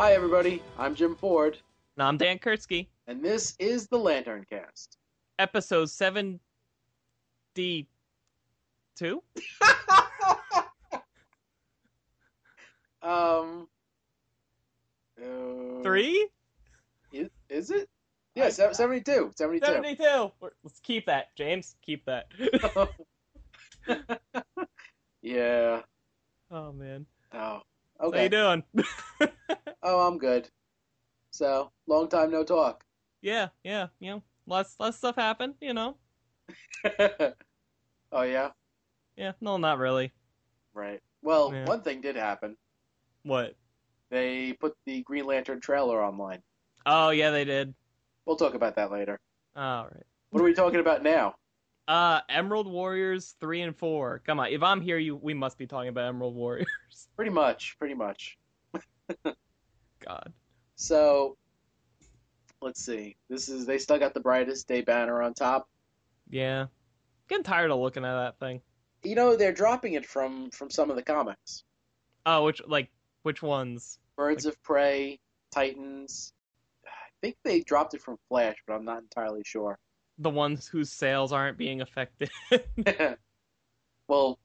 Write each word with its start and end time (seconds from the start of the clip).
Hi, 0.00 0.14
everybody. 0.14 0.62
I'm 0.78 0.94
Jim 0.94 1.14
Ford, 1.14 1.58
And 1.98 2.02
I'm 2.02 2.16
Dan 2.16 2.38
Kurtzky. 2.38 2.86
and 3.06 3.22
this 3.22 3.54
is 3.58 3.86
the 3.86 3.98
Lantern 3.98 4.46
Cast. 4.48 4.96
Episode 5.38 5.90
72? 5.90 6.40
um, 13.02 13.68
uh, 15.22 15.82
Three? 15.82 16.28
Is, 17.12 17.28
is 17.50 17.70
it? 17.70 17.86
Yeah, 18.34 18.48
se- 18.48 18.72
72. 18.72 19.32
72. 19.36 19.66
72. 19.66 20.32
Let's 20.62 20.80
keep 20.80 21.04
that, 21.04 21.36
James. 21.36 21.76
Keep 21.84 22.06
that. 22.06 22.28
yeah. 25.20 25.82
oh, 26.50 26.72
man. 26.72 27.04
Oh. 27.34 27.60
How 28.00 28.06
Okay. 28.08 28.24
you 28.24 28.28
doing? 28.30 28.64
Oh, 29.82 30.06
I'm 30.06 30.18
good. 30.18 30.48
So, 31.32 31.70
long 31.86 32.08
time 32.08 32.30
no 32.30 32.44
talk. 32.44 32.84
yeah, 33.22 33.48
yeah, 33.64 33.88
you 33.98 34.10
know, 34.10 34.22
less, 34.46 34.76
less 34.78 34.96
stuff 34.96 35.16
happened, 35.16 35.54
you 35.60 35.72
know. 35.74 35.96
oh, 38.12 38.22
yeah? 38.22 38.50
Yeah, 39.16 39.32
no, 39.40 39.56
not 39.56 39.78
really. 39.78 40.12
Right. 40.74 41.00
Well, 41.22 41.52
Yeah. 41.52 41.64
one 41.66 41.82
thing 41.82 42.00
did 42.00 42.16
happen. 42.16 42.56
What? 43.22 43.54
They 44.10 44.52
put 44.54 44.74
the 44.86 45.02
Green 45.02 45.26
Lantern 45.26 45.60
trailer 45.60 46.02
online. 46.02 46.42
Oh, 46.86 47.10
yeah, 47.10 47.30
they 47.30 47.44
did. 47.44 47.74
We'll 48.26 48.36
talk 48.36 48.54
about 48.54 48.76
that 48.76 48.90
later. 48.90 49.18
All 49.56 49.84
right. 49.84 50.06
What 50.30 50.40
are 50.40 50.44
we 50.44 50.54
talking 50.54 50.80
about 50.80 51.02
now? 51.02 51.34
Uh, 51.90 52.20
Emerald 52.28 52.68
Warriors 52.68 53.34
3 53.40 53.62
and 53.62 53.76
4. 53.76 54.22
Come 54.24 54.38
on, 54.38 54.46
if 54.52 54.62
I'm 54.62 54.80
here, 54.80 54.96
you 54.96 55.16
we 55.16 55.34
must 55.34 55.58
be 55.58 55.66
talking 55.66 55.88
about 55.88 56.06
Emerald 56.06 56.36
Warriors. 56.36 56.68
Pretty 57.16 57.32
much. 57.32 57.74
Pretty 57.80 57.94
much. 57.94 58.38
God. 59.24 60.32
So, 60.76 61.36
let's 62.62 62.80
see. 62.80 63.16
This 63.28 63.48
is 63.48 63.66
they 63.66 63.76
still 63.76 63.98
got 63.98 64.14
the 64.14 64.20
brightest 64.20 64.68
day 64.68 64.82
banner 64.82 65.20
on 65.20 65.34
top. 65.34 65.68
Yeah. 66.28 66.66
Getting 67.28 67.42
tired 67.42 67.72
of 67.72 67.80
looking 67.80 68.04
at 68.04 68.14
that 68.14 68.38
thing. 68.38 68.60
You 69.02 69.16
know 69.16 69.34
they're 69.34 69.52
dropping 69.52 69.94
it 69.94 70.06
from 70.06 70.52
from 70.52 70.70
some 70.70 70.90
of 70.90 70.96
the 70.96 71.02
comics. 71.02 71.64
Oh, 72.24 72.44
which, 72.44 72.62
like, 72.68 72.88
which 73.24 73.42
ones? 73.42 73.98
Birds 74.16 74.46
of 74.46 74.62
Prey, 74.62 75.18
Titans. 75.50 76.34
I 76.86 77.10
think 77.20 77.34
they 77.42 77.62
dropped 77.62 77.94
it 77.94 78.00
from 78.00 78.16
Flash, 78.28 78.58
but 78.64 78.74
I'm 78.74 78.84
not 78.84 79.02
entirely 79.02 79.42
sure. 79.44 79.76
The 80.20 80.30
ones 80.30 80.68
whose 80.68 80.92
sales 80.92 81.32
aren't 81.32 81.58
being 81.58 81.80
affected. 81.80 82.30
well, 84.08 84.38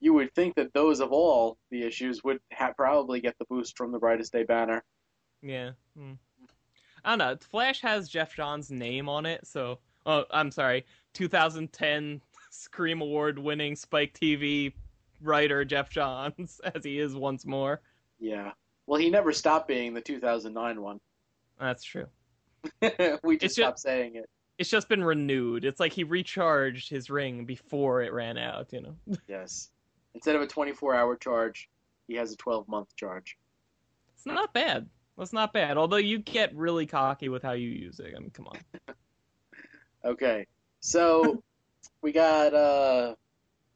you 0.00 0.12
would 0.12 0.34
think 0.34 0.54
that 0.56 0.72
those 0.74 1.00
of 1.00 1.12
all 1.12 1.56
the 1.70 1.82
issues 1.82 2.22
would 2.22 2.38
ha- 2.52 2.74
probably 2.76 3.20
get 3.20 3.36
the 3.38 3.46
boost 3.46 3.76
from 3.76 3.90
the 3.90 3.98
brightest 3.98 4.32
day 4.32 4.44
banner. 4.44 4.84
Yeah. 5.42 5.70
Hmm. 5.96 6.12
I 7.04 7.10
don't 7.16 7.18
know. 7.18 7.36
Flash 7.50 7.80
has 7.80 8.08
Geoff 8.08 8.34
Johns' 8.34 8.70
name 8.70 9.08
on 9.08 9.26
it, 9.26 9.46
so. 9.46 9.78
Oh, 10.06 10.24
I'm 10.30 10.50
sorry. 10.50 10.84
2010 11.14 12.20
Scream 12.50 13.00
Award 13.00 13.38
winning 13.38 13.76
Spike 13.76 14.12
TV 14.18 14.72
writer 15.22 15.64
Geoff 15.64 15.88
Johns, 15.90 16.60
as 16.74 16.84
he 16.84 16.98
is 16.98 17.14
once 17.16 17.46
more. 17.46 17.80
Yeah. 18.18 18.52
Well, 18.86 19.00
he 19.00 19.08
never 19.10 19.32
stopped 19.32 19.68
being 19.68 19.94
the 19.94 20.00
2009 20.02 20.82
one. 20.82 21.00
That's 21.58 21.82
true. 21.82 22.06
we 23.22 23.38
just 23.38 23.56
ju- 23.56 23.62
stopped 23.62 23.80
saying 23.80 24.16
it. 24.16 24.28
It's 24.58 24.70
just 24.70 24.88
been 24.88 25.02
renewed. 25.02 25.64
It's 25.64 25.80
like 25.80 25.92
he 25.92 26.04
recharged 26.04 26.88
his 26.88 27.10
ring 27.10 27.44
before 27.44 28.02
it 28.02 28.12
ran 28.12 28.38
out, 28.38 28.72
you 28.72 28.82
know? 28.82 28.96
Yes. 29.28 29.70
Instead 30.14 30.36
of 30.36 30.42
a 30.42 30.46
24 30.46 30.94
hour 30.94 31.16
charge, 31.16 31.68
he 32.06 32.14
has 32.14 32.32
a 32.32 32.36
12 32.36 32.68
month 32.68 32.94
charge. 32.94 33.36
It's 34.14 34.26
not 34.26 34.54
bad. 34.54 34.88
That's 35.18 35.32
not 35.32 35.52
bad. 35.52 35.76
Although 35.76 35.96
you 35.96 36.18
get 36.18 36.54
really 36.54 36.86
cocky 36.86 37.28
with 37.28 37.42
how 37.42 37.52
you 37.52 37.68
use 37.68 37.98
it. 37.98 38.14
I 38.16 38.20
mean, 38.20 38.30
come 38.30 38.46
on. 38.46 38.58
Okay. 40.04 40.46
So 40.80 41.42
we 42.02 42.12
got 42.12 42.52
uh 42.52 43.14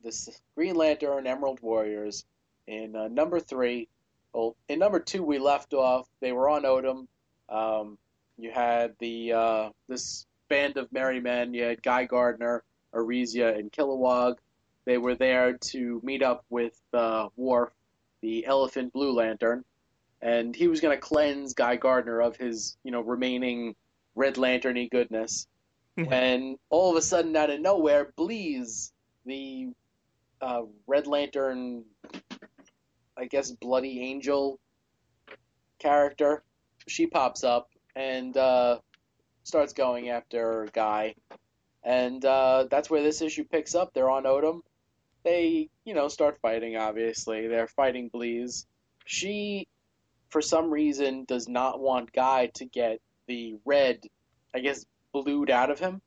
this 0.05 0.29
Green 0.55 0.75
Lantern 0.75 1.27
Emerald 1.27 1.61
Warriors 1.63 2.27
in 2.67 2.95
uh, 2.95 3.09
number 3.09 3.41
three. 3.41 3.89
Well, 4.33 4.55
in 4.69 4.79
number 4.79 5.01
two 5.01 5.23
we 5.23 5.39
left 5.39 5.73
off. 5.73 6.07
They 6.21 6.33
were 6.33 6.49
on 6.49 6.63
Odym. 6.63 7.07
Um, 7.49 7.99
you 8.37 8.51
had 8.53 8.95
the 8.99 9.33
uh, 9.33 9.71
this 9.89 10.27
band 10.49 10.77
of 10.77 10.93
merry 10.93 11.21
men. 11.21 11.55
You 11.55 11.65
had 11.65 11.83
Guy 11.83 12.05
Gardner, 12.05 12.65
Arisia, 12.93 13.55
and 13.55 13.71
Kilowog. 13.73 14.37
They 14.85 14.99
were 14.99 15.15
there 15.15 15.55
to 15.55 16.01
meet 16.03 16.23
up 16.23 16.45
with 16.49 16.79
uh, 16.93 17.29
Warth, 17.37 17.73
the 18.23 18.47
Elephant 18.47 18.93
Blue 18.93 19.13
Lantern, 19.13 19.65
and 20.23 20.57
he 20.57 20.69
was 20.69 20.81
going 20.81 20.97
to 20.97 21.01
cleanse 21.01 21.55
Guy 21.55 21.77
Gardner 21.77 22.21
of 22.21 22.37
his, 22.37 22.77
you 22.85 22.91
know, 22.91 23.03
remaining 23.03 23.75
Red 24.15 24.37
Lanterny 24.37 24.91
goodness 24.91 25.47
and 26.07 26.59
all 26.71 26.91
of 26.91 26.97
a 26.97 27.03
sudden, 27.03 27.35
out 27.35 27.51
of 27.51 27.61
nowhere, 27.61 28.13
Bleez, 28.17 28.93
the 29.27 29.69
uh, 30.41 30.63
Red 30.87 31.07
Lantern, 31.07 31.85
I 33.17 33.25
guess, 33.25 33.51
Bloody 33.51 34.01
Angel 34.03 34.61
character, 35.79 36.43
she 36.87 37.07
pops 37.07 37.45
up 37.45 37.71
and 37.97 38.37
uh, 38.37 38.79
starts 39.49 39.73
going 39.73 40.11
after 40.11 40.69
Guy. 40.73 41.15
And 41.83 42.25
uh, 42.25 42.67
that's 42.71 42.91
where 42.91 43.03
this 43.03 43.23
issue 43.23 43.45
picks 43.45 43.75
up. 43.75 43.93
They're 43.95 44.11
on 44.11 44.25
Odym. 44.25 44.61
They, 45.25 45.71
you 45.85 45.95
know, 45.95 46.09
start 46.09 46.39
fighting, 46.41 46.77
obviously. 46.77 47.49
They're 47.49 47.67
fighting 47.67 48.11
Bleez. 48.11 48.67
She, 49.07 49.67
for 50.29 50.43
some 50.43 50.71
reason, 50.71 51.25
does 51.25 51.49
not 51.49 51.81
want 51.81 52.13
Guy 52.13 52.51
to 52.55 52.67
get 52.67 53.01
the 53.27 53.57
red, 53.65 54.05
I 54.55 54.61
guess, 54.61 54.85
blued 55.13 55.51
out 55.51 55.71
of 55.71 55.79
him. 55.79 56.03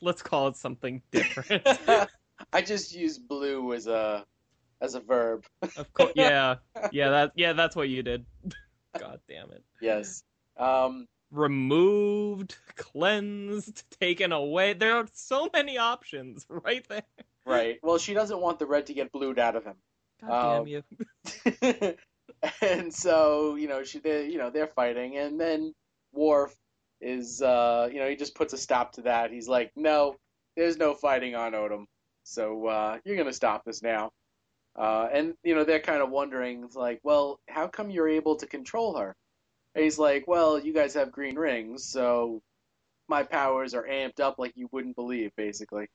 Let's 0.00 0.22
call 0.22 0.48
it 0.48 0.56
something 0.56 1.02
different. 1.10 1.66
I 2.52 2.62
just 2.62 2.94
use 2.94 3.18
blue 3.18 3.72
as 3.72 3.88
a 3.88 4.24
as 4.80 4.94
a 4.94 5.00
verb. 5.00 5.44
of 5.76 5.92
course. 5.92 6.12
Yeah. 6.16 6.56
Yeah, 6.92 7.10
that 7.10 7.32
yeah, 7.34 7.52
that's 7.52 7.74
what 7.74 7.88
you 7.88 8.02
did. 8.02 8.24
God 8.98 9.20
damn 9.28 9.50
it. 9.50 9.64
Yes. 9.80 10.22
Um, 10.56 11.06
removed, 11.30 12.56
cleansed, 12.76 13.84
taken 14.00 14.32
away. 14.32 14.72
There 14.72 14.96
are 14.96 15.06
so 15.12 15.48
many 15.52 15.78
options 15.78 16.46
right 16.50 16.86
there. 16.88 17.02
right. 17.46 17.78
Well, 17.82 17.98
she 17.98 18.14
doesn't 18.14 18.40
want 18.40 18.58
the 18.58 18.66
red 18.66 18.86
to 18.86 18.94
get 18.94 19.12
blued 19.12 19.38
out 19.38 19.56
of 19.56 19.64
him. 19.64 19.76
God 20.20 20.30
Um, 20.60 20.66
damn 20.66 20.66
you. 20.66 21.94
and 22.62 22.92
so, 22.94 23.56
you 23.56 23.68
know, 23.68 23.84
she 23.84 23.98
they 23.98 24.26
you 24.28 24.38
know, 24.38 24.50
they're 24.50 24.66
fighting 24.68 25.16
and 25.16 25.40
then 25.40 25.74
Warth 26.12 26.56
is 27.00 27.42
uh, 27.42 27.88
you 27.92 27.98
know, 27.98 28.08
he 28.08 28.16
just 28.16 28.34
puts 28.34 28.52
a 28.52 28.58
stop 28.58 28.92
to 28.92 29.02
that. 29.02 29.30
He's 29.30 29.48
like, 29.48 29.70
"No, 29.76 30.16
there's 30.56 30.76
no 30.76 30.94
fighting 30.94 31.34
on 31.34 31.52
Odym. 31.52 31.84
So, 32.24 32.66
uh, 32.66 32.98
you're 33.04 33.16
going 33.16 33.28
to 33.28 33.32
stop 33.32 33.64
this 33.64 33.82
now." 33.82 34.10
Uh, 34.76 35.08
and 35.12 35.34
you 35.44 35.54
know, 35.54 35.64
they're 35.64 35.80
kind 35.80 36.02
of 36.02 36.10
wondering 36.10 36.68
like, 36.74 37.00
"Well, 37.04 37.38
how 37.48 37.68
come 37.68 37.90
you're 37.90 38.08
able 38.08 38.36
to 38.36 38.46
control 38.46 38.96
her?" 38.98 39.14
And 39.74 39.84
he's 39.84 39.98
like, 39.98 40.26
"Well, 40.26 40.58
you 40.58 40.72
guys 40.72 40.94
have 40.94 41.12
green 41.12 41.36
rings, 41.36 41.84
so 41.84 42.42
my 43.08 43.22
powers 43.22 43.74
are 43.74 43.86
amped 43.86 44.20
up 44.20 44.38
like 44.38 44.52
you 44.56 44.68
wouldn't 44.72 44.96
believe, 44.96 45.32
basically." 45.36 45.88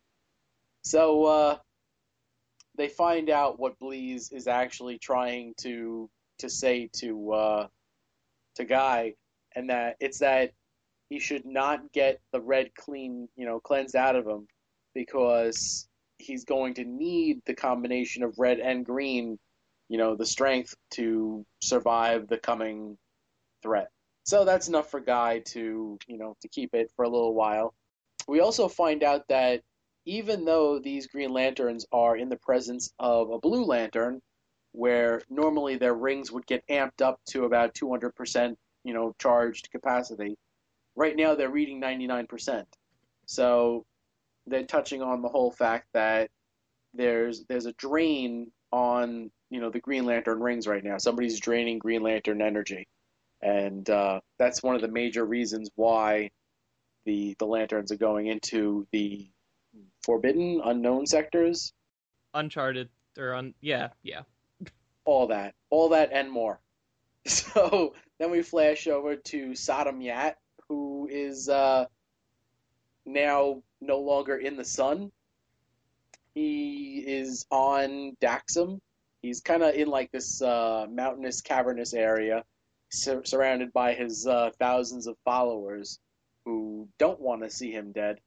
So 0.84 1.26
uh, 1.26 1.58
they 2.76 2.90
find 2.90 3.30
out 3.30 3.60
what 3.60 3.80
Bleez 3.80 4.34
is 4.34 4.48
actually 4.48 4.98
trying 5.00 5.54
to 5.60 6.10
to 6.40 6.50
say 6.50 6.90
to 6.94 7.32
uh, 7.32 7.68
to 8.56 8.66
Guy, 8.66 9.16
and 9.56 9.70
that 9.70 9.98
it's 10.00 10.20
that 10.20 10.54
he 11.10 11.20
should 11.20 11.46
not 11.46 11.92
get 11.92 12.20
the 12.32 12.42
red 12.42 12.74
clean, 12.76 13.30
you 13.36 13.46
know, 13.46 13.60
cleansed 13.60 13.96
out 13.96 14.16
of 14.16 14.26
him 14.26 14.48
because 14.96 15.88
he's 16.18 16.46
going 16.46 16.74
to 16.76 16.86
need 16.86 17.42
the 17.46 17.54
combination 17.54 18.24
of 18.24 18.40
red 18.40 18.60
and 18.60 18.86
green, 18.86 19.38
you 19.90 19.98
know, 19.98 20.16
the 20.16 20.26
strength 20.26 20.76
to 20.92 21.46
survive 21.62 22.28
the 22.28 22.38
coming 22.38 22.98
threat. 23.64 23.90
So 24.26 24.46
that's 24.46 24.68
enough 24.68 24.92
for 24.92 25.00
Guy 25.00 25.40
to, 25.48 25.98
you 26.08 26.18
know, 26.18 26.36
to 26.42 26.48
keep 26.48 26.74
it 26.76 26.92
for 26.96 27.04
a 27.04 27.10
little 27.10 27.34
while. 27.34 27.74
We 28.28 28.40
also 28.40 28.68
find 28.68 29.04
out 29.04 29.28
that 29.30 29.62
even 30.06 30.46
though 30.46 30.80
these 30.80 31.08
Green 31.08 31.34
Lanterns 31.34 31.86
are 31.92 32.16
in 32.16 32.30
the 32.30 32.38
presence 32.38 32.94
of 33.00 33.32
a 33.32 33.40
Blue 33.40 33.66
Lantern, 33.66 34.22
where 34.72 35.22
normally 35.30 35.78
their 35.78 35.94
rings 35.94 36.32
would 36.32 36.46
get 36.46 36.68
amped 36.68 37.02
up 37.02 37.20
to 37.30 37.46
about 37.46 37.74
200%, 37.74 38.56
you 38.84 38.94
know, 38.94 39.16
charged 39.20 39.70
capacity, 39.72 40.38
right 40.96 41.16
now 41.16 41.36
they're 41.36 41.50
reading 41.50 41.82
99%. 41.82 42.66
So 43.26 43.86
they're 44.48 44.66
touching 44.66 45.02
on 45.02 45.22
the 45.22 45.30
whole 45.30 45.52
fact 45.52 45.88
that 45.94 46.30
there's 46.94 47.44
there's 47.46 47.66
a 47.66 47.74
drain 47.74 48.52
on 48.72 49.32
you 49.50 49.60
know 49.60 49.70
the 49.70 49.80
Green 49.80 50.06
Lantern 50.06 50.40
rings 50.40 50.68
right 50.68 50.84
now. 50.84 50.98
Somebody's 50.98 51.40
draining 51.40 51.80
Green 51.80 52.04
Lantern 52.04 52.42
energy, 52.42 52.88
and 53.44 53.90
uh, 53.90 54.22
that's 54.40 54.64
one 54.64 54.76
of 54.76 54.82
the 54.82 54.88
major 54.88 55.26
reasons 55.26 55.70
why 55.76 56.32
the 57.06 57.36
the 57.40 57.46
lanterns 57.46 57.92
are 57.92 57.98
going 57.98 58.28
into 58.28 58.88
the 58.92 59.28
forbidden, 60.04 60.62
unknown 60.64 61.06
sectors. 61.06 61.74
Uncharted 62.34 62.90
or 63.18 63.34
un 63.34 63.54
yeah, 63.62 63.90
yeah. 64.02 64.22
All 65.06 65.28
that, 65.28 65.54
all 65.70 65.90
that, 65.90 66.12
and 66.12 66.32
more. 66.32 66.60
So 67.26 67.94
then 68.20 68.32
we 68.32 68.42
flash 68.42 68.88
over 68.88 69.16
to 69.16 69.52
Sodam 69.52 70.04
Yat, 70.04 70.38
who 70.68 71.08
is 71.10 71.48
uh, 71.48 71.86
now 73.06 73.62
no 73.80 74.00
longer 74.00 74.38
in 74.38 74.58
the 74.58 74.66
sun. 74.66 75.10
He 76.36 77.04
is 77.06 77.46
on 77.50 78.18
Daxam. 78.22 78.82
He's 79.22 79.40
kind 79.40 79.64
of 79.64 79.74
in 79.74 79.88
like 79.88 80.12
this 80.12 80.42
uh, 80.42 80.86
mountainous, 80.90 81.40
cavernous 81.40 81.94
area, 81.94 82.44
sur- 82.94 83.26
surrounded 83.26 83.74
by 83.74 83.94
his 83.94 84.28
uh, 84.28 84.52
thousands 84.60 85.08
of 85.08 85.18
followers 85.26 86.00
who 86.46 86.88
don't 87.00 87.20
want 87.20 87.44
to 87.44 87.50
see 87.50 87.72
him 87.72 87.92
dead. 87.92 88.20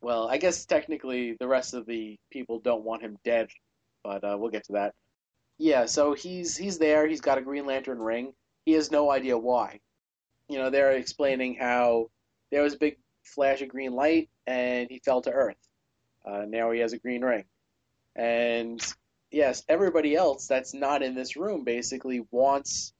Well, 0.00 0.28
I 0.28 0.38
guess 0.38 0.64
technically 0.66 1.36
the 1.38 1.48
rest 1.48 1.74
of 1.74 1.86
the 1.86 2.18
people 2.30 2.60
don't 2.60 2.84
want 2.84 3.02
him 3.02 3.18
dead, 3.24 3.48
but 4.04 4.22
uh, 4.22 4.36
we'll 4.38 4.50
get 4.50 4.64
to 4.66 4.74
that. 4.74 4.94
Yeah, 5.58 5.86
so 5.86 6.12
he's 6.12 6.56
he's 6.56 6.78
there. 6.78 7.06
He's 7.06 7.22
got 7.22 7.38
a 7.38 7.42
Green 7.42 7.66
Lantern 7.66 7.98
ring. 7.98 8.34
He 8.66 8.72
has 8.72 8.90
no 8.90 9.10
idea 9.10 9.38
why. 9.38 9.80
You 10.48 10.58
know, 10.58 10.70
they're 10.70 10.92
explaining 10.92 11.56
how 11.56 12.10
there 12.50 12.62
was 12.62 12.74
a 12.74 12.78
big 12.78 12.98
flash 13.22 13.62
of 13.62 13.68
green 13.68 13.92
light 13.92 14.28
and 14.46 14.88
he 14.90 14.98
fell 14.98 15.22
to 15.22 15.30
Earth. 15.30 15.56
Uh, 16.24 16.44
now 16.46 16.70
he 16.70 16.80
has 16.80 16.92
a 16.92 16.98
green 16.98 17.24
ring. 17.24 17.44
And 18.14 18.80
yes, 19.30 19.64
everybody 19.68 20.14
else 20.14 20.46
that's 20.46 20.74
not 20.74 21.02
in 21.02 21.14
this 21.14 21.36
room 21.36 21.64
basically 21.64 22.24
wants 22.30 22.92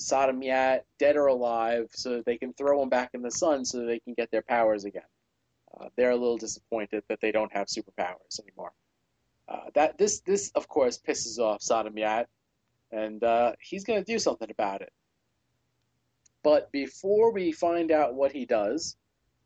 Sodam 0.00 0.44
Yat 0.44 0.84
dead 0.98 1.16
or 1.16 1.26
alive 1.26 1.88
so 1.92 2.22
they 2.24 2.36
can 2.36 2.52
throw 2.52 2.82
him 2.82 2.88
back 2.88 3.10
in 3.14 3.22
the 3.22 3.30
sun 3.30 3.64
so 3.64 3.84
they 3.84 4.00
can 4.00 4.14
get 4.14 4.30
their 4.30 4.42
powers 4.42 4.84
again. 4.84 5.02
Uh, 5.78 5.88
they're 5.96 6.10
a 6.10 6.16
little 6.16 6.36
disappointed 6.38 7.02
that 7.08 7.20
they 7.20 7.32
don't 7.32 7.52
have 7.52 7.66
superpowers 7.66 8.40
anymore. 8.40 8.72
Uh, 9.48 9.70
that 9.74 9.96
this 9.96 10.20
this 10.20 10.50
of 10.54 10.68
course 10.68 10.98
pisses 10.98 11.38
off 11.38 11.60
Sodam 11.60 11.96
Yat, 11.96 12.28
and 12.90 13.22
uh, 13.22 13.52
he's 13.60 13.84
going 13.84 14.02
to 14.02 14.12
do 14.12 14.18
something 14.18 14.50
about 14.50 14.82
it. 14.82 14.92
But 16.42 16.70
before 16.72 17.32
we 17.32 17.52
find 17.52 17.90
out 17.90 18.14
what 18.14 18.32
he 18.32 18.44
does, 18.44 18.96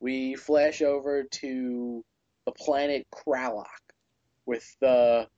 we 0.01 0.35
flash 0.37 0.83
over 0.83 1.25
to 1.25 2.05
the 2.47 2.53
planet 2.53 3.07
Kralok 3.11 3.67
with 4.47 4.65
the 4.81 5.29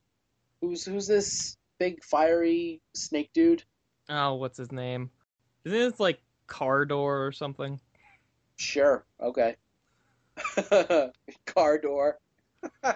who's 0.61 0.85
who's 0.85 1.07
this 1.07 1.57
big 1.79 2.03
fiery 2.03 2.81
snake 2.95 3.31
dude? 3.33 3.63
Oh, 4.09 4.35
what's 4.35 4.57
his 4.57 4.71
name? 4.71 5.09
Isn't 5.65 5.79
it 5.79 5.99
like 5.99 6.21
Cardor 6.47 7.27
or 7.27 7.31
something? 7.31 7.79
Sure, 8.57 9.05
okay. 9.21 9.55
Cardor. 11.45 12.13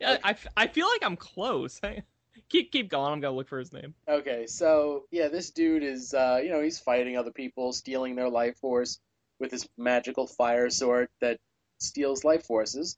Yeah, 0.00 0.18
I, 0.22 0.36
I 0.56 0.66
feel 0.66 0.86
like 0.86 1.02
I'm 1.02 1.16
close. 1.16 1.80
keep 2.48 2.70
keep 2.72 2.90
going. 2.90 3.12
I'm 3.12 3.20
gonna 3.20 3.34
look 3.34 3.48
for 3.48 3.58
his 3.58 3.72
name. 3.72 3.94
Okay, 4.08 4.46
so 4.46 5.04
yeah, 5.10 5.28
this 5.28 5.50
dude 5.50 5.82
is 5.82 6.14
uh, 6.14 6.40
you 6.42 6.50
know 6.50 6.60
he's 6.60 6.78
fighting 6.78 7.16
other 7.16 7.30
people, 7.30 7.72
stealing 7.72 8.14
their 8.14 8.28
life 8.28 8.58
force 8.58 8.98
with 9.40 9.50
his 9.50 9.68
magical 9.76 10.26
fire 10.26 10.70
sword 10.70 11.08
that 11.20 11.38
steals 11.78 12.24
life 12.24 12.44
forces. 12.44 12.96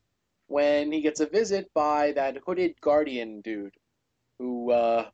When 0.49 0.91
he 0.93 1.03
gets 1.03 1.21
a 1.21 1.27
visit 1.27 1.71
by 1.75 2.13
that 2.13 2.39
hooded 2.45 2.81
guardian 2.81 3.43
dude, 3.43 3.75
who 4.39 4.73
uh, 4.73 5.11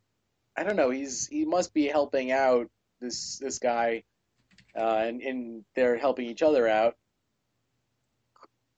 I 0.57 0.63
don't 0.63 0.77
know, 0.77 0.91
he's 0.91 1.27
he 1.27 1.45
must 1.45 1.75
be 1.75 1.87
helping 1.87 2.31
out 2.31 2.71
this 3.01 3.39
this 3.39 3.59
guy, 3.59 4.05
uh, 4.77 5.03
and 5.07 5.21
and 5.23 5.65
they're 5.75 5.99
helping 5.99 6.27
each 6.27 6.43
other 6.43 6.69
out. 6.69 6.97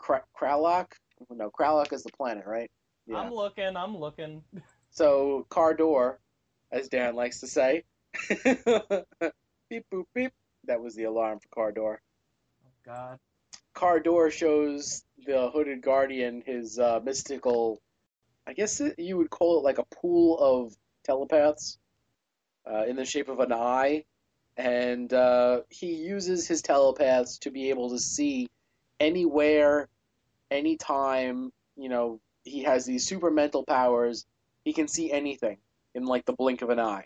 Kra- 0.00 0.24
Kralok? 0.38 0.92
No, 1.30 1.50
Kralok 1.50 1.92
is 1.92 2.02
the 2.02 2.12
planet, 2.12 2.44
right? 2.46 2.70
Yeah. 3.06 3.18
I'm 3.18 3.32
looking. 3.32 3.76
I'm 3.76 3.96
looking. 3.96 4.42
So 4.90 5.46
Cardor, 5.50 6.16
as 6.72 6.88
Dan 6.88 7.14
likes 7.14 7.40
to 7.40 7.46
say, 7.46 7.84
beep 8.28 9.86
boop 9.92 10.04
beep. 10.14 10.32
That 10.64 10.80
was 10.80 10.94
the 10.94 11.04
alarm 11.04 11.38
for 11.40 11.72
Cardor. 11.72 11.96
Oh 12.64 12.70
God. 12.84 13.18
Cardor 13.74 14.32
shows 14.32 15.04
the 15.26 15.50
hooded 15.50 15.82
guardian 15.82 16.42
his 16.44 16.78
uh, 16.78 17.00
mystical. 17.04 17.80
I 18.46 18.54
guess 18.54 18.80
it, 18.80 18.98
you 18.98 19.16
would 19.18 19.30
call 19.30 19.58
it 19.58 19.64
like 19.64 19.78
a 19.78 19.84
pool 19.84 20.38
of 20.38 20.74
telepaths, 21.06 21.78
uh, 22.70 22.84
in 22.84 22.96
the 22.96 23.04
shape 23.04 23.28
of 23.28 23.40
an 23.40 23.52
eye, 23.52 24.04
and 24.56 25.12
uh, 25.12 25.60
he 25.70 25.94
uses 25.94 26.48
his 26.48 26.62
telepaths 26.62 27.38
to 27.38 27.50
be 27.50 27.70
able 27.70 27.90
to 27.90 27.98
see 27.98 28.48
anywhere, 29.00 29.88
anytime. 30.50 31.52
You 31.76 31.88
know, 31.88 32.20
he 32.44 32.62
has 32.64 32.84
these 32.84 33.06
super 33.06 33.30
mental 33.30 33.64
powers 33.64 34.26
he 34.66 34.72
can 34.72 34.88
see 34.88 35.12
anything 35.12 35.58
in 35.94 36.04
like 36.04 36.24
the 36.24 36.32
blink 36.32 36.60
of 36.60 36.70
an 36.70 36.80
eye. 36.80 37.04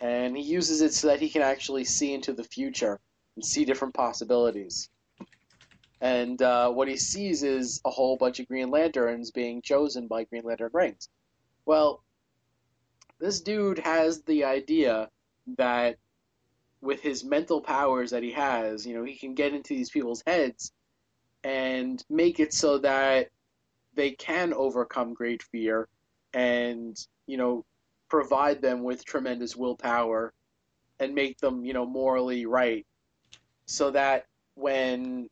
And 0.00 0.36
he 0.36 0.42
uses 0.42 0.82
it 0.82 0.92
so 0.92 1.08
that 1.08 1.18
he 1.18 1.30
can 1.30 1.40
actually 1.40 1.84
see 1.84 2.12
into 2.12 2.34
the 2.34 2.44
future 2.44 3.00
and 3.34 3.44
see 3.44 3.64
different 3.64 3.94
possibilities. 3.94 4.90
And 6.02 6.40
uh, 6.42 6.70
what 6.70 6.86
he 6.86 6.98
sees 6.98 7.42
is 7.42 7.80
a 7.86 7.90
whole 7.90 8.18
bunch 8.18 8.38
of 8.38 8.46
Green 8.48 8.70
Lanterns 8.70 9.30
being 9.30 9.62
chosen 9.62 10.08
by 10.08 10.24
Green 10.24 10.44
Lantern 10.44 10.70
rings. 10.74 11.08
Well, 11.64 12.04
this 13.20 13.40
dude 13.40 13.78
has 13.80 14.22
the 14.22 14.44
idea 14.44 15.08
that 15.56 15.96
with 16.80 17.00
his 17.00 17.24
mental 17.24 17.60
powers 17.60 18.10
that 18.10 18.22
he 18.22 18.32
has, 18.32 18.86
you 18.86 18.94
know, 18.94 19.04
he 19.04 19.16
can 19.16 19.34
get 19.34 19.52
into 19.52 19.74
these 19.74 19.90
people's 19.90 20.22
heads 20.26 20.72
and 21.42 22.02
make 22.08 22.40
it 22.40 22.52
so 22.52 22.78
that 22.78 23.28
they 23.94 24.10
can 24.12 24.52
overcome 24.52 25.14
great 25.14 25.42
fear 25.42 25.88
and 26.34 26.96
you 27.26 27.36
know 27.36 27.64
provide 28.08 28.60
them 28.60 28.82
with 28.82 29.04
tremendous 29.04 29.56
willpower 29.56 30.32
and 31.00 31.14
make 31.14 31.38
them 31.38 31.64
you 31.64 31.72
know 31.72 31.86
morally 31.86 32.46
right. 32.46 32.86
So 33.66 33.90
that 33.90 34.26
when 34.54 35.28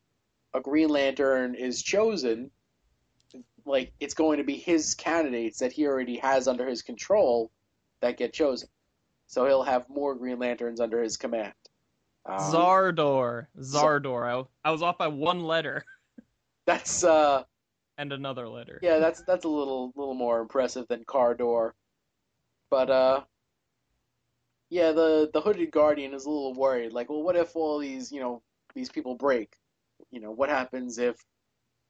a 0.55 0.61
green 0.61 0.89
lantern 0.89 1.55
is 1.55 1.83
chosen 1.83 2.51
like 3.65 3.93
it's 3.99 4.15
going 4.15 4.39
to 4.39 4.45
be 4.45 4.57
his 4.57 4.95
candidates 4.95 5.59
that 5.59 5.73
he 5.73 5.87
already 5.87 6.17
has 6.19 6.47
under 6.47 6.67
his 6.67 6.83
control 6.83 7.51
that 8.07 8.17
get 8.17 8.33
chosen 8.33 8.69
so 9.27 9.47
he'll 9.47 9.63
have 9.63 9.89
more 9.89 10.15
green 10.15 10.39
lanterns 10.39 10.81
under 10.81 11.03
his 11.03 11.17
command 11.17 11.53
um, 12.29 12.39
Zardor. 12.41 13.47
Zardor. 13.61 14.49
I, 14.65 14.69
I 14.69 14.73
was 14.73 14.83
off 14.83 14.99
by 14.99 15.07
one 15.07 15.45
letter 15.45 15.85
that's 16.67 17.05
uh 17.05 17.45
and 17.99 18.13
another 18.13 18.49
letter. 18.49 18.79
yeah, 18.83 18.99
that's 18.99 19.23
that's 19.23 19.45
a 19.45 19.49
little 19.49 19.93
little 19.97 20.15
more 20.15 20.41
impressive 20.41 20.87
than 20.89 21.05
Cardor. 21.05 21.73
But 22.71 22.91
uh 22.91 23.21
yeah, 24.69 24.93
the 24.93 25.31
the 25.33 25.41
hooded 25.41 25.71
guardian 25.71 26.13
is 26.13 26.27
a 26.27 26.31
little 26.31 26.53
worried. 26.53 26.93
Like, 26.93 27.09
well, 27.09 27.23
what 27.23 27.37
if 27.37 27.55
all 27.55 27.79
these, 27.79 28.11
you 28.13 28.21
know, 28.21 28.43
these 28.75 28.91
people 28.91 29.15
break? 29.15 29.55
You 30.11 30.21
know, 30.21 30.33
what 30.33 30.49
happens 30.49 30.99
if 30.99 31.17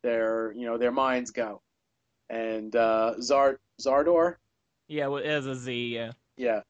their, 0.02 0.52
you 0.52 0.66
know, 0.66 0.78
their 0.78 0.92
minds 0.92 1.30
go? 1.30 1.62
And 2.28 2.75
uh 2.76 3.14
Zard 3.18 3.56
Zardor, 3.80 4.37
Yeah, 4.88 5.09
well, 5.09 5.23
it 5.23 5.26
has 5.26 5.47
a 5.47 5.55
Z. 5.55 5.95
Yeah. 5.95 6.12
yeah. 6.37 6.61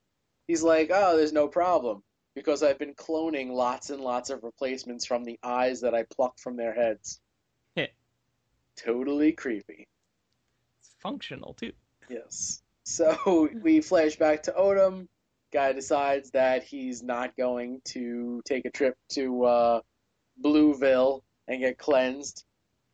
He's 0.48 0.62
like, 0.62 0.90
"Oh, 0.92 1.16
there's 1.16 1.32
no 1.32 1.48
problem 1.48 2.02
because 2.34 2.62
I've 2.62 2.78
been 2.78 2.94
cloning 2.94 3.50
lots 3.50 3.90
and 3.90 4.00
lots 4.00 4.30
of 4.30 4.42
replacements 4.42 5.06
from 5.06 5.24
the 5.24 5.38
eyes 5.42 5.80
that 5.80 5.94
I 5.94 6.04
plucked 6.04 6.40
from 6.40 6.56
their 6.56 6.72
heads." 6.72 7.20
Heh. 7.76 7.88
totally 8.76 9.32
creepy. 9.32 9.86
It's 10.80 10.94
functional 11.00 11.54
too. 11.54 11.72
Yes. 12.08 12.62
So 12.84 13.48
we 13.62 13.80
flash 13.80 14.16
back 14.16 14.44
to 14.44 14.52
Odym. 14.52 15.08
Guy 15.52 15.72
decides 15.72 16.30
that 16.32 16.64
he's 16.64 17.02
not 17.02 17.36
going 17.36 17.80
to 17.86 18.42
take 18.44 18.64
a 18.64 18.70
trip 18.70 18.96
to 19.10 19.44
uh, 19.44 19.80
Blueville 20.42 21.22
and 21.48 21.60
get 21.60 21.78
cleansed, 21.78 22.44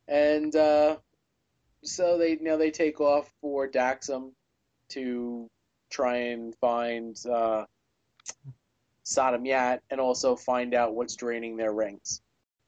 and 0.07 0.55
uh, 0.55 0.97
so 1.83 2.17
they 2.17 2.31
you 2.31 2.43
know 2.43 2.57
they 2.57 2.71
take 2.71 3.01
off 3.01 3.31
for 3.41 3.67
Daxam 3.67 4.31
to 4.93 5.49
try 5.89 6.17
and 6.17 6.55
find 6.55 7.17
uh, 7.27 7.65
Sodam 9.05 9.45
Yat 9.45 9.81
and 9.89 9.99
also 9.99 10.35
find 10.35 10.73
out 10.73 10.95
what's 10.95 11.15
draining 11.15 11.57
their 11.57 11.73
rings. 11.73 12.21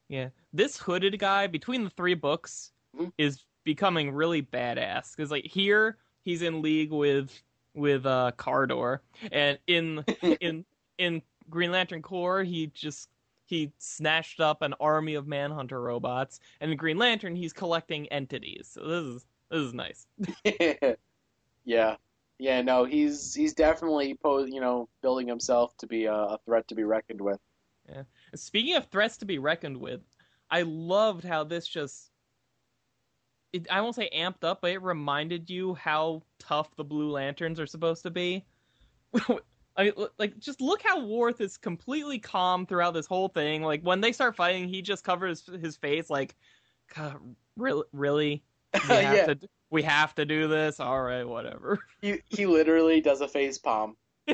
Yeah, 0.10 0.30
this 0.54 0.78
hooded 0.78 1.18
guy 1.18 1.48
between 1.48 1.84
the 1.84 1.90
three 1.92 2.14
books 2.14 2.72
Mhm. 2.96 3.12
is 3.18 3.44
becoming 3.64 4.12
really 4.12 4.42
badass 4.44 5.16
because 5.16 5.32
like 5.32 5.46
here 5.46 5.98
he's 6.24 6.42
in 6.44 6.62
league 6.62 6.92
with 6.92 7.42
with 7.74 8.06
uh 8.06 8.32
Cardor, 8.38 9.00
and 9.32 9.58
in 9.68 10.06
in 10.42 10.66
in 10.98 11.22
Green 11.50 11.72
Lantern 11.72 12.02
Corps 12.02 12.44
he 12.44 12.68
just 12.68 13.10
he 13.48 13.72
snatched 13.78 14.40
up 14.40 14.62
an 14.62 14.74
army 14.80 15.16
of 15.16 15.28
Manhunter 15.28 15.82
robots, 15.82 16.40
and 16.62 16.72
in 16.72 16.78
Green 16.78 16.98
Lantern 16.98 17.36
he's 17.36 17.54
collecting 17.54 18.08
entities. 18.08 18.70
So 18.74 18.88
this 18.88 19.04
is 19.04 19.26
this 19.50 19.62
is 19.62 19.74
nice. 19.74 20.08
yeah, 21.66 21.96
yeah. 22.40 22.62
No, 22.62 22.86
he's 22.86 23.34
he's 23.34 23.54
definitely 23.54 24.18
you 24.24 24.60
know 24.62 24.90
building 25.02 25.28
himself 25.28 25.76
to 25.78 25.88
be 25.88 26.06
a, 26.06 26.14
a 26.14 26.38
threat 26.46 26.68
to 26.70 26.76
be 26.76 26.84
reckoned 26.84 27.22
with. 27.22 27.40
Yeah. 27.90 28.04
Speaking 28.36 28.76
of 28.76 28.86
threats 28.86 29.18
to 29.18 29.26
be 29.26 29.38
reckoned 29.40 29.78
with, 29.78 30.02
I 30.50 30.64
loved 30.64 31.24
how 31.24 31.44
this 31.44 31.68
just 31.68 32.12
it, 33.54 33.68
I 33.72 33.82
won't 33.82 33.96
say 33.96 34.10
amped 34.14 34.44
up, 34.44 34.62
but 34.62 34.72
it 34.72 34.82
reminded 34.82 35.50
you 35.50 35.76
how 35.76 36.24
tough 36.40 36.76
the 36.76 36.84
Blue 36.84 37.10
Lanterns 37.12 37.60
are 37.60 37.66
supposed 37.68 38.04
to 38.04 38.12
be. 38.12 38.46
I 39.78 39.84
mean, 39.86 39.94
like, 40.18 40.40
just 40.40 40.62
look 40.62 40.82
how 40.82 41.00
Warth 41.00 41.42
is 41.42 41.58
completely 41.58 42.20
calm 42.20 42.66
throughout 42.66 42.94
this 42.94 43.08
whole 43.08 43.28
thing. 43.28 43.62
Like, 43.62 43.82
when 43.82 44.02
they 44.02 44.12
start 44.14 44.36
fighting, 44.36 44.68
he 44.70 44.82
just 44.82 45.04
covers 45.04 45.46
his 45.62 45.76
face, 45.78 46.10
like, 46.10 46.36
God, 46.96 47.18
really, 47.58 47.84
really, 47.92 48.44
we 48.90 48.96
have 48.96 49.16
Yeah. 49.16 49.26
to, 49.26 49.40
we 49.76 49.84
have 49.84 50.16
to 50.16 50.26
do 50.26 50.48
this. 50.48 50.80
All 50.80 51.02
right, 51.02 51.28
whatever. 51.28 51.80
He 52.02 52.22
he 52.30 52.46
literally 52.46 53.02
does 53.02 53.22
a 53.22 53.28
face 53.28 53.58
palm. 53.58 53.98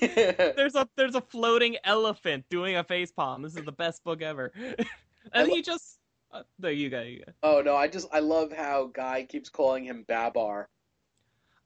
there's 0.00 0.74
a 0.74 0.88
there's 0.96 1.14
a 1.14 1.20
floating 1.20 1.76
elephant 1.84 2.44
doing 2.50 2.76
a 2.76 2.84
face 2.84 3.12
palm. 3.12 3.42
This 3.42 3.56
is 3.56 3.64
the 3.64 3.72
best 3.72 4.02
book 4.04 4.22
ever. 4.22 4.52
and 5.32 5.48
lo- 5.48 5.54
he 5.54 5.62
just, 5.62 5.98
uh, 6.32 6.42
there 6.58 6.72
you 6.72 6.88
go, 6.88 7.02
you 7.02 7.22
go. 7.24 7.32
oh 7.42 7.62
no, 7.62 7.76
I 7.76 7.88
just 7.88 8.08
I 8.12 8.20
love 8.20 8.52
how 8.52 8.86
Guy 8.92 9.24
keeps 9.28 9.48
calling 9.48 9.84
him 9.84 10.04
Babar. 10.08 10.68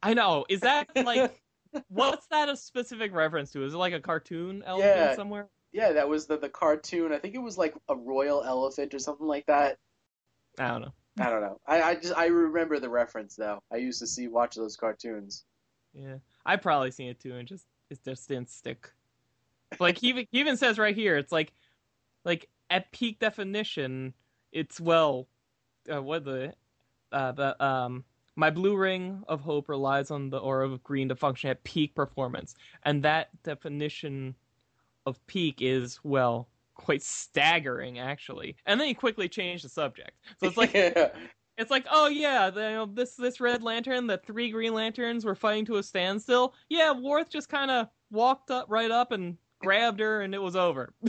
I 0.03 0.13
know. 0.15 0.45
Is 0.49 0.61
that 0.61 0.89
like? 0.97 1.41
What's 1.89 2.27
that 2.29 2.49
a 2.49 2.57
specific 2.57 3.13
reference 3.15 3.51
to? 3.53 3.65
Is 3.65 3.75
it 3.75 3.79
like 3.79 3.93
a 3.95 4.01
cartoon 4.01 4.63
elephant 4.67 4.97
Yeah. 4.97 5.15
somewhere? 5.17 5.49
Yeah, 5.73 5.93
that 5.93 6.09
was 6.09 6.27
the 6.27 6.37
the 6.39 6.49
cartoon. 6.49 7.13
I 7.13 7.19
think 7.19 7.35
it 7.35 7.43
was 7.43 7.59
like 7.59 7.75
a 7.89 7.97
royal 7.97 8.45
elephant 8.45 8.95
or 8.95 8.99
something 8.99 9.27
like 9.27 9.47
that. 9.47 9.79
I 10.59 10.69
don't 10.69 10.83
know. 10.83 10.93
I 11.19 11.31
don't 11.31 11.43
know. 11.43 11.61
I, 11.67 11.83
I 11.83 11.95
just 11.95 12.17
I 12.17 12.27
remember 12.27 12.81
the 12.81 12.89
reference 12.89 13.37
though. 13.37 13.61
I 13.73 13.77
used 13.77 14.01
to 14.01 14.07
see 14.07 14.29
watch 14.29 14.57
those 14.57 14.77
cartoons. 14.77 15.45
Yeah, 15.93 16.17
I 16.45 16.57
probably 16.57 16.91
seen 16.91 17.09
it 17.09 17.21
too, 17.21 17.37
and 17.37 17.47
just 17.47 17.67
it 17.91 18.01
just 18.05 18.29
didn't 18.29 18.51
stick. 18.51 18.91
Like 19.79 19.99
he 19.99 20.09
even, 20.09 20.27
he 20.31 20.41
even 20.41 20.57
says 20.57 20.79
right 20.79 20.95
here, 20.95 21.17
it's 21.17 21.33
like, 21.33 21.53
like 22.25 22.49
at 22.71 22.91
peak 22.93 23.19
definition, 23.19 24.15
it's 24.53 24.81
well, 24.81 25.29
uh, 25.93 26.03
what 26.03 26.25
the, 26.25 26.55
uh, 27.13 27.33
the 27.33 27.65
um, 27.65 28.05
my 28.37 28.51
blue 28.51 28.77
ring 28.77 29.23
of 29.29 29.41
hope 29.41 29.69
relies 29.69 30.11
on 30.11 30.31
the 30.31 30.39
aura 30.39 30.69
of 30.69 30.83
green 30.83 31.09
to 31.09 31.17
function 31.17 31.51
at 31.51 31.63
peak 31.65 31.95
performance, 31.95 32.55
and 32.85 33.03
that 33.03 33.29
definition 33.43 34.35
of 35.07 35.25
peak 35.27 35.59
is 35.61 36.01
well 36.03 36.49
quite 36.75 37.03
staggering 37.03 37.99
actually. 37.99 38.57
And 38.67 38.81
then 38.81 38.89
he 38.89 38.95
quickly 38.95 39.29
changed 39.29 39.65
the 39.65 39.69
subject, 39.69 40.13
so 40.39 40.47
it's 40.47 40.57
like 40.57 40.75
yeah. 40.75 41.09
it's 41.57 41.71
like, 41.71 41.87
oh 41.91 42.09
yeah, 42.09 42.51
the, 42.51 42.63
you 42.63 42.71
know, 42.71 42.87
this 42.87 43.15
this 43.17 43.41
red 43.41 43.63
lantern, 43.63 44.07
the 44.07 44.19
three 44.19 44.51
green 44.51 44.75
lanterns 44.75 45.25
were 45.25 45.35
fighting 45.35 45.65
to 45.67 45.77
a 45.77 45.83
standstill. 45.83 46.55
Yeah, 46.69 46.93
Warth 46.93 47.31
just 47.31 47.49
kind 47.49 47.71
of 47.71 47.89
walked 48.11 48.51
up 48.51 48.67
right 48.69 48.91
up 48.91 49.13
and 49.13 49.37
grabbed 49.61 50.01
her, 50.01 50.23
and 50.23 50.35
it 50.35 50.43
was 50.43 50.57
over. 50.57 50.93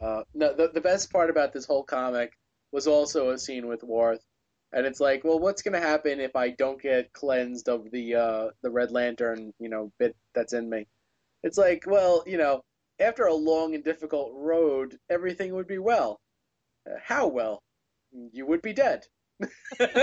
Uh, 0.00 0.22
no, 0.32 0.54
the 0.54 0.70
the 0.72 0.80
best 0.80 1.12
part 1.12 1.28
about 1.28 1.52
this 1.52 1.66
whole 1.66 1.82
comic 1.84 2.32
was 2.72 2.86
also 2.86 3.30
a 3.30 3.38
scene 3.38 3.66
with 3.66 3.82
Warth, 3.82 4.24
and 4.72 4.86
it's 4.86 4.98
like, 4.98 5.24
well, 5.24 5.38
what's 5.38 5.60
gonna 5.60 5.80
happen 5.80 6.20
if 6.20 6.34
I 6.36 6.50
don't 6.50 6.80
get 6.80 7.12
cleansed 7.12 7.68
of 7.68 7.90
the 7.90 8.14
uh, 8.14 8.48
the 8.62 8.70
Red 8.70 8.92
Lantern, 8.92 9.52
you 9.58 9.68
know, 9.68 9.92
bit 9.98 10.16
that's 10.34 10.54
in 10.54 10.70
me? 10.70 10.86
It's 11.42 11.58
like, 11.58 11.84
well, 11.86 12.24
you 12.26 12.38
know, 12.38 12.62
after 13.00 13.24
a 13.24 13.34
long 13.34 13.74
and 13.74 13.84
difficult 13.84 14.32
road, 14.34 14.98
everything 15.08 15.54
would 15.54 15.66
be 15.66 15.78
well. 15.78 16.20
Uh, 16.86 16.94
how 17.02 17.26
well? 17.26 17.62
You 18.32 18.46
would 18.46 18.62
be 18.62 18.72
dead. 18.72 19.06
and 19.80 19.96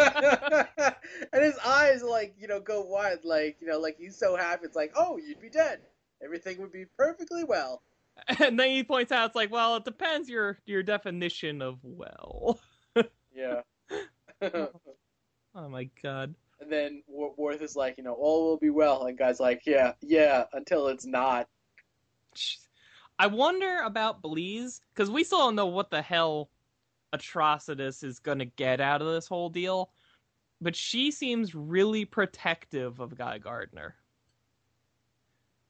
his 1.34 1.58
eyes 1.64 2.02
like 2.02 2.34
you 2.40 2.48
know 2.48 2.60
go 2.60 2.82
wide, 2.82 3.20
like 3.24 3.58
you 3.62 3.68
know, 3.68 3.80
like 3.80 3.98
he's 4.00 4.18
so 4.18 4.36
happy. 4.36 4.66
It's 4.66 4.76
like, 4.76 4.92
oh, 4.96 5.18
you'd 5.18 5.40
be 5.40 5.50
dead. 5.50 5.82
Everything 6.24 6.60
would 6.60 6.72
be 6.72 6.86
perfectly 6.98 7.44
well. 7.44 7.84
and 8.40 8.60
then 8.60 8.70
he 8.70 8.84
points 8.84 9.12
out, 9.12 9.28
it's 9.28 9.36
like, 9.36 9.52
well, 9.52 9.76
it 9.76 9.86
depends 9.86 10.28
your 10.30 10.58
your 10.66 10.84
definition 10.84 11.62
of 11.62 11.78
well. 11.84 12.60
Yeah. 13.36 13.62
Oh 15.54 15.70
my 15.70 15.90
god. 16.02 16.34
And 16.60 16.72
then 16.72 17.04
Warth 17.08 17.62
is 17.62 17.76
like, 17.76 17.98
you 17.98 18.04
know, 18.04 18.14
all 18.14 18.46
will 18.46 18.58
be 18.58 18.72
well. 18.72 19.06
And 19.06 19.18
guy's 19.18 19.40
like, 19.40 19.62
yeah, 19.66 19.94
yeah, 20.02 20.46
until 20.54 20.88
it's 20.88 21.06
not. 21.06 21.48
Jeez. 22.36 22.67
I 23.20 23.28
wonder 23.28 23.82
about 23.82 24.22
Bleeze 24.22 24.82
because 24.94 25.10
we 25.10 25.24
still 25.24 25.40
don't 25.40 25.56
know 25.56 25.66
what 25.66 25.90
the 25.90 26.02
hell 26.02 26.50
Atrocitus 27.14 28.04
is 28.04 28.20
gonna 28.20 28.46
get 28.46 28.80
out 28.80 29.02
of 29.02 29.08
this 29.08 29.28
whole 29.28 29.50
deal, 29.50 29.92
but 30.62 30.76
she 30.76 31.10
seems 31.12 31.56
really 31.56 32.06
protective 32.06 33.00
of 33.00 33.18
Guy 33.18 33.38
Gardner. 33.40 33.96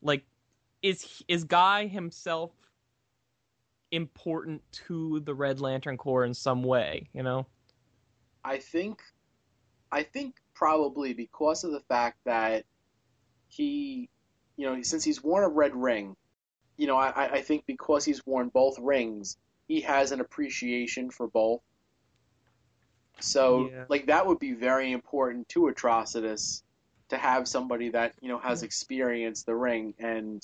Like, 0.02 0.26
is 0.82 1.24
is 1.28 1.44
Guy 1.44 1.88
himself 1.88 2.52
important 3.92 4.62
to 4.72 5.22
the 5.22 5.34
Red 5.34 5.62
Lantern 5.62 5.98
Corps 5.98 6.26
in 6.26 6.34
some 6.34 6.64
way? 6.64 7.10
You 7.14 7.24
know? 7.24 7.48
I 8.44 8.58
think, 8.58 9.02
I 9.92 10.04
think 10.04 10.36
probably 10.54 11.14
because 11.14 11.64
of 11.64 11.72
the 11.72 11.82
fact 11.82 12.20
that 12.26 12.66
he, 13.48 14.10
you 14.58 14.66
know, 14.66 14.82
since 14.82 15.04
he's 15.04 15.24
worn 15.24 15.44
a 15.44 15.50
red 15.50 15.76
ring, 15.76 16.16
you 16.78 16.88
know, 16.88 16.98
I, 16.98 17.38
I- 17.38 17.42
think 17.42 17.66
because 17.68 18.06
he's 18.06 18.26
worn 18.26 18.50
both 18.50 18.78
rings, 18.80 19.38
he 19.68 19.82
has 19.82 20.12
an 20.12 20.22
appreciation 20.22 21.10
for 21.12 21.28
both. 21.28 21.62
So, 23.20 23.74
Yeah. 23.74 23.86
like, 23.90 24.08
that 24.08 24.26
would 24.28 24.40
be 24.40 24.54
very 24.54 24.92
important 24.92 25.50
to 25.50 25.68
Atrocitus 25.68 26.64
to 27.10 27.18
have 27.18 27.48
somebody 27.48 27.90
that, 27.90 28.14
you 28.22 28.30
know, 28.30 28.40
has 28.40 28.64
experienced 28.64 29.46
the 29.46 29.56
ring 29.56 29.94
and 30.00 30.42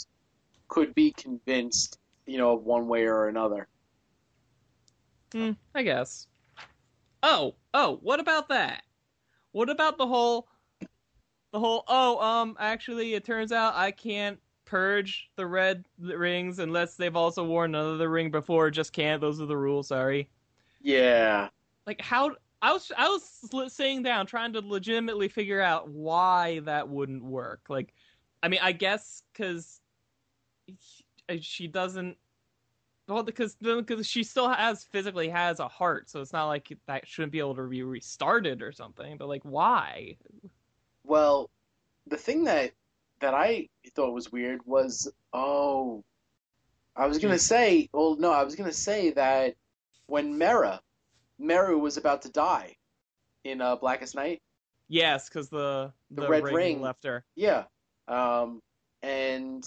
could 0.69 0.93
be 0.95 1.13
convinced, 1.13 1.99
you 2.27 2.37
know, 2.37 2.53
of 2.53 2.63
one 2.63 2.87
way 2.87 3.05
or 3.07 3.27
another. 3.27 3.67
Hmm, 5.33 5.51
I 5.75 5.83
guess. 5.83 6.27
Oh, 7.23 7.55
oh, 7.73 7.97
what 8.01 8.19
about 8.19 8.49
that? 8.49 8.83
What 9.53 9.69
about 9.69 9.97
the 9.97 10.07
whole 10.07 10.47
the 11.53 11.59
whole 11.59 11.83
oh, 11.87 12.19
um 12.19 12.57
actually 12.59 13.13
it 13.13 13.23
turns 13.23 13.51
out 13.51 13.75
I 13.75 13.91
can't 13.91 14.39
purge 14.73 15.29
the 15.35 15.45
red 15.45 15.85
rings 15.99 16.57
unless 16.57 16.95
they've 16.95 17.15
also 17.15 17.43
worn 17.43 17.75
another 17.75 18.09
ring 18.09 18.31
before, 18.31 18.71
just 18.71 18.91
can't. 18.91 19.21
Those 19.21 19.39
are 19.39 19.45
the 19.45 19.55
rules, 19.55 19.89
sorry. 19.89 20.27
Yeah. 20.81 21.49
Like 21.85 22.01
how 22.01 22.31
I 22.63 22.73
was 22.73 22.91
I 22.97 23.07
was 23.07 23.71
sitting 23.71 24.01
down 24.01 24.25
trying 24.25 24.51
to 24.53 24.61
legitimately 24.61 25.27
figure 25.27 25.61
out 25.61 25.89
why 25.89 26.61
that 26.61 26.89
wouldn't 26.89 27.23
work. 27.23 27.61
Like 27.69 27.93
I 28.41 28.47
mean, 28.47 28.61
I 28.63 28.71
guess 28.71 29.21
cuz 29.35 29.79
uh, 31.29 31.35
she 31.39 31.67
doesn't 31.67 32.17
well, 33.07 33.21
because 33.21 33.55
because 33.55 34.07
she 34.07 34.23
still 34.23 34.49
has 34.49 34.85
physically 34.85 35.29
has 35.29 35.59
a 35.59 35.67
heart, 35.67 36.09
so 36.09 36.19
it's 36.19 36.33
not 36.33 36.47
like 36.47 36.75
that 36.87 37.07
shouldn't 37.07 37.31
be 37.31 37.37
able 37.37 37.53
to 37.57 37.67
be 37.67 37.83
restarted 37.83 38.63
or 38.63 38.71
something. 38.71 39.17
But 39.17 39.27
like, 39.27 39.43
why? 39.43 40.17
Well, 41.03 41.51
the 42.07 42.17
thing 42.17 42.45
that 42.45 42.71
that 43.23 43.33
I 43.33 43.69
thought 43.95 44.13
was 44.13 44.31
weird 44.31 44.59
was 44.65 45.11
oh, 45.33 46.03
I 46.95 47.07
was 47.07 47.17
gonna 47.19 47.39
say 47.39 47.89
well 47.93 48.15
no 48.17 48.31
I 48.31 48.43
was 48.43 48.55
gonna 48.55 48.71
say 48.73 49.11
that 49.11 49.55
when 50.07 50.37
Mera 50.37 50.81
Meru 51.39 51.79
was 51.79 51.97
about 51.97 52.21
to 52.23 52.29
die 52.29 52.75
in 53.43 53.61
uh, 53.61 53.75
Blackest 53.77 54.13
Night 54.15 54.41
Yes, 54.89 55.27
because 55.29 55.49
the, 55.49 55.91
The 56.11 56.21
the 56.23 56.27
red 56.29 56.43
ring, 56.43 56.55
ring. 56.55 56.81
left 56.81 57.03
her. 57.05 57.23
yeah 57.35 57.63
um 58.09 58.61
and 59.01 59.63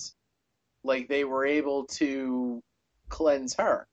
like 0.84 1.08
they 1.08 1.25
were 1.25 1.46
able 1.46 1.84
to 1.86 2.62
cleanse 3.08 3.54
her 3.54 3.86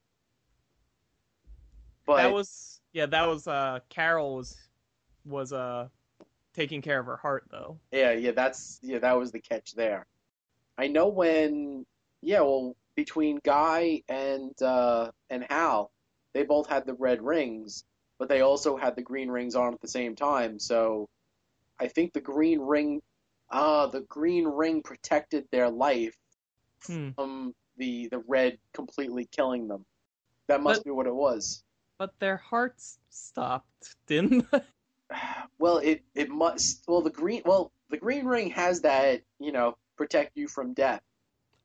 but 2.06 2.18
that 2.18 2.34
was 2.34 2.82
yeah, 2.92 3.06
that 3.08 3.26
was 3.28 3.48
uh 3.48 3.80
Carol 3.90 4.36
was 4.36 4.58
was 5.26 5.54
uh 5.54 5.88
taking 6.54 6.82
care 6.82 7.00
of 7.00 7.06
her 7.06 7.18
heart 7.18 7.46
though. 7.52 7.80
Yeah, 7.92 8.12
yeah, 8.12 8.32
that's 8.32 8.80
yeah, 8.82 9.00
that 9.00 9.18
was 9.18 9.32
the 9.32 9.40
catch 9.40 9.74
there. 9.74 10.06
I 10.78 10.88
know 10.88 11.08
when 11.10 11.86
yeah, 12.22 12.42
well, 12.42 12.76
between 12.96 13.40
Guy 13.44 14.04
and 14.08 14.60
uh 14.62 15.12
and 15.30 15.46
Hal, 15.50 15.92
they 16.34 16.44
both 16.44 16.68
had 16.70 16.86
the 16.86 16.94
red 16.94 17.22
rings, 17.22 17.84
but 18.20 18.30
they 18.30 18.42
also 18.42 18.78
had 18.78 18.96
the 18.96 19.02
green 19.02 19.30
rings 19.30 19.56
on 19.56 19.74
at 19.74 19.82
the 19.82 19.88
same 19.88 20.16
time. 20.16 20.60
So 20.60 21.10
I 21.80 21.88
think 21.88 22.14
the 22.14 22.22
green 22.22 22.60
ring 22.62 23.02
uh 23.50 23.88
the 23.88 24.02
green 24.02 24.46
ring 24.46 24.82
protected 24.84 25.46
their 25.52 25.70
life 25.70 26.16
Hmm. 26.86 27.12
from 27.12 27.56
the 27.78 28.08
the 28.10 28.20
red 28.28 28.58
completely 28.74 29.26
killing 29.32 29.68
them. 29.68 29.86
That 30.48 30.62
must 30.62 30.82
But- 30.82 30.86
be 30.86 30.92
what 30.92 31.08
it 31.08 31.16
was. 31.16 31.64
But 32.00 32.20
their 32.20 32.38
hearts 32.38 32.98
stopped, 33.10 33.96
didn't 34.08 34.50
they? 34.52 34.62
Well, 35.60 35.78
it 35.78 36.04
it 36.16 36.30
must 36.30 36.84
well 36.88 37.02
the 37.02 37.10
green 37.10 37.42
well 37.46 37.72
the 37.90 37.98
green 37.98 38.26
ring 38.26 38.50
has 38.52 38.82
that, 38.82 39.22
you 39.40 39.52
know, 39.52 39.78
protect 39.98 40.36
you 40.36 40.48
from 40.48 40.74
death. 40.74 41.02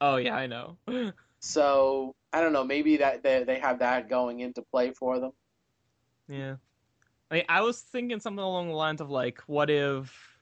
Oh 0.01 0.17
yeah, 0.17 0.37
I 0.37 0.47
know. 0.47 0.77
So 1.41 2.15
I 2.33 2.41
don't 2.41 2.53
know. 2.53 2.65
Maybe 2.65 2.97
that 2.99 3.23
they 3.23 3.45
they 3.45 3.59
have 3.59 3.79
that 3.79 4.09
going 4.09 4.41
into 4.41 4.63
play 4.63 4.91
for 4.91 5.19
them. 5.19 5.33
Yeah. 6.29 6.57
I 7.31 7.35
mean, 7.35 7.45
I 7.49 7.61
was 7.61 7.81
thinking 7.81 8.21
something 8.21 8.43
along 8.43 8.69
the 8.69 8.75
lines 8.75 9.01
of 9.01 9.11
like, 9.11 9.41
what 9.47 9.69
if, 9.69 10.39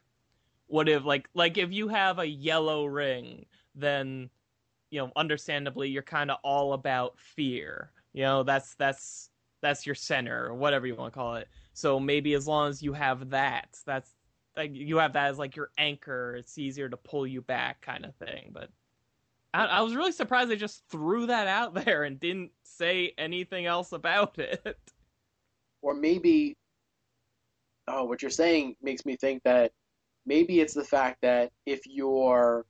what 0.68 0.88
if 0.88 1.04
like 1.04 1.28
like 1.34 1.58
if 1.58 1.72
you 1.72 1.88
have 1.88 2.18
a 2.18 2.26
yellow 2.26 2.86
ring, 2.86 3.46
then 3.75 4.30
you 4.90 5.00
know, 5.00 5.10
understandably, 5.16 5.88
you're 5.88 6.02
kind 6.02 6.30
of 6.30 6.38
all 6.42 6.72
about 6.72 7.18
fear. 7.18 7.90
You 8.12 8.22
know, 8.22 8.42
that's 8.42 8.75
that's 8.75 9.30
that's 9.60 9.84
your 9.84 9.94
center 9.94 10.46
or 10.46 10.54
whatever 10.54 10.86
you 10.86 10.94
want 10.94 11.12
to 11.12 11.18
call 11.18 11.34
it. 11.36 11.48
So 11.76 12.00
maybe 12.00 12.33
as 12.33 12.49
long 12.49 12.71
as 12.71 12.83
you 12.83 12.95
have 12.95 13.28
that, 13.30 13.78
that's 13.85 14.11
like 14.56 14.71
you 14.75 14.97
have 14.97 15.12
that 15.12 15.26
as 15.26 15.38
like 15.38 15.56
your 15.56 15.68
anchor. 15.76 16.35
It's 16.35 16.56
easier 16.56 16.88
to 16.88 16.97
pull 16.97 17.26
you 17.26 17.42
back, 17.42 17.83
kind 17.83 18.06
of 18.06 18.14
thing. 18.14 18.49
But 18.50 18.71
I, 19.52 19.66
I 19.66 19.80
was 19.83 19.95
really 19.95 20.12
surprised 20.12 20.49
they 20.49 20.56
just 20.56 20.88
threw 20.88 21.26
that 21.26 21.49
out 21.49 21.75
there 21.85 22.04
and 22.04 22.18
didn't 22.18 22.52
say 22.62 23.12
anything 23.18 23.66
else 23.66 23.92
about 23.92 24.38
it. 24.38 24.80
Or 25.83 25.92
maybe, 25.92 26.56
oh, 27.88 28.04
what 28.04 28.23
you're 28.23 28.30
saying 28.30 28.76
makes 28.80 29.04
me 29.04 29.14
think 29.14 29.42
that 29.42 29.71
maybe 30.25 30.61
it's 30.61 30.73
the 30.73 30.83
fact 30.83 31.18
that 31.21 31.52
if 31.66 31.83
you're 31.85 32.64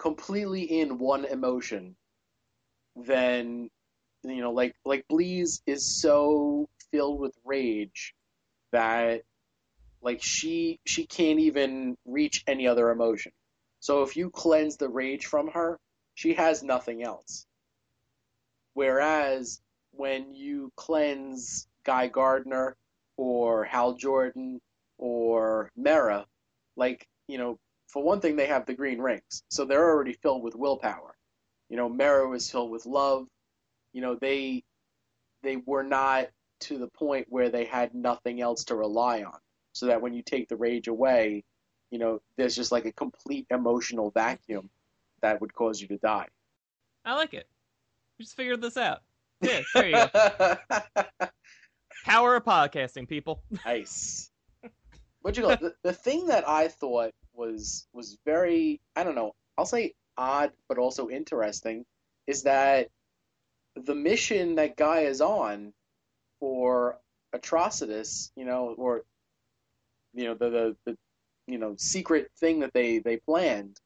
completely 0.00 0.62
in 0.80 0.98
one 0.98 1.26
emotion, 1.26 1.94
then 2.96 3.70
you 4.24 4.40
know, 4.40 4.50
like 4.50 4.74
like 4.84 5.04
Bleez 5.08 5.62
is 5.66 5.86
so 5.86 6.68
filled 6.90 7.20
with 7.20 7.36
rage 7.44 8.16
that 8.72 9.22
like 10.02 10.22
she 10.22 10.80
she 10.84 11.06
can't 11.06 11.38
even 11.38 11.96
reach 12.04 12.42
any 12.46 12.66
other 12.66 12.90
emotion. 12.90 13.32
So 13.80 14.02
if 14.02 14.16
you 14.16 14.30
cleanse 14.30 14.76
the 14.76 14.88
rage 14.88 15.26
from 15.26 15.48
her, 15.48 15.78
she 16.14 16.34
has 16.34 16.62
nothing 16.62 17.02
else. 17.02 17.46
Whereas 18.74 19.60
when 19.92 20.34
you 20.34 20.72
cleanse 20.76 21.68
Guy 21.84 22.08
Gardner 22.08 22.76
or 23.16 23.64
Hal 23.64 23.94
Jordan 23.94 24.60
or 24.98 25.70
Mera, 25.76 26.26
like, 26.76 27.06
you 27.28 27.38
know, 27.38 27.58
for 27.88 28.02
one 28.02 28.20
thing, 28.20 28.36
they 28.36 28.46
have 28.46 28.66
the 28.66 28.74
green 28.74 29.00
rings. 29.00 29.42
So 29.50 29.64
they're 29.64 29.90
already 29.90 30.14
filled 30.14 30.42
with 30.42 30.54
willpower. 30.54 31.14
You 31.68 31.76
know, 31.76 31.88
Mera 31.88 32.28
was 32.28 32.50
filled 32.50 32.70
with 32.70 32.86
love. 32.86 33.26
You 33.92 34.00
know, 34.00 34.14
they 34.14 34.64
they 35.42 35.56
were 35.56 35.82
not 35.82 36.28
to 36.62 36.78
the 36.78 36.88
point 36.88 37.26
where 37.28 37.48
they 37.48 37.64
had 37.64 37.94
nothing 37.94 38.40
else 38.40 38.64
to 38.64 38.76
rely 38.76 39.22
on. 39.22 39.38
So 39.74 39.86
that 39.86 40.02
when 40.02 40.12
you 40.12 40.22
take 40.22 40.48
the 40.48 40.56
rage 40.56 40.88
away, 40.88 41.44
you 41.90 41.98
know, 41.98 42.20
there's 42.36 42.54
just 42.54 42.72
like 42.72 42.84
a 42.84 42.92
complete 42.92 43.46
emotional 43.50 44.10
vacuum 44.10 44.68
that 45.22 45.40
would 45.40 45.54
cause 45.54 45.80
you 45.80 45.88
to 45.88 45.98
die. 45.98 46.26
I 47.04 47.14
like 47.14 47.34
it. 47.34 47.48
We 48.18 48.24
just 48.24 48.36
figured 48.36 48.60
this 48.60 48.76
out. 48.76 49.00
Yeah, 49.40 49.60
there 49.74 49.88
you 49.88 49.92
go. 49.94 50.56
Power 52.04 52.36
of 52.36 52.44
podcasting, 52.44 53.08
people. 53.08 53.42
nice. 53.64 54.30
What 55.22 55.36
you 55.36 55.44
call 55.44 55.52
it? 55.52 55.60
The, 55.60 55.74
the 55.82 55.92
thing 55.92 56.26
that 56.26 56.48
I 56.48 56.68
thought 56.68 57.12
was 57.32 57.86
was 57.92 58.18
very 58.24 58.80
I 58.96 59.04
don't 59.04 59.14
know, 59.14 59.34
I'll 59.56 59.66
say 59.66 59.94
odd 60.18 60.52
but 60.68 60.78
also 60.78 61.08
interesting 61.08 61.84
is 62.26 62.42
that 62.42 62.88
the 63.74 63.94
mission 63.94 64.56
that 64.56 64.76
Guy 64.76 65.00
is 65.00 65.20
on 65.20 65.72
for 66.42 66.98
Atrocitus, 67.32 68.32
you 68.34 68.44
know, 68.44 68.74
or 68.76 69.04
you 70.12 70.24
know, 70.24 70.34
the, 70.34 70.50
the, 70.50 70.76
the 70.84 70.98
you 71.46 71.56
know, 71.56 71.76
secret 71.78 72.32
thing 72.40 72.60
that 72.60 72.72
they, 72.72 72.98
they 72.98 73.16
planned, 73.16 73.78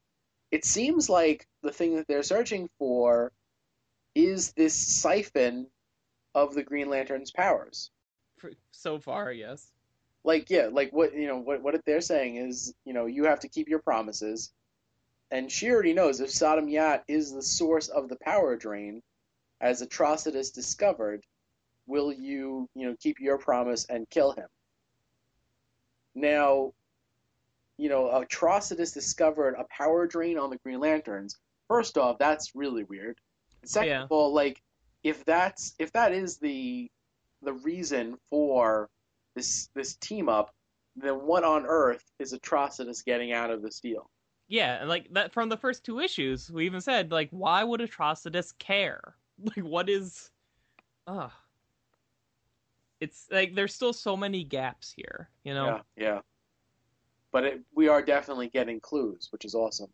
it 0.50 0.64
seems 0.64 1.10
like 1.10 1.46
the 1.62 1.70
thing 1.70 1.96
that 1.96 2.08
they're 2.08 2.22
searching 2.22 2.70
for 2.78 3.30
is 4.14 4.52
this 4.52 4.74
siphon 4.74 5.66
of 6.34 6.54
the 6.54 6.62
Green 6.62 6.88
Lantern's 6.88 7.30
powers. 7.30 7.90
So 8.70 8.98
far, 9.00 9.30
yes. 9.30 9.70
Like 10.24 10.48
yeah, 10.48 10.70
like 10.72 10.94
what 10.94 11.14
you 11.14 11.26
know 11.26 11.36
what 11.36 11.62
what 11.62 11.78
they're 11.84 12.00
saying 12.00 12.36
is 12.36 12.74
you 12.86 12.94
know 12.94 13.04
you 13.04 13.24
have 13.24 13.40
to 13.40 13.48
keep 13.48 13.68
your 13.68 13.80
promises, 13.80 14.50
and 15.30 15.52
she 15.52 15.70
already 15.70 15.92
knows 15.92 16.20
if 16.20 16.30
Sodam 16.30 16.70
Yat 16.70 17.04
is 17.06 17.32
the 17.32 17.42
source 17.42 17.88
of 17.88 18.08
the 18.08 18.16
power 18.16 18.56
drain, 18.56 19.02
as 19.60 19.82
Atrocitus 19.82 20.52
discovered, 20.52 21.22
will 21.86 22.12
you 22.12 22.68
you 22.74 22.86
know 22.88 22.96
keep 23.00 23.18
your 23.20 23.38
promise 23.38 23.86
and 23.88 24.08
kill 24.10 24.32
him? 24.32 24.46
Now, 26.14 26.72
you 27.76 27.88
know, 27.88 28.06
Atrocitus 28.06 28.92
discovered 28.94 29.54
a 29.58 29.64
power 29.70 30.06
drain 30.06 30.38
on 30.38 30.50
the 30.50 30.56
Green 30.58 30.80
Lanterns. 30.80 31.36
First 31.68 31.98
off, 31.98 32.18
that's 32.18 32.52
really 32.54 32.84
weird. 32.84 33.18
Second 33.64 33.88
Yeah. 33.88 34.02
of 34.04 34.12
all, 34.12 34.32
like 34.32 34.62
if 35.02 35.24
that's 35.24 35.74
if 35.78 35.92
that 35.92 36.12
is 36.12 36.38
the 36.38 36.90
the 37.42 37.52
reason 37.52 38.16
for 38.30 38.88
this 39.34 39.68
this 39.74 39.96
team 39.96 40.28
up, 40.28 40.54
then 40.96 41.14
what 41.26 41.44
on 41.44 41.66
earth 41.66 42.04
is 42.18 42.32
Atrocitus 42.32 43.04
getting 43.04 43.32
out 43.32 43.50
of 43.50 43.62
this 43.62 43.80
deal? 43.80 44.10
Yeah, 44.48 44.80
and 44.80 44.88
like 44.88 45.08
that 45.12 45.32
from 45.32 45.48
the 45.48 45.56
first 45.56 45.84
two 45.84 45.98
issues, 46.00 46.50
we 46.50 46.64
even 46.66 46.80
said 46.80 47.10
like, 47.10 47.28
why 47.30 47.62
would 47.64 47.80
Atrocitus 47.80 48.56
care? 48.58 49.16
Like, 49.44 49.66
what 49.66 49.90
is? 49.90 50.30
Ugh. 51.06 51.30
It's 53.06 53.26
like 53.30 53.54
there's 53.54 53.72
still 53.72 53.92
so 53.92 54.16
many 54.16 54.42
gaps 54.42 54.92
here, 54.92 55.30
you 55.44 55.54
know. 55.54 55.80
Yeah, 55.96 56.04
yeah. 56.04 56.20
But 57.30 57.44
it, 57.44 57.60
we 57.72 57.86
are 57.86 58.02
definitely 58.02 58.48
getting 58.48 58.80
clues, 58.80 59.28
which 59.30 59.44
is 59.44 59.54
awesome. 59.54 59.90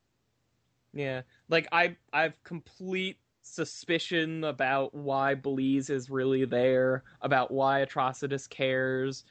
Yeah, 0.94 1.22
like 1.50 1.68
I 1.72 1.96
I've 2.12 2.42
complete 2.42 3.18
suspicion 3.42 4.44
about 4.44 4.94
why 4.94 5.34
Bleez 5.34 5.90
is 5.90 6.08
really 6.08 6.46
there, 6.46 7.04
about 7.20 7.50
why 7.50 7.84
Atrocitus 7.84 8.48
cares, 8.48 9.24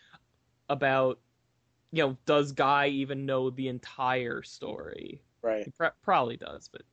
about 0.70 1.20
you 1.91 2.04
know 2.04 2.17
does 2.28 2.52
Guy 2.52 2.88
even 2.89 3.26
know 3.26 3.50
the 3.50 3.67
entire 3.67 4.44
story? 4.44 5.24
Right. 5.41 5.67
Pro- 5.76 5.89
probably 6.04 6.38
does, 6.38 6.70
but 6.72 6.84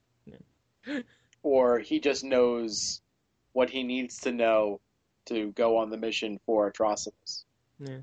Or 1.43 1.79
he 1.79 1.99
just 1.99 2.23
knows 2.23 3.01
what 3.53 3.69
he 3.69 3.83
needs 3.83 4.19
to 4.21 4.31
know 4.31 4.81
to 5.29 5.51
go 5.53 5.77
on 5.77 5.89
the 5.89 5.97
mission 5.97 6.39
for 6.45 6.71
Atrocitus. 6.71 7.45
Yeah. 7.79 7.99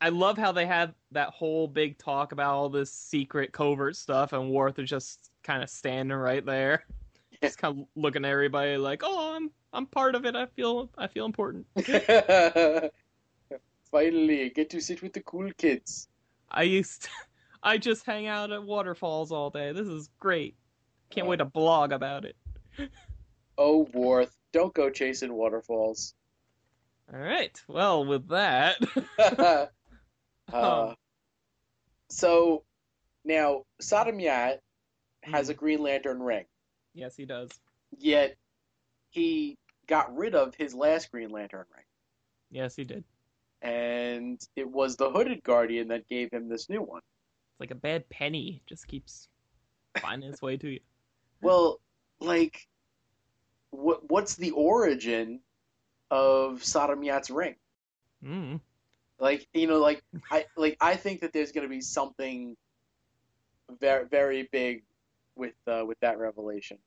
I 0.00 0.10
love 0.10 0.36
how 0.36 0.52
they 0.52 0.66
had 0.66 0.94
that 1.12 1.30
whole 1.30 1.68
big 1.68 1.96
talk 1.98 2.32
about 2.32 2.54
all 2.54 2.68
this 2.68 2.92
secret 2.92 3.52
covert 3.52 3.96
stuff, 3.96 4.32
and 4.32 4.50
Warth 4.50 4.78
is 4.78 4.90
just 4.90 5.30
kind 5.42 5.62
of 5.62 5.70
standing 5.70 6.16
right 6.16 6.44
there, 6.44 6.84
just 7.42 7.58
kind 7.58 7.80
of 7.80 7.86
looking 7.96 8.24
at 8.24 8.30
everybody 8.30 8.76
like, 8.76 9.02
"Oh, 9.04 9.34
I'm 9.34 9.50
I'm 9.72 9.86
part 9.86 10.14
of 10.14 10.26
it. 10.26 10.36
I 10.36 10.46
feel 10.46 10.90
I 10.98 11.06
feel 11.06 11.24
important." 11.24 11.66
Finally, 13.90 14.50
get 14.50 14.68
to 14.70 14.80
sit 14.80 15.00
with 15.00 15.14
the 15.14 15.20
cool 15.20 15.50
kids. 15.56 16.08
I 16.50 16.64
used 16.64 17.04
to, 17.04 17.08
I 17.62 17.78
just 17.78 18.04
hang 18.04 18.26
out 18.26 18.52
at 18.52 18.62
waterfalls 18.62 19.32
all 19.32 19.48
day. 19.48 19.72
This 19.72 19.86
is 19.86 20.10
great. 20.18 20.54
Can't 21.08 21.26
wait 21.26 21.40
oh. 21.40 21.44
to 21.44 21.50
blog 21.50 21.92
about 21.92 22.24
it. 22.26 22.36
Oh, 23.56 23.88
Warth, 23.94 24.36
don't 24.52 24.74
go 24.74 24.90
chasing 24.90 25.32
waterfalls. 25.32 26.14
All 27.12 27.20
right. 27.20 27.60
Well, 27.68 28.04
with 28.04 28.28
that, 28.28 28.76
uh, 30.52 30.94
so 32.08 32.64
now 33.24 33.62
Sodam 33.80 34.20
Yat 34.20 34.60
has 35.22 35.48
a 35.48 35.54
Green 35.54 35.80
Lantern 35.82 36.20
ring, 36.20 36.44
yes, 36.94 37.16
he 37.16 37.24
does. 37.24 37.50
yet 37.98 38.36
he 39.10 39.56
got 39.86 40.14
rid 40.16 40.34
of 40.34 40.54
his 40.54 40.74
last 40.74 41.10
Green 41.10 41.30
Lantern 41.30 41.64
ring, 41.74 41.84
Yes, 42.50 42.76
he 42.76 42.84
did. 42.84 43.04
and 43.62 44.40
it 44.56 44.68
was 44.68 44.96
the 44.96 45.10
Hooded 45.10 45.42
Guardian 45.42 45.88
that 45.88 46.08
gave 46.08 46.30
him 46.32 46.48
this 46.48 46.68
new 46.68 46.82
one. 46.82 47.02
It's 47.52 47.60
like 47.60 47.70
a 47.70 47.76
bad 47.76 48.08
penny. 48.08 48.62
Just 48.66 48.86
keeps 48.86 49.28
finding 50.00 50.30
its 50.30 50.42
way 50.42 50.56
to 50.58 50.68
you. 50.68 50.80
Well, 51.40 51.80
like, 52.20 52.66
what 53.70 54.08
what's 54.10 54.34
the 54.36 54.50
origin 54.52 55.40
of 56.10 56.62
Sodam 56.62 57.04
Yat's 57.04 57.30
ring? 57.30 57.56
Mm. 58.24 58.60
Like, 59.18 59.46
you 59.54 59.66
know, 59.66 59.78
like 59.78 60.02
I 60.30 60.46
like 60.56 60.76
I 60.80 60.96
think 60.96 61.20
that 61.20 61.32
there's 61.32 61.52
going 61.52 61.64
to 61.66 61.70
be 61.70 61.80
something 61.80 62.56
very 63.80 64.06
very 64.06 64.48
big 64.52 64.82
with 65.36 65.54
uh, 65.66 65.84
with 65.86 65.98
that 66.00 66.18
revelation. 66.18 66.78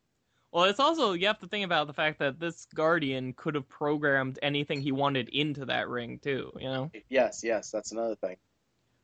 Well, 0.51 0.65
it's 0.65 0.79
also 0.79 1.13
you 1.13 1.27
have 1.27 1.39
to 1.39 1.47
think 1.47 1.65
about 1.65 1.88
the 1.88 1.93
fact 1.93 2.19
that 2.19 2.39
this 2.39 2.65
guardian 2.73 3.34
could 3.34 3.55
have 3.55 3.69
programmed 3.69 4.39
anything 4.41 4.82
he 4.82 4.91
wanted 4.91 5.29
into 5.29 5.65
that 5.65 5.88
ring 5.89 6.19
too. 6.19 6.51
You 6.60 6.67
know, 6.67 6.91
Yes, 7.10 7.41
yes, 7.43 7.69
that's 7.71 7.91
another 7.91 8.15
thing. 8.15 8.38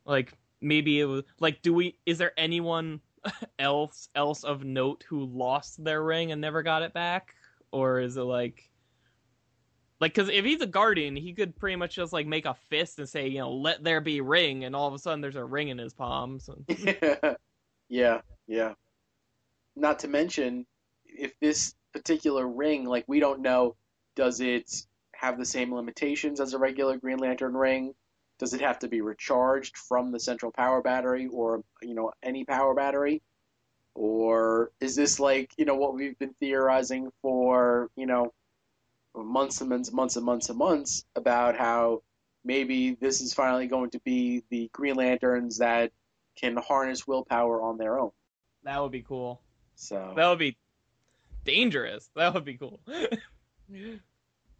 like 0.06 0.34
maybe 0.62 1.00
it 1.00 1.06
was 1.06 1.24
like, 1.40 1.62
do 1.62 1.74
we? 1.74 1.98
Is 2.06 2.18
there 2.18 2.34
anyone 2.38 3.02
else 3.60 4.10
else 4.16 4.44
of 4.44 4.64
note 4.64 5.04
who 5.08 5.26
lost 5.26 5.84
their 5.84 6.04
ring 6.04 6.32
and 6.32 6.42
never 6.42 6.64
got 6.64 6.82
it 6.84 6.94
back, 6.94 7.36
or 7.72 8.00
is 8.00 8.18
it 8.18 8.22
like? 8.22 8.70
Like, 10.02 10.14
because 10.14 10.30
if 10.30 10.44
he's 10.44 10.62
a 10.62 10.68
guardian, 10.68 11.16
he 11.16 11.34
could 11.34 11.56
pretty 11.56 11.78
much 11.78 11.96
just 11.96 12.12
like 12.12 12.28
make 12.28 12.46
a 12.46 12.56
fist 12.70 13.00
and 13.00 13.08
say, 13.08 13.28
you 13.28 13.40
know, 13.40 13.54
"Let 13.54 13.84
there 13.84 14.02
be 14.02 14.20
ring," 14.22 14.66
and 14.66 14.76
all 14.76 14.88
of 14.88 14.94
a 14.94 15.00
sudden 15.00 15.22
there's 15.22 15.38
a 15.38 15.46
ring 15.46 15.70
in 15.70 15.78
his 15.78 15.94
palm. 15.94 16.40
So, 16.40 16.58
yeah, 17.90 18.22
yeah. 18.48 18.74
Not 19.76 20.00
to 20.00 20.08
mention, 20.08 20.66
if 21.06 21.32
this 21.40 21.76
particular 21.94 22.46
ring, 22.46 22.86
like 22.86 23.06
we 23.08 23.22
don't 23.22 23.42
know, 23.42 23.76
does 24.16 24.42
it 24.42 24.70
have 25.16 25.38
the 25.38 25.46
same 25.46 25.74
limitations 25.74 26.40
as 26.40 26.54
a 26.54 26.58
regular 26.58 26.98
Green 26.98 27.18
Lantern 27.18 27.56
ring? 27.56 27.94
Does 28.38 28.54
it 28.54 28.62
have 28.62 28.80
to 28.80 28.90
be 28.90 29.00
recharged 29.00 29.78
from 29.78 30.12
the 30.12 30.20
central 30.20 30.52
power 30.52 30.82
battery 30.82 31.28
or, 31.32 31.64
you 31.82 31.94
know, 31.94 32.12
any 32.22 32.44
power 32.44 32.74
battery? 32.74 33.22
Or 33.94 34.72
is 34.82 34.96
this 34.98 35.22
like, 35.22 35.52
you 35.58 35.64
know, 35.64 35.76
what 35.76 35.94
we've 35.94 36.20
been 36.20 36.36
theorizing 36.42 37.12
for, 37.22 37.90
you 37.96 38.06
know, 38.06 38.34
months 39.24 39.62
and 39.62 39.70
months, 39.70 39.90
and 39.90 39.96
months 39.96 40.16
and 40.16 40.26
months 40.26 40.50
and 40.50 40.58
months 40.58 41.06
about 41.16 41.56
how 41.58 42.02
maybe 42.44 42.96
this 42.96 43.22
is 43.22 43.34
finally 43.34 43.68
going 43.68 43.90
to 43.92 44.00
be 44.02 44.44
the 44.50 44.70
Green 44.74 44.96
Lanterns 44.96 45.58
that 45.58 45.92
can 46.36 46.58
harness 46.58 47.08
willpower 47.08 47.62
on 47.62 47.78
their 47.78 47.98
own. 48.00 48.12
that 48.64 48.82
would 48.82 48.92
be 48.92 49.02
cool. 49.02 49.42
So 49.76 50.14
That 50.16 50.30
would 50.30 50.40
be 50.40 50.58
dangerous. 51.44 52.10
That 52.16 52.34
would 52.34 52.46
be 52.46 52.58
cool. 52.58 52.80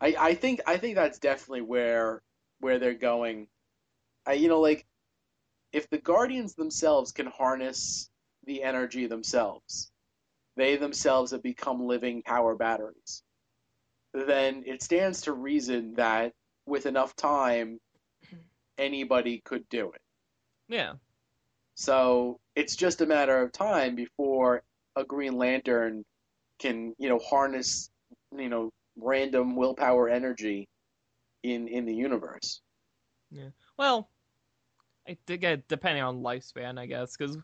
I, 0.02 0.16
I 0.20 0.34
think 0.36 0.62
I 0.68 0.78
think 0.78 0.96
that's 0.96 1.20
definitely 1.20 1.62
where 1.62 2.22
where 2.60 2.80
they're 2.80 2.94
going. 2.94 3.48
I 4.26 4.34
you 4.34 4.48
know 4.48 4.62
like 4.62 4.86
if 5.72 5.90
the 5.90 5.98
guardians 5.98 6.56
themselves 6.56 7.12
can 7.12 7.28
harness 7.28 8.10
the 8.46 8.64
energy 8.64 9.08
themselves, 9.08 9.92
they 10.56 10.76
themselves 10.78 11.32
have 11.32 11.44
become 11.44 11.86
living 11.86 12.22
power 12.24 12.56
batteries. 12.56 13.24
Then 14.16 14.64
it 14.66 14.82
stands 14.82 15.22
to 15.22 15.34
reason 15.34 15.94
that 15.96 16.32
with 16.66 16.86
enough 16.86 17.16
time, 17.18 17.80
anybody 18.78 19.42
could 19.44 19.68
do 19.70 19.92
it. 19.92 20.02
yeah. 20.70 20.94
So 21.78 22.40
it's 22.56 22.78
just 22.78 23.02
a 23.02 23.06
matter 23.06 23.42
of 23.42 23.52
time 23.52 23.96
before 23.96 24.64
a 24.96 25.04
Green 25.04 25.38
Lantern 25.38 26.06
can, 26.60 26.96
you 26.98 27.10
know, 27.10 27.20
harness, 27.20 27.90
you 28.32 28.48
know, 28.48 28.72
random 28.96 29.58
willpower 29.58 30.08
energy 30.08 30.70
in 31.44 31.68
in 31.68 31.86
the 31.86 31.94
universe. 31.94 32.62
Yeah. 33.30 33.50
Well, 33.78 34.10
I 35.06 35.18
think 35.28 35.44
it, 35.44 35.68
depending 35.68 36.04
on 36.04 36.24
lifespan, 36.24 36.80
I 36.80 36.86
guess, 36.86 37.18
because 37.18 37.38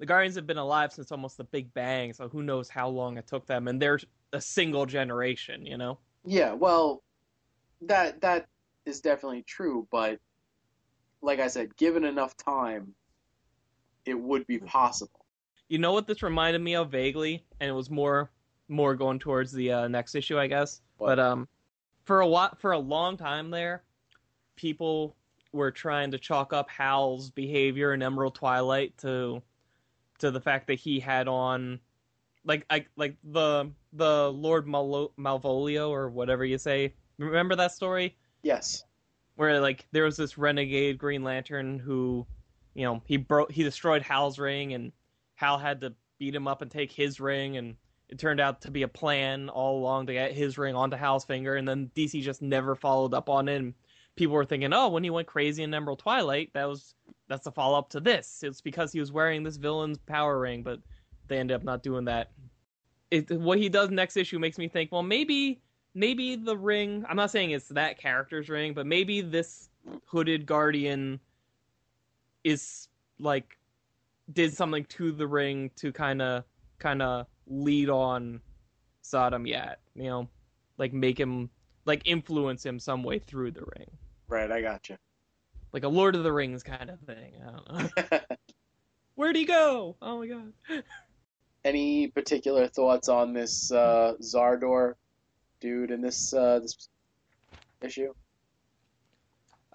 the 0.00 0.06
Guardians 0.06 0.34
have 0.36 0.46
been 0.46 0.56
alive 0.56 0.92
since 0.94 1.12
almost 1.12 1.36
the 1.36 1.44
Big 1.44 1.72
Bang, 1.74 2.14
so 2.14 2.26
who 2.26 2.42
knows 2.42 2.70
how 2.70 2.88
long 2.88 3.18
it 3.18 3.26
took 3.26 3.46
them, 3.46 3.68
and 3.68 3.80
they're 3.80 4.00
a 4.32 4.40
single 4.40 4.86
generation, 4.86 5.66
you 5.66 5.76
know. 5.76 5.98
Yeah, 6.24 6.54
well, 6.54 7.02
that 7.82 8.22
that 8.22 8.46
is 8.86 9.02
definitely 9.02 9.42
true, 9.42 9.86
but 9.92 10.18
like 11.20 11.38
I 11.38 11.48
said, 11.48 11.76
given 11.76 12.04
enough 12.04 12.34
time, 12.38 12.94
it 14.06 14.18
would 14.18 14.46
be 14.46 14.58
possible. 14.58 15.26
You 15.68 15.78
know 15.78 15.92
what 15.92 16.06
this 16.06 16.22
reminded 16.22 16.62
me 16.62 16.76
of 16.76 16.90
vaguely, 16.90 17.44
and 17.60 17.68
it 17.68 17.74
was 17.74 17.90
more 17.90 18.30
more 18.68 18.94
going 18.94 19.18
towards 19.18 19.52
the 19.52 19.70
uh, 19.70 19.88
next 19.88 20.14
issue, 20.14 20.38
I 20.38 20.46
guess. 20.46 20.80
What? 20.96 21.16
But 21.16 21.18
um, 21.18 21.48
for 22.04 22.22
a 22.22 22.26
while, 22.26 22.56
for 22.58 22.72
a 22.72 22.78
long 22.78 23.18
time 23.18 23.50
there, 23.50 23.82
people 24.56 25.14
were 25.52 25.70
trying 25.70 26.10
to 26.12 26.18
chalk 26.18 26.54
up 26.54 26.70
Hal's 26.70 27.28
behavior 27.30 27.92
in 27.92 28.02
Emerald 28.02 28.34
Twilight 28.34 28.96
to 28.98 29.42
to 30.20 30.30
the 30.30 30.40
fact 30.40 30.66
that 30.68 30.78
he 30.78 31.00
had 31.00 31.28
on 31.28 31.80
like 32.44 32.64
I 32.70 32.86
like 32.96 33.16
the 33.24 33.70
the 33.92 34.32
Lord 34.32 34.66
Mal- 34.66 35.12
Malvolio 35.18 35.90
or 35.90 36.08
whatever 36.08 36.44
you 36.44 36.58
say. 36.58 36.94
Remember 37.18 37.56
that 37.56 37.72
story? 37.72 38.16
Yes. 38.42 38.84
where 39.36 39.60
like 39.60 39.86
there 39.92 40.04
was 40.04 40.16
this 40.16 40.38
renegade 40.38 40.96
Green 40.98 41.22
Lantern 41.22 41.78
who, 41.78 42.26
you 42.74 42.84
know, 42.84 43.02
he 43.06 43.16
broke 43.18 43.52
he 43.52 43.62
destroyed 43.62 44.02
Hal's 44.02 44.38
ring 44.38 44.72
and 44.72 44.92
Hal 45.34 45.58
had 45.58 45.82
to 45.82 45.94
beat 46.18 46.34
him 46.34 46.48
up 46.48 46.62
and 46.62 46.70
take 46.70 46.92
his 46.92 47.20
ring 47.20 47.56
and 47.56 47.76
it 48.08 48.18
turned 48.18 48.40
out 48.40 48.62
to 48.62 48.70
be 48.70 48.82
a 48.82 48.88
plan 48.88 49.48
all 49.48 49.78
along 49.78 50.06
to 50.06 50.12
get 50.12 50.32
his 50.32 50.58
ring 50.58 50.74
onto 50.74 50.96
Hal's 50.96 51.24
finger 51.24 51.56
and 51.56 51.68
then 51.68 51.90
DC 51.94 52.22
just 52.22 52.42
never 52.42 52.74
followed 52.74 53.14
up 53.14 53.28
on 53.28 53.48
it 53.48 53.56
and 53.56 53.74
people 54.16 54.34
were 54.34 54.44
thinking, 54.44 54.72
"Oh, 54.72 54.88
when 54.88 55.04
he 55.04 55.10
went 55.10 55.28
crazy 55.28 55.62
in 55.62 55.72
Emerald 55.72 55.98
Twilight, 56.00 56.50
that 56.54 56.68
was 56.68 56.94
that's 57.30 57.44
the 57.44 57.52
follow 57.52 57.78
up 57.78 57.88
to 57.90 58.00
this. 58.00 58.42
It's 58.42 58.60
because 58.60 58.92
he 58.92 59.00
was 59.00 59.10
wearing 59.10 59.42
this 59.42 59.56
villain's 59.56 59.98
power 59.98 60.38
ring, 60.38 60.62
but 60.62 60.80
they 61.28 61.38
ended 61.38 61.54
up 61.54 61.64
not 61.64 61.82
doing 61.82 62.04
that." 62.04 62.32
It, 63.10 63.30
what 63.30 63.58
he 63.58 63.70
does 63.70 63.90
next 63.90 64.16
issue 64.16 64.38
makes 64.38 64.58
me 64.58 64.68
think, 64.68 64.92
well, 64.92 65.02
maybe 65.02 65.62
maybe 65.92 66.36
the 66.36 66.56
ring 66.56 67.04
i'm 67.08 67.16
not 67.16 67.32
saying 67.32 67.50
it's 67.50 67.66
that 67.66 67.98
character's 67.98 68.48
ring 68.48 68.72
but 68.72 68.86
maybe 68.86 69.20
this 69.20 69.68
hooded 70.06 70.46
guardian 70.46 71.18
is 72.44 72.86
like 73.18 73.58
did 74.32 74.54
something 74.54 74.84
to 74.84 75.10
the 75.10 75.26
ring 75.26 75.68
to 75.74 75.90
kind 75.90 76.22
of 76.22 76.44
kind 76.78 77.02
of 77.02 77.26
lead 77.48 77.90
on 77.90 78.40
Sodam 79.02 79.48
Yat 79.48 79.80
you 79.96 80.04
know 80.04 80.28
like 80.78 80.92
make 80.92 81.18
him 81.18 81.50
like 81.86 82.02
influence 82.04 82.64
him 82.64 82.78
some 82.78 83.02
way 83.02 83.18
through 83.18 83.50
the 83.50 83.64
ring 83.76 83.90
Right, 84.30 84.50
I 84.50 84.62
got 84.62 84.88
you. 84.88 84.96
Like 85.72 85.84
a 85.84 85.88
lord 85.88 86.14
of 86.14 86.24
the 86.24 86.32
rings 86.32 86.62
kind 86.62 86.90
of 86.90 86.98
thing 87.00 87.32
i 87.46 87.50
don't 87.50 88.08
know. 88.12 88.18
Where'd 89.20 89.36
he 89.36 89.44
go? 89.44 89.96
Oh 90.00 90.18
my 90.18 90.26
god. 90.26 90.52
Any 91.66 92.06
particular 92.08 92.68
thoughts 92.68 93.10
on 93.10 93.34
this 93.34 93.70
uh, 93.70 94.14
Zardor 94.22 94.94
dude 95.60 95.90
in 95.90 96.00
this 96.00 96.32
uh, 96.32 96.60
this 96.60 96.88
issue? 97.82 98.14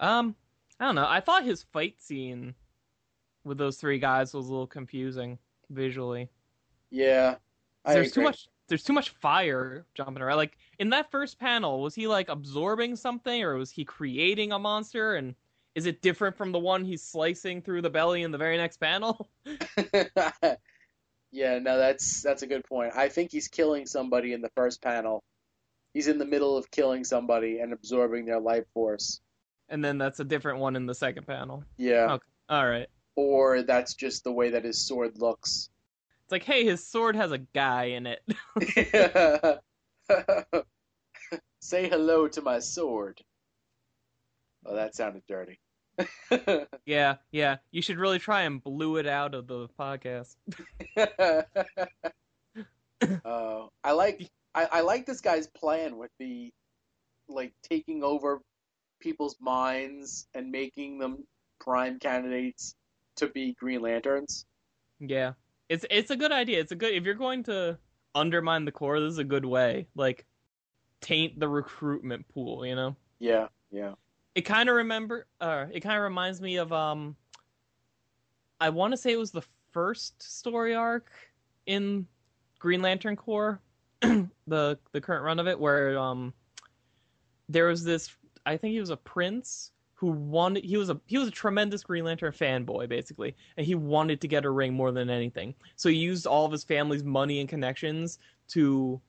um 0.00 0.34
i 0.80 0.84
don't 0.84 0.96
know. 0.96 1.06
I 1.08 1.20
thought 1.20 1.44
his 1.44 1.62
fight 1.62 2.02
scene 2.02 2.56
with 3.44 3.56
those 3.56 3.76
three 3.76 4.00
guys 4.00 4.34
was 4.34 4.48
a 4.48 4.50
little 4.50 4.66
confusing 4.66 5.38
visually. 5.70 6.28
Yeah, 6.90 7.36
I 7.84 7.94
there's 7.94 8.10
too 8.10 8.22
much 8.22 8.48
there's 8.66 8.82
too 8.82 8.92
much 8.94 9.10
fire 9.10 9.86
jumping 9.94 10.24
around. 10.24 10.38
Like 10.38 10.58
in 10.80 10.90
that 10.90 11.12
first 11.12 11.38
panel 11.38 11.80
was 11.80 11.94
he 11.94 12.08
like 12.08 12.28
absorbing 12.28 12.96
something 12.96 13.44
or 13.44 13.54
was 13.54 13.70
he 13.70 13.84
creating 13.84 14.50
a 14.50 14.58
monster? 14.58 15.14
And 15.14 15.36
is 15.76 15.86
it 15.86 16.02
different 16.02 16.36
from 16.36 16.50
the 16.50 16.58
one 16.58 16.84
he's 16.84 17.02
slicing 17.04 17.62
through 17.62 17.82
the 17.82 17.90
belly 17.90 18.22
in 18.22 18.32
the 18.32 18.38
very 18.38 18.56
next 18.56 18.78
panel 18.78 19.28
yeah, 21.32 21.58
no, 21.58 21.76
that's 21.78 22.22
that's 22.22 22.42
a 22.42 22.46
good 22.46 22.64
point. 22.64 22.92
I 22.96 23.08
think 23.08 23.30
he's 23.30 23.46
killing 23.48 23.86
somebody 23.86 24.32
in 24.32 24.40
the 24.40 24.50
first 24.56 24.80
panel. 24.82 25.22
He's 25.92 26.08
in 26.08 26.18
the 26.18 26.24
middle 26.24 26.56
of 26.56 26.70
killing 26.70 27.04
somebody 27.04 27.58
and 27.60 27.72
absorbing 27.72 28.24
their 28.26 28.40
life 28.40 28.64
force. 28.74 29.20
and 29.68 29.84
then 29.84 29.98
that's 29.98 30.18
a 30.20 30.24
different 30.24 30.58
one 30.60 30.76
in 30.76 30.86
the 30.86 30.94
second 30.94 31.26
panel 31.26 31.62
Yeah, 31.76 32.12
Okay. 32.14 32.24
all 32.48 32.66
right 32.68 32.88
or 33.16 33.62
that's 33.62 33.94
just 33.94 34.24
the 34.24 34.32
way 34.32 34.50
that 34.50 34.64
his 34.64 34.78
sword 34.86 35.18
looks. 35.18 35.68
it's 36.24 36.32
like 36.32 36.44
hey 36.44 36.64
his 36.64 36.86
sword 36.86 37.16
has 37.16 37.32
a 37.32 37.38
guy 37.38 37.84
in 37.96 38.06
it 38.06 38.22
Say 41.60 41.88
hello 41.88 42.28
to 42.28 42.42
my 42.42 42.60
sword. 42.60 43.20
Oh, 44.64 44.76
that 44.76 44.94
sounded 44.94 45.22
dirty. 45.28 45.58
yeah 46.86 47.16
yeah. 47.30 47.56
You 47.70 47.82
should 47.82 47.98
really 47.98 48.18
try 48.18 48.42
and 48.42 48.62
blew 48.62 48.96
it 48.96 49.06
out 49.06 49.34
of 49.34 49.46
the 49.46 49.68
podcast. 49.78 50.36
Uh, 53.24 53.66
I 53.84 53.92
like 53.92 54.30
I, 54.54 54.68
I 54.72 54.80
like 54.80 55.04
this 55.04 55.20
guy's 55.20 55.46
plan 55.48 55.98
with 55.98 56.10
the 56.18 56.50
like 57.28 57.52
taking 57.62 58.02
over 58.02 58.40
people's 59.00 59.36
minds 59.40 60.26
and 60.34 60.50
making 60.50 60.98
them 60.98 61.24
prime 61.60 61.98
candidates 61.98 62.74
to 63.16 63.28
be 63.28 63.54
Green 63.54 63.82
Lanterns. 63.82 64.46
yeah. 64.98 65.32
It's 65.68 65.84
it's 65.90 66.10
a 66.10 66.16
good 66.16 66.32
idea. 66.32 66.60
It's 66.60 66.72
a 66.72 66.76
good 66.76 66.94
if 66.94 67.04
you're 67.04 67.14
going 67.14 67.42
to 67.44 67.78
undermine 68.14 68.64
the 68.64 68.72
Corps 68.72 69.00
this 69.00 69.12
is 69.12 69.18
a 69.18 69.24
good 69.24 69.44
way. 69.44 69.88
Like 69.94 70.24
taint 71.00 71.38
the 71.38 71.48
recruitment 71.48 72.26
pool 72.28 72.64
you 72.64 72.74
know? 72.74 72.96
Yeah, 73.18 73.48
yeah. 73.70 73.92
It 74.36 74.42
kind 74.42 74.68
of 74.68 74.76
remember 74.76 75.26
uh 75.40 75.66
it 75.72 75.80
kind 75.80 75.96
of 75.96 76.02
reminds 76.02 76.40
me 76.40 76.56
of 76.58 76.72
um 76.72 77.16
i 78.60 78.68
want 78.68 78.92
to 78.92 78.96
say 78.96 79.10
it 79.10 79.18
was 79.18 79.32
the 79.32 79.42
first 79.72 80.22
story 80.22 80.74
arc 80.74 81.10
in 81.66 82.06
green 82.60 82.82
lantern 82.82 83.16
corps 83.16 83.60
the 84.00 84.78
the 84.92 85.00
current 85.00 85.24
run 85.24 85.40
of 85.40 85.48
it 85.48 85.58
where 85.58 85.98
um 85.98 86.32
there 87.48 87.66
was 87.66 87.82
this 87.82 88.14
i 88.44 88.56
think 88.56 88.72
he 88.72 88.80
was 88.80 88.90
a 88.90 88.96
prince 88.96 89.72
who 89.94 90.08
wanted 90.08 90.62
he 90.62 90.76
was 90.76 90.90
a 90.90 91.00
he 91.06 91.16
was 91.16 91.26
a 91.26 91.32
tremendous 91.32 91.82
green 91.82 92.04
lantern 92.04 92.32
fanboy 92.32 92.86
basically 92.86 93.34
and 93.56 93.66
he 93.66 93.74
wanted 93.74 94.20
to 94.20 94.28
get 94.28 94.44
a 94.44 94.50
ring 94.50 94.74
more 94.74 94.92
than 94.92 95.08
anything. 95.08 95.54
So 95.76 95.88
he 95.88 95.96
used 95.96 96.26
all 96.26 96.44
of 96.44 96.52
his 96.52 96.62
family's 96.62 97.02
money 97.02 97.40
and 97.40 97.48
connections 97.48 98.18
to 98.48 99.00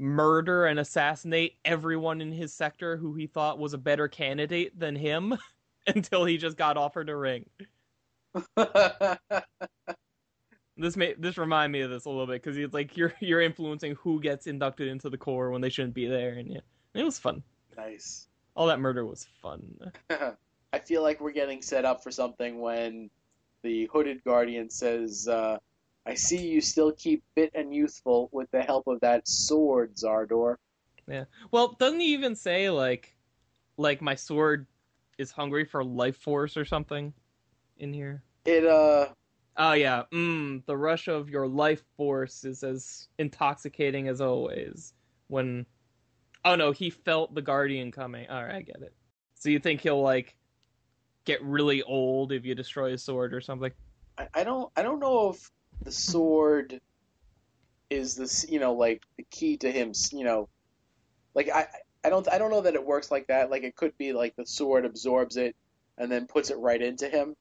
murder 0.00 0.66
and 0.66 0.80
assassinate 0.80 1.56
everyone 1.64 2.20
in 2.20 2.32
his 2.32 2.52
sector 2.52 2.96
who 2.96 3.14
he 3.14 3.26
thought 3.26 3.58
was 3.58 3.74
a 3.74 3.78
better 3.78 4.08
candidate 4.08 4.78
than 4.78 4.96
him 4.96 5.36
until 5.86 6.24
he 6.24 6.38
just 6.38 6.56
got 6.56 6.76
offered 6.76 7.08
a 7.08 7.16
ring. 7.16 7.44
This 10.80 10.96
may 10.96 11.12
this 11.12 11.36
remind 11.36 11.72
me 11.72 11.82
of 11.82 11.90
this 11.90 12.06
a 12.06 12.08
little 12.08 12.26
bit 12.26 12.42
because 12.42 12.56
it's 12.56 12.72
like 12.72 12.96
you're 12.96 13.12
you're 13.20 13.42
influencing 13.42 13.96
who 13.96 14.18
gets 14.18 14.46
inducted 14.46 14.88
into 14.88 15.10
the 15.10 15.18
Corps 15.18 15.50
when 15.50 15.60
they 15.60 15.68
shouldn't 15.68 15.92
be 15.92 16.06
there, 16.06 16.30
and 16.30 16.50
yeah, 16.50 16.60
it 16.94 17.04
was 17.04 17.18
fun. 17.18 17.42
nice. 17.76 18.28
All 18.56 18.66
that 18.66 18.80
murder 18.80 19.04
was 19.04 19.26
fun. 19.42 19.62
I 20.72 20.78
feel 20.78 21.02
like 21.02 21.20
we're 21.20 21.32
getting 21.32 21.60
set 21.60 21.84
up 21.84 22.02
for 22.02 22.10
something 22.10 22.60
when 22.60 23.10
the 23.62 23.90
hooded 23.92 24.24
guardian 24.24 24.70
says, 24.70 25.28
uh, 25.28 25.58
"I 26.10 26.14
see 26.14 26.46
you 26.46 26.60
still 26.60 26.92
keep 26.92 27.22
fit 27.34 27.52
and 27.54 27.72
youthful 27.72 28.28
with 28.32 28.50
the 28.50 28.62
help 28.62 28.86
of 28.86 29.00
that 29.00 29.28
sword, 29.28 29.96
Zardor." 29.96 30.56
Yeah. 31.06 31.24
Well, 31.50 31.76
doesn't 31.78 32.00
he 32.00 32.12
even 32.12 32.34
say 32.34 32.68
like 32.70 33.16
like 33.76 34.02
my 34.02 34.16
sword 34.16 34.66
is 35.18 35.30
hungry 35.30 35.64
for 35.64 35.84
life 35.84 36.16
force 36.16 36.56
or 36.56 36.64
something 36.64 37.14
in 37.78 37.92
here? 37.92 38.22
It 38.44 38.66
uh, 38.66 39.08
Oh 39.56 39.72
yeah, 39.72 40.04
mm, 40.12 40.64
the 40.66 40.76
rush 40.76 41.06
of 41.06 41.28
your 41.28 41.46
life 41.46 41.84
force 41.96 42.44
is 42.44 42.62
as 42.62 43.08
intoxicating 43.18 44.08
as 44.08 44.20
always. 44.20 44.94
When, 45.28 45.66
oh 46.44 46.56
no, 46.56 46.72
he 46.72 46.90
felt 46.90 47.34
the 47.34 47.42
guardian 47.42 47.92
coming. 47.92 48.28
All 48.30 48.42
right, 48.42 48.54
I 48.56 48.62
get 48.62 48.80
it. 48.80 48.94
So 49.34 49.50
you 49.50 49.58
think 49.58 49.82
he'll 49.82 50.02
like 50.02 50.36
get 51.24 51.42
really 51.42 51.82
old 51.82 52.32
if 52.32 52.44
you 52.44 52.54
destroy 52.54 52.92
his 52.92 53.02
sword 53.02 53.34
or 53.34 53.40
something? 53.40 53.72
I, 54.16 54.28
I 54.34 54.44
don't 54.44 54.72
I 54.76 54.82
don't 54.82 54.98
know 54.98 55.30
if 55.30 55.50
the 55.84 55.92
sword 55.92 56.80
is 57.88 58.14
this 58.14 58.46
you 58.48 58.60
know 58.60 58.74
like 58.74 59.02
the 59.16 59.24
key 59.30 59.56
to 59.56 59.70
him 59.70 59.92
you 60.12 60.24
know 60.24 60.48
like 61.34 61.48
I 61.48 61.66
I 62.04 62.10
don't 62.10 62.28
I 62.30 62.38
don't 62.38 62.50
know 62.50 62.62
that 62.62 62.74
it 62.74 62.84
works 62.84 63.10
like 63.10 63.26
that 63.28 63.50
like 63.50 63.64
it 63.64 63.76
could 63.76 63.96
be 63.98 64.12
like 64.12 64.36
the 64.36 64.46
sword 64.46 64.84
absorbs 64.84 65.36
it 65.36 65.56
and 65.98 66.10
then 66.10 66.26
puts 66.26 66.50
it 66.50 66.58
right 66.58 66.80
into 66.80 67.08
him 67.08 67.34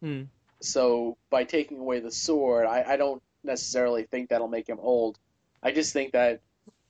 Hmm. 0.00 0.22
so 0.60 1.16
by 1.30 1.44
taking 1.44 1.78
away 1.78 2.00
the 2.00 2.10
sword 2.10 2.66
I, 2.66 2.84
I 2.86 2.96
don't 2.96 3.22
necessarily 3.42 4.04
think 4.04 4.28
that'll 4.28 4.48
make 4.48 4.68
him 4.68 4.78
old 4.80 5.18
I 5.62 5.72
just 5.72 5.92
think 5.92 6.12
that 6.12 6.40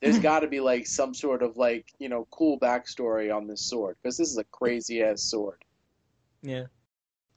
there's 0.01 0.19
got 0.29 0.39
to 0.39 0.47
be 0.47 0.59
like 0.59 0.85
some 0.87 1.13
sort 1.13 1.43
of 1.43 1.55
like 1.55 1.85
you 1.99 2.09
know 2.09 2.27
cool 2.31 2.59
backstory 2.59 3.33
on 3.33 3.47
this 3.47 3.61
sword 3.61 3.95
because 4.01 4.17
this 4.17 4.29
is 4.29 4.37
a 4.37 4.43
crazy 4.45 5.01
ass 5.03 5.21
sword 5.23 5.63
Yeah. 6.41 6.63
Can 6.63 6.69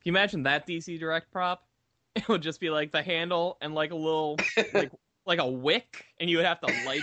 you 0.05 0.13
imagine 0.13 0.43
that 0.45 0.67
DC 0.67 0.99
Direct 0.99 1.31
prop? 1.31 1.68
It 2.17 2.29
would 2.29 2.43
just 2.43 2.59
be 2.61 2.71
like 2.71 2.91
the 2.91 3.03
handle 3.03 3.59
and 3.61 3.75
like 3.75 3.93
a 3.93 3.97
little 3.97 4.39
like 4.75 4.91
like 5.27 5.39
a 5.39 5.47
wick, 5.47 6.05
and 6.19 6.29
you 6.29 6.39
would 6.39 6.47
have 6.47 6.61
to 6.61 6.67
light 6.85 7.03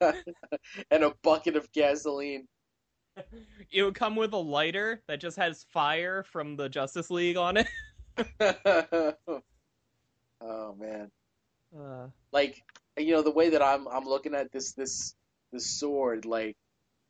it. 0.00 0.24
and 0.90 1.04
a 1.04 1.12
bucket 1.22 1.56
of 1.56 1.70
gasoline 1.72 2.46
it 3.70 3.82
would 3.82 3.94
come 3.94 4.16
with 4.16 4.32
a 4.32 4.38
lighter 4.38 5.02
that 5.08 5.20
just 5.20 5.36
has 5.36 5.64
fire 5.72 6.22
from 6.22 6.56
the 6.56 6.68
Justice 6.68 7.10
League 7.10 7.36
on 7.36 7.56
it. 7.56 7.68
oh 10.40 10.74
man 10.78 11.10
Uh, 11.76 12.06
like 12.32 12.62
you 12.96 13.12
know 13.12 13.22
the 13.22 13.30
way 13.30 13.50
that 13.50 13.62
I'm 13.62 13.88
I'm 13.88 14.04
looking 14.04 14.34
at 14.34 14.52
this 14.52 14.72
this 14.72 15.14
this 15.52 15.66
sword 15.66 16.24
like 16.24 16.56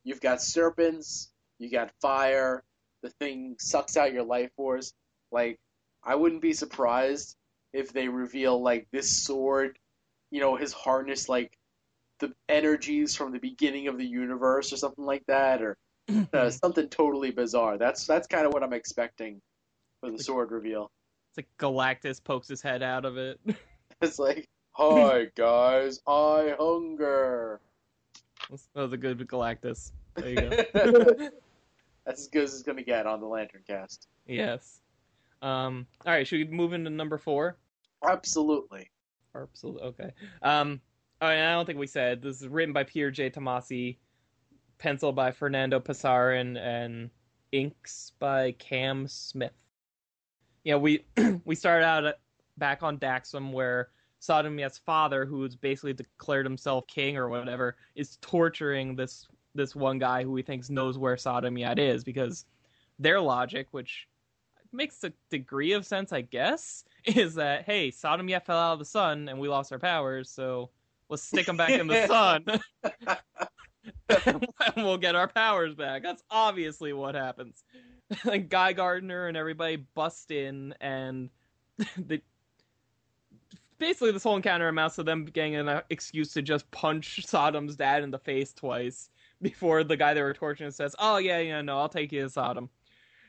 you've 0.02 0.20
got 0.20 0.40
serpents 0.40 1.30
you 1.58 1.70
got 1.70 1.90
fire 2.00 2.62
the 3.02 3.10
thing 3.10 3.56
sucks 3.58 3.96
out 3.98 4.14
your 4.14 4.24
life 4.24 4.50
force 4.56 4.94
like 5.30 5.58
I 6.04 6.14
wouldn't 6.14 6.42
be 6.42 6.52
surprised 6.52 7.36
if 7.72 7.92
they 7.92 8.08
reveal 8.08 8.60
like 8.60 8.86
this 8.92 9.10
sword 9.10 9.78
you 10.30 10.40
know 10.40 10.56
his 10.56 10.72
harnessed 10.72 11.28
like 11.28 11.56
the 12.20 12.32
energies 12.48 13.14
from 13.14 13.32
the 13.32 13.38
beginning 13.38 13.88
of 13.88 13.98
the 13.98 14.06
universe 14.06 14.72
or 14.72 14.76
something 14.76 15.04
like 15.04 15.24
that 15.26 15.62
or 15.62 15.76
uh, 16.32 16.50
something 16.50 16.88
totally 16.88 17.30
bizarre 17.30 17.78
that's 17.78 18.06
that's 18.06 18.26
kind 18.26 18.46
of 18.46 18.52
what 18.52 18.62
I'm 18.62 18.72
expecting 18.72 19.40
for 20.00 20.10
the 20.10 20.18
sword 20.18 20.50
reveal 20.50 20.90
it's 21.30 21.38
like 21.38 21.48
Galactus 21.58 22.22
pokes 22.22 22.46
his 22.46 22.62
head 22.62 22.80
out 22.80 23.04
of 23.04 23.16
it. 23.16 23.40
it's 24.02 24.18
like 24.18 24.48
hi 24.72 25.26
guys 25.34 26.00
I 26.06 26.54
hunger 26.58 27.60
that 28.50 28.80
was 28.80 28.92
a 28.92 28.96
good 28.96 29.18
Galactus. 29.26 29.92
There 30.16 30.28
you 30.28 30.36
go. 30.36 30.50
That's 32.04 32.20
as 32.20 32.28
good 32.28 32.44
as 32.44 32.54
it's 32.54 32.62
going 32.62 32.76
to 32.76 32.84
get 32.84 33.06
on 33.06 33.20
the 33.20 33.26
Lantern 33.26 33.62
Cast. 33.66 34.08
yes. 34.26 34.80
Um. 35.44 35.86
All 36.06 36.12
right. 36.12 36.26
Should 36.26 36.48
we 36.48 36.56
move 36.56 36.72
into 36.72 36.90
number 36.90 37.18
four? 37.18 37.58
Absolutely. 38.08 38.90
Absolutely. 39.34 39.82
Okay. 39.82 40.10
Um. 40.42 40.80
All 41.20 41.28
right, 41.28 41.38
I 41.38 41.52
don't 41.52 41.64
think 41.64 41.78
we 41.78 41.86
said 41.86 42.20
this 42.20 42.42
is 42.42 42.48
written 42.48 42.72
by 42.72 42.84
Pierre 42.84 43.10
J. 43.10 43.30
Tomasi, 43.30 43.96
pencil 44.78 45.12
by 45.12 45.30
Fernando 45.30 45.80
Pasarin, 45.80 46.58
and 46.58 47.08
inks 47.52 48.12
by 48.18 48.52
Cam 48.52 49.06
Smith. 49.06 49.52
Yeah, 50.64 50.76
we 50.76 51.04
we 51.44 51.54
started 51.54 51.84
out 51.84 52.04
at, 52.04 52.18
back 52.58 52.82
on 52.82 52.98
Daxam 52.98 53.52
where 53.52 53.90
Sodam 54.20 54.58
Yat's 54.58 54.78
father, 54.78 55.24
who's 55.24 55.54
basically 55.54 55.92
declared 55.92 56.46
himself 56.46 56.86
king 56.88 57.16
or 57.16 57.28
whatever, 57.28 57.76
is 57.94 58.18
torturing 58.20 58.96
this 58.96 59.26
this 59.54 59.74
one 59.74 59.98
guy 59.98 60.24
who 60.24 60.34
he 60.36 60.42
thinks 60.42 60.68
knows 60.68 60.98
where 60.98 61.16
Sodam 61.16 61.58
Yat 61.58 61.78
is 61.78 62.02
because 62.02 62.44
their 62.98 63.20
logic, 63.20 63.68
which 63.70 64.08
makes 64.74 65.02
a 65.04 65.12
degree 65.30 65.72
of 65.72 65.86
sense, 65.86 66.12
I 66.12 66.22
guess, 66.22 66.84
is 67.04 67.34
that 67.34 67.64
hey, 67.64 67.90
Sodam 67.90 68.28
Yat 68.28 68.46
fell 68.46 68.58
out 68.58 68.74
of 68.74 68.78
the 68.78 68.84
sun 68.84 69.28
and 69.28 69.38
we 69.38 69.48
lost 69.48 69.72
our 69.72 69.78
powers, 69.78 70.28
so 70.28 70.70
let's 71.08 71.22
stick 71.22 71.46
them 71.46 71.56
back 71.56 71.70
in 71.70 71.86
the 71.86 72.06
sun. 72.06 72.44
and 74.26 74.46
we'll 74.76 74.98
get 74.98 75.14
our 75.14 75.28
powers 75.28 75.74
back. 75.74 76.02
That's 76.02 76.22
obviously 76.30 76.92
what 76.92 77.14
happens. 77.14 77.64
like 78.24 78.48
Guy 78.48 78.72
Gardner 78.72 79.28
and 79.28 79.36
everybody 79.36 79.76
bust 79.76 80.30
in, 80.30 80.74
and 80.80 81.30
the 81.96 82.20
basically 83.78 84.12
this 84.12 84.22
whole 84.22 84.36
encounter 84.36 84.68
amounts 84.68 84.96
to 84.96 85.02
them 85.02 85.24
getting 85.24 85.56
an 85.56 85.82
excuse 85.90 86.32
to 86.32 86.42
just 86.42 86.70
punch 86.70 87.20
Sodam's 87.26 87.76
dad 87.76 88.02
in 88.02 88.10
the 88.10 88.18
face 88.18 88.52
twice 88.52 89.10
before 89.42 89.84
the 89.84 89.96
guy 89.96 90.14
they 90.14 90.22
were 90.22 90.32
torturing 90.32 90.70
says, 90.70 90.94
"Oh 90.98 91.18
yeah, 91.18 91.38
yeah, 91.38 91.60
no, 91.60 91.78
I'll 91.78 91.88
take 91.88 92.12
you 92.12 92.22
to 92.22 92.28
Sodam." 92.28 92.68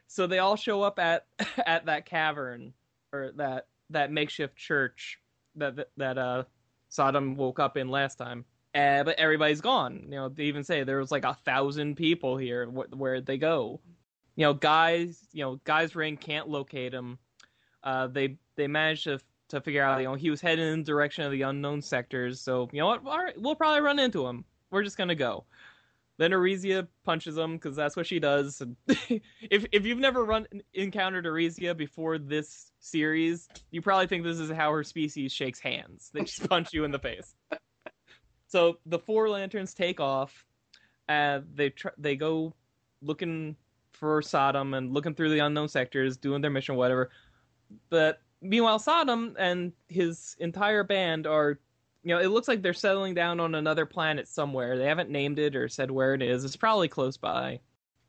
So 0.07 0.27
they 0.27 0.39
all 0.39 0.55
show 0.55 0.81
up 0.81 0.99
at 0.99 1.25
at 1.65 1.85
that 1.85 2.05
cavern 2.05 2.73
or 3.13 3.31
that 3.37 3.67
that 3.89 4.11
makeshift 4.11 4.55
church 4.55 5.19
that 5.55 5.87
that, 5.97 6.17
uh 6.17 6.43
Sodam 6.91 7.35
woke 7.35 7.59
up 7.59 7.77
in 7.77 7.89
last 7.89 8.15
time. 8.15 8.45
Uh, 8.73 9.03
but 9.03 9.17
everybody's 9.17 9.61
gone. 9.61 10.01
You 10.03 10.15
know, 10.15 10.29
they 10.29 10.43
even 10.43 10.63
say 10.63 10.83
there 10.83 10.99
was 10.99 11.11
like 11.11 11.25
a 11.25 11.33
thousand 11.45 11.95
people 11.95 12.37
here. 12.37 12.65
Wh- 12.65 12.91
where'd 12.97 13.25
they 13.25 13.37
go? 13.37 13.79
You 14.35 14.45
know, 14.45 14.53
guys. 14.53 15.27
You 15.31 15.43
know, 15.43 15.61
guys 15.63 15.95
ring 15.95 16.17
can't 16.17 16.49
locate 16.49 16.93
him. 16.93 17.17
Uh, 17.83 18.07
they 18.07 18.37
they 18.55 18.67
managed 18.67 19.05
to 19.05 19.19
to 19.49 19.61
figure 19.61 19.83
out. 19.83 19.99
You 19.99 20.07
know, 20.07 20.15
he 20.15 20.29
was 20.29 20.41
heading 20.41 20.67
in 20.67 20.79
the 20.79 20.85
direction 20.85 21.23
of 21.23 21.31
the 21.31 21.43
unknown 21.43 21.81
sectors. 21.81 22.41
So 22.41 22.69
you 22.71 22.79
know 22.79 22.87
what? 22.87 23.05
All 23.05 23.17
right, 23.17 23.39
we'll 23.39 23.55
probably 23.55 23.81
run 23.81 23.99
into 23.99 24.25
him. 24.27 24.43
We're 24.71 24.83
just 24.83 24.97
gonna 24.97 25.15
go. 25.15 25.45
Then 26.17 26.33
Arisia 26.33 26.87
punches 27.03 27.37
him 27.37 27.55
because 27.55 27.75
that's 27.75 27.97
what 27.97 28.07
she 28.07 28.19
does. 28.19 28.61
if 28.87 29.65
if 29.71 29.85
you've 29.85 29.99
never 29.99 30.23
run 30.23 30.47
encountered 30.73 31.25
Arisia 31.25 31.75
before 31.75 32.17
this 32.17 32.71
series, 32.79 33.49
you 33.71 33.81
probably 33.81 34.07
think 34.07 34.23
this 34.23 34.39
is 34.39 34.49
how 34.49 34.71
her 34.71 34.83
species 34.83 35.33
shakes 35.33 35.59
hands. 35.59 36.11
They 36.13 36.21
just 36.21 36.47
punch 36.49 36.73
you 36.73 36.83
in 36.83 36.91
the 36.91 36.99
face. 36.99 37.35
So 38.47 38.77
the 38.85 38.99
four 38.99 39.27
lanterns 39.27 39.73
take 39.73 39.99
off. 39.99 40.45
Uh, 41.09 41.41
they 41.55 41.71
tr- 41.71 41.89
they 41.97 42.15
go 42.15 42.53
looking 43.01 43.57
for 43.91 44.21
Sodam 44.21 44.77
and 44.77 44.93
looking 44.93 45.13
through 45.13 45.31
the 45.31 45.39
unknown 45.39 45.67
sectors, 45.67 46.15
doing 46.15 46.41
their 46.41 46.51
mission, 46.51 46.75
whatever. 46.75 47.09
But 47.89 48.21
meanwhile, 48.41 48.79
Sodam 48.79 49.35
and 49.37 49.73
his 49.87 50.35
entire 50.39 50.83
band 50.83 51.27
are, 51.27 51.59
you 52.05 52.13
know, 52.13 52.21
it 52.21 52.27
looks 52.27 52.47
like 52.47 52.61
they're 52.61 52.71
settling 52.71 53.15
down 53.15 53.39
on 53.39 53.55
another 53.55 53.87
planet 53.87 54.27
somewhere. 54.27 54.77
They 54.77 54.85
haven't 54.85 55.09
named 55.09 55.39
it 55.39 55.55
or 55.55 55.67
said 55.67 55.89
where 55.89 56.13
it 56.13 56.21
is. 56.21 56.45
It's 56.45 56.55
probably 56.55 56.87
close 56.87 57.17
by. 57.17 57.59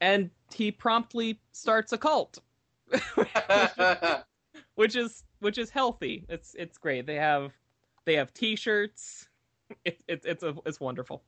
And 0.03 0.29
he 0.55 0.71
promptly 0.71 1.41
starts 1.53 1.95
a 1.95 1.99
cult, 1.99 2.39
which 4.75 4.97
is 4.97 5.25
which 5.39 5.57
is 5.57 5.71
healthy. 5.71 6.27
It's 6.29 6.55
it's 6.59 6.77
great. 6.77 7.07
They 7.07 7.15
have 7.15 7.55
they 8.05 8.15
have 8.17 8.35
T-shirts. 8.35 9.29
It, 9.87 10.03
it, 10.07 10.23
it's 10.27 10.43
a, 10.43 10.55
it's 10.67 10.79
wonderful. 10.79 11.25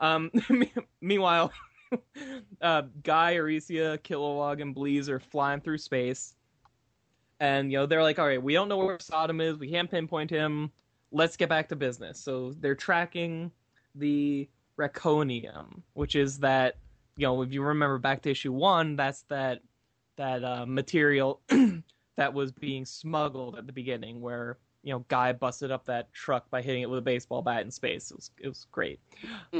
Um, 0.00 0.30
meanwhile, 1.02 1.52
uh, 2.62 2.82
Guy, 3.04 3.34
Arisia, 3.36 3.98
Kilowog, 4.02 4.62
and 4.62 4.74
Bleez 4.74 5.10
are 5.10 5.20
flying 5.20 5.60
through 5.60 5.78
space, 5.78 6.34
and 7.40 7.70
you 7.70 7.76
know 7.76 7.86
they're 7.86 8.02
like, 8.02 8.18
"All 8.18 8.26
right, 8.26 8.42
we 8.42 8.54
don't 8.54 8.68
know 8.68 8.78
where 8.78 8.96
Sodam 8.96 9.42
is. 9.42 9.58
We 9.58 9.70
can't 9.70 9.90
pinpoint 9.90 10.30
him. 10.30 10.72
Let's 11.16 11.36
get 11.36 11.48
back 11.48 11.68
to 11.68 11.76
business." 11.76 12.20
So 12.20 12.54
they're 12.60 12.74
tracking 12.74 13.50
the 13.94 14.48
Raconium, 14.78 15.82
which 15.94 16.14
is 16.14 16.38
that 16.40 16.76
you 17.16 17.26
know 17.26 17.42
if 17.42 17.52
you 17.52 17.62
remember 17.62 17.98
back 17.98 18.22
to 18.22 18.30
issue 18.30 18.52
one, 18.52 18.96
that's 18.96 19.22
that 19.28 19.62
that 20.16 20.44
uh, 20.44 20.66
material 20.66 21.40
that 22.16 22.32
was 22.32 22.52
being 22.52 22.84
smuggled 22.84 23.56
at 23.56 23.66
the 23.66 23.72
beginning, 23.72 24.20
where 24.20 24.58
you 24.86 24.92
know, 24.92 25.04
guy 25.08 25.32
busted 25.32 25.72
up 25.72 25.84
that 25.86 26.12
truck 26.12 26.48
by 26.48 26.62
hitting 26.62 26.82
it 26.82 26.88
with 26.88 27.00
a 27.00 27.02
baseball 27.02 27.42
bat 27.42 27.62
in 27.62 27.70
space. 27.72 28.12
It 28.12 28.14
was 28.16 28.30
it 28.40 28.48
was 28.48 28.66
great. 28.70 29.00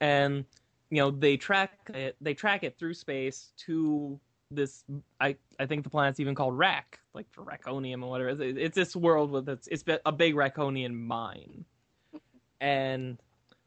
and 0.00 0.44
you 0.90 0.96
know, 0.96 1.10
they 1.10 1.36
track 1.36 1.72
it 1.92 2.16
they 2.18 2.32
track 2.32 2.64
it 2.64 2.78
through 2.78 2.94
space 2.94 3.52
to 3.66 4.18
this 4.50 4.84
I 5.20 5.36
I 5.60 5.66
think 5.66 5.84
the 5.84 5.90
planet's 5.90 6.20
even 6.20 6.34
called 6.34 6.56
Rack, 6.56 7.00
like 7.14 7.26
for 7.30 7.44
Raconium 7.44 8.02
or 8.02 8.08
whatever. 8.08 8.30
It's, 8.30 8.58
it's 8.58 8.74
this 8.74 8.96
world 8.96 9.30
with 9.30 9.48
it's 9.48 9.68
it's 9.68 9.84
a 10.04 10.12
big 10.12 10.34
Raconian 10.34 10.94
mine. 10.94 11.64
And 12.60 13.22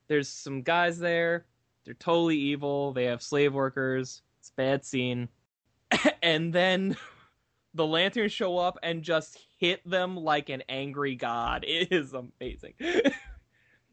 there's 0.09 0.27
some 0.27 0.63
guys 0.63 0.99
there. 0.99 1.45
They're 1.85 1.93
totally 1.93 2.35
evil. 2.35 2.91
They 2.91 3.05
have 3.05 3.23
slave 3.23 3.53
workers. 3.53 4.21
It's 4.39 4.49
a 4.49 4.53
bad 4.55 4.83
scene. 4.83 5.29
and 6.21 6.51
then 6.51 6.97
the 7.73 7.87
lanterns 7.87 8.33
show 8.33 8.57
up 8.57 8.77
and 8.83 9.01
just 9.01 9.39
hit 9.57 9.89
them 9.89 10.17
like 10.17 10.49
an 10.49 10.63
angry 10.67 11.15
god. 11.15 11.63
It 11.67 11.93
is 11.93 12.13
amazing. 12.13 12.73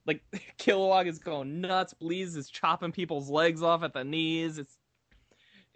like 0.05 0.25
Kilowog 0.59 1.07
is 1.07 1.21
going 1.21 1.61
nuts. 1.61 1.95
Bleez 2.03 2.37
is 2.37 2.51
chopping 2.51 2.91
people's 2.91 3.31
legs 3.31 3.63
off 3.63 3.85
at 3.85 3.93
the 3.93 4.03
knees. 4.03 4.59
It's 4.59 4.78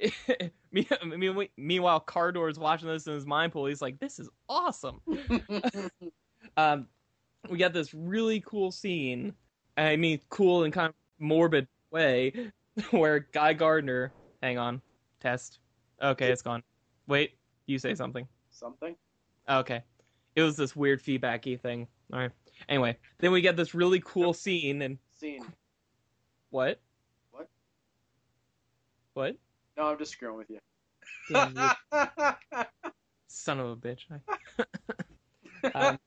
meanwhile, 1.57 2.01
Cardor 2.01 2.51
is 2.51 2.59
watching 2.59 2.89
this 2.89 3.07
in 3.07 3.15
his 3.15 3.27
mind 3.27 3.53
pool. 3.53 3.67
He's 3.67 3.83
like, 3.83 3.99
"This 3.99 4.19
is 4.19 4.29
awesome." 4.49 5.01
um, 6.57 6.87
we 7.49 7.59
got 7.59 7.73
this 7.73 7.95
really 7.95 8.41
cool 8.41 8.71
scene. 8.71 9.35
I 9.77 9.97
mean, 9.97 10.21
cool 10.29 10.65
in 10.65 10.73
kind 10.73 10.89
of 10.89 10.95
morbid 11.19 11.67
way, 11.91 12.51
where 12.91 13.21
Guy 13.33 13.53
Gardner. 13.53 14.13
Hang 14.43 14.59
on, 14.59 14.83
test. 15.21 15.61
Okay, 16.03 16.31
it's 16.31 16.43
gone. 16.43 16.63
Wait, 17.07 17.37
you 17.67 17.79
say 17.79 17.95
something. 17.95 18.27
Something. 18.51 18.97
Okay. 19.49 19.83
It 20.35 20.43
was 20.43 20.57
this 20.57 20.75
weird 20.75 21.03
feedbacky 21.03 21.61
thing. 21.61 21.87
All 22.13 22.21
right. 22.21 22.31
Anyway, 22.69 22.97
then 23.19 23.33
we 23.33 23.41
get 23.41 23.57
this 23.57 23.75
really 23.75 24.01
cool 24.05 24.33
scene 24.33 24.83
and 24.83 24.99
Scene. 25.13 25.45
what? 26.51 26.81
What? 27.31 27.49
What? 29.15 29.37
No, 29.77 29.85
I'm 29.85 29.99
just 29.99 30.13
screwing 30.13 30.37
with 30.39 30.51
you. 30.51 30.59
You 31.31 31.37
son 33.29 33.61
of 33.61 33.71
a 33.71 33.77
bitch. 33.77 34.01
um, 35.75 35.99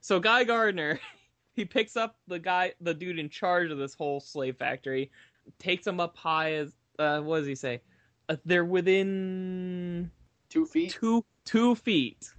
so 0.00 0.20
Guy 0.20 0.44
Gardner, 0.44 1.00
he 1.54 1.64
picks 1.64 1.96
up 1.96 2.16
the 2.28 2.38
guy, 2.38 2.74
the 2.80 2.94
dude 2.94 3.18
in 3.18 3.28
charge 3.28 3.70
of 3.70 3.78
this 3.78 3.94
whole 3.94 4.20
slave 4.20 4.56
factory, 4.56 5.10
takes 5.58 5.86
him 5.86 6.00
up 6.00 6.16
high 6.16 6.54
as 6.54 6.74
uh, 6.98 7.20
what 7.20 7.38
does 7.38 7.46
he 7.46 7.54
say? 7.54 7.80
Uh, 8.28 8.36
they're 8.44 8.64
within 8.64 10.10
Two 10.48 10.66
feet. 10.66 10.90
two 10.92 11.24
two 11.44 11.74
feet 11.74 12.30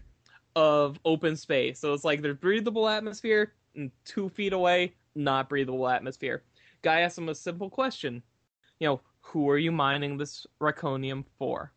of 0.55 0.97
open 1.05 1.36
space. 1.36 1.79
So 1.79 1.93
it's 1.93 2.03
like 2.05 2.21
there's 2.21 2.38
breathable 2.38 2.88
atmosphere, 2.88 3.53
and 3.75 3.91
two 4.05 4.29
feet 4.29 4.53
away, 4.53 4.93
not 5.15 5.49
breathable 5.49 5.88
atmosphere. 5.88 6.43
Guy 6.81 7.01
asks 7.01 7.17
him 7.17 7.29
a 7.29 7.36
simple 7.36 7.69
question. 7.69 8.23
You 8.80 8.88
know, 8.88 9.02
who 9.22 9.50
are 9.50 9.58
you 9.58 9.72
mining 9.72 10.18
this 10.18 10.46
raconium 10.62 11.26
for? 11.38 11.72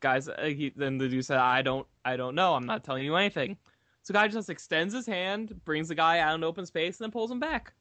Guys, 0.00 0.28
uh, 0.28 0.44
he, 0.44 0.72
then 0.76 0.98
the 0.98 1.08
dude 1.08 1.24
said, 1.24 1.38
I 1.38 1.62
don't, 1.62 1.86
I 2.04 2.16
don't 2.16 2.34
know. 2.34 2.54
I'm 2.54 2.66
not 2.66 2.84
telling 2.84 3.04
you 3.04 3.16
anything. 3.16 3.56
So 4.02 4.14
guy 4.14 4.28
just 4.28 4.48
extends 4.48 4.94
his 4.94 5.06
hand, 5.06 5.60
brings 5.64 5.88
the 5.88 5.94
guy 5.94 6.20
out 6.20 6.34
in 6.34 6.44
open 6.44 6.64
space, 6.66 6.98
and 6.98 7.04
then 7.04 7.10
pulls 7.10 7.30
him 7.30 7.40
back. 7.40 7.72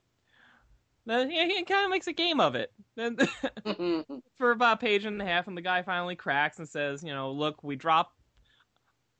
Then 1.05 1.29
he, 1.29 1.55
he 1.55 1.63
kind 1.63 1.85
of 1.85 1.89
makes 1.89 2.07
a 2.07 2.13
game 2.13 2.41
of 2.41 2.55
it. 2.55 2.73
Then 2.97 3.17
for 4.37 4.51
about 4.51 4.77
a 4.77 4.85
page 4.85 5.05
and 5.05 5.21
a 5.21 5.25
half, 5.25 5.47
and 5.47 5.55
the 5.55 5.61
guy 5.61 5.81
finally 5.81 6.17
cracks 6.17 6.59
and 6.59 6.67
says, 6.67 7.01
"You 7.01 7.13
know, 7.13 7.31
look, 7.31 7.63
we 7.63 7.77
dropped, 7.77 8.19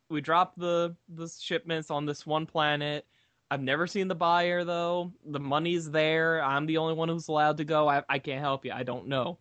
we 0.10 0.20
dropped 0.20 0.60
the 0.60 0.98
the 1.08 1.30
shipments 1.30 1.90
on 1.90 2.06
this 2.06 2.26
one 2.26 2.46
planet. 2.46 3.06
I've 3.50 3.62
never 3.62 3.88
seen 3.88 4.08
the 4.08 4.16
buyer 4.16 4.64
though. 4.64 5.14
The 5.26 5.40
money's 5.40 5.90
there. 5.90 6.44
I'm 6.44 6.66
the 6.66 6.78
only 6.78 6.94
one 6.94 7.10
who's 7.10 7.28
allowed 7.28 7.58
to 7.58 7.66
go. 7.66 7.88
I, 7.88 8.04
I 8.10 8.20
can't 8.20 8.42
help 8.42 8.66
you. 8.66 8.72
I 8.74 8.84
don't 8.84 9.08
know." 9.08 9.38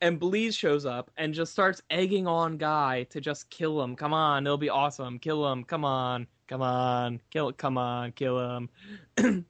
And 0.00 0.20
Bleez 0.20 0.58
shows 0.58 0.84
up 0.84 1.10
and 1.16 1.32
just 1.32 1.52
starts 1.52 1.80
egging 1.88 2.26
on 2.26 2.56
Guy 2.56 3.04
to 3.10 3.20
just 3.20 3.50
kill 3.50 3.80
him. 3.82 3.94
Come 3.94 4.12
on, 4.12 4.46
it'll 4.46 4.58
be 4.58 4.68
awesome. 4.70 5.18
Kill 5.18 5.50
him. 5.52 5.64
Come 5.64 5.84
on, 5.84 6.26
come 6.48 6.62
on, 6.62 7.20
kill. 7.30 7.52
Come 7.52 7.78
on, 7.78 8.12
kill 8.12 8.38
him. 8.38 8.68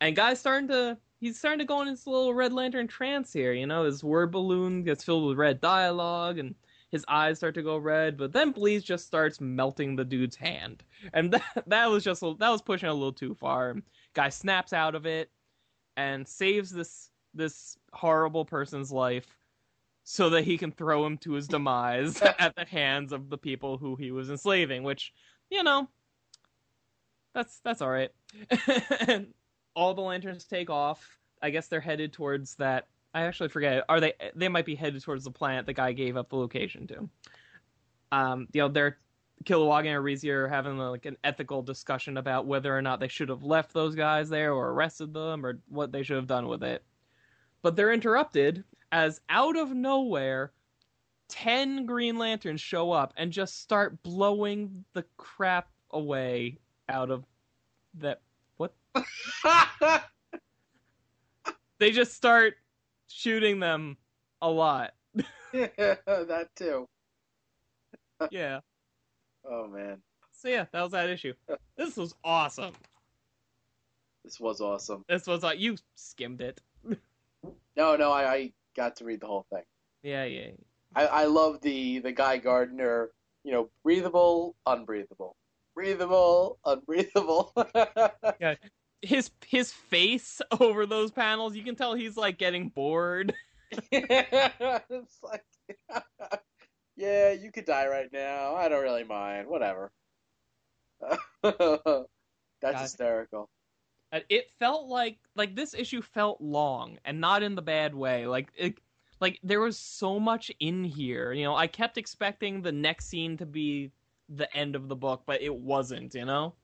and 0.00 0.16
Guy's 0.16 0.40
starting 0.40 0.68
to 0.68 0.96
he's 1.20 1.38
starting 1.38 1.58
to 1.58 1.64
go 1.64 1.82
in 1.82 1.88
his 1.88 2.06
little 2.06 2.34
Red 2.34 2.52
Lantern 2.52 2.86
trance 2.86 3.32
here. 3.32 3.52
You 3.52 3.66
know, 3.66 3.84
his 3.84 4.04
word 4.04 4.30
balloon 4.30 4.82
gets 4.84 5.04
filled 5.04 5.26
with 5.26 5.38
red 5.38 5.60
dialogue, 5.60 6.38
and 6.38 6.54
his 6.90 7.04
eyes 7.08 7.38
start 7.38 7.54
to 7.54 7.62
go 7.62 7.76
red. 7.76 8.16
But 8.16 8.32
then 8.32 8.52
Bleez 8.52 8.82
just 8.82 9.06
starts 9.06 9.40
melting 9.40 9.96
the 9.96 10.04
dude's 10.04 10.36
hand, 10.36 10.82
and 11.12 11.30
that 11.32 11.64
that 11.66 11.90
was 11.90 12.04
just 12.04 12.22
a, 12.22 12.34
that 12.38 12.50
was 12.50 12.62
pushing 12.62 12.88
a 12.88 12.94
little 12.94 13.12
too 13.12 13.34
far. 13.34 13.76
Guy 14.14 14.28
snaps 14.28 14.72
out 14.72 14.94
of 14.94 15.06
it 15.06 15.30
and 15.96 16.26
saves 16.26 16.70
this 16.70 17.10
this 17.34 17.78
horrible 17.92 18.44
person's 18.44 18.90
life 18.90 19.36
so 20.04 20.30
that 20.30 20.44
he 20.44 20.56
can 20.56 20.72
throw 20.72 21.04
him 21.04 21.18
to 21.18 21.32
his 21.32 21.46
demise 21.48 22.20
at 22.38 22.54
the 22.56 22.64
hands 22.64 23.12
of 23.12 23.28
the 23.28 23.38
people 23.38 23.76
who 23.76 23.96
he 23.96 24.10
was 24.10 24.30
enslaving. 24.30 24.82
Which, 24.82 25.12
you 25.50 25.62
know, 25.62 25.88
that's 27.34 27.60
that's 27.60 27.82
all 27.82 27.90
right. 27.90 28.10
and 29.06 29.28
all 29.74 29.94
the 29.94 30.00
lanterns 30.00 30.44
take 30.44 30.70
off. 30.70 31.18
I 31.40 31.50
guess 31.50 31.68
they're 31.68 31.80
headed 31.80 32.12
towards 32.12 32.56
that. 32.56 32.88
I 33.14 33.22
actually 33.22 33.48
forget. 33.48 33.84
Are 33.88 34.00
they? 34.00 34.12
They 34.34 34.48
might 34.48 34.66
be 34.66 34.74
headed 34.74 35.02
towards 35.02 35.24
the 35.24 35.30
planet 35.30 35.66
the 35.66 35.72
guy 35.72 35.92
gave 35.92 36.16
up 36.16 36.28
the 36.28 36.36
location 36.36 36.86
to. 36.88 37.08
Um, 38.12 38.48
you 38.52 38.62
know, 38.62 38.68
they're 38.68 38.98
Kilowog 39.44 39.80
and 39.80 39.96
Arisia 39.96 40.32
are 40.32 40.48
having 40.48 40.78
like 40.78 41.06
an 41.06 41.16
ethical 41.24 41.62
discussion 41.62 42.16
about 42.16 42.46
whether 42.46 42.76
or 42.76 42.82
not 42.82 43.00
they 43.00 43.08
should 43.08 43.28
have 43.28 43.42
left 43.42 43.72
those 43.72 43.94
guys 43.94 44.28
there 44.28 44.52
or 44.52 44.70
arrested 44.70 45.14
them 45.14 45.44
or 45.44 45.60
what 45.68 45.92
they 45.92 46.02
should 46.02 46.16
have 46.16 46.26
done 46.26 46.48
with 46.48 46.62
it. 46.62 46.84
But 47.62 47.76
they're 47.76 47.92
interrupted 47.92 48.64
as 48.92 49.20
out 49.28 49.56
of 49.56 49.72
nowhere, 49.72 50.52
ten 51.28 51.86
Green 51.86 52.18
Lanterns 52.18 52.60
show 52.60 52.90
up 52.90 53.14
and 53.16 53.32
just 53.32 53.60
start 53.60 54.02
blowing 54.02 54.84
the 54.92 55.04
crap 55.16 55.68
away 55.90 56.58
out 56.88 57.10
of 57.10 57.24
that. 57.94 58.20
What? 58.56 58.74
they 61.78 61.92
just 61.92 62.14
start 62.14 62.54
shooting 63.08 63.60
them 63.60 63.96
a 64.40 64.48
lot. 64.50 64.94
that 65.52 66.48
too. 66.56 66.86
Yeah. 68.30 68.60
Oh 69.44 69.66
man, 69.68 69.98
So 70.32 70.48
yeah, 70.48 70.66
that 70.72 70.82
was 70.82 70.92
that 70.92 71.08
issue. 71.08 71.34
This 71.76 71.96
was 71.96 72.12
awesome. 72.24 72.74
this 74.24 74.40
was 74.40 74.60
awesome. 74.60 75.04
This 75.08 75.26
was 75.26 75.42
like 75.44 75.60
you 75.60 75.76
skimmed 75.94 76.40
it. 76.40 76.60
No, 77.76 77.94
no, 77.96 78.10
I, 78.10 78.32
I 78.32 78.52
got 78.76 78.96
to 78.96 79.04
read 79.04 79.20
the 79.20 79.28
whole 79.28 79.46
thing. 79.52 79.62
Yeah, 80.02 80.24
yeah. 80.24 80.50
I, 80.96 81.06
I 81.06 81.24
love 81.26 81.60
the 81.60 82.00
the 82.00 82.12
Guy 82.12 82.38
Gardner. 82.38 83.10
You 83.44 83.52
know, 83.52 83.70
breathable, 83.84 84.56
unbreathable, 84.66 85.36
breathable, 85.74 86.58
unbreathable. 86.66 87.52
His 89.02 89.30
his 89.46 89.72
face 89.72 90.40
over 90.60 90.86
those 90.86 91.10
panels, 91.10 91.54
you 91.54 91.62
can 91.62 91.76
tell 91.76 91.94
he's 91.94 92.16
like 92.16 92.38
getting 92.38 92.68
bored. 92.68 93.34
it's 93.92 95.18
like, 95.22 95.44
yeah, 96.96 97.32
you 97.32 97.52
could 97.52 97.66
die 97.66 97.86
right 97.86 98.10
now. 98.12 98.54
I 98.54 98.68
don't 98.68 98.82
really 98.82 99.04
mind. 99.04 99.46
Whatever. 99.46 99.92
That's 101.42 102.06
God. 102.62 102.80
hysterical. 102.80 103.50
It 104.28 104.50
felt 104.58 104.88
like 104.88 105.18
like 105.36 105.54
this 105.54 105.74
issue 105.74 106.00
felt 106.00 106.40
long 106.40 106.98
and 107.04 107.20
not 107.20 107.42
in 107.42 107.54
the 107.54 107.62
bad 107.62 107.94
way. 107.94 108.26
Like 108.26 108.50
it, 108.56 108.78
like 109.20 109.38
there 109.42 109.60
was 109.60 109.76
so 109.76 110.18
much 110.18 110.50
in 110.60 110.82
here. 110.82 111.32
You 111.32 111.44
know, 111.44 111.54
I 111.54 111.66
kept 111.66 111.98
expecting 111.98 112.62
the 112.62 112.72
next 112.72 113.06
scene 113.06 113.36
to 113.36 113.46
be 113.46 113.90
the 114.28 114.54
end 114.56 114.76
of 114.76 114.88
the 114.88 114.96
book, 114.96 115.22
but 115.26 115.42
it 115.42 115.54
wasn't. 115.54 116.14
You 116.14 116.24
know. 116.24 116.54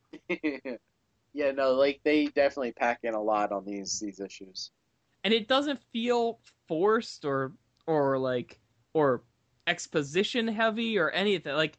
Yeah, 1.34 1.50
no, 1.50 1.72
like 1.72 2.00
they 2.04 2.26
definitely 2.26 2.72
pack 2.72 3.00
in 3.02 3.14
a 3.14 3.22
lot 3.22 3.52
on 3.52 3.64
these 3.66 3.98
these 4.00 4.20
issues. 4.20 4.70
and 5.24 5.34
it 5.34 5.48
doesn't 5.48 5.80
feel 5.92 6.40
forced 6.68 7.24
or 7.24 7.52
or 7.86 8.18
like 8.18 8.60
or 8.94 9.22
exposition 9.66 10.48
heavy 10.48 10.98
or 10.98 11.10
anything. 11.10 11.54
Like 11.54 11.78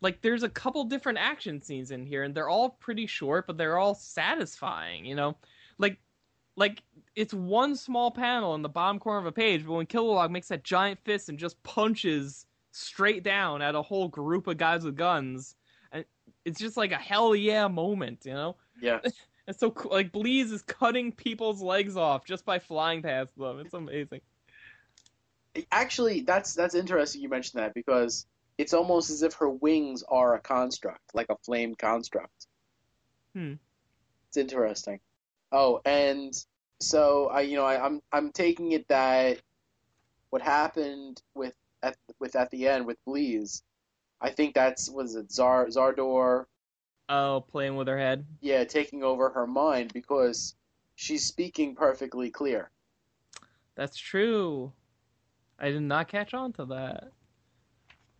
like 0.00 0.22
there's 0.22 0.42
a 0.42 0.48
couple 0.48 0.84
different 0.84 1.18
action 1.18 1.60
scenes 1.60 1.90
in 1.90 2.04
here 2.06 2.22
and 2.24 2.34
they're 2.34 2.48
all 2.48 2.70
pretty 2.70 3.06
short 3.06 3.46
but 3.46 3.56
they're 3.58 3.78
all 3.78 3.94
satisfying 3.94 5.04
you 5.04 5.14
know? 5.14 5.36
Like 5.78 5.98
like 6.56 6.82
it's 7.16 7.34
one 7.34 7.76
small 7.76 8.10
panel 8.10 8.54
in 8.54 8.62
the 8.62 8.68
bottom 8.68 8.98
corner 8.98 9.20
of 9.20 9.26
a 9.26 9.32
page 9.32 9.64
but 9.66 9.72
when 9.74 9.86
Kilowog 9.86 10.30
makes 10.30 10.48
that 10.48 10.64
giant 10.64 11.00
fist 11.04 11.28
and 11.28 11.38
just 11.38 11.62
punches 11.62 12.46
straight 12.72 13.22
down 13.24 13.62
at 13.62 13.74
a 13.74 13.82
whole 13.82 14.08
group 14.08 14.46
of 14.46 14.56
guys 14.56 14.84
with 14.84 14.96
guns 14.96 15.56
and 15.92 16.04
it's 16.44 16.60
just 16.60 16.76
like 16.76 16.92
a 16.92 16.96
hell 16.96 17.34
yeah 17.34 17.68
moment 17.68 18.24
you 18.24 18.32
know 18.32 18.56
Yeah. 18.80 19.00
it's 19.46 19.60
so 19.60 19.70
cool. 19.70 19.92
Like 19.92 20.12
Bleez 20.12 20.52
is 20.52 20.62
cutting 20.62 21.12
people's 21.12 21.62
legs 21.62 21.96
off 21.96 22.24
just 22.24 22.44
by 22.44 22.58
flying 22.58 23.02
past 23.02 23.36
them. 23.36 23.60
It's 23.60 23.74
amazing. 23.74 24.20
Actually, 25.72 26.20
that's 26.20 26.54
that's 26.54 26.74
interesting 26.74 27.22
you 27.22 27.28
mentioned 27.28 27.62
that 27.62 27.74
because 27.74 28.26
it's 28.58 28.74
almost 28.74 29.10
as 29.10 29.22
if 29.22 29.34
her 29.34 29.50
wings 29.50 30.04
are 30.08 30.34
a 30.34 30.40
construct, 30.40 31.14
like 31.14 31.26
a 31.30 31.36
flame 31.44 31.74
construct. 31.74 32.46
Hmm. 33.34 33.54
It's 34.28 34.36
interesting. 34.36 35.00
Oh, 35.50 35.80
and 35.84 36.32
so 36.80 37.28
I, 37.28 37.40
you 37.40 37.56
know, 37.56 37.64
I, 37.64 37.84
I'm 37.84 38.00
I'm 38.12 38.32
taking 38.32 38.72
it 38.72 38.86
that 38.88 39.40
what 40.30 40.42
happened 40.42 41.20
with 41.34 41.54
at 41.82 41.96
with 42.18 42.36
at 42.36 42.50
the 42.50 42.68
end 42.68 42.86
with 42.86 42.96
Bleez, 43.06 43.62
I 44.20 44.30
think 44.30 44.54
that's 44.54 44.88
was 44.88 45.16
it 45.16 45.32
Zar 45.32 45.66
Zardor, 45.66 46.46
Oh, 47.10 47.44
playing 47.50 47.74
with 47.76 47.88
her 47.88 47.98
head. 47.98 48.24
yeah, 48.40 48.62
taking 48.64 49.02
over 49.02 49.30
her 49.30 49.46
mind 49.46 49.92
because 49.92 50.54
she's 50.94 51.26
speaking 51.26 51.74
perfectly 51.74 52.30
clear. 52.30 52.70
That's 53.74 53.96
true. 53.98 54.72
I 55.58 55.70
did 55.70 55.82
not 55.82 56.08
catch 56.08 56.34
on 56.34 56.52
to 56.54 56.64
that. 56.66 57.10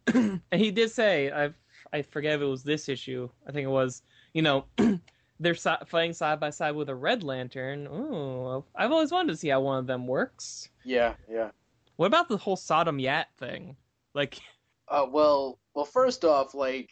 and 0.15 0.61
he 0.61 0.71
did 0.71 0.91
say, 0.91 1.31
I 1.31 1.51
I 1.93 2.03
forget 2.03 2.35
if 2.35 2.41
it 2.41 2.47
was 2.47 2.63
this 2.65 2.89
issue. 2.89 3.29
I 3.47 3.53
think 3.53 3.65
it 3.67 3.71
was. 3.71 4.03
You 4.35 4.43
know, 4.43 4.65
they're 5.41 5.55
si- 5.55 5.71
fighting 5.87 6.13
side 6.13 6.41
by 6.41 6.51
side 6.51 6.75
with 6.75 6.89
a 6.89 6.95
Red 6.95 7.23
Lantern. 7.23 7.87
Ooh, 7.87 8.65
I've 8.75 8.93
always 8.93 9.13
wanted 9.13 9.33
to 9.33 9.37
see 9.37 9.49
how 9.49 9.61
one 9.61 9.79
of 9.79 9.87
them 9.87 10.07
works. 10.07 10.69
Yeah, 10.85 11.15
yeah. 11.31 11.51
What 11.97 12.07
about 12.07 12.29
the 12.29 12.37
whole 12.37 12.57
Sodam 12.57 13.01
Yat 13.01 13.29
thing? 13.39 13.77
Like, 14.15 14.39
Uh, 14.89 15.07
well, 15.09 15.61
well, 15.75 15.85
first 15.85 16.25
off, 16.25 16.53
like 16.53 16.91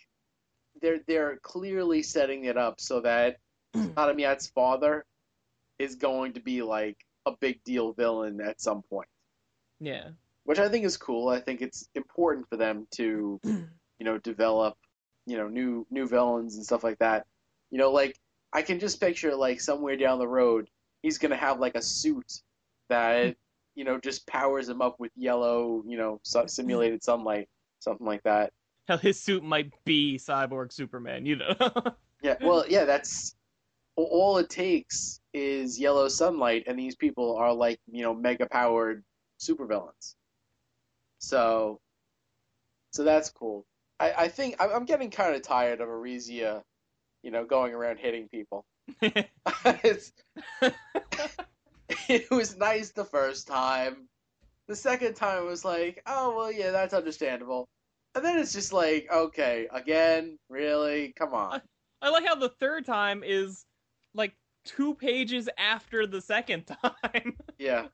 they're 0.80 1.00
they're 1.06 1.38
clearly 1.42 2.02
setting 2.02 2.44
it 2.44 2.56
up 2.56 2.80
so 2.80 3.00
that 3.00 3.38
Adam 3.96 4.18
Yat's 4.18 4.48
father 4.48 5.04
is 5.78 5.94
going 5.94 6.32
to 6.32 6.40
be 6.40 6.62
like 6.62 6.96
a 7.26 7.32
big 7.40 7.62
deal 7.64 7.92
villain 7.92 8.40
at 8.40 8.60
some 8.60 8.82
point, 8.82 9.08
yeah, 9.80 10.08
which 10.44 10.58
I 10.58 10.68
think 10.68 10.84
is 10.84 10.96
cool. 10.96 11.28
I 11.28 11.40
think 11.40 11.60
it's 11.60 11.88
important 11.94 12.48
for 12.48 12.56
them 12.56 12.86
to, 12.92 13.40
you 13.44 13.68
know, 14.00 14.18
develop, 14.18 14.76
you 15.26 15.36
know, 15.36 15.48
new 15.48 15.86
new 15.90 16.08
villains 16.08 16.56
and 16.56 16.64
stuff 16.64 16.84
like 16.84 16.98
that. 16.98 17.26
You 17.70 17.78
know, 17.78 17.90
like 17.90 18.18
I 18.52 18.62
can 18.62 18.80
just 18.80 19.00
picture 19.00 19.34
like 19.34 19.60
somewhere 19.60 19.96
down 19.96 20.18
the 20.18 20.28
road, 20.28 20.68
he's 21.02 21.18
gonna 21.18 21.36
have 21.36 21.60
like 21.60 21.74
a 21.74 21.82
suit 21.82 22.40
that 22.88 23.24
mm-hmm. 23.24 23.32
you 23.74 23.84
know 23.84 23.98
just 23.98 24.26
powers 24.26 24.68
him 24.68 24.82
up 24.82 24.98
with 24.98 25.12
yellow, 25.16 25.82
you 25.86 25.98
know, 25.98 26.20
simulated 26.24 27.00
mm-hmm. 27.00 27.04
sunlight, 27.04 27.48
something 27.80 28.06
like 28.06 28.22
that. 28.24 28.52
Hell, 28.88 28.98
his 28.98 29.20
suit 29.20 29.44
might 29.44 29.72
be 29.84 30.18
cyborg 30.18 30.72
Superman. 30.72 31.26
You 31.26 31.36
know. 31.36 31.54
yeah. 32.22 32.36
Well, 32.40 32.64
yeah. 32.68 32.86
That's 32.86 33.36
all 33.96 34.38
it 34.38 34.48
takes 34.48 35.20
is 35.34 35.78
yellow 35.78 36.08
sunlight, 36.08 36.64
and 36.66 36.78
these 36.78 36.96
people 36.96 37.36
are 37.36 37.52
like 37.52 37.78
you 37.90 38.02
know 38.02 38.14
mega 38.14 38.46
powered 38.46 39.04
supervillains. 39.38 40.14
So, 41.18 41.80
so 42.92 43.04
that's 43.04 43.28
cool. 43.28 43.66
I, 44.00 44.12
I 44.16 44.28
think 44.28 44.56
I'm 44.58 44.86
getting 44.86 45.10
kind 45.10 45.34
of 45.34 45.42
tired 45.42 45.82
of 45.82 45.88
Arisia, 45.88 46.62
you 47.22 47.30
know, 47.30 47.44
going 47.44 47.74
around 47.74 47.98
hitting 47.98 48.28
people. 48.28 48.64
it 49.02 49.28
was 52.30 52.56
nice 52.56 52.92
the 52.92 53.04
first 53.04 53.46
time. 53.46 54.08
The 54.66 54.76
second 54.76 55.14
time 55.14 55.42
it 55.42 55.46
was 55.46 55.64
like, 55.64 56.02
oh 56.06 56.34
well, 56.34 56.52
yeah, 56.52 56.70
that's 56.70 56.94
understandable. 56.94 57.68
And 58.18 58.26
then 58.26 58.36
it's 58.36 58.52
just 58.52 58.72
like, 58.72 59.06
okay, 59.12 59.68
again, 59.72 60.40
really, 60.48 61.14
come 61.16 61.34
on. 61.34 61.52
I, 62.02 62.08
I 62.08 62.10
like 62.10 62.26
how 62.26 62.34
the 62.34 62.48
third 62.48 62.84
time 62.84 63.22
is 63.24 63.64
like 64.12 64.34
two 64.64 64.96
pages 64.96 65.48
after 65.56 66.04
the 66.04 66.20
second 66.20 66.64
time. 66.82 67.36
yeah. 67.60 67.86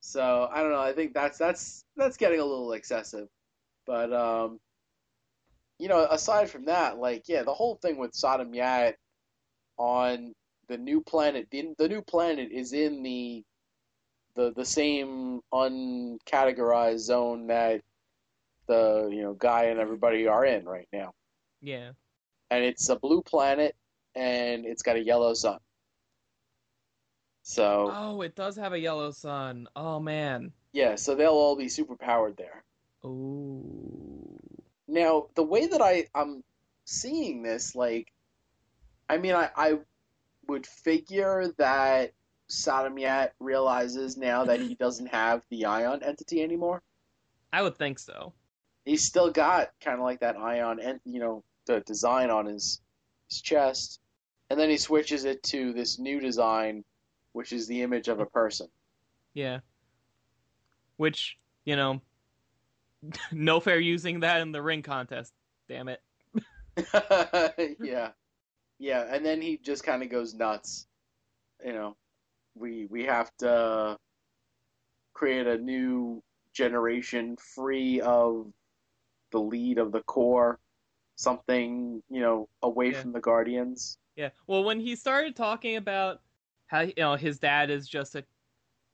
So 0.00 0.48
I 0.50 0.62
don't 0.62 0.72
know. 0.72 0.80
I 0.80 0.92
think 0.94 1.14
that's 1.14 1.38
that's 1.38 1.84
that's 1.96 2.16
getting 2.16 2.40
a 2.40 2.44
little 2.44 2.72
excessive, 2.72 3.28
but 3.86 4.12
um, 4.12 4.58
you 5.78 5.86
know, 5.86 6.08
aside 6.10 6.50
from 6.50 6.64
that, 6.64 6.98
like 6.98 7.28
yeah, 7.28 7.44
the 7.44 7.54
whole 7.54 7.76
thing 7.76 7.98
with 7.98 8.10
Sodam 8.10 8.52
Yat 8.52 8.96
on 9.76 10.34
the 10.66 10.76
new 10.76 11.02
planet, 11.02 11.46
the, 11.52 11.72
the 11.78 11.88
new 11.88 12.02
planet 12.02 12.50
is 12.50 12.72
in 12.72 13.04
the 13.04 13.44
the 14.34 14.52
the 14.56 14.64
same 14.64 15.40
uncategorized 15.54 16.98
zone 16.98 17.46
that 17.46 17.82
the 18.70 19.10
you 19.12 19.22
know 19.22 19.34
guy 19.34 19.64
and 19.64 19.80
everybody 19.80 20.26
are 20.28 20.46
in 20.46 20.64
right 20.64 20.88
now. 20.92 21.12
Yeah. 21.60 21.90
And 22.50 22.64
it's 22.64 22.88
a 22.88 22.96
blue 22.96 23.22
planet, 23.22 23.76
and 24.14 24.64
it's 24.64 24.82
got 24.82 24.96
a 24.96 25.02
yellow 25.02 25.34
sun. 25.34 25.58
So. 27.42 27.92
Oh, 27.92 28.22
it 28.22 28.36
does 28.36 28.56
have 28.56 28.72
a 28.72 28.78
yellow 28.78 29.10
sun. 29.10 29.66
Oh 29.74 29.98
man. 29.98 30.52
Yeah, 30.72 30.94
so 30.94 31.16
they'll 31.16 31.30
all 31.30 31.56
be 31.56 31.68
super 31.68 31.96
powered 31.96 32.36
there. 32.36 32.62
Ooh. 33.04 34.38
Now, 34.86 35.26
the 35.34 35.42
way 35.42 35.66
that 35.66 35.82
I 35.82 36.06
I'm 36.14 36.44
seeing 36.84 37.42
this, 37.42 37.74
like, 37.74 38.12
I 39.08 39.18
mean, 39.18 39.34
I 39.34 39.50
I 39.56 39.78
would 40.46 40.66
figure 40.66 41.52
that 41.58 42.12
Sodam 42.48 43.00
Yat 43.00 43.34
realizes 43.40 44.16
now 44.16 44.44
that 44.44 44.60
he 44.60 44.74
doesn't 44.84 45.06
have 45.06 45.44
the 45.50 45.64
ion 45.64 46.02
entity 46.04 46.42
anymore. 46.42 46.82
I 47.52 47.62
would 47.62 47.76
think 47.76 47.98
so. 47.98 48.32
He's 48.84 49.04
still 49.04 49.30
got 49.30 49.70
kind 49.80 49.98
of 49.98 50.04
like 50.04 50.20
that 50.20 50.36
ion, 50.36 50.80
and 50.80 51.00
you 51.04 51.20
know, 51.20 51.44
the 51.66 51.80
design 51.80 52.30
on 52.30 52.46
his 52.46 52.80
his 53.28 53.40
chest, 53.40 54.00
and 54.48 54.58
then 54.58 54.70
he 54.70 54.76
switches 54.76 55.24
it 55.24 55.42
to 55.44 55.72
this 55.72 55.98
new 55.98 56.20
design 56.20 56.84
which 57.32 57.52
is 57.52 57.66
the 57.66 57.82
image 57.82 58.08
of 58.08 58.20
a 58.20 58.26
person. 58.26 58.68
Yeah. 59.34 59.60
Which, 60.96 61.38
you 61.64 61.76
know, 61.76 62.00
no 63.32 63.60
fair 63.60 63.78
using 63.78 64.20
that 64.20 64.40
in 64.40 64.52
the 64.52 64.62
ring 64.62 64.82
contest. 64.82 65.32
Damn 65.68 65.88
it. 65.88 66.00
yeah. 67.80 68.10
Yeah, 68.78 69.04
and 69.10 69.24
then 69.24 69.42
he 69.42 69.58
just 69.58 69.84
kind 69.84 70.02
of 70.02 70.08
goes 70.08 70.34
nuts. 70.34 70.86
You 71.64 71.74
know, 71.74 71.96
we 72.54 72.86
we 72.86 73.04
have 73.04 73.30
to 73.40 73.98
create 75.12 75.46
a 75.46 75.58
new 75.58 76.22
generation 76.54 77.36
free 77.36 78.00
of 78.00 78.50
the 79.30 79.40
lead 79.40 79.78
of 79.78 79.92
the 79.92 80.00
Corps, 80.00 80.58
something, 81.16 82.02
you 82.10 82.20
know, 82.20 82.48
away 82.62 82.92
yeah. 82.92 83.00
from 83.00 83.12
the 83.12 83.20
Guardians. 83.20 83.98
Yeah. 84.16 84.30
Well, 84.46 84.64
when 84.64 84.80
he 84.80 84.96
started 84.96 85.36
talking 85.36 85.76
about 85.76 86.20
how 86.66 86.80
you 86.80 86.92
know 86.98 87.16
his 87.16 87.38
dad 87.38 87.70
is 87.70 87.88
just 87.88 88.14
a 88.14 88.24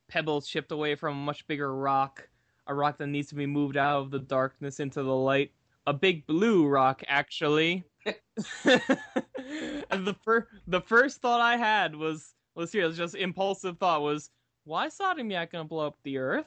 pebble 0.08 0.40
chipped 0.40 0.72
away 0.72 0.94
from 0.94 1.16
a 1.16 1.20
much 1.20 1.46
bigger 1.46 1.74
rock, 1.74 2.28
a 2.66 2.74
rock 2.74 2.98
that 2.98 3.08
needs 3.08 3.28
to 3.28 3.34
be 3.34 3.46
moved 3.46 3.76
out 3.76 4.00
of 4.00 4.10
the 4.10 4.18
darkness 4.18 4.80
into 4.80 5.02
the 5.02 5.14
light. 5.14 5.52
A 5.86 5.92
big 5.92 6.26
blue 6.26 6.66
rock, 6.66 7.02
actually. 7.06 7.84
and 8.04 10.06
the 10.06 10.16
first 10.24 10.48
the 10.66 10.80
first 10.80 11.20
thought 11.20 11.40
I 11.40 11.56
had 11.56 11.94
was 11.94 12.34
was 12.54 12.72
here, 12.72 12.84
it 12.84 12.86
was 12.86 12.96
just 12.96 13.14
impulsive 13.14 13.78
thought 13.78 14.02
was, 14.02 14.30
why 14.64 14.86
is 14.86 14.98
Sodam 14.98 15.30
Yat 15.30 15.52
gonna 15.52 15.64
blow 15.64 15.86
up 15.86 15.98
the 16.02 16.18
Earth? 16.18 16.46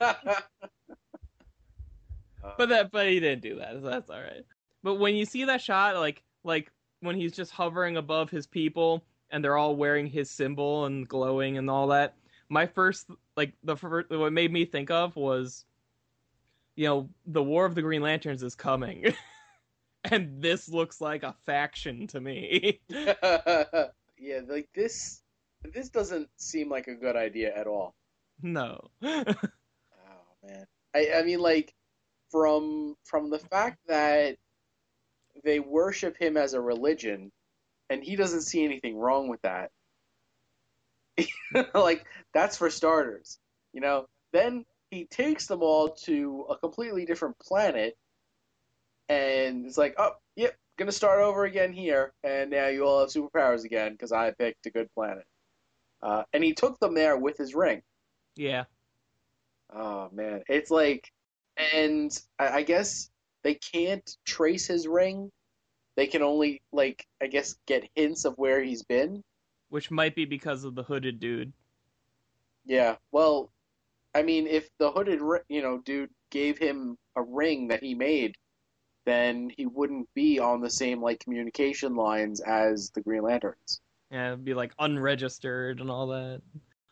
Uh, 2.42 2.52
but 2.58 2.68
that 2.68 2.90
but 2.90 3.08
he 3.08 3.20
didn't 3.20 3.42
do 3.42 3.56
that, 3.56 3.74
so 3.74 3.80
that's 3.80 4.10
alright. 4.10 4.44
But 4.82 4.94
when 4.94 5.14
you 5.14 5.24
see 5.24 5.44
that 5.44 5.60
shot, 5.60 5.96
like 5.96 6.22
like 6.44 6.70
when 7.00 7.16
he's 7.16 7.32
just 7.32 7.50
hovering 7.50 7.96
above 7.96 8.30
his 8.30 8.46
people 8.46 9.02
and 9.32 9.42
they're 9.42 9.56
all 9.56 9.74
wearing 9.74 10.06
his 10.06 10.30
symbol 10.30 10.84
and 10.84 11.08
glowing 11.08 11.56
and 11.58 11.68
all 11.68 11.88
that. 11.88 12.14
My 12.48 12.66
first, 12.66 13.08
like 13.36 13.54
the 13.64 13.76
first, 13.76 14.10
what 14.10 14.32
made 14.32 14.52
me 14.52 14.66
think 14.66 14.90
of 14.90 15.16
was, 15.16 15.64
you 16.76 16.86
know, 16.86 17.08
the 17.26 17.42
War 17.42 17.64
of 17.64 17.74
the 17.74 17.82
Green 17.82 18.02
Lanterns 18.02 18.42
is 18.42 18.54
coming, 18.54 19.14
and 20.04 20.42
this 20.42 20.68
looks 20.68 21.00
like 21.00 21.22
a 21.22 21.34
faction 21.46 22.06
to 22.08 22.20
me. 22.20 22.80
yeah, 22.88 24.40
like 24.46 24.68
this, 24.74 25.22
this 25.72 25.88
doesn't 25.88 26.28
seem 26.36 26.68
like 26.68 26.88
a 26.88 26.94
good 26.94 27.16
idea 27.16 27.56
at 27.56 27.66
all. 27.66 27.94
No. 28.42 28.90
oh 29.02 29.24
man, 30.46 30.66
I, 30.94 31.08
I 31.16 31.22
mean, 31.22 31.40
like 31.40 31.74
from 32.32 32.96
from 33.04 33.30
the 33.30 33.38
fact 33.38 33.78
that 33.86 34.36
they 35.44 35.60
worship 35.60 36.16
him 36.16 36.36
as 36.36 36.54
a 36.54 36.60
religion 36.60 37.30
and 37.92 38.02
he 38.02 38.16
doesn't 38.16 38.42
see 38.42 38.64
anything 38.64 38.96
wrong 38.96 39.28
with 39.28 39.42
that. 39.42 39.70
like 41.74 42.06
that's 42.32 42.56
for 42.56 42.70
starters, 42.70 43.38
you 43.74 43.80
know. 43.80 44.06
Then 44.32 44.64
he 44.90 45.04
takes 45.04 45.46
them 45.46 45.62
all 45.62 45.90
to 46.04 46.46
a 46.48 46.56
completely 46.56 47.04
different 47.04 47.38
planet, 47.38 47.96
and 49.10 49.66
it's 49.66 49.76
like, 49.76 49.94
oh, 49.98 50.12
yep, 50.36 50.56
gonna 50.78 50.90
start 50.90 51.20
over 51.20 51.44
again 51.44 51.72
here, 51.72 52.14
and 52.24 52.50
now 52.50 52.68
you 52.68 52.86
all 52.86 53.00
have 53.00 53.10
superpowers 53.10 53.64
again 53.64 53.92
because 53.92 54.10
I 54.10 54.30
picked 54.30 54.64
a 54.66 54.70
good 54.70 54.88
planet. 54.94 55.24
Uh, 56.02 56.24
and 56.32 56.42
he 56.42 56.54
took 56.54 56.80
them 56.80 56.94
there 56.94 57.16
with 57.16 57.36
his 57.36 57.54
ring. 57.54 57.82
Yeah. 58.36 58.64
Oh 59.74 60.08
man, 60.12 60.42
it's 60.48 60.70
like, 60.70 61.12
and 61.74 62.20
I, 62.38 62.48
I 62.48 62.62
guess 62.62 63.10
they 63.42 63.54
can't 63.54 64.16
trace 64.24 64.66
his 64.66 64.86
ring 64.86 65.30
they 65.96 66.06
can 66.06 66.22
only 66.22 66.62
like 66.72 67.06
I 67.20 67.26
guess 67.26 67.56
get 67.66 67.88
hints 67.94 68.24
of 68.24 68.34
where 68.36 68.62
he's 68.62 68.82
been, 68.82 69.22
which 69.68 69.90
might 69.90 70.14
be 70.14 70.24
because 70.24 70.64
of 70.64 70.74
the 70.74 70.82
hooded 70.82 71.20
dude. 71.20 71.52
Yeah, 72.64 72.96
well, 73.10 73.50
I 74.14 74.22
mean, 74.22 74.46
if 74.46 74.70
the 74.78 74.90
hooded 74.90 75.20
you 75.48 75.62
know 75.62 75.78
dude 75.78 76.10
gave 76.30 76.58
him 76.58 76.96
a 77.16 77.22
ring 77.22 77.68
that 77.68 77.82
he 77.82 77.94
made, 77.94 78.36
then 79.04 79.50
he 79.56 79.66
wouldn't 79.66 80.08
be 80.14 80.38
on 80.38 80.60
the 80.60 80.70
same 80.70 81.02
like 81.02 81.20
communication 81.20 81.94
lines 81.94 82.40
as 82.40 82.90
the 82.90 83.02
Green 83.02 83.22
Lanterns. 83.22 83.80
Yeah, 84.10 84.28
it'd 84.28 84.44
be 84.44 84.54
like 84.54 84.72
unregistered 84.78 85.80
and 85.80 85.90
all 85.90 86.06
that. 86.08 86.42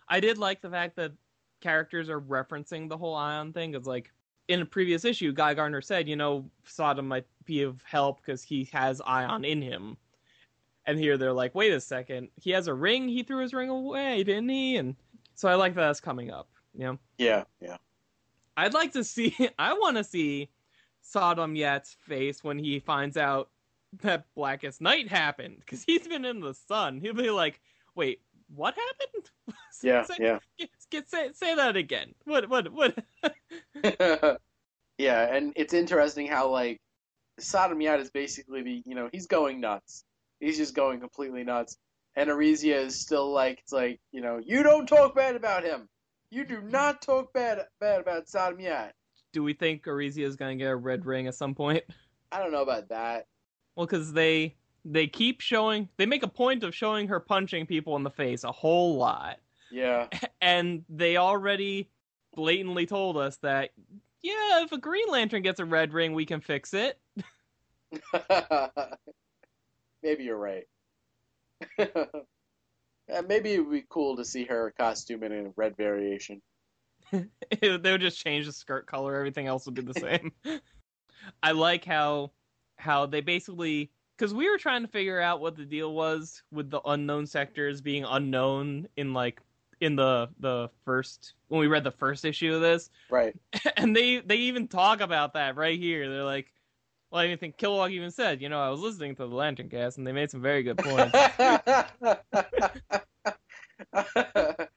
I 0.08 0.20
did 0.20 0.38
like 0.38 0.60
the 0.60 0.70
fact 0.70 0.96
that 0.96 1.12
characters 1.60 2.08
are 2.08 2.20
referencing 2.20 2.88
the 2.88 2.96
whole 2.96 3.14
Ion 3.14 3.52
thing. 3.52 3.74
It's 3.74 3.86
like 3.86 4.10
in 4.50 4.62
a 4.62 4.66
previous 4.66 5.04
issue, 5.04 5.32
Guy 5.32 5.54
Gardner 5.54 5.80
said, 5.80 6.08
you 6.08 6.16
know, 6.16 6.44
Sodam 6.66 7.06
might 7.06 7.26
be 7.44 7.62
of 7.62 7.80
help 7.82 8.20
because 8.20 8.42
he 8.42 8.68
has 8.72 9.00
Ion 9.06 9.44
in 9.44 9.62
him. 9.62 9.96
And 10.86 10.98
here 10.98 11.16
they're 11.16 11.32
like, 11.32 11.54
wait 11.54 11.72
a 11.72 11.80
second, 11.80 12.30
he 12.34 12.50
has 12.50 12.66
a 12.66 12.74
ring. 12.74 13.08
He 13.08 13.22
threw 13.22 13.42
his 13.42 13.54
ring 13.54 13.68
away, 13.68 14.24
didn't 14.24 14.48
he? 14.48 14.76
And 14.76 14.96
so 15.36 15.48
I 15.48 15.54
like 15.54 15.74
that 15.74 15.82
that's 15.82 16.00
coming 16.00 16.32
up. 16.32 16.48
You 16.74 16.84
know? 16.84 16.98
Yeah, 17.16 17.44
yeah. 17.60 17.76
I'd 18.56 18.74
like 18.74 18.92
to 18.94 19.04
see. 19.04 19.36
I 19.58 19.72
want 19.74 19.96
to 19.96 20.04
see 20.04 20.48
Sodam 21.04 21.56
Yat's 21.56 21.94
face 22.08 22.42
when 22.42 22.58
he 22.58 22.80
finds 22.80 23.16
out 23.16 23.50
that 24.02 24.26
Blackest 24.34 24.80
Night 24.80 25.08
happened 25.08 25.58
because 25.60 25.84
he's 25.84 26.08
been 26.08 26.24
in 26.24 26.40
the 26.40 26.54
sun. 26.54 26.98
He'll 27.00 27.14
be 27.14 27.30
like, 27.30 27.60
wait, 27.94 28.20
what 28.54 28.74
happened? 28.74 29.30
Yeah, 29.82 30.02
say, 30.02 30.16
yeah. 30.18 30.38
Get, 30.90 31.08
say, 31.08 31.30
say 31.32 31.54
that 31.54 31.74
again. 31.74 32.14
What, 32.24 32.50
what, 32.50 32.70
what? 32.70 32.98
yeah, 34.98 35.34
and 35.34 35.54
it's 35.56 35.72
interesting 35.72 36.26
how 36.26 36.50
like 36.50 36.82
Sodam 37.40 37.82
Yat 37.82 37.98
is 37.98 38.10
basically 38.10 38.62
the 38.62 38.82
you 38.84 38.94
know 38.94 39.08
he's 39.10 39.26
going 39.26 39.58
nuts. 39.58 40.04
He's 40.38 40.58
just 40.58 40.74
going 40.74 41.00
completely 41.00 41.44
nuts, 41.44 41.78
and 42.14 42.28
Arisia 42.28 42.76
is 42.76 43.00
still 43.00 43.32
like 43.32 43.60
it's 43.60 43.72
like 43.72 44.00
you 44.12 44.20
know 44.20 44.38
you 44.44 44.62
don't 44.62 44.86
talk 44.86 45.14
bad 45.14 45.34
about 45.34 45.64
him. 45.64 45.88
You 46.30 46.44
do 46.44 46.60
not 46.60 47.00
talk 47.00 47.32
bad 47.32 47.60
bad 47.80 48.00
about 48.00 48.26
Sodam 48.26 48.60
Yat. 48.60 48.94
Do 49.32 49.42
we 49.42 49.54
think 49.54 49.86
Arisia 49.86 50.26
is 50.26 50.36
going 50.36 50.58
to 50.58 50.62
get 50.62 50.70
a 50.70 50.76
red 50.76 51.06
ring 51.06 51.26
at 51.26 51.34
some 51.34 51.54
point? 51.54 51.84
I 52.30 52.38
don't 52.38 52.52
know 52.52 52.62
about 52.62 52.90
that. 52.90 53.28
Well, 53.76 53.86
because 53.86 54.12
they 54.12 54.56
they 54.84 55.06
keep 55.06 55.40
showing 55.40 55.88
they 55.96 56.06
make 56.06 56.22
a 56.22 56.28
point 56.28 56.62
of 56.64 56.74
showing 56.74 57.08
her 57.08 57.20
punching 57.20 57.66
people 57.66 57.96
in 57.96 58.02
the 58.02 58.10
face 58.10 58.44
a 58.44 58.52
whole 58.52 58.96
lot. 58.96 59.38
Yeah. 59.70 60.08
And 60.42 60.84
they 60.88 61.18
already 61.18 61.90
blatantly 62.34 62.86
told 62.86 63.18
us 63.18 63.36
that 63.38 63.70
yeah, 64.22 64.62
if 64.64 64.72
a 64.72 64.78
Green 64.78 65.06
Lantern 65.08 65.42
gets 65.42 65.60
a 65.60 65.64
red 65.64 65.92
ring, 65.92 66.14
we 66.14 66.24
can 66.26 66.40
fix 66.40 66.74
it. 66.74 66.98
maybe 70.02 70.24
you're 70.24 70.36
right. 70.36 70.66
maybe 73.28 73.52
it 73.52 73.60
would 73.60 73.72
be 73.72 73.84
cool 73.88 74.16
to 74.16 74.24
see 74.24 74.44
her 74.44 74.72
costume 74.78 75.22
in 75.24 75.32
a 75.32 75.50
red 75.56 75.76
variation. 75.76 76.40
they 77.12 77.68
would 77.68 78.00
just 78.00 78.22
change 78.22 78.46
the 78.46 78.52
skirt 78.52 78.86
color, 78.86 79.14
everything 79.14 79.46
else 79.46 79.66
would 79.66 79.74
be 79.74 79.82
the 79.82 79.94
same. 79.94 80.32
I 81.42 81.52
like 81.52 81.84
how 81.84 82.32
how 82.76 83.06
they 83.06 83.20
basically 83.20 83.90
because 84.20 84.34
we 84.34 84.50
were 84.50 84.58
trying 84.58 84.82
to 84.82 84.88
figure 84.88 85.18
out 85.18 85.40
what 85.40 85.56
the 85.56 85.64
deal 85.64 85.94
was 85.94 86.42
with 86.52 86.68
the 86.68 86.82
unknown 86.84 87.26
sectors 87.26 87.80
being 87.80 88.04
unknown 88.04 88.86
in 88.98 89.14
like 89.14 89.40
in 89.80 89.96
the 89.96 90.28
the 90.40 90.68
first 90.84 91.32
when 91.48 91.58
we 91.58 91.66
read 91.66 91.84
the 91.84 91.90
first 91.90 92.26
issue 92.26 92.54
of 92.54 92.60
this. 92.60 92.90
Right. 93.08 93.34
and 93.78 93.96
they 93.96 94.20
they 94.20 94.36
even 94.36 94.68
talk 94.68 95.00
about 95.00 95.32
that 95.32 95.56
right 95.56 95.78
here. 95.78 96.10
They're 96.10 96.22
like 96.22 96.52
well 97.10 97.22
i 97.22 97.34
think 97.34 97.56
Kilowog 97.56 97.90
even 97.90 98.10
said 98.10 98.42
you 98.42 98.48
know 98.48 98.60
i 98.60 98.68
was 98.68 98.78
listening 98.78 99.16
to 99.16 99.26
the 99.26 99.34
lantern 99.34 99.68
cast 99.68 99.98
and 99.98 100.06
they 100.06 100.12
made 100.12 100.30
some 100.30 100.42
very 100.42 100.62
good 100.62 100.78
points. 100.78 101.12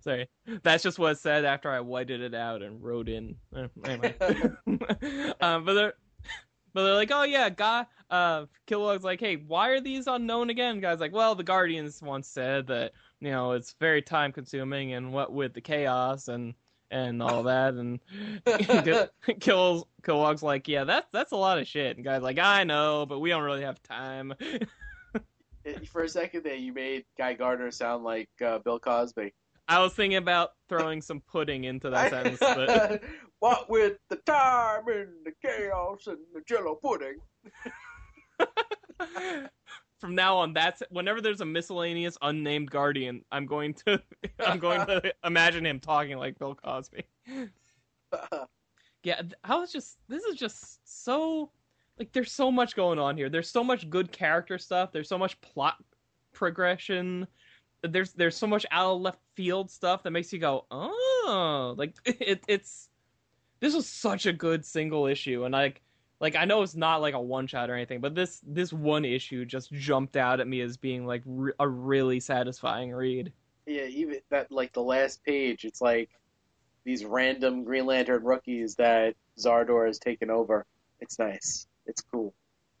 Sorry. 0.00 0.28
That's 0.64 0.82
just 0.82 0.98
what 0.98 1.12
it 1.12 1.18
said 1.18 1.44
after 1.44 1.70
i 1.70 1.78
whited 1.78 2.22
it 2.22 2.34
out 2.34 2.62
and 2.62 2.82
wrote 2.82 3.08
in. 3.08 3.36
Anyway. 3.84 4.16
Um, 5.40 5.64
but 5.64 5.74
they're 5.74 5.94
but 6.72 6.84
they're 6.84 6.94
like, 6.94 7.10
oh 7.12 7.24
yeah, 7.24 7.48
guy. 7.50 7.86
Uh, 8.10 8.46
Kilowog's 8.66 9.04
like, 9.04 9.20
hey, 9.20 9.36
why 9.36 9.70
are 9.70 9.80
these 9.80 10.06
unknown 10.06 10.50
again? 10.50 10.80
Guys 10.80 11.00
like, 11.00 11.12
well, 11.12 11.34
the 11.34 11.42
Guardians 11.42 12.02
once 12.02 12.28
said 12.28 12.66
that 12.66 12.92
you 13.20 13.30
know 13.30 13.52
it's 13.52 13.74
very 13.80 14.02
time 14.02 14.32
consuming, 14.32 14.92
and 14.92 15.12
what 15.12 15.32
with 15.32 15.54
the 15.54 15.60
chaos 15.60 16.28
and 16.28 16.54
and 16.90 17.22
all 17.22 17.42
that, 17.44 17.74
and 17.74 18.00
Kill 19.40 19.88
Kilowog's 20.02 20.42
like, 20.42 20.68
yeah, 20.68 20.84
that's 20.84 21.08
that's 21.12 21.32
a 21.32 21.36
lot 21.36 21.58
of 21.58 21.66
shit. 21.66 21.96
And 21.96 22.04
guys 22.04 22.22
like, 22.22 22.38
I 22.38 22.64
know, 22.64 23.06
but 23.06 23.20
we 23.20 23.30
don't 23.30 23.42
really 23.42 23.62
have 23.62 23.82
time. 23.82 24.34
For 25.86 26.02
a 26.02 26.08
second 26.08 26.42
there, 26.42 26.56
you 26.56 26.72
made 26.72 27.04
Guy 27.16 27.34
Gardner 27.34 27.70
sound 27.70 28.02
like 28.02 28.28
uh, 28.44 28.58
Bill 28.58 28.80
Cosby. 28.80 29.32
I 29.68 29.80
was 29.80 29.94
thinking 29.94 30.18
about 30.18 30.50
throwing 30.68 31.00
some 31.00 31.20
pudding 31.20 31.64
into 31.64 31.90
that 31.90 32.10
sentence, 32.10 32.38
but 32.40 33.02
what 33.38 33.70
with 33.70 33.98
the 34.08 34.16
time 34.16 34.88
and 34.88 35.08
the 35.24 35.32
chaos 35.40 36.06
and 36.06 36.18
the 36.34 36.42
Jello 36.46 36.74
pudding. 36.74 37.18
from 39.98 40.14
now 40.16 40.36
on, 40.36 40.52
that's 40.52 40.82
whenever 40.90 41.20
there's 41.20 41.40
a 41.40 41.46
miscellaneous 41.46 42.18
unnamed 42.22 42.70
guardian, 42.70 43.24
I'm 43.30 43.46
going 43.46 43.74
to 43.86 44.02
I'm 44.46 44.58
going 44.58 44.86
to 44.86 45.14
imagine 45.24 45.64
him 45.64 45.78
talking 45.80 46.18
like 46.18 46.38
Bill 46.38 46.54
Cosby. 46.54 47.04
Yeah, 49.04 49.22
I 49.44 49.56
was 49.56 49.72
just 49.72 49.98
this 50.08 50.24
is 50.24 50.36
just 50.36 50.80
so 50.84 51.50
like 51.98 52.12
there's 52.12 52.32
so 52.32 52.50
much 52.50 52.74
going 52.74 52.98
on 52.98 53.16
here. 53.16 53.28
There's 53.28 53.48
so 53.48 53.62
much 53.62 53.88
good 53.90 54.12
character 54.12 54.58
stuff. 54.58 54.92
There's 54.92 55.08
so 55.08 55.18
much 55.18 55.40
plot 55.40 55.76
progression. 56.32 57.26
There's 57.82 58.12
there's 58.12 58.36
so 58.36 58.46
much 58.46 58.64
out 58.70 58.94
of 58.94 59.00
left 59.00 59.18
field 59.34 59.70
stuff 59.70 60.02
that 60.04 60.10
makes 60.10 60.32
you 60.32 60.38
go, 60.38 60.66
oh, 60.70 61.74
like 61.76 61.96
it, 62.04 62.44
it's 62.48 62.88
this 63.60 63.74
was 63.74 63.88
such 63.88 64.26
a 64.26 64.32
good 64.32 64.64
single 64.64 65.06
issue, 65.06 65.44
and 65.44 65.52
like 65.52 65.82
like 66.22 66.36
I 66.36 66.44
know 66.44 66.62
it's 66.62 66.76
not 66.76 67.00
like 67.00 67.14
a 67.14 67.20
one 67.20 67.48
shot 67.48 67.68
or 67.68 67.74
anything, 67.74 68.00
but 68.00 68.14
this 68.14 68.40
this 68.46 68.72
one 68.72 69.04
issue 69.04 69.44
just 69.44 69.72
jumped 69.72 70.16
out 70.16 70.40
at 70.40 70.46
me 70.46 70.60
as 70.60 70.76
being 70.76 71.04
like 71.04 71.22
re- 71.26 71.52
a 71.58 71.68
really 71.68 72.20
satisfying 72.20 72.92
read. 72.92 73.32
Yeah, 73.66 73.84
even 73.84 74.18
that 74.30 74.50
like 74.52 74.72
the 74.72 74.82
last 74.82 75.24
page, 75.24 75.64
it's 75.64 75.80
like 75.80 76.10
these 76.84 77.04
random 77.04 77.64
Green 77.64 77.86
Lantern 77.86 78.24
rookies 78.24 78.76
that 78.76 79.16
Zardor 79.38 79.86
has 79.86 79.98
taken 79.98 80.30
over. 80.30 80.64
It's 81.00 81.18
nice. 81.18 81.66
It's 81.86 82.00
cool. 82.00 82.32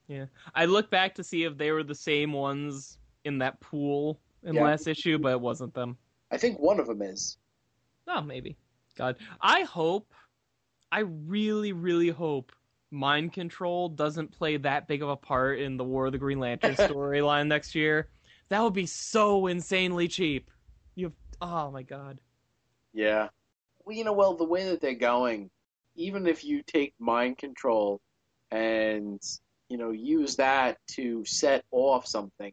Yeah, 0.06 0.26
I 0.54 0.66
look 0.66 0.88
back 0.88 1.16
to 1.16 1.24
see 1.24 1.42
if 1.42 1.58
they 1.58 1.72
were 1.72 1.82
the 1.82 1.94
same 1.94 2.32
ones 2.32 2.98
in 3.24 3.38
that 3.38 3.60
pool 3.60 4.20
in 4.44 4.54
Yeah. 4.54 4.64
last 4.64 4.86
issue, 4.86 5.18
but 5.18 5.32
it 5.32 5.40
wasn't 5.40 5.74
them. 5.74 5.96
I 6.30 6.38
think 6.38 6.58
one 6.58 6.80
of 6.80 6.86
them 6.86 7.02
is. 7.02 7.36
Oh, 8.08 8.20
maybe. 8.20 8.56
God, 8.96 9.16
I 9.40 9.62
hope, 9.62 10.12
I 10.90 11.00
really, 11.00 11.72
really 11.72 12.08
hope 12.08 12.52
mind 12.90 13.32
control 13.32 13.88
doesn't 13.88 14.28
play 14.32 14.58
that 14.58 14.86
big 14.86 15.02
of 15.02 15.08
a 15.08 15.16
part 15.16 15.58
in 15.60 15.76
the 15.76 15.84
War 15.84 16.06
of 16.06 16.12
the 16.12 16.18
Green 16.18 16.38
Lantern 16.40 16.74
storyline 16.76 17.46
next 17.46 17.74
year. 17.74 18.08
That 18.50 18.62
would 18.62 18.74
be 18.74 18.86
so 18.86 19.46
insanely 19.46 20.08
cheap. 20.08 20.50
You, 20.94 21.06
have, 21.06 21.14
oh 21.40 21.70
my 21.70 21.82
god. 21.82 22.20
Yeah. 22.92 23.28
Well, 23.84 23.96
you 23.96 24.04
know, 24.04 24.12
well, 24.12 24.34
the 24.34 24.44
way 24.44 24.68
that 24.68 24.80
they're 24.82 24.94
going, 24.94 25.50
even 25.96 26.26
if 26.26 26.44
you 26.44 26.62
take 26.62 26.92
mind 26.98 27.38
control 27.38 28.00
and 28.50 29.20
you 29.70 29.78
know 29.78 29.90
use 29.90 30.36
that 30.36 30.76
to 30.88 31.24
set 31.24 31.64
off 31.70 32.06
something, 32.06 32.52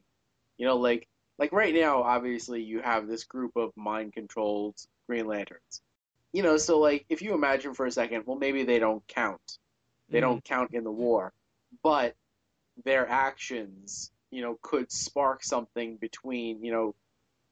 you 0.58 0.66
know, 0.66 0.78
like 0.78 1.09
like 1.40 1.54
right 1.54 1.74
now, 1.74 2.04
obviously 2.04 2.62
you 2.62 2.82
have 2.82 3.08
this 3.08 3.24
group 3.24 3.56
of 3.56 3.72
mind 3.76 4.14
controlled 4.14 4.76
Green 5.08 5.26
Lanterns. 5.26 5.82
You 6.34 6.44
know, 6.44 6.58
so 6.58 6.80
like 6.80 7.06
if 7.10 7.22
you 7.22 7.34
imagine 7.34 7.74
for 7.74 7.86
a 7.86 7.92
second, 7.92 8.24
well, 8.26 8.38
maybe 8.38 8.64
they 8.64 8.78
don't 8.78 9.08
count. 9.08 9.58
They 10.10 10.20
mm-hmm. 10.20 10.30
don't 10.30 10.44
count 10.44 10.74
in 10.74 10.84
the 10.84 10.92
war, 10.92 11.34
but 11.82 12.16
their 12.84 13.08
actions, 13.08 14.12
you 14.32 14.42
know, 14.42 14.60
could 14.62 14.92
spark 14.92 15.44
something 15.44 15.98
between, 15.98 16.64
you 16.64 16.72
know, 16.72 16.96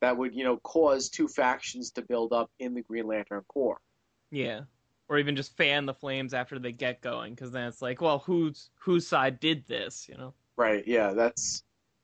that 0.02 0.16
would, 0.18 0.36
you 0.36 0.44
know, 0.44 0.58
cause 0.58 1.10
two 1.10 1.28
factions 1.28 1.92
to 1.92 2.02
build 2.02 2.34
up 2.34 2.52
in 2.60 2.76
the 2.76 2.82
Green 2.82 3.08
Lantern 3.08 3.44
Corps. 3.48 3.82
Yeah. 4.30 4.62
Or 5.10 5.18
even 5.18 5.36
just 5.36 5.56
fan 5.56 5.86
the 5.86 5.94
flames 5.94 6.34
after 6.34 6.60
they 6.60 6.74
get 6.74 7.02
going, 7.02 7.34
because 7.34 7.52
then 7.52 7.68
it's 7.68 7.82
like, 7.82 8.02
well, 8.02 8.20
whose 8.20 8.70
whose 8.76 9.08
side 9.08 9.40
did 9.40 9.66
this? 9.66 10.08
You 10.10 10.18
know. 10.18 10.34
Right. 10.58 10.86
Yeah. 10.86 11.14
That's 11.14 11.64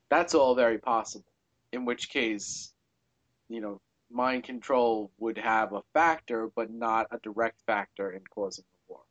that's 0.10 0.34
all 0.34 0.56
very 0.56 0.78
possible. 0.78 1.26
In 1.74 1.86
which 1.86 2.10
case, 2.10 2.72
you 3.50 3.60
know, 3.60 3.82
mind 4.12 4.44
control 4.44 5.12
would 5.18 5.40
have 5.40 5.74
a 5.74 5.82
factor, 5.94 6.50
but 6.56 6.72
not 6.72 7.08
a 7.12 7.18
direct 7.18 7.62
factor 7.66 8.12
in 8.12 8.22
causing 8.30 8.64
the 8.72 8.94
war. 8.94 9.02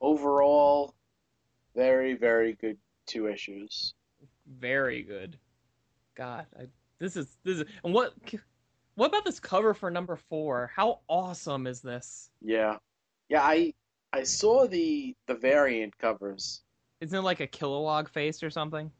Overall, 0.00 0.94
very 1.76 2.14
very 2.14 2.54
good 2.54 2.78
two 3.06 3.28
issues. 3.28 3.94
Very 4.46 5.02
good. 5.02 5.38
God, 6.16 6.46
I, 6.58 6.68
this 6.98 7.14
is 7.14 7.36
this 7.44 7.58
is 7.58 7.64
and 7.84 7.92
what 7.92 8.14
what 8.94 9.06
about 9.06 9.26
this 9.26 9.38
cover 9.38 9.74
for 9.74 9.90
number 9.90 10.16
four? 10.16 10.72
How 10.74 11.00
awesome 11.08 11.66
is 11.66 11.82
this? 11.82 12.30
Yeah. 12.40 12.78
Yeah. 13.28 13.42
I 13.42 13.74
I 14.14 14.22
saw 14.22 14.66
the 14.66 15.14
the 15.26 15.34
variant 15.34 15.96
covers. 15.98 16.62
Isn't 17.02 17.18
it 17.18 17.22
like 17.22 17.40
a 17.40 17.46
Kilowog 17.46 18.08
face 18.08 18.42
or 18.42 18.50
something? 18.50 18.90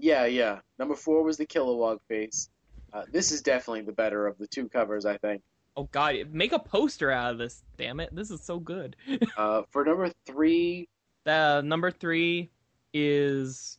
Yeah. 0.00 0.26
Yeah. 0.26 0.60
Number 0.78 0.94
four 0.94 1.22
was 1.22 1.36
the 1.36 1.46
Kilowog 1.46 2.00
face. 2.08 2.48
Uh, 2.92 3.04
this 3.12 3.30
is 3.30 3.40
definitely 3.42 3.82
the 3.82 3.92
better 3.92 4.26
of 4.26 4.36
the 4.38 4.46
two 4.46 4.68
covers, 4.68 5.06
I 5.06 5.16
think. 5.18 5.42
Oh 5.76 5.84
God, 5.92 6.16
make 6.32 6.52
a 6.52 6.58
poster 6.58 7.10
out 7.10 7.32
of 7.32 7.38
this. 7.38 7.62
Damn 7.78 8.00
it, 8.00 8.14
this 8.14 8.30
is 8.30 8.42
so 8.42 8.58
good. 8.58 8.96
Uh, 9.36 9.62
for 9.70 9.84
number 9.84 10.10
three, 10.26 10.88
The 11.24 11.62
number 11.62 11.90
three 11.90 12.50
is 12.92 13.78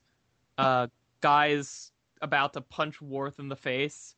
uh 0.57 0.87
guys 1.19 1.91
about 2.21 2.53
to 2.53 2.61
punch 2.61 3.01
Warth 3.01 3.39
in 3.39 3.49
the 3.49 3.55
face, 3.55 4.15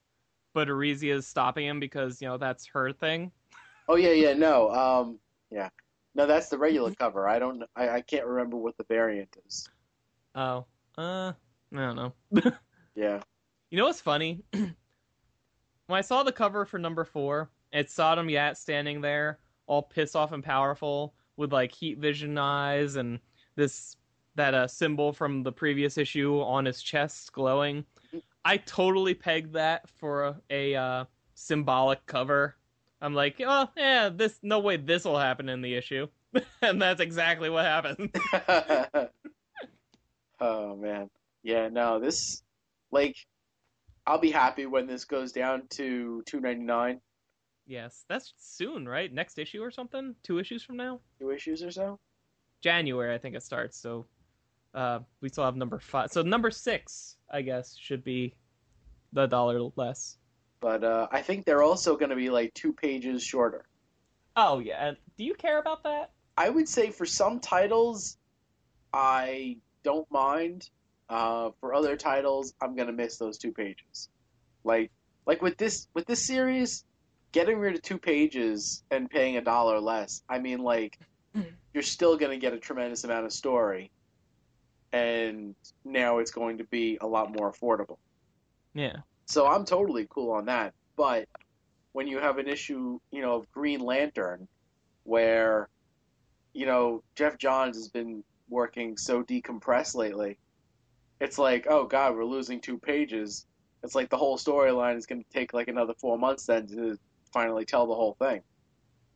but 0.54 0.70
Arisia 0.70 1.16
is 1.16 1.26
stopping 1.28 1.66
him 1.66 1.80
because 1.80 2.22
you 2.22 2.28
know 2.28 2.38
that's 2.38 2.68
her 2.68 2.91
thing. 2.93 3.32
Oh 3.89 3.95
yeah, 3.97 4.12
yeah, 4.12 4.32
no, 4.34 4.70
um, 4.72 5.20
yeah, 5.51 5.68
no, 6.16 6.26
that's 6.26 6.47
the 6.47 6.58
regular 6.58 6.93
cover. 6.95 7.28
I 7.28 7.38
don't, 7.38 7.64
I, 7.76 7.89
I 7.89 8.01
can't 8.01 8.26
remember 8.26 8.56
what 8.56 8.78
the 8.78 8.86
variant 8.86 9.36
is. 9.45 9.68
Oh, 10.36 10.66
uh, 10.97 11.34
I 11.74 11.78
don't 11.78 11.95
know. 11.95 12.13
Yeah, 12.95 13.21
You 13.71 13.78
know 13.80 13.86
what's 13.86 14.01
funny? 14.01 14.43
when 14.51 14.76
I 15.89 16.01
saw 16.01 16.24
the 16.24 16.32
cover 16.32 16.65
for 16.65 16.78
number 16.78 17.03
four, 17.03 17.49
it's 17.71 17.95
Sodam 17.95 18.30
Yat 18.30 18.57
standing 18.57 19.01
there, 19.01 19.39
all 19.65 19.82
pissed 19.82 20.15
off 20.15 20.32
and 20.32 20.43
powerful, 20.43 21.15
with 21.38 21.51
like 21.51 21.71
heat 21.71 21.97
vision 21.97 22.38
eyes 22.38 22.95
and 22.95 23.19
this 23.55 23.95
that 24.36 24.53
uh, 24.53 24.67
symbol 24.67 25.13
from 25.13 25.43
the 25.43 25.51
previous 25.51 25.97
issue 25.97 26.39
on 26.41 26.65
his 26.65 26.82
chest 26.82 27.32
glowing. 27.34 27.86
I 28.45 28.57
totally 28.57 29.13
pegged 29.13 29.53
that 29.53 29.88
for 29.89 30.24
a, 30.24 30.36
a 30.49 30.76
uh, 30.76 31.05
symbolic 31.36 32.05
cover. 32.05 32.55
I'm 33.01 33.13
like, 33.13 33.41
oh 33.45 33.67
yeah, 33.76 34.09
this 34.09 34.39
no 34.43 34.59
way 34.59 34.78
this 34.78 35.05
will 35.05 35.19
happen 35.19 35.49
in 35.49 35.61
the 35.61 35.76
issue, 35.76 36.07
and 36.61 36.82
that's 36.82 37.01
exactly 37.01 37.49
what 37.49 37.65
happened. 37.65 38.15
oh 40.39 40.76
man, 40.76 41.09
yeah, 41.44 41.70
no, 41.70 42.00
this, 42.00 42.41
like, 42.91 43.16
I'll 44.06 44.20
be 44.20 44.32
happy 44.32 44.66
when 44.66 44.88
this 44.88 45.06
goes 45.06 45.32
down 45.32 45.64
to 45.72 46.24
two 46.26 46.39
ninety 46.41 46.64
nine, 46.66 47.00
yes, 47.66 48.04
that's 48.10 48.34
soon, 48.38 48.88
right? 48.88 49.12
Next 49.14 49.38
issue 49.39 49.62
or 49.62 49.72
something? 49.72 50.16
Two 50.24 50.39
issues 50.39 50.64
from 50.64 50.78
now? 50.78 51.00
two 51.20 51.32
issues 51.32 51.64
or 51.64 51.72
so. 51.72 52.00
January, 52.62 53.14
I 53.14 53.18
think 53.18 53.36
it 53.36 53.44
starts. 53.44 53.78
So 53.80 54.06
Uh, 54.74 55.00
we 55.22 55.30
still 55.30 55.44
have 55.46 55.56
number 55.56 55.80
five. 55.80 56.10
So 56.12 56.22
number 56.24 56.50
six, 56.52 57.18
I 57.32 57.41
guess, 57.44 57.78
should 57.78 58.04
be 58.04 58.36
the 59.14 59.28
dollar 59.28 59.60
less. 59.76 60.18
But 60.62 60.84
uh, 60.84 61.08
I 61.12 61.22
think 61.22 61.46
they're 61.46 61.62
also 61.64 61.96
going 61.96 62.10
to 62.10 62.16
be 62.16 62.30
like 62.32 62.54
two 62.56 62.74
pages 62.74 63.24
shorter. 63.24 63.68
Oh 64.36 64.60
yeah. 64.60 64.94
Do 65.18 65.24
you 65.24 65.36
care 65.36 65.60
about 65.60 65.84
that? 65.84 66.12
I 66.38 66.50
would 66.50 66.68
say 66.68 66.89
for 66.89 67.06
some 67.06 67.39
titles, 67.39 68.18
I 68.94 69.58
don't 69.84 70.10
mind. 70.12 70.70
Uh, 71.10 71.51
for 71.60 71.74
other 71.74 71.95
titles, 71.95 72.54
I'm 72.62 72.76
gonna 72.76 72.93
miss 72.93 73.18
those 73.18 73.38
two 73.38 73.51
pages. 73.51 74.10
Like 74.64 74.91
like 75.26 75.41
with 75.41 75.58
this 75.58 75.88
with 75.93 76.06
this 76.06 76.26
series, 76.26 76.86
getting 77.32 77.60
rid 77.60 77.76
of 77.76 77.82
two 77.82 77.97
pages 77.97 78.84
and 78.91 79.10
paying 79.10 79.38
a 79.38 79.41
dollar 79.41 79.80
less. 79.80 80.24
I 80.30 80.39
mean, 80.39 80.60
like 80.60 80.97
you're 81.74 81.84
still 81.84 82.18
gonna 82.18 82.38
get 82.38 82.54
a 82.54 82.60
tremendous 82.60 83.04
amount 83.04 83.26
of 83.26 83.34
story, 83.34 83.91
and 84.91 85.56
now 85.84 86.20
it's 86.20 86.32
going 86.32 86.58
to 86.60 86.64
be 86.66 86.97
a 87.01 87.08
lot 87.08 87.32
more 87.32 87.51
affordable. 87.51 87.97
Yeah. 88.74 88.97
So 89.26 89.47
I'm 89.47 89.66
totally 89.66 90.08
cool 90.10 90.32
on 90.32 90.45
that. 90.45 90.74
But 90.95 91.28
when 91.93 92.08
you 92.08 92.20
have 92.20 92.38
an 92.38 92.47
issue, 92.47 92.99
you 93.12 93.22
know, 93.22 93.36
of 93.36 93.51
Green 93.51 93.80
Lantern, 93.80 94.47
where, 95.04 95.70
you 96.54 96.66
know, 96.66 97.04
Geoff 97.16 97.38
Johns 97.38 97.78
has 97.78 97.89
been 97.89 98.24
working 98.49 98.97
so 98.97 99.24
decompressed 99.24 99.95
lately, 99.95 100.38
it's 101.24 101.38
like, 101.38 101.67
oh 101.69 101.86
God, 101.86 102.15
we're 102.15 102.26
losing 102.26 102.59
two 102.59 102.78
pages. 102.78 103.45
It's 103.82 103.95
like 103.95 104.09
the 104.09 104.17
whole 104.17 104.38
storyline 104.38 104.97
is 104.97 105.05
going 105.05 105.24
to 105.24 105.30
take 105.30 105.53
like 105.53 105.69
another 105.69 105.93
four 105.97 106.17
months 106.17 106.45
then 106.45 106.67
to 106.67 106.97
finally 107.32 107.63
tell 107.63 107.88
the 107.88 107.95
whole 107.95 108.15
thing. 108.19 108.41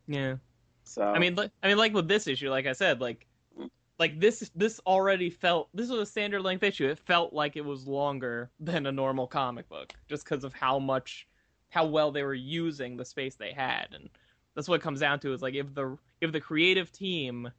Yeah. 0.07 0.37
So 0.85 1.03
I 1.03 1.19
mean, 1.19 1.37
I 1.37 1.67
mean, 1.67 1.77
like 1.77 1.93
with 1.93 2.07
this 2.07 2.27
issue, 2.27 2.49
like 2.49 2.65
I 2.65 2.71
said, 2.71 3.01
like, 3.01 3.27
mm. 3.59 3.69
like 3.99 4.21
this, 4.21 4.49
this 4.55 4.79
already 4.87 5.29
felt 5.29 5.67
this 5.73 5.89
was 5.89 5.99
a 5.99 6.05
standard 6.05 6.43
length 6.43 6.63
issue. 6.63 6.87
It 6.87 6.97
felt 6.97 7.33
like 7.33 7.57
it 7.57 7.65
was 7.65 7.87
longer 7.87 8.49
than 8.59 8.85
a 8.85 8.91
normal 8.91 9.27
comic 9.27 9.67
book, 9.67 9.93
just 10.07 10.23
because 10.23 10.45
of 10.45 10.53
how 10.53 10.79
much, 10.79 11.27
how 11.69 11.85
well 11.85 12.11
they 12.11 12.23
were 12.23 12.33
using 12.33 12.95
the 12.95 13.03
space 13.03 13.35
they 13.35 13.51
had, 13.51 13.87
and 13.93 14.09
that's 14.55 14.69
what 14.69 14.75
it 14.75 14.83
comes 14.83 15.01
down 15.01 15.19
to. 15.19 15.33
Is 15.33 15.41
like 15.41 15.55
if 15.55 15.73
the 15.73 15.97
if 16.21 16.31
the 16.31 16.39
creative 16.39 16.89
team 16.93 17.51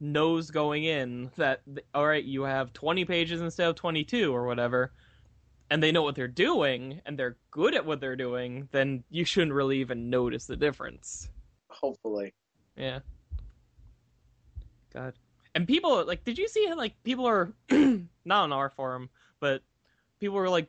knows 0.00 0.50
going 0.50 0.84
in 0.84 1.30
that 1.36 1.62
all 1.94 2.06
right, 2.06 2.24
you 2.24 2.42
have 2.42 2.72
twenty 2.72 3.04
pages 3.04 3.40
instead 3.40 3.68
of 3.68 3.74
twenty 3.76 4.04
two 4.04 4.34
or 4.34 4.46
whatever, 4.46 4.92
and 5.70 5.82
they 5.82 5.92
know 5.92 6.02
what 6.02 6.14
they're 6.14 6.28
doing 6.28 7.00
and 7.06 7.18
they're 7.18 7.36
good 7.50 7.74
at 7.74 7.84
what 7.86 8.00
they're 8.00 8.16
doing, 8.16 8.68
then 8.72 9.02
you 9.10 9.24
shouldn't 9.24 9.52
really 9.52 9.80
even 9.80 10.10
notice 10.10 10.46
the 10.46 10.56
difference. 10.56 11.28
hopefully, 11.68 12.34
Yeah. 12.76 13.00
God. 14.92 15.14
And 15.54 15.66
people 15.66 16.04
like, 16.06 16.24
did 16.24 16.38
you 16.38 16.48
see 16.48 16.72
like 16.74 16.94
people 17.02 17.26
are 17.26 17.52
not 17.70 18.44
on 18.44 18.52
our 18.52 18.70
forum, 18.70 19.08
but 19.40 19.62
people 20.20 20.36
were 20.36 20.48
like 20.50 20.68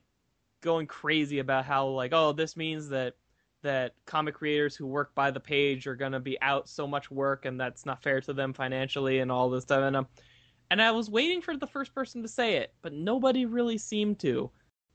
going 0.61 0.87
crazy 0.87 1.39
about 1.39 1.65
how 1.65 1.87
like, 1.87 2.13
oh, 2.13 2.31
this 2.33 2.55
means 2.57 2.89
that 2.89 3.15
that 3.63 3.93
comic 4.05 4.35
creators 4.35 4.75
who 4.75 4.85
work 4.85 5.13
by 5.15 5.31
the 5.31 5.39
page 5.39 5.87
are 5.87 5.95
gonna 5.95 6.19
be 6.19 6.39
out 6.41 6.69
so 6.69 6.87
much 6.87 7.09
work, 7.11 7.45
and 7.45 7.59
that's 7.59 7.85
not 7.85 8.01
fair 8.01 8.21
to 8.21 8.33
them 8.33 8.53
financially, 8.53 9.19
and 9.19 9.31
all 9.31 9.49
this 9.49 9.63
stuff. 9.63 9.83
And 9.83 9.95
um, 9.95 10.07
and 10.69 10.81
I 10.81 10.91
was 10.91 11.09
waiting 11.09 11.41
for 11.41 11.55
the 11.55 11.67
first 11.67 11.93
person 11.93 12.21
to 12.21 12.27
say 12.27 12.57
it, 12.57 12.73
but 12.81 12.93
nobody 12.93 13.45
really 13.45 13.77
seemed 13.77 14.19
to. 14.19 14.51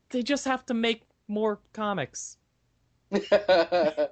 They 0.09 0.21
just 0.21 0.45
have 0.45 0.65
to 0.67 0.73
make 0.73 1.03
more 1.27 1.61
comics 1.73 2.37
because 3.09 4.09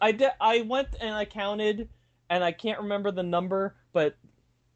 I 0.00 0.12
did. 0.12 0.30
I 0.40 0.62
went 0.62 0.88
and 1.00 1.14
I 1.14 1.24
counted, 1.24 1.88
and 2.28 2.44
I 2.44 2.52
can't 2.52 2.80
remember 2.80 3.10
the 3.10 3.22
number, 3.22 3.76
but 3.92 4.16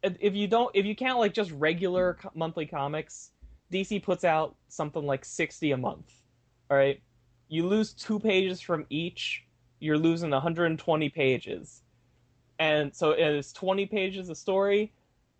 if 0.03 0.35
you 0.35 0.47
don't, 0.47 0.71
if 0.75 0.85
you 0.85 0.95
count 0.95 1.19
like 1.19 1.33
just 1.33 1.51
regular 1.51 2.17
co- 2.21 2.31
monthly 2.35 2.65
comics, 2.65 3.31
DC 3.71 4.03
puts 4.03 4.23
out 4.23 4.55
something 4.67 5.05
like 5.05 5.25
sixty 5.25 5.71
a 5.71 5.77
month. 5.77 6.13
All 6.69 6.77
right, 6.77 7.01
you 7.47 7.67
lose 7.67 7.93
two 7.93 8.19
pages 8.19 8.61
from 8.61 8.85
each, 8.89 9.45
you're 9.79 9.97
losing 9.97 10.31
120 10.31 11.09
pages, 11.09 11.81
and 12.59 12.95
so 12.95 13.11
it 13.11 13.19
is 13.19 13.53
20 13.53 13.85
pages 13.85 14.29
of 14.29 14.37
story. 14.37 14.93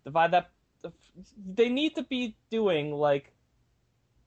Divide 0.04 0.30
that. 0.32 0.50
They 1.54 1.68
need 1.68 1.94
to 1.96 2.02
be 2.02 2.36
doing 2.50 2.92
like 2.92 3.32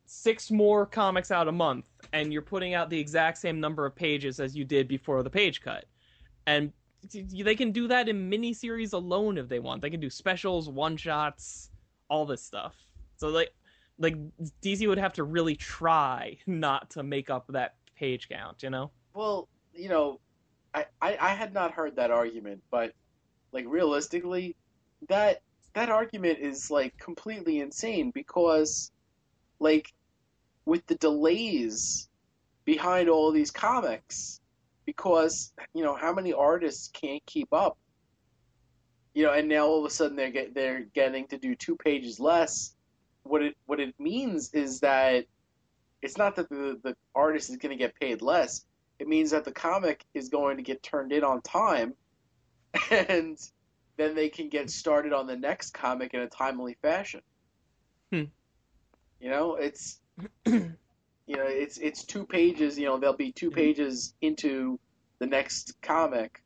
six 0.06 0.50
more 0.50 0.88
comics 0.88 1.30
out 1.30 1.48
a 1.48 1.52
month 1.52 1.86
and 2.14 2.34
you're 2.34 2.42
putting 2.42 2.74
out 2.74 2.90
the 2.90 3.00
exact 3.00 3.38
same 3.38 3.60
number 3.60 3.86
of 3.86 3.96
pages 3.96 4.40
as 4.40 4.56
you 4.56 4.66
did 4.66 4.88
before 4.88 5.22
the 5.22 5.30
page 5.30 5.62
cut. 5.62 5.86
And 6.48 6.74
they 7.14 7.56
can 7.56 7.72
do 7.72 7.88
that 7.88 8.10
in 8.10 8.30
miniseries 8.30 8.94
alone 8.94 9.38
if 9.38 9.48
they 9.48 9.60
want. 9.60 9.82
They 9.82 9.92
can 9.92 10.00
do 10.00 10.10
specials, 10.10 10.68
one 10.68 10.98
shots, 10.98 11.70
all 12.10 12.26
this 12.26 12.44
stuff. 12.44 12.76
So 13.18 13.28
like 13.28 13.54
like 14.00 14.16
DC 14.64 14.88
would 14.88 14.97
have 14.97 15.14
to 15.14 15.24
really 15.24 15.56
try 15.56 16.38
not 16.47 16.89
to 16.91 17.04
make 17.04 17.30
up 17.30 17.45
that 17.50 17.76
page 17.95 18.30
count, 18.30 18.64
you 18.64 18.70
know? 18.70 18.91
well, 19.14 19.47
you 19.74 19.89
know, 19.89 20.20
I, 20.74 20.86
I 21.02 21.18
I 21.20 21.30
had 21.34 21.54
not 21.54 21.72
heard 21.72 21.95
that 21.97 22.12
argument, 22.12 22.62
but 22.72 22.93
like 23.52 23.66
realistically, 23.68 24.56
that 25.08 25.41
that 25.74 25.89
argument 25.89 26.39
is 26.39 26.72
like 26.72 26.97
completely 26.97 27.60
insane 27.60 28.12
because 28.12 28.91
like 29.60 29.93
with 30.66 30.86
the 30.88 30.95
delays 30.95 32.08
behind 32.66 33.10
all 33.10 33.32
these 33.32 33.52
comics 33.52 34.39
because 34.86 35.54
you 35.74 35.84
know 35.84 35.95
how 35.95 36.14
many 36.14 36.34
artists 36.34 36.88
can't 36.89 37.26
keep 37.26 37.52
up 37.54 37.78
you 39.14 39.24
know 39.24 39.34
and 39.34 39.47
now 39.47 39.66
all 39.66 39.80
of 39.80 39.86
a 39.86 39.93
sudden 39.93 40.16
they're 40.16 40.32
get, 40.32 40.54
they're 40.54 40.86
getting 40.93 41.28
to 41.28 41.38
do 41.38 41.56
two 41.56 41.76
pages 41.76 42.20
less 42.20 42.76
what 43.30 43.42
it 43.42 43.56
what 43.66 43.80
it 43.80 43.94
means 44.00 44.54
is 44.54 44.80
that 44.82 45.26
it's 46.02 46.18
not 46.18 46.36
that 46.36 46.50
the 46.50 46.80
the 46.84 46.96
artist 47.16 47.50
is 47.50 47.58
going 47.58 47.78
to 47.78 47.82
get 47.82 48.00
paid 48.00 48.22
less. 48.22 48.66
It 48.98 49.08
means 49.08 49.32
that 49.32 49.46
the 49.46 49.52
comic 49.52 50.04
is 50.14 50.28
going 50.30 50.58
to 50.58 50.64
get 50.64 50.84
turned 50.84 51.14
in 51.14 51.24
on 51.24 51.42
time 51.42 51.94
and 52.92 53.38
then 53.98 54.16
they 54.16 54.30
can 54.30 54.50
get 54.50 54.70
started 54.70 55.14
on 55.14 55.28
the 55.28 55.36
next 55.36 55.74
comic 55.74 56.14
in 56.14 56.22
a 56.22 56.28
timely 56.28 56.78
fashion. 56.82 57.22
Hmm. 58.12 58.24
you 59.20 59.30
know 59.30 59.56
it's 59.56 60.00
you 60.46 61.36
know 61.36 61.46
it's 61.46 61.78
it's 61.78 62.04
two 62.04 62.26
pages 62.26 62.80
you 62.80 62.86
know 62.88 62.98
they'll 62.98 63.16
be 63.16 63.32
two 63.32 63.52
pages 63.52 64.16
into 64.22 64.80
the 65.20 65.28
next 65.28 65.80
comic 65.84 66.42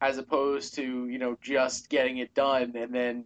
as 0.00 0.18
opposed 0.18 0.74
to 0.74 1.06
you 1.06 1.18
know 1.18 1.38
just 1.40 1.88
getting 1.88 2.18
it 2.18 2.34
done 2.34 2.74
and 2.74 2.92
then 2.92 3.24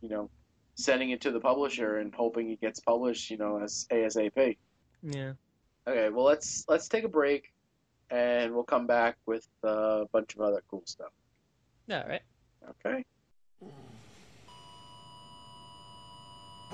you 0.00 0.08
know 0.08 0.30
sending 0.74 1.10
it 1.10 1.20
to 1.20 1.30
the 1.30 1.40
publisher 1.40 1.98
and 1.98 2.14
hoping 2.14 2.50
it 2.50 2.60
gets 2.60 2.80
published 2.80 3.30
you 3.30 3.36
know 3.36 3.60
as 3.62 3.86
asap 3.92 4.56
Yeah. 5.02 5.32
okay 5.86 6.08
well 6.10 6.24
let's 6.24 6.64
let's 6.68 6.88
take 6.88 7.04
a 7.04 7.08
break 7.08 7.52
and 8.10 8.52
we'll 8.54 8.64
come 8.64 8.86
back 8.86 9.16
with 9.26 9.46
a 9.62 10.04
bunch 10.12 10.34
of 10.34 10.40
other 10.40 10.62
cool 10.70 10.82
stuff 10.86 11.12
Yeah, 11.86 12.06
right. 12.06 12.22
okay 12.70 13.04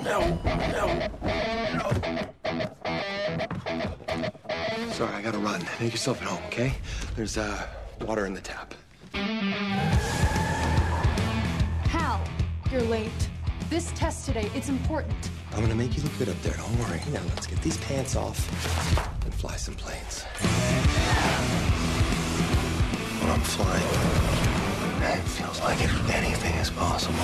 No. 0.01 0.20
No. 0.72 0.84
Sorry, 4.92 5.12
I 5.12 5.22
gotta 5.22 5.38
run. 5.38 5.61
Make 5.80 5.90
yourself 5.92 6.22
at 6.22 6.28
home, 6.28 6.42
okay? 6.46 6.74
There's, 7.16 7.36
uh, 7.36 7.66
water 8.03 8.24
in 8.26 8.32
the 8.32 8.40
tap. 8.40 8.74
Hal, 11.88 12.20
you're 12.70 12.82
late. 12.82 13.11
This 13.70 13.92
test 13.92 14.24
today, 14.24 14.50
it's 14.54 14.70
important. 14.70 15.12
I'm 15.52 15.60
gonna 15.60 15.74
make 15.74 15.94
you 15.94 16.02
look 16.02 16.16
good 16.18 16.30
up 16.30 16.40
there, 16.40 16.54
don't 16.54 16.78
worry. 16.78 17.02
Now, 17.12 17.20
let's 17.34 17.46
get 17.46 17.60
these 17.60 17.76
pants 17.76 18.16
off 18.16 18.38
and 19.26 19.34
fly 19.34 19.56
some 19.56 19.74
planes. 19.74 20.22
When 23.20 23.30
I'm 23.30 23.40
flying, 23.40 23.82
it 25.12 25.22
feels 25.28 25.60
like 25.60 25.82
anything 26.14 26.54
is 26.54 26.70
possible. 26.70 27.18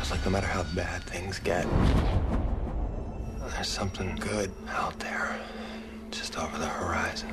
It's 0.00 0.10
like 0.10 0.24
no 0.24 0.30
matter 0.30 0.46
how 0.46 0.62
bad 0.74 1.02
things 1.02 1.38
get, 1.38 1.66
there's 3.50 3.68
something 3.68 4.16
good 4.16 4.50
out 4.70 4.98
there, 5.00 5.38
just 6.10 6.38
over 6.38 6.56
the 6.56 6.66
horizon. 6.66 7.28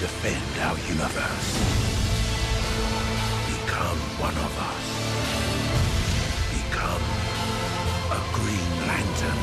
Defend 0.00 0.58
our 0.60 0.78
universe. 0.88 1.48
Become 3.52 3.98
one 4.16 4.32
of 4.32 4.52
us. 4.56 4.86
Become 6.56 7.02
a 8.08 8.20
Green 8.32 8.70
Lantern. 8.88 9.40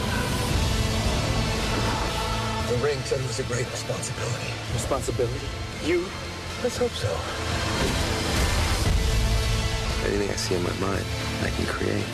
The 2.70 2.78
ring 2.84 2.98
said 3.06 3.20
it 3.20 3.28
was 3.28 3.40
a 3.40 3.44
great 3.44 3.70
responsibility. 3.70 4.50
Responsibility? 4.74 5.46
You? 5.86 6.08
Let's 6.64 6.78
hope 6.78 6.90
so. 6.90 7.14
Anything 10.10 10.32
I 10.32 10.38
see 10.38 10.56
in 10.56 10.64
my 10.64 10.74
mind, 10.82 11.06
I 11.44 11.52
can 11.52 11.68
create. 11.68 12.10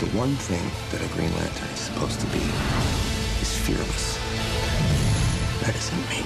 The 0.00 0.10
one 0.18 0.34
thing 0.34 0.66
that 0.90 1.00
a 1.00 1.14
Green 1.14 1.30
Lantern 1.36 1.68
is 1.68 1.78
supposed 1.78 2.18
to 2.18 2.26
be 2.34 2.42
is 3.40 3.56
fearless. 3.56 4.27
That 5.68 5.76
isn't 5.76 6.08
me. 6.08 6.16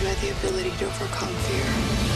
You 0.00 0.08
had 0.08 0.18
the 0.18 0.30
ability 0.32 0.76
to 0.78 0.86
overcome 0.86 1.28
fear. 1.28 2.09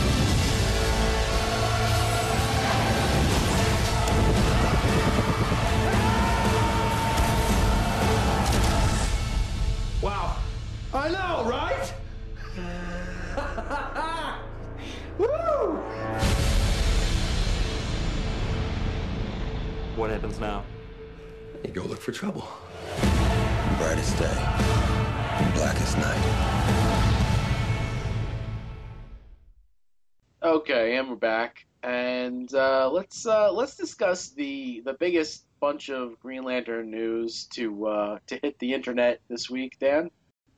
The 34.95 34.99
biggest 35.07 35.45
bunch 35.61 35.91
of 35.91 36.19
Green 36.21 36.45
Lantern 36.45 36.91
news 36.91 37.45
to 37.55 37.87
uh, 37.87 38.19
to 38.29 38.39
hit 38.43 38.59
the 38.61 38.73
internet 38.75 39.21
this 39.29 39.51
week. 39.51 39.77
Dan? 39.81 40.11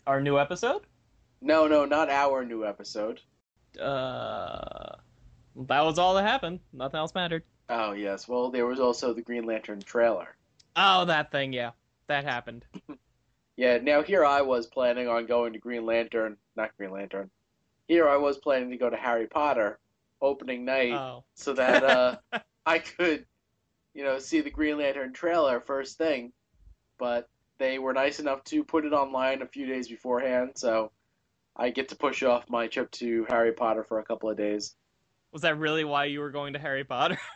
Our 0.06 0.20
new 0.20 0.38
episode? 0.38 0.82
No, 1.40 1.66
no, 1.66 1.84
not 1.84 2.10
our 2.10 2.44
new 2.44 2.64
episode. 2.66 3.20
Uh, 3.80 4.96
that 5.68 5.80
was 5.84 5.98
all 5.98 6.14
that 6.14 6.24
happened. 6.26 6.60
Nothing 6.72 6.98
else 6.98 7.14
mattered. 7.14 7.42
Oh 7.68 7.92
yes, 7.92 8.28
well 8.28 8.50
there 8.50 8.66
was 8.66 8.78
also 8.80 9.12
the 9.14 9.22
Green 9.22 9.44
Lantern 9.44 9.80
trailer. 9.80 10.36
Oh, 10.76 11.06
that 11.06 11.30
thing, 11.32 11.52
yeah. 11.52 11.70
That 12.08 12.24
happened. 12.24 12.64
Yeah, 13.58 13.78
now 13.78 14.02
here 14.02 14.22
I 14.22 14.42
was 14.42 14.66
planning 14.66 15.08
on 15.08 15.24
going 15.24 15.54
to 15.54 15.58
Green 15.58 15.86
Lantern, 15.86 16.36
not 16.56 16.76
Green 16.76 16.90
Lantern. 16.90 17.30
Here 17.88 18.06
I 18.06 18.18
was 18.18 18.36
planning 18.36 18.68
to 18.68 18.76
go 18.76 18.90
to 18.90 18.96
Harry 18.98 19.26
Potter 19.28 19.78
opening 20.20 20.66
night 20.66 20.92
Oh. 20.92 21.24
so 21.36 21.54
that 21.54 21.82
uh, 21.82 22.16
I 22.66 22.80
could, 22.80 23.24
you 23.96 24.04
know, 24.04 24.18
see 24.18 24.42
the 24.42 24.50
Green 24.50 24.76
Lantern 24.78 25.12
trailer 25.14 25.58
first 25.60 25.96
thing. 25.98 26.32
But 26.98 27.28
they 27.58 27.78
were 27.78 27.92
nice 27.94 28.20
enough 28.20 28.44
to 28.44 28.62
put 28.62 28.84
it 28.84 28.92
online 28.92 29.40
a 29.42 29.46
few 29.46 29.66
days 29.66 29.88
beforehand, 29.88 30.52
so 30.56 30.92
I 31.56 31.70
get 31.70 31.88
to 31.88 31.96
push 31.96 32.22
off 32.22 32.50
my 32.50 32.66
trip 32.66 32.90
to 32.92 33.24
Harry 33.30 33.52
Potter 33.52 33.82
for 33.84 33.98
a 33.98 34.04
couple 34.04 34.28
of 34.30 34.36
days. 34.36 34.74
Was 35.32 35.42
that 35.42 35.58
really 35.58 35.84
why 35.84 36.04
you 36.04 36.20
were 36.20 36.30
going 36.30 36.52
to 36.52 36.58
Harry 36.58 36.84
Potter? 36.84 37.18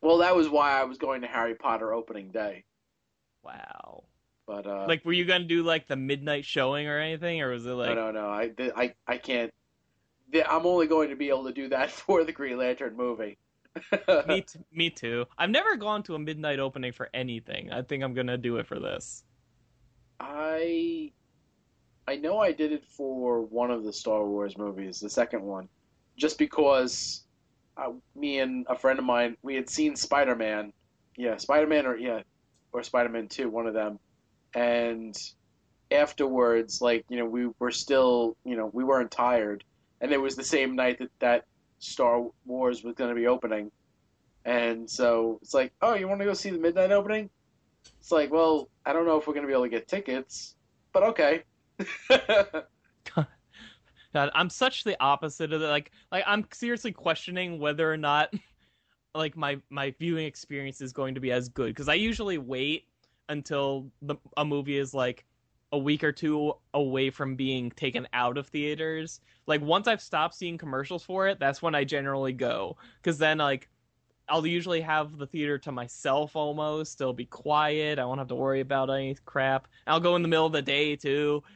Well, 0.00 0.18
that 0.18 0.36
was 0.36 0.50
why 0.50 0.78
I 0.78 0.84
was 0.84 0.98
going 0.98 1.22
to 1.22 1.26
Harry 1.26 1.54
Potter 1.54 1.94
opening 1.94 2.30
day. 2.30 2.64
wow. 3.42 4.04
But 4.46 4.66
uh, 4.66 4.84
Like, 4.86 5.02
were 5.04 5.14
you 5.14 5.24
gonna 5.24 5.44
do 5.44 5.62
like 5.62 5.88
the 5.88 5.96
midnight 5.96 6.44
showing 6.44 6.86
or 6.86 6.98
anything, 6.98 7.40
or 7.40 7.48
was 7.48 7.64
it 7.64 7.70
like? 7.70 7.96
no, 7.96 8.10
no, 8.10 8.20
no, 8.20 8.26
I, 8.28 8.50
I, 8.76 8.94
I 9.06 9.16
can't. 9.16 9.50
the- 10.30 10.46
I'm 10.46 10.66
only 10.66 10.86
going 10.88 11.08
to 11.08 11.16
be 11.16 11.30
able 11.30 11.44
to 11.44 11.52
do 11.52 11.68
that 11.70 11.90
for 12.04 12.22
the 12.22 12.32
Green 12.32 12.58
Lantern 12.58 12.94
movie. 12.96 13.38
me, 14.26 14.40
t- 14.42 14.60
me 14.72 14.90
too. 14.90 15.26
I've 15.36 15.50
never 15.50 15.76
gone 15.76 16.02
to 16.04 16.14
a 16.14 16.18
midnight 16.18 16.58
opening 16.58 16.92
for 16.92 17.08
anything. 17.12 17.72
I 17.72 17.82
think 17.82 18.02
I'm 18.02 18.14
gonna 18.14 18.38
do 18.38 18.56
it 18.56 18.66
for 18.66 18.78
this. 18.78 19.24
I 20.20 21.12
I 22.06 22.16
know 22.16 22.38
I 22.38 22.52
did 22.52 22.72
it 22.72 22.84
for 22.84 23.42
one 23.42 23.70
of 23.70 23.84
the 23.84 23.92
Star 23.92 24.24
Wars 24.24 24.56
movies, 24.58 25.00
the 25.00 25.10
second 25.10 25.42
one, 25.42 25.68
just 26.16 26.38
because 26.38 27.24
uh, 27.76 27.92
me 28.14 28.38
and 28.40 28.66
a 28.68 28.76
friend 28.76 28.98
of 28.98 29.04
mine 29.04 29.36
we 29.42 29.54
had 29.54 29.68
seen 29.68 29.96
Spider 29.96 30.36
Man, 30.36 30.72
yeah, 31.16 31.36
Spider 31.36 31.66
Man 31.66 31.86
or 31.86 31.96
yeah, 31.96 32.22
or 32.72 32.82
Spider 32.82 33.08
Man 33.08 33.28
Two, 33.28 33.48
one 33.48 33.66
of 33.66 33.74
them, 33.74 33.98
and 34.54 35.16
afterwards, 35.90 36.80
like 36.80 37.04
you 37.08 37.18
know, 37.18 37.26
we 37.26 37.48
were 37.58 37.70
still 37.70 38.36
you 38.44 38.56
know 38.56 38.70
we 38.72 38.84
weren't 38.84 39.10
tired, 39.10 39.64
and 40.00 40.12
it 40.12 40.20
was 40.20 40.36
the 40.36 40.44
same 40.44 40.76
night 40.76 40.98
that 40.98 41.10
that 41.20 41.44
Star 41.84 42.24
Wars 42.46 42.82
was 42.82 42.94
going 42.94 43.10
to 43.10 43.16
be 43.16 43.26
opening, 43.26 43.70
and 44.44 44.88
so 44.88 45.38
it's 45.42 45.54
like, 45.54 45.72
oh, 45.82 45.94
you 45.94 46.08
want 46.08 46.20
to 46.20 46.24
go 46.24 46.34
see 46.34 46.50
the 46.50 46.58
midnight 46.58 46.92
opening? 46.92 47.30
It's 47.98 48.12
like, 48.12 48.32
well, 48.32 48.68
I 48.84 48.92
don't 48.92 49.06
know 49.06 49.18
if 49.18 49.26
we're 49.26 49.34
going 49.34 49.44
to 49.44 49.48
be 49.48 49.52
able 49.52 49.64
to 49.64 49.70
get 49.70 49.88
tickets, 49.88 50.56
but 50.92 51.02
okay. 51.02 51.42
God, 54.14 54.30
I'm 54.34 54.48
such 54.48 54.84
the 54.84 54.96
opposite 55.02 55.52
of 55.52 55.60
the 55.60 55.68
like 55.68 55.90
like 56.12 56.22
I'm 56.26 56.46
seriously 56.52 56.92
questioning 56.92 57.58
whether 57.58 57.92
or 57.92 57.96
not 57.96 58.32
like 59.14 59.36
my 59.36 59.58
my 59.70 59.92
viewing 59.98 60.26
experience 60.26 60.80
is 60.80 60.92
going 60.92 61.14
to 61.16 61.20
be 61.20 61.32
as 61.32 61.48
good 61.48 61.68
because 61.68 61.88
I 61.88 61.94
usually 61.94 62.38
wait 62.38 62.86
until 63.28 63.90
the 64.02 64.16
a 64.36 64.44
movie 64.44 64.78
is 64.78 64.94
like 64.94 65.24
a 65.74 65.78
week 65.78 66.04
or 66.04 66.12
two 66.12 66.54
away 66.72 67.10
from 67.10 67.34
being 67.34 67.70
taken 67.72 68.06
out 68.12 68.38
of 68.38 68.46
theaters. 68.46 69.20
Like 69.46 69.60
once 69.60 69.88
I've 69.88 70.00
stopped 70.00 70.34
seeing 70.36 70.56
commercials 70.56 71.02
for 71.02 71.26
it, 71.26 71.40
that's 71.40 71.60
when 71.60 71.74
I 71.74 71.82
generally 71.82 72.32
go 72.32 72.76
because 73.02 73.18
then 73.18 73.38
like 73.38 73.68
I'll 74.28 74.46
usually 74.46 74.80
have 74.82 75.18
the 75.18 75.26
theater 75.26 75.58
to 75.58 75.72
myself 75.72 76.36
almost. 76.36 77.00
It'll 77.00 77.12
be 77.12 77.26
quiet. 77.26 77.98
I 77.98 78.04
won't 78.04 78.20
have 78.20 78.28
to 78.28 78.36
worry 78.36 78.60
about 78.60 78.88
any 78.88 79.16
crap. 79.24 79.66
I'll 79.86 80.00
go 80.00 80.14
in 80.14 80.22
the 80.22 80.28
middle 80.28 80.46
of 80.46 80.52
the 80.52 80.62
day 80.62 80.96
too. 80.96 81.42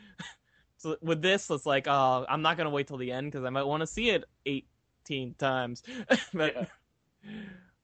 So 0.80 0.96
with 1.02 1.22
this, 1.22 1.50
it's 1.50 1.66
like, 1.66 1.88
uh, 1.88 2.24
I'm 2.28 2.40
not 2.42 2.56
gonna 2.56 2.70
wait 2.70 2.86
till 2.86 2.98
the 2.98 3.10
end 3.10 3.32
because 3.32 3.44
I 3.44 3.50
might 3.50 3.64
want 3.64 3.80
to 3.80 3.86
see 3.88 4.10
it 4.10 4.22
18 4.46 5.34
times. 5.34 5.82
but, 6.32 6.54
Yeah. 6.54 6.66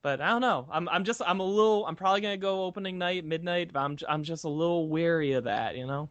but 0.03 0.21
I 0.21 0.29
don't 0.29 0.41
know. 0.43 0.69
I'm 0.71 0.89
I'm 0.89 1.03
just 1.05 1.21
I'm 1.27 1.41
a 1.41 1.45
little. 1.45 1.87
I'm 1.87 1.97
probably 1.97 2.21
gonna 2.21 2.37
go 2.37 2.65
opening 2.65 2.99
night, 2.99 3.25
midnight. 3.25 3.73
But 3.73 3.81
I'm 3.81 3.99
I'm 4.09 4.23
just 4.23 4.45
a 4.45 4.49
little 4.49 4.89
wary 4.89 5.33
of 5.33 5.45
that, 5.45 5.77
you 5.77 5.87
know. 5.89 6.09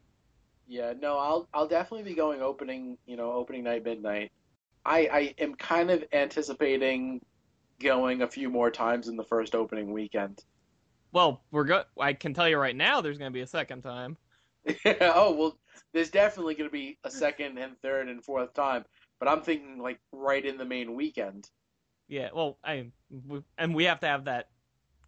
Yeah, 0.68 0.94
no, 1.00 1.18
I'll 1.18 1.48
I'll 1.54 1.68
definitely 1.68 2.10
be 2.10 2.16
going 2.16 2.42
opening, 2.42 2.98
you 3.06 3.18
know, 3.18 3.32
opening 3.32 3.64
night 3.64 3.84
midnight. 3.84 4.32
I 4.86 5.00
I 5.12 5.36
am 5.38 5.56
kind 5.56 5.92
of 5.92 6.04
anticipating 6.14 7.22
going 7.80 8.22
a 8.22 8.28
few 8.28 8.50
more 8.50 8.72
times 8.72 9.08
in 9.08 9.18
the 9.18 9.24
first 9.24 9.56
opening 9.56 9.92
weekend. 9.92 10.44
Well, 11.12 11.44
we're 11.52 11.66
go. 11.66 11.84
I 12.00 12.14
can 12.14 12.34
tell 12.34 12.50
you 12.50 12.58
right 12.58 12.76
now, 12.76 13.02
there's 13.02 13.18
gonna 13.18 13.32
be 13.32 13.42
a 13.42 13.48
second 13.48 13.82
time. 13.82 14.18
yeah, 14.86 15.12
oh 15.16 15.34
well, 15.34 15.58
there's 15.94 16.10
definitely 16.10 16.56
going 16.56 16.70
to 16.70 16.74
be 16.74 16.98
a 17.04 17.12
second 17.12 17.58
and 17.58 17.78
third 17.82 18.10
and 18.10 18.24
fourth 18.24 18.54
time, 18.54 18.86
but 19.20 19.28
I'm 19.28 19.42
thinking 19.42 19.80
like 19.80 20.00
right 20.12 20.44
in 20.44 20.58
the 20.58 20.66
main 20.66 20.96
weekend. 20.96 21.50
Yeah. 22.08 22.30
Well, 22.34 22.58
I 22.64 22.92
we, 23.28 23.42
and 23.58 23.76
we 23.76 23.86
have 23.86 24.00
to 24.02 24.08
have 24.08 24.26
that 24.26 24.50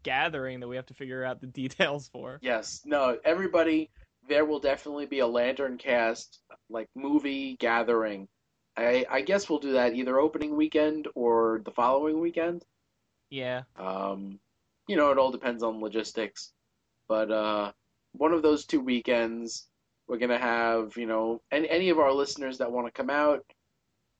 gathering 0.03 0.59
that 0.59 0.67
we 0.67 0.75
have 0.75 0.85
to 0.87 0.93
figure 0.93 1.23
out 1.23 1.41
the 1.41 1.47
details 1.61 2.07
for. 2.09 2.39
Yes, 2.41 2.81
no, 2.85 3.17
everybody. 3.23 3.89
There 4.27 4.45
will 4.45 4.59
definitely 4.59 5.05
be 5.05 5.19
a 5.19 5.27
Lantern 5.27 5.77
Cast 5.77 6.39
like 6.69 6.89
movie 6.95 7.55
gathering. 7.59 8.27
I 8.77 9.05
I 9.09 9.21
guess 9.21 9.49
we'll 9.49 9.59
do 9.59 9.73
that 9.73 9.93
either 9.95 10.19
opening 10.19 10.55
weekend 10.55 11.07
or 11.15 11.61
the 11.63 11.71
following 11.71 12.19
weekend. 12.19 12.63
Yeah. 13.29 13.63
Um, 13.77 14.39
you 14.87 14.95
know, 14.95 15.11
it 15.11 15.17
all 15.17 15.31
depends 15.31 15.63
on 15.63 15.81
logistics. 15.81 16.51
But 17.07 17.31
uh, 17.31 17.71
one 18.13 18.33
of 18.33 18.41
those 18.41 18.65
two 18.65 18.79
weekends, 18.81 19.67
we're 20.07 20.17
gonna 20.17 20.39
have 20.39 20.97
you 20.97 21.05
know, 21.05 21.41
any 21.51 21.69
any 21.69 21.89
of 21.89 21.99
our 21.99 22.11
listeners 22.11 22.57
that 22.57 22.71
want 22.71 22.87
to 22.87 22.91
come 22.91 23.09
out, 23.09 23.45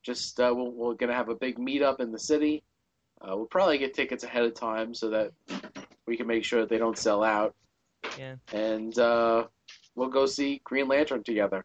just 0.03 0.39
uh, 0.39 0.53
we'll, 0.55 0.71
we're 0.71 0.93
gonna 0.93 1.13
have 1.13 1.29
a 1.29 1.35
big 1.35 1.57
meetup 1.57 1.99
in 1.99 2.11
the 2.11 2.19
city. 2.19 2.63
Uh, 3.21 3.35
we'll 3.35 3.45
probably 3.47 3.77
get 3.77 3.93
tickets 3.93 4.23
ahead 4.23 4.43
of 4.43 4.53
time 4.53 4.93
so 4.93 5.09
that 5.09 5.31
we 6.05 6.15
can 6.17 6.27
make 6.27 6.43
sure 6.43 6.59
that 6.61 6.69
they 6.69 6.77
don't 6.77 6.97
sell 6.97 7.23
out, 7.23 7.55
Yeah. 8.19 8.35
and 8.53 8.97
uh, 8.99 9.47
we'll 9.95 10.09
go 10.09 10.25
see 10.25 10.61
Green 10.63 10.87
Lantern 10.87 11.23
together. 11.23 11.63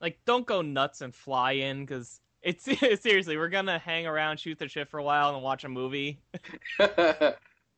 like 0.00 0.18
don't 0.26 0.46
go 0.46 0.62
nuts 0.62 1.00
and 1.00 1.14
fly 1.14 1.52
in 1.52 1.84
because 1.84 2.20
it's 2.42 2.64
seriously 3.02 3.36
we're 3.36 3.48
gonna 3.48 3.78
hang 3.78 4.06
around 4.06 4.38
shoot 4.38 4.58
the 4.58 4.68
shit 4.68 4.88
for 4.88 4.98
a 4.98 5.02
while 5.02 5.34
and 5.34 5.42
watch 5.42 5.64
a 5.64 5.68
movie 5.68 6.20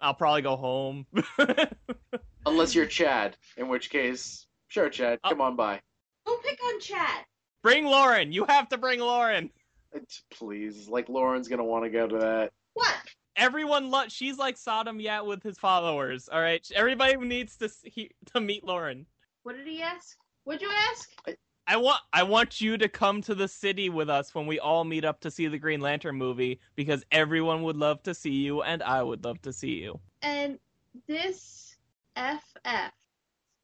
i'll 0.01 0.14
probably 0.14 0.43
go 0.43 0.57
home 0.57 1.07
Unless 2.47 2.74
you're 2.74 2.87
Chad, 2.87 3.37
in 3.59 3.68
which 3.68 3.91
case, 3.91 4.47
sure, 4.68 4.89
Chad, 4.89 5.18
Oh. 5.24 5.28
come 5.28 5.43
on 5.43 5.57
by. 5.57 5.78
Don't 6.24 6.43
pick 6.43 6.59
on 6.64 6.81
Chad. 6.81 7.24
bring 7.62 7.85
lauren 7.85 8.33
you 8.33 8.45
have 8.47 8.68
to 8.70 8.78
bring 8.78 9.01
lauren 9.01 9.51
Please, 10.31 10.89
like 10.89 11.09
Lauren's 11.09 11.49
gonna 11.49 11.64
want 11.64 11.85
to 11.85 11.91
go 11.91 12.07
to 12.07 12.18
that. 12.18 12.53
What? 12.74 12.95
everyone 13.37 13.91
lo- 13.91 14.09
she's 14.09 14.39
like 14.39 14.57
Sodam 14.57 15.01
Yat 15.03 15.24
with 15.26 15.43
his 15.43 15.59
followers. 15.59 16.28
All 16.31 16.41
right, 16.41 16.64
everybody 16.74 17.16
needs 17.16 17.57
to 17.57 17.68
see, 17.68 18.11
to 18.35 18.41
meet 18.41 18.64
Lauren. 18.64 19.07
What 19.43 19.57
did 19.57 19.66
he 19.66 19.82
ask? 19.82 20.16
What'd 20.45 20.62
you 20.62 20.70
ask? 20.91 21.11
I 21.66 21.76
want 21.76 22.01
I 22.12 22.24
want 22.24 22.61
you 22.61 22.76
to 22.78 22.88
come 22.88 23.22
to 23.22 23.34
the 23.34 23.47
city 23.47 23.88
with 23.88 24.11
us 24.11 24.34
when 24.34 24.47
we 24.47 24.59
all 24.59 24.84
meet 24.84 25.05
up 25.05 25.20
to 25.20 25.30
see 25.30 25.47
the 25.47 25.59
Green 25.59 25.80
Lantern 25.80 26.16
movie 26.16 26.61
because 26.74 27.05
everyone 27.12 27.62
would 27.62 27.76
love 27.76 28.03
to 28.05 28.14
see 28.14 28.32
you 28.32 28.62
and 28.62 28.82
I 28.82 29.03
would 29.03 29.24
love 29.24 29.41
to 29.43 29.53
see 29.53 29.80
you. 29.80 30.01
And 30.22 30.59
this 31.07 31.76
FF 32.16 32.93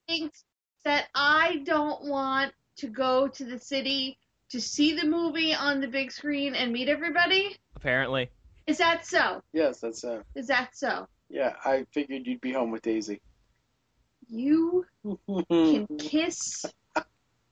thinks 0.06 0.44
that 0.84 1.08
I 1.14 1.62
don't 1.64 2.04
want 2.04 2.52
to 2.76 2.86
go 2.86 3.26
to 3.28 3.44
the 3.44 3.58
city 3.58 4.18
to 4.50 4.60
see 4.60 4.94
the 4.94 5.06
movie 5.06 5.54
on 5.54 5.80
the 5.80 5.88
big 5.88 6.12
screen 6.12 6.54
and 6.54 6.72
meet 6.72 6.88
everybody. 6.88 7.56
Apparently. 7.74 8.30
Is 8.66 8.78
that 8.78 9.04
so? 9.04 9.42
Yes, 9.52 9.80
that's 9.80 10.00
so. 10.00 10.22
Is 10.34 10.46
that 10.46 10.76
so? 10.76 11.08
Yeah, 11.28 11.54
I 11.64 11.86
figured 11.92 12.26
you'd 12.26 12.40
be 12.40 12.52
home 12.52 12.70
with 12.70 12.82
Daisy. 12.82 13.20
You 14.28 14.86
can 15.48 15.86
kiss 15.98 16.64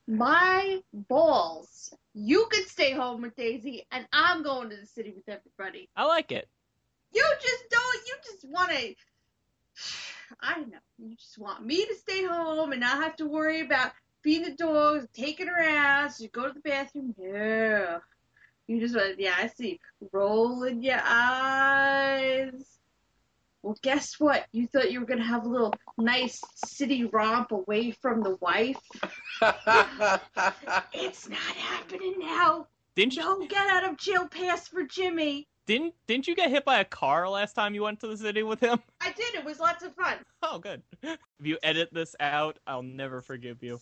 my 0.07 0.81
balls. 0.93 1.95
You 2.15 2.47
could 2.51 2.69
stay 2.69 2.93
home 2.93 3.23
with 3.23 3.37
Daisy, 3.37 3.87
and 3.91 4.07
I'm 4.13 4.43
going 4.43 4.71
to 4.71 4.77
the 4.77 4.87
city 4.87 5.13
with 5.15 5.29
everybody. 5.29 5.89
I 5.97 6.05
like 6.05 6.33
it. 6.33 6.49
You 7.13 7.25
just 7.41 7.65
don't. 7.71 8.07
You 8.07 8.15
just 8.25 8.45
want 8.49 8.71
to. 8.71 8.95
I 10.41 10.55
don't 10.55 10.71
know. 10.71 10.79
You 10.99 11.17
just 11.17 11.39
want 11.39 11.65
me 11.65 11.85
to 11.85 11.95
stay 11.95 12.25
home 12.25 12.73
and 12.73 12.81
not 12.81 13.03
have 13.03 13.17
to 13.17 13.27
worry 13.27 13.61
about 13.61 13.93
feeding 14.25 14.51
the 14.51 14.57
dogs, 14.57 15.07
taking 15.13 15.47
her 15.47 15.61
ass, 15.61 16.21
you 16.21 16.29
go 16.29 16.49
to 16.49 16.55
the 16.55 16.61
bathroom. 16.61 17.15
Yeah. 17.19 17.99
You 18.67 18.81
just 18.81 18.97
want. 18.97 19.21
Yeah, 19.21 19.35
I 19.37 19.49
see. 19.49 19.79
Rolling 20.13 20.83
your 20.83 21.01
eyes. 21.05 22.74
Well, 23.65 23.79
guess 23.81 24.21
what? 24.21 24.45
You 24.53 24.67
thought 24.67 24.93
you 24.93 25.01
were 25.01 25.07
gonna 25.07 25.25
have 25.25 25.47
a 25.47 25.49
little 25.49 25.73
nice 25.97 26.39
city 26.67 27.07
romp 27.07 27.51
away 27.51 27.93
from 27.93 28.23
the 28.23 28.37
wife. 28.41 28.77
It's 30.93 31.29
not 31.29 31.39
happening 31.39 32.17
now. 32.19 32.67
Didn't 32.95 33.17
you 33.17 33.23
No 33.23 33.47
get 33.47 33.67
out 33.69 33.85
of 33.89 33.97
jail 33.97 34.29
pass 34.29 34.69
for 34.69 34.83
Jimmy. 34.83 35.49
didn't 35.67 35.95
didn't 36.07 36.29
you 36.29 36.35
get 36.37 36.51
hit 36.51 36.67
by 36.67 36.81
a 36.81 36.85
car 36.85 37.27
last 37.27 37.55
time 37.55 37.75
you 37.75 37.83
went 37.83 38.01
to 38.01 38.07
the 38.07 38.19
city 38.19 38.43
with 38.43 38.61
him? 38.61 38.81
I 39.01 39.13
did. 39.13 39.35
It 39.35 39.47
was 39.47 39.59
lots 39.61 39.83
of 39.83 39.95
fun. 39.95 40.19
Oh, 40.43 40.59
good. 40.59 40.83
If 41.03 41.19
you 41.41 41.57
edit 41.63 41.89
this 41.91 42.15
out, 42.21 42.59
I'll 42.67 42.83
never 42.83 43.23
forgive 43.23 43.63
you. 43.63 43.81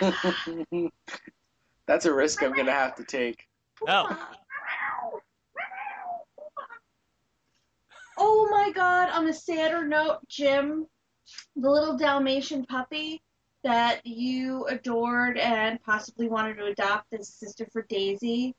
That's 1.86 2.04
a 2.06 2.12
risk 2.12 2.42
I'm 2.42 2.52
gonna 2.52 2.72
have 2.72 2.96
to 2.96 3.04
take. 3.04 3.46
Oh. 3.86 4.28
Oh 8.16 8.48
my 8.50 8.70
god, 8.72 9.10
on 9.10 9.26
a 9.28 9.32
sadder 9.32 9.86
note, 9.86 10.18
Jim, 10.28 10.86
the 11.56 11.70
little 11.70 11.96
Dalmatian 11.96 12.64
puppy 12.66 13.22
that 13.62 14.06
you 14.06 14.66
adored 14.66 15.38
and 15.38 15.82
possibly 15.82 16.28
wanted 16.28 16.56
to 16.58 16.66
adopt 16.66 17.12
as 17.14 17.28
sister 17.28 17.66
for 17.72 17.82
Daisy, 17.88 18.54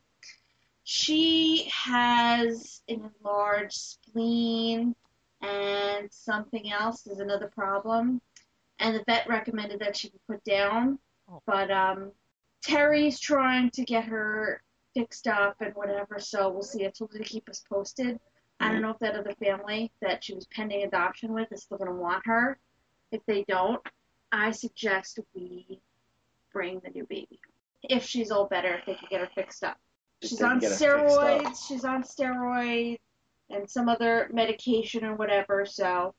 she 0.83 1.69
has 1.71 2.81
an 2.89 3.11
enlarged 3.19 3.77
spleen 3.77 4.95
and 5.41 6.11
something 6.11 6.71
else 6.71 7.07
is 7.07 7.19
another 7.19 7.47
problem. 7.47 8.21
And 8.79 8.95
the 8.95 9.03
vet 9.05 9.27
recommended 9.27 9.79
that 9.79 9.95
she 9.95 10.09
be 10.09 10.19
put 10.27 10.43
down. 10.43 10.99
Oh. 11.29 11.41
But 11.45 11.71
um, 11.71 12.11
Terry's 12.63 13.19
trying 13.19 13.69
to 13.71 13.83
get 13.83 14.05
her 14.05 14.61
fixed 14.93 15.27
up 15.27 15.57
and 15.59 15.73
whatever, 15.75 16.19
so 16.19 16.49
we'll 16.49 16.63
see. 16.63 16.85
I 16.85 16.89
told 16.89 17.13
her 17.13 17.19
to 17.19 17.23
keep 17.23 17.49
us 17.49 17.63
posted. 17.69 18.19
I 18.59 18.67
don't 18.67 18.75
mm-hmm. 18.75 18.83
know 18.83 18.89
if 18.91 18.99
that 18.99 19.15
other 19.15 19.33
family 19.43 19.91
that 20.01 20.23
she 20.23 20.33
was 20.33 20.47
pending 20.47 20.83
adoption 20.83 21.33
with 21.33 21.51
is 21.51 21.63
still 21.63 21.77
going 21.77 21.89
to 21.89 21.95
want 21.95 22.25
her. 22.25 22.57
If 23.11 23.21
they 23.25 23.43
don't, 23.47 23.81
I 24.31 24.51
suggest 24.51 25.19
we 25.33 25.79
bring 26.53 26.81
the 26.83 26.89
new 26.89 27.05
baby. 27.05 27.39
If 27.83 28.05
she's 28.05 28.31
all 28.31 28.47
better, 28.47 28.75
if 28.75 28.85
they 28.85 28.95
can 28.95 29.07
get 29.09 29.21
her 29.21 29.29
fixed 29.35 29.63
up. 29.63 29.77
If 30.21 30.29
She's 30.29 30.41
on 30.41 30.59
get 30.59 30.71
her 30.71 30.77
fixed 30.77 31.17
up. 31.17 31.41
steroids. 31.41 31.67
She's 31.67 31.85
on 31.85 32.03
steroids 32.03 32.99
and 33.49 33.69
some 33.69 33.89
other 33.89 34.29
medication 34.33 35.05
or 35.05 35.15
whatever. 35.15 35.65
So 35.65 36.15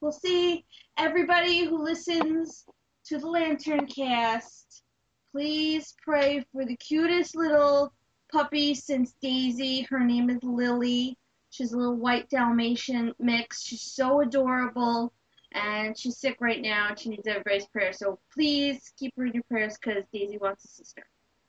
we'll 0.00 0.12
see. 0.12 0.64
Everybody 0.98 1.64
who 1.64 1.82
listens 1.82 2.64
to 3.06 3.18
the 3.18 3.28
Lantern 3.28 3.86
Cast, 3.86 4.82
please 5.30 5.94
pray 6.02 6.44
for 6.52 6.64
the 6.64 6.76
cutest 6.76 7.36
little 7.36 7.92
puppy 8.30 8.74
since 8.74 9.14
Daisy. 9.22 9.82
Her 9.82 10.00
name 10.00 10.30
is 10.30 10.42
Lily. 10.42 11.16
She's 11.52 11.72
a 11.72 11.76
little 11.76 11.96
white 11.96 12.30
Dalmatian 12.30 13.12
mix. 13.18 13.62
She's 13.62 13.82
so 13.82 14.22
adorable. 14.22 15.12
And 15.52 15.96
she's 15.98 16.16
sick 16.16 16.38
right 16.40 16.62
now, 16.62 16.88
and 16.88 16.98
she 16.98 17.10
needs 17.10 17.28
everybody's 17.28 17.66
prayers. 17.66 17.98
So 17.98 18.18
please 18.32 18.90
keep 18.98 19.12
her 19.18 19.26
in 19.26 19.34
your 19.34 19.42
prayers 19.42 19.76
because 19.76 20.04
Daisy 20.10 20.38
wants 20.38 20.64
a 20.64 20.68
sister. 20.68 21.04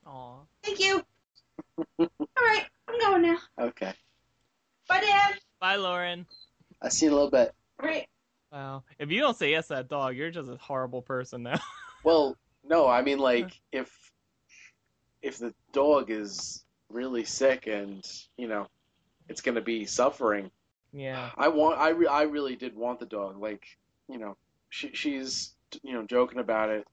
Aw. 0.05 0.39
Thank 0.61 0.81
you. 0.81 1.01
All 1.99 2.09
right, 2.37 2.65
I'm 2.89 2.99
going 2.99 3.21
now. 3.21 3.37
Okay. 3.57 3.93
Bye, 4.89 4.99
Dad. 4.99 5.35
Bye, 5.61 5.77
Lauren. 5.77 6.25
I 6.81 6.89
see 6.89 7.05
in 7.05 7.13
a 7.13 7.15
little 7.15 7.31
bit. 7.31 7.53
Great. 7.77 8.07
Wow. 8.51 8.83
If 8.99 9.09
you 9.09 9.21
don't 9.21 9.37
say 9.37 9.51
yes 9.51 9.67
to 9.67 9.75
that 9.75 9.87
dog, 9.87 10.17
you're 10.17 10.31
just 10.31 10.49
a 10.49 10.57
horrible 10.57 11.01
person 11.01 11.43
now. 11.43 11.59
Well, 12.03 12.35
no, 12.65 12.85
I 12.85 13.01
mean 13.01 13.17
like 13.17 13.57
if 13.71 13.89
if 15.21 15.37
the 15.37 15.53
dog 15.71 16.11
is 16.11 16.65
really 16.89 17.23
sick 17.23 17.67
and 17.67 18.05
you 18.35 18.49
know 18.49 18.67
it's 19.29 19.41
gonna 19.41 19.61
be 19.61 19.85
suffering. 19.85 20.51
yeah. 20.91 21.31
I 21.37 21.47
want. 21.47 21.79
I 21.79 21.89
re- 21.89 22.07
I 22.07 22.23
really 22.23 22.55
did 22.55 22.75
want 22.75 22.99
the 22.99 23.05
dog. 23.05 23.39
Like 23.39 23.65
you 24.07 24.17
know, 24.17 24.37
she 24.69 24.91
she's 24.93 25.53
you 25.81 25.93
know 25.93 26.03
joking 26.05 26.39
about 26.39 26.69
it 26.69 26.87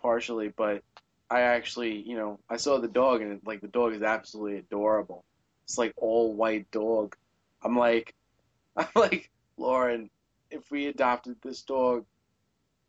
partially, 0.00 0.48
but 0.56 0.82
I 1.30 1.42
actually 1.42 2.00
you 2.02 2.16
know 2.16 2.38
I 2.48 2.56
saw 2.56 2.78
the 2.78 2.88
dog 2.88 3.22
and 3.22 3.40
like 3.44 3.60
the 3.60 3.68
dog 3.68 3.94
is 3.94 4.02
absolutely 4.02 4.58
adorable. 4.58 5.24
It's 5.64 5.78
like 5.78 5.94
all 5.96 6.34
white 6.34 6.70
dog. 6.70 7.16
I'm 7.62 7.76
like, 7.76 8.14
I'm 8.76 8.88
like 8.94 9.30
Lauren. 9.56 10.10
If 10.50 10.68
we 10.70 10.86
adopted 10.88 11.36
this 11.42 11.62
dog, 11.62 12.04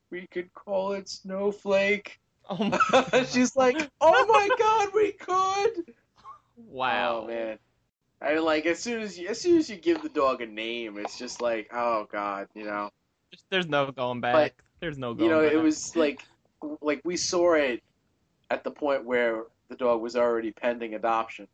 we 0.10 0.26
could 0.28 0.52
call 0.54 0.94
it 0.94 1.08
Snowflake. 1.08 2.20
Oh 2.50 2.58
my 2.58 2.80
god 2.92 3.28
She's 3.32 3.56
like, 3.56 3.78
oh 4.02 4.26
my 4.28 4.50
god, 4.58 4.90
we 4.96 5.12
could. 5.12 5.94
Wow. 6.58 7.22
Oh 7.24 7.28
man. 7.28 7.60
I 8.22 8.38
like 8.38 8.66
as 8.66 8.80
soon 8.80 9.02
as 9.02 9.18
you, 9.18 9.30
as 9.30 9.42
soon 9.42 9.58
as 9.58 9.70
you 9.70 9.78
give 9.78 10.02
the 10.02 10.10
dog 10.10 10.42
a 10.42 10.46
name, 10.46 10.98
it's 10.98 11.18
just 11.18 11.42
like, 11.42 11.70
oh 11.74 12.08
god, 12.12 12.48
you 12.54 12.66
know. 12.66 12.90
There's 13.50 13.68
no 13.68 13.92
going 13.92 14.22
back. 14.22 14.62
There's 14.80 14.98
no 14.98 15.14
going 15.14 15.18
back. 15.18 15.24
You 15.24 15.30
know, 15.30 15.44
back. 15.44 15.54
it 15.54 15.58
was 15.58 15.96
like 15.96 16.22
like 16.82 17.02
we 17.04 17.18
saw 17.18 17.54
it 17.54 17.82
at 18.52 18.64
the 18.64 18.72
point 18.72 19.06
where 19.06 19.46
the 19.70 19.76
dog 19.76 20.02
was 20.02 20.16
already 20.16 20.52
pending 20.52 20.94
adoption. 20.94 21.48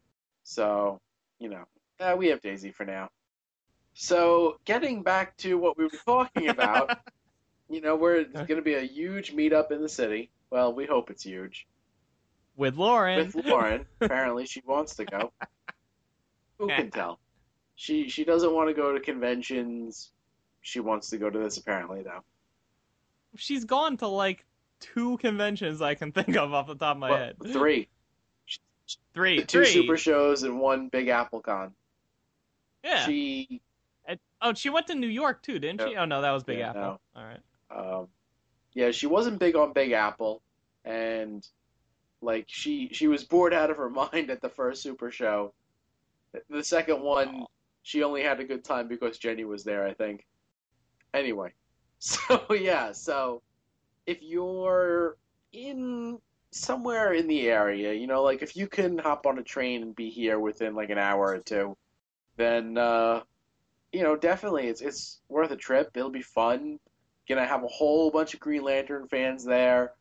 So, 0.44 1.00
you 1.40 1.50
know, 1.50 1.64
uh, 2.00 2.16
we 2.18 2.28
have 2.28 2.42
Daisy 2.42 2.72
for 2.72 2.86
now. 2.86 3.10
So, 3.94 4.60
getting 4.66 5.04
back 5.04 5.38
to 5.38 5.58
what 5.58 5.78
we 5.78 5.86
were 5.86 6.00
talking 6.06 6.50
about, 6.50 6.98
you 7.70 7.82
know, 7.82 7.96
we're 7.96 8.24
going 8.24 8.48
to 8.48 8.62
be 8.62 8.76
a 8.76 8.82
huge 8.82 9.36
meetup 9.36 9.72
in 9.72 9.82
the 9.82 9.90
city. 9.90 10.32
Well, 10.50 10.74
we 10.74 10.86
hope 10.86 11.10
it's 11.10 11.24
huge. 11.24 11.68
with 12.56 12.76
Lauren. 12.76 13.32
with 13.34 13.46
Lauren. 13.46 13.86
Apparently, 14.02 14.46
she 14.46 14.62
wants 14.66 14.96
to 14.96 15.06
go. 15.06 15.32
Who 16.60 16.68
can 16.68 16.90
tell? 16.92 17.20
She 17.76 18.10
she 18.10 18.24
doesn't 18.24 18.54
want 18.54 18.70
to 18.70 18.74
go 18.74 18.94
to 18.94 19.00
conventions. 19.00 20.12
She 20.62 20.80
wants 20.80 21.10
to 21.12 21.18
go 21.18 21.30
to 21.30 21.38
this 21.40 21.58
apparently 21.58 22.02
though. 22.04 22.24
She's 23.36 23.66
gone 23.66 23.98
to 23.98 24.08
like 24.08 24.46
two 24.80 25.18
conventions 25.18 25.82
I 25.82 25.96
can 25.96 26.12
think 26.12 26.36
of 26.36 26.54
off 26.54 26.68
the 26.68 26.76
top 26.76 26.96
of 26.96 27.00
my 27.00 27.10
Well, 27.10 27.20
head. 27.20 27.36
Three, 27.52 27.88
Three. 29.14 29.40
two 29.40 29.46
three. 29.46 29.66
super 29.66 29.98
shows 29.98 30.44
and 30.44 30.60
one 30.60 30.88
Big 30.90 31.08
Apple 31.10 31.42
Con. 31.42 31.74
Yeah. 32.84 33.06
She 33.06 33.62
And- 34.06 34.20
oh, 34.42 34.54
she 34.54 34.70
went 34.70 34.88
to 34.88 34.96
New 34.96 35.08
York 35.08 35.44
too, 35.44 35.60
didn't 35.60 35.82
she? 35.88 35.96
Oh 35.96 36.06
no, 36.06 36.22
that 36.22 36.32
was 36.32 36.44
Big 36.44 36.60
Yeah, 36.60 36.70
Apple. 36.70 36.82
no. 36.82 37.00
All 37.16 37.24
right. 37.24 37.40
um, 37.70 38.08
yeah, 38.74 38.92
she 38.92 39.08
wasn't 39.08 39.40
big 39.40 39.56
on 39.56 39.74
Big 39.74 39.92
Apple, 39.92 40.42
and 40.86 41.48
like 42.22 42.46
she 42.48 42.90
she 42.94 43.08
was 43.08 43.24
bored 43.24 43.54
out 43.54 43.70
of 43.70 43.78
her 43.78 43.90
mind 44.12 44.30
at 44.32 44.42
the 44.42 44.50
first 44.50 44.82
Super 44.82 45.12
Show. 45.12 45.54
The 46.50 46.64
second 46.64 47.02
one, 47.02 47.46
she 47.84 48.04
only 48.04 48.24
had 48.24 48.40
a 48.40 48.46
good 48.46 48.64
time 48.64 48.88
because 48.88 49.18
Jenny 49.18 49.46
was 49.46 49.64
there, 49.64 49.86
I 49.86 49.94
think. 49.94 50.26
Anyway, 51.14 51.54
so 52.00 52.46
yeah, 52.52 52.92
so 52.92 53.42
if 54.06 54.20
you're 54.22 55.18
in 55.54 56.20
somewhere 56.52 57.14
in 57.14 57.28
the 57.28 57.50
area, 57.50 57.94
you 57.94 58.08
know, 58.08 58.24
like 58.24 58.42
if 58.42 58.56
you 58.56 58.68
can 58.68 58.98
hop 58.98 59.26
on 59.26 59.40
a 59.40 59.44
train 59.44 59.82
and 59.82 59.96
be 59.96 60.10
here 60.10 60.40
within 60.40 60.76
like 60.76 60.90
an 60.90 60.98
hour 60.98 61.28
or 61.28 61.40
two, 61.40 61.76
then 62.36 62.78
uh, 62.78 63.22
you 63.92 64.04
know, 64.04 64.16
definitely 64.16 64.68
it's 64.68 64.82
it's 64.82 65.20
worth 65.30 65.52
a 65.52 65.56
trip. 65.56 65.92
It'll 65.96 66.10
be 66.10 66.22
fun 66.22 66.80
gonna 67.28 67.46
have 67.46 67.64
a 67.64 67.68
whole 67.68 68.10
bunch 68.10 68.34
of 68.34 68.40
Green 68.40 68.64
Lantern 68.64 69.08
fans 69.08 69.44
there. 69.44 69.94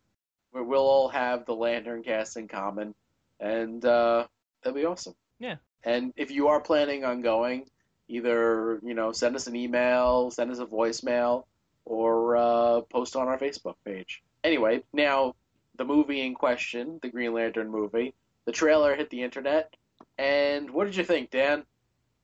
We'll 0.53 0.81
all 0.81 1.09
have 1.09 1.45
the 1.45 1.55
Lantern 1.55 2.03
cast 2.03 2.37
in 2.37 2.49
common, 2.49 2.95
and 3.41 3.85
uh, 3.85 4.27
that'll 4.63 4.77
be 4.77 4.87
awesome. 4.87 5.15
Yeah. 5.39 5.57
And 5.87 6.13
if 6.17 6.33
you 6.33 6.49
are 6.49 6.61
planning 6.61 7.05
on 7.05 7.23
going, 7.23 7.71
either 8.09 8.81
you 8.83 8.93
know 8.93 9.13
send 9.13 9.37
us 9.37 9.47
an 9.47 9.57
email, 9.57 10.31
send 10.31 10.51
us 10.51 10.59
a 10.59 10.67
voicemail, 10.67 11.45
or 11.85 12.37
uh, 12.37 12.81
post 12.83 13.17
on 13.17 13.29
our 13.29 13.39
Facebook 13.39 13.77
page. 13.85 14.23
Anyway, 14.45 14.83
now 14.93 15.35
the 15.77 15.85
movie 15.85 16.27
in 16.27 16.35
question, 16.35 16.99
the 17.03 17.09
Green 17.09 17.33
Lantern 17.33 17.71
movie, 17.71 18.15
the 18.45 18.53
trailer 18.53 18.97
hit 18.97 19.11
the 19.11 19.23
internet, 19.23 19.75
and 20.19 20.69
what 20.71 20.87
did 20.87 20.97
you 20.97 21.05
think, 21.05 21.31
Dan? 21.31 21.65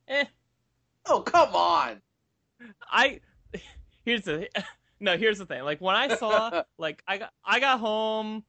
Eh. 0.09 0.25
Oh 1.05 1.21
come 1.21 1.55
on! 1.55 2.01
I 2.91 3.21
here's 4.05 4.23
the 4.23 4.47
no 4.99 5.17
here's 5.17 5.39
the 5.39 5.45
thing. 5.45 5.63
Like 5.63 5.79
when 5.79 5.95
I 5.95 6.15
saw 6.15 6.63
like 6.77 7.01
I 7.07 7.17
got 7.17 7.33
I 7.45 7.59
got 7.61 7.79
home, 7.79 8.43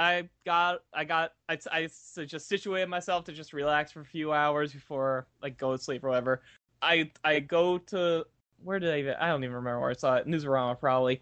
I 0.00 0.30
got 0.46 0.80
I 0.94 1.04
got 1.04 1.32
I 1.46 1.58
I 1.70 1.86
just 2.24 2.48
situated 2.48 2.88
myself 2.88 3.24
to 3.26 3.32
just 3.32 3.52
relax 3.52 3.92
for 3.92 4.00
a 4.00 4.04
few 4.04 4.32
hours 4.32 4.72
before 4.72 5.26
like 5.42 5.58
go 5.58 5.76
to 5.76 5.82
sleep 5.82 6.02
or 6.02 6.08
whatever. 6.08 6.40
I 6.80 7.10
I 7.22 7.40
go 7.40 7.76
to 7.76 8.24
where 8.64 8.78
did 8.78 8.94
I 8.94 8.98
even 9.00 9.14
I 9.20 9.28
don't 9.28 9.44
even 9.44 9.56
remember 9.56 9.78
where 9.80 9.90
I 9.90 9.92
saw 9.92 10.16
it. 10.16 10.26
Newsarama 10.26 10.80
probably. 10.80 11.20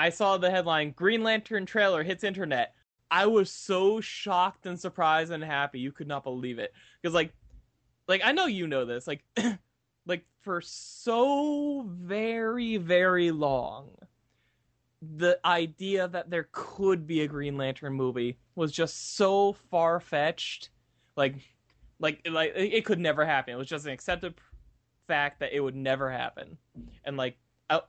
I 0.00 0.10
saw 0.10 0.36
the 0.36 0.50
headline 0.50 0.90
Green 0.96 1.22
Lantern 1.22 1.64
trailer 1.64 2.02
hits 2.02 2.24
internet. 2.24 2.74
I 3.08 3.26
was 3.26 3.52
so 3.52 4.00
shocked 4.00 4.66
and 4.66 4.80
surprised 4.80 5.30
and 5.30 5.44
happy. 5.44 5.78
You 5.78 5.92
could 5.92 6.08
not 6.08 6.24
believe 6.24 6.58
it. 6.58 6.72
Because 7.00 7.14
like 7.14 7.32
like 8.08 8.22
I 8.24 8.32
know 8.32 8.46
you 8.46 8.66
know 8.66 8.84
this. 8.84 9.06
Like 9.06 9.22
like 10.06 10.24
for 10.40 10.60
so 10.60 11.86
very 11.88 12.78
very 12.78 13.30
long 13.30 13.90
the 15.16 15.38
idea 15.44 16.08
that 16.08 16.30
there 16.30 16.48
could 16.52 17.06
be 17.06 17.22
a 17.22 17.26
green 17.26 17.56
lantern 17.56 17.92
movie 17.92 18.38
was 18.54 18.72
just 18.72 19.16
so 19.16 19.52
far-fetched. 19.70 20.70
Like 21.16 21.36
like 21.98 22.26
like 22.30 22.52
it 22.54 22.84
could 22.84 22.98
never 22.98 23.24
happen. 23.24 23.54
It 23.54 23.58
was 23.58 23.68
just 23.68 23.86
an 23.86 23.92
accepted 23.92 24.34
fact 25.06 25.40
that 25.40 25.52
it 25.52 25.60
would 25.60 25.76
never 25.76 26.10
happen. 26.10 26.56
And 27.04 27.16
like 27.16 27.36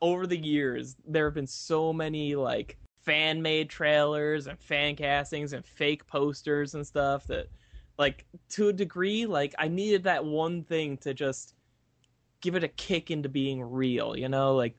over 0.01 0.25
the 0.25 0.37
years 0.37 0.95
there 1.05 1.25
have 1.25 1.33
been 1.33 1.47
so 1.47 1.91
many 1.91 2.35
like 2.35 2.77
fan 3.01 3.41
made 3.41 3.69
trailers 3.69 4.47
and 4.47 4.57
fan 4.59 4.95
castings 4.95 5.53
and 5.53 5.65
fake 5.65 6.07
posters 6.07 6.73
and 6.73 6.87
stuff 6.87 7.27
that 7.27 7.47
like 7.97 8.25
to 8.47 8.69
a 8.69 8.73
degree 8.73 9.25
like 9.25 9.53
i 9.59 9.67
needed 9.67 10.03
that 10.03 10.23
one 10.23 10.63
thing 10.63 10.95
to 10.95 11.13
just 11.13 11.53
give 12.43 12.55
it 12.55 12.63
a 12.63 12.67
kick 12.67 13.09
into 13.09 13.29
being 13.29 13.61
real, 13.61 14.17
you 14.17 14.27
know, 14.27 14.53
like 14.53 14.75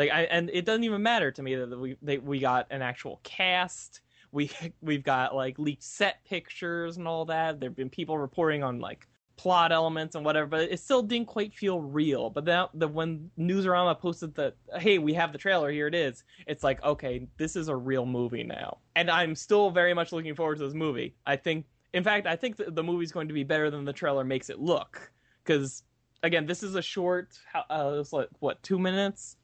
like 0.00 0.10
I 0.10 0.22
and 0.22 0.48
it 0.50 0.64
doesn't 0.64 0.84
even 0.84 1.02
matter 1.02 1.30
to 1.30 1.42
me 1.42 1.54
that 1.54 1.78
we 1.78 1.96
we 2.20 2.38
got 2.38 2.66
an 2.70 2.80
actual 2.80 3.20
cast. 3.22 4.00
We 4.32 4.50
we've 4.82 5.02
got 5.02 5.34
like 5.34 5.58
leaked 5.58 5.82
set 5.82 6.24
pictures 6.24 6.96
and 6.96 7.06
all 7.06 7.26
that. 7.26 7.60
There've 7.60 7.76
been 7.76 7.90
people 7.90 8.16
reporting 8.16 8.62
on 8.62 8.80
like 8.80 9.06
plot 9.36 9.72
elements 9.72 10.14
and 10.14 10.24
whatever, 10.24 10.46
but 10.46 10.70
it 10.70 10.80
still 10.80 11.02
didn't 11.02 11.26
quite 11.26 11.54
feel 11.54 11.80
real. 11.80 12.30
But 12.30 12.46
then 12.46 12.66
the 12.72 12.88
when 12.88 13.30
Newsarama 13.38 13.98
posted 13.98 14.34
that, 14.36 14.54
hey, 14.78 14.96
we 14.98 15.12
have 15.14 15.32
the 15.32 15.38
trailer, 15.38 15.70
here 15.70 15.86
it 15.86 15.94
is. 15.94 16.24
It's 16.46 16.64
like, 16.64 16.82
okay, 16.82 17.26
this 17.36 17.54
is 17.54 17.68
a 17.68 17.76
real 17.76 18.06
movie 18.06 18.44
now, 18.44 18.78
and 18.96 19.10
I'm 19.10 19.34
still 19.34 19.70
very 19.70 19.92
much 19.92 20.12
looking 20.12 20.34
forward 20.34 20.58
to 20.58 20.64
this 20.64 20.74
movie. 20.74 21.14
I 21.26 21.36
think, 21.36 21.66
in 21.92 22.04
fact, 22.04 22.26
I 22.26 22.36
think 22.36 22.56
the 22.56 22.82
movie's 22.82 23.12
going 23.12 23.28
to 23.28 23.34
be 23.34 23.44
better 23.44 23.70
than 23.70 23.84
the 23.84 23.92
trailer 23.92 24.24
makes 24.24 24.48
it 24.48 24.60
look 24.60 25.12
because 25.44 25.82
again, 26.22 26.46
this 26.46 26.62
is 26.62 26.74
a 26.74 26.82
short. 26.82 27.38
Uh, 27.68 28.02
like 28.12 28.28
what 28.38 28.62
two 28.62 28.78
minutes. 28.78 29.36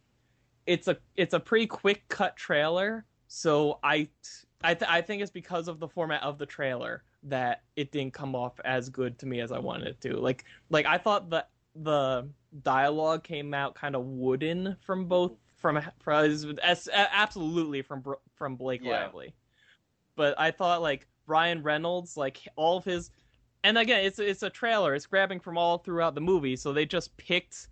It's 0.67 0.89
a 0.89 0.97
it's 1.17 1.35
a 1.35 1.41
pretty 1.41 1.67
quick 1.67 2.07
cut 2.09 2.37
trailer, 2.37 3.05
so 3.29 3.79
I 3.83 4.09
I 4.63 4.75
th- 4.75 4.91
I 4.91 5.01
think 5.01 5.23
it's 5.23 5.31
because 5.31 5.69
of 5.69 5.79
the 5.79 5.89
format 5.89 6.23
of 6.23 6.39
the 6.39 6.47
trailer 6.47 7.05
that 7.25 7.63
it 7.77 7.93
didn't 7.93 8.13
come 8.13 8.35
off 8.35 8.61
as 8.65 8.89
good 8.89 9.19
to 9.19 9.27
me 9.27 9.41
as 9.41 9.53
I 9.53 9.59
wanted 9.59 9.89
it 9.89 10.01
to. 10.03 10.17
Like 10.17 10.45
like 10.71 10.87
I 10.87 10.99
thought 10.99 11.31
that 11.31 11.51
the 11.75 12.29
dialogue 12.63 13.23
came 13.23 13.53
out 13.53 13.75
kind 13.75 13.95
of 13.95 14.05
wooden 14.05 14.77
from 14.81 15.07
both 15.07 15.33
from 15.57 15.81
from 16.01 16.23
absolutely 16.93 17.83
from 17.83 18.03
from 18.35 18.57
Blake 18.57 18.83
yeah. 18.83 19.05
Lively, 19.05 19.35
but 20.17 20.39
I 20.39 20.51
thought 20.51 20.83
like 20.83 21.07
Ryan 21.27 21.63
Reynolds 21.63 22.17
like 22.17 22.39
all 22.57 22.79
of 22.79 22.85
his 22.85 23.11
and 23.67 23.79
again, 23.79 24.05
it's 24.05 24.21
it's 24.21 24.45
a 24.45 24.51
trailer. 24.51 24.95
It's 24.95 25.07
grabbing 25.07 25.41
from 25.41 25.59
all 25.59 25.79
throughout 25.79 26.15
the 26.15 26.21
movie, 26.21 26.55
so 26.55 26.73
they 26.73 26.87
just 26.87 27.17
picked 27.17 27.69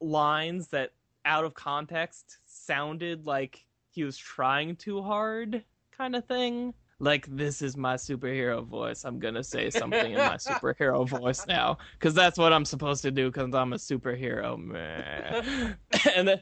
lines 0.00 0.66
that 0.68 0.90
out 1.28 1.44
of 1.44 1.54
context 1.54 2.38
sounded 2.46 3.26
like 3.26 3.64
he 3.90 4.02
was 4.02 4.16
trying 4.16 4.74
too 4.74 5.02
hard 5.02 5.62
kind 5.96 6.16
of 6.16 6.24
thing. 6.26 6.74
Like 7.00 7.26
this 7.28 7.62
is 7.62 7.76
my 7.76 7.94
superhero 7.94 8.64
voice. 8.64 9.04
I'm 9.04 9.20
gonna 9.20 9.44
say 9.44 9.70
something 9.70 10.12
in 10.12 10.18
my 10.18 10.36
superhero 10.36 11.08
voice 11.08 11.46
now 11.46 11.78
because 11.92 12.14
that's 12.14 12.38
what 12.38 12.52
I'm 12.52 12.64
supposed 12.64 13.02
to 13.02 13.12
do 13.12 13.30
because 13.30 13.54
I'm 13.54 13.72
a 13.72 13.76
superhero, 13.76 14.58
man. 14.58 15.76
and 16.16 16.26
then, 16.26 16.40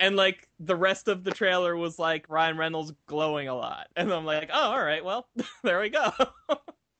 and 0.00 0.16
like 0.16 0.48
the 0.58 0.76
rest 0.76 1.08
of 1.08 1.22
the 1.22 1.32
trailer 1.32 1.76
was 1.76 1.98
like 1.98 2.24
Ryan 2.30 2.56
Reynolds 2.56 2.94
glowing 3.04 3.48
a 3.48 3.54
lot, 3.54 3.88
and 3.94 4.10
I'm 4.10 4.24
like, 4.24 4.48
oh, 4.50 4.70
all 4.70 4.82
right, 4.82 5.04
well, 5.04 5.28
there 5.62 5.80
we 5.80 5.90
go 5.90 6.12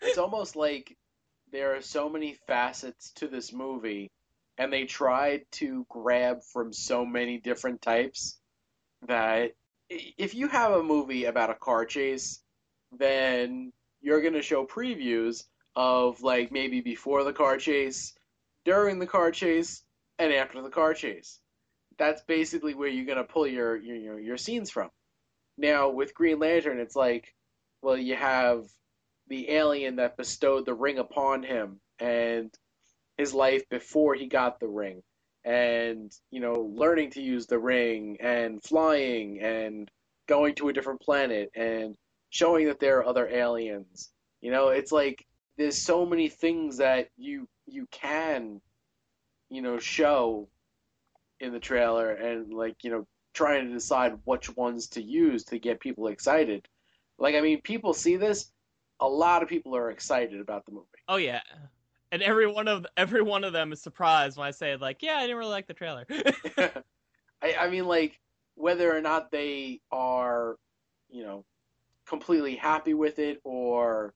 it's 0.00 0.18
almost 0.18 0.56
like 0.56 0.96
there 1.50 1.74
are 1.74 1.82
so 1.82 2.08
many 2.08 2.34
facets 2.46 3.10
to 3.12 3.28
this 3.28 3.52
movie 3.52 4.10
and 4.58 4.72
they 4.72 4.84
tried 4.84 5.42
to 5.52 5.86
grab 5.88 6.42
from 6.42 6.72
so 6.72 7.06
many 7.06 7.38
different 7.38 7.80
types 7.80 8.38
that 9.06 9.52
if 9.88 10.34
you 10.34 10.48
have 10.48 10.72
a 10.72 10.82
movie 10.82 11.24
about 11.24 11.50
a 11.50 11.54
car 11.54 11.84
chase 11.84 12.42
then 12.92 13.72
you're 14.00 14.20
going 14.20 14.34
to 14.34 14.42
show 14.42 14.66
previews 14.66 15.44
of 15.76 16.22
like 16.22 16.50
maybe 16.50 16.80
before 16.80 17.24
the 17.24 17.32
car 17.32 17.56
chase 17.56 18.14
during 18.64 18.98
the 18.98 19.06
car 19.06 19.30
chase 19.30 19.82
and 20.18 20.32
after 20.32 20.60
the 20.62 20.70
car 20.70 20.94
chase. 20.94 21.40
That's 21.98 22.22
basically 22.22 22.74
where 22.74 22.88
you're 22.88 23.06
going 23.06 23.18
to 23.18 23.24
pull 23.24 23.46
your, 23.46 23.76
your 23.76 24.18
your 24.20 24.36
scenes 24.36 24.70
from. 24.70 24.90
Now 25.56 25.90
with 25.90 26.14
green 26.14 26.38
lantern 26.38 26.80
it's 26.80 26.96
like 26.96 27.34
well 27.82 27.96
you 27.96 28.16
have 28.16 28.66
the 29.28 29.50
alien 29.50 29.96
that 29.96 30.16
bestowed 30.16 30.66
the 30.66 30.74
ring 30.74 30.98
upon 30.98 31.42
him 31.42 31.80
and 31.98 32.52
his 33.18 33.34
life 33.34 33.68
before 33.68 34.14
he 34.14 34.26
got 34.26 34.60
the 34.60 34.68
ring. 34.68 35.02
And 35.44 36.12
you 36.30 36.40
know 36.40 36.70
learning 36.74 37.10
to 37.12 37.22
use 37.22 37.46
the 37.46 37.58
ring 37.58 38.16
and 38.20 38.62
flying 38.62 39.40
and 39.40 39.90
going 40.26 40.54
to 40.56 40.68
a 40.68 40.72
different 40.72 41.00
planet 41.00 41.50
and 41.54 41.96
showing 42.30 42.66
that 42.66 42.80
there 42.80 42.98
are 42.98 43.06
other 43.06 43.28
aliens. 43.28 44.10
You 44.40 44.52
know 44.52 44.68
it's 44.68 44.92
like 44.92 45.26
there's 45.56 45.80
so 45.80 46.06
many 46.06 46.28
things 46.28 46.78
that 46.78 47.08
you 47.16 47.48
you 47.66 47.86
can 47.90 48.60
you 49.50 49.62
know 49.62 49.78
show 49.78 50.48
in 51.40 51.52
the 51.52 51.60
trailer 51.60 52.10
and 52.10 52.52
like 52.52 52.76
you 52.82 52.90
know 52.90 53.06
trying 53.32 53.66
to 53.66 53.72
decide 53.72 54.18
which 54.24 54.54
ones 54.56 54.88
to 54.88 55.02
use 55.02 55.44
to 55.44 55.58
get 55.58 55.80
people 55.80 56.08
excited. 56.08 56.68
Like 57.18 57.34
i 57.34 57.40
mean 57.40 57.62
people 57.62 57.94
see 57.94 58.16
this 58.16 58.52
a 59.00 59.08
lot 59.08 59.42
of 59.42 59.48
people 59.48 59.76
are 59.76 59.90
excited 59.90 60.40
about 60.40 60.66
the 60.66 60.72
movie. 60.72 60.86
Oh 61.06 61.16
yeah, 61.16 61.40
and 62.12 62.22
every 62.22 62.46
one 62.46 62.68
of 62.68 62.86
every 62.96 63.22
one 63.22 63.44
of 63.44 63.52
them 63.52 63.72
is 63.72 63.82
surprised 63.82 64.38
when 64.38 64.46
I 64.46 64.50
say 64.50 64.76
like, 64.76 65.02
yeah, 65.02 65.16
I 65.16 65.22
didn't 65.22 65.36
really 65.36 65.50
like 65.50 65.66
the 65.66 65.74
trailer. 65.74 66.06
I, 67.42 67.54
I 67.60 67.70
mean, 67.70 67.86
like 67.86 68.18
whether 68.54 68.94
or 68.94 69.00
not 69.00 69.30
they 69.30 69.80
are, 69.92 70.56
you 71.10 71.22
know, 71.22 71.44
completely 72.06 72.56
happy 72.56 72.94
with 72.94 73.18
it 73.18 73.40
or, 73.44 74.14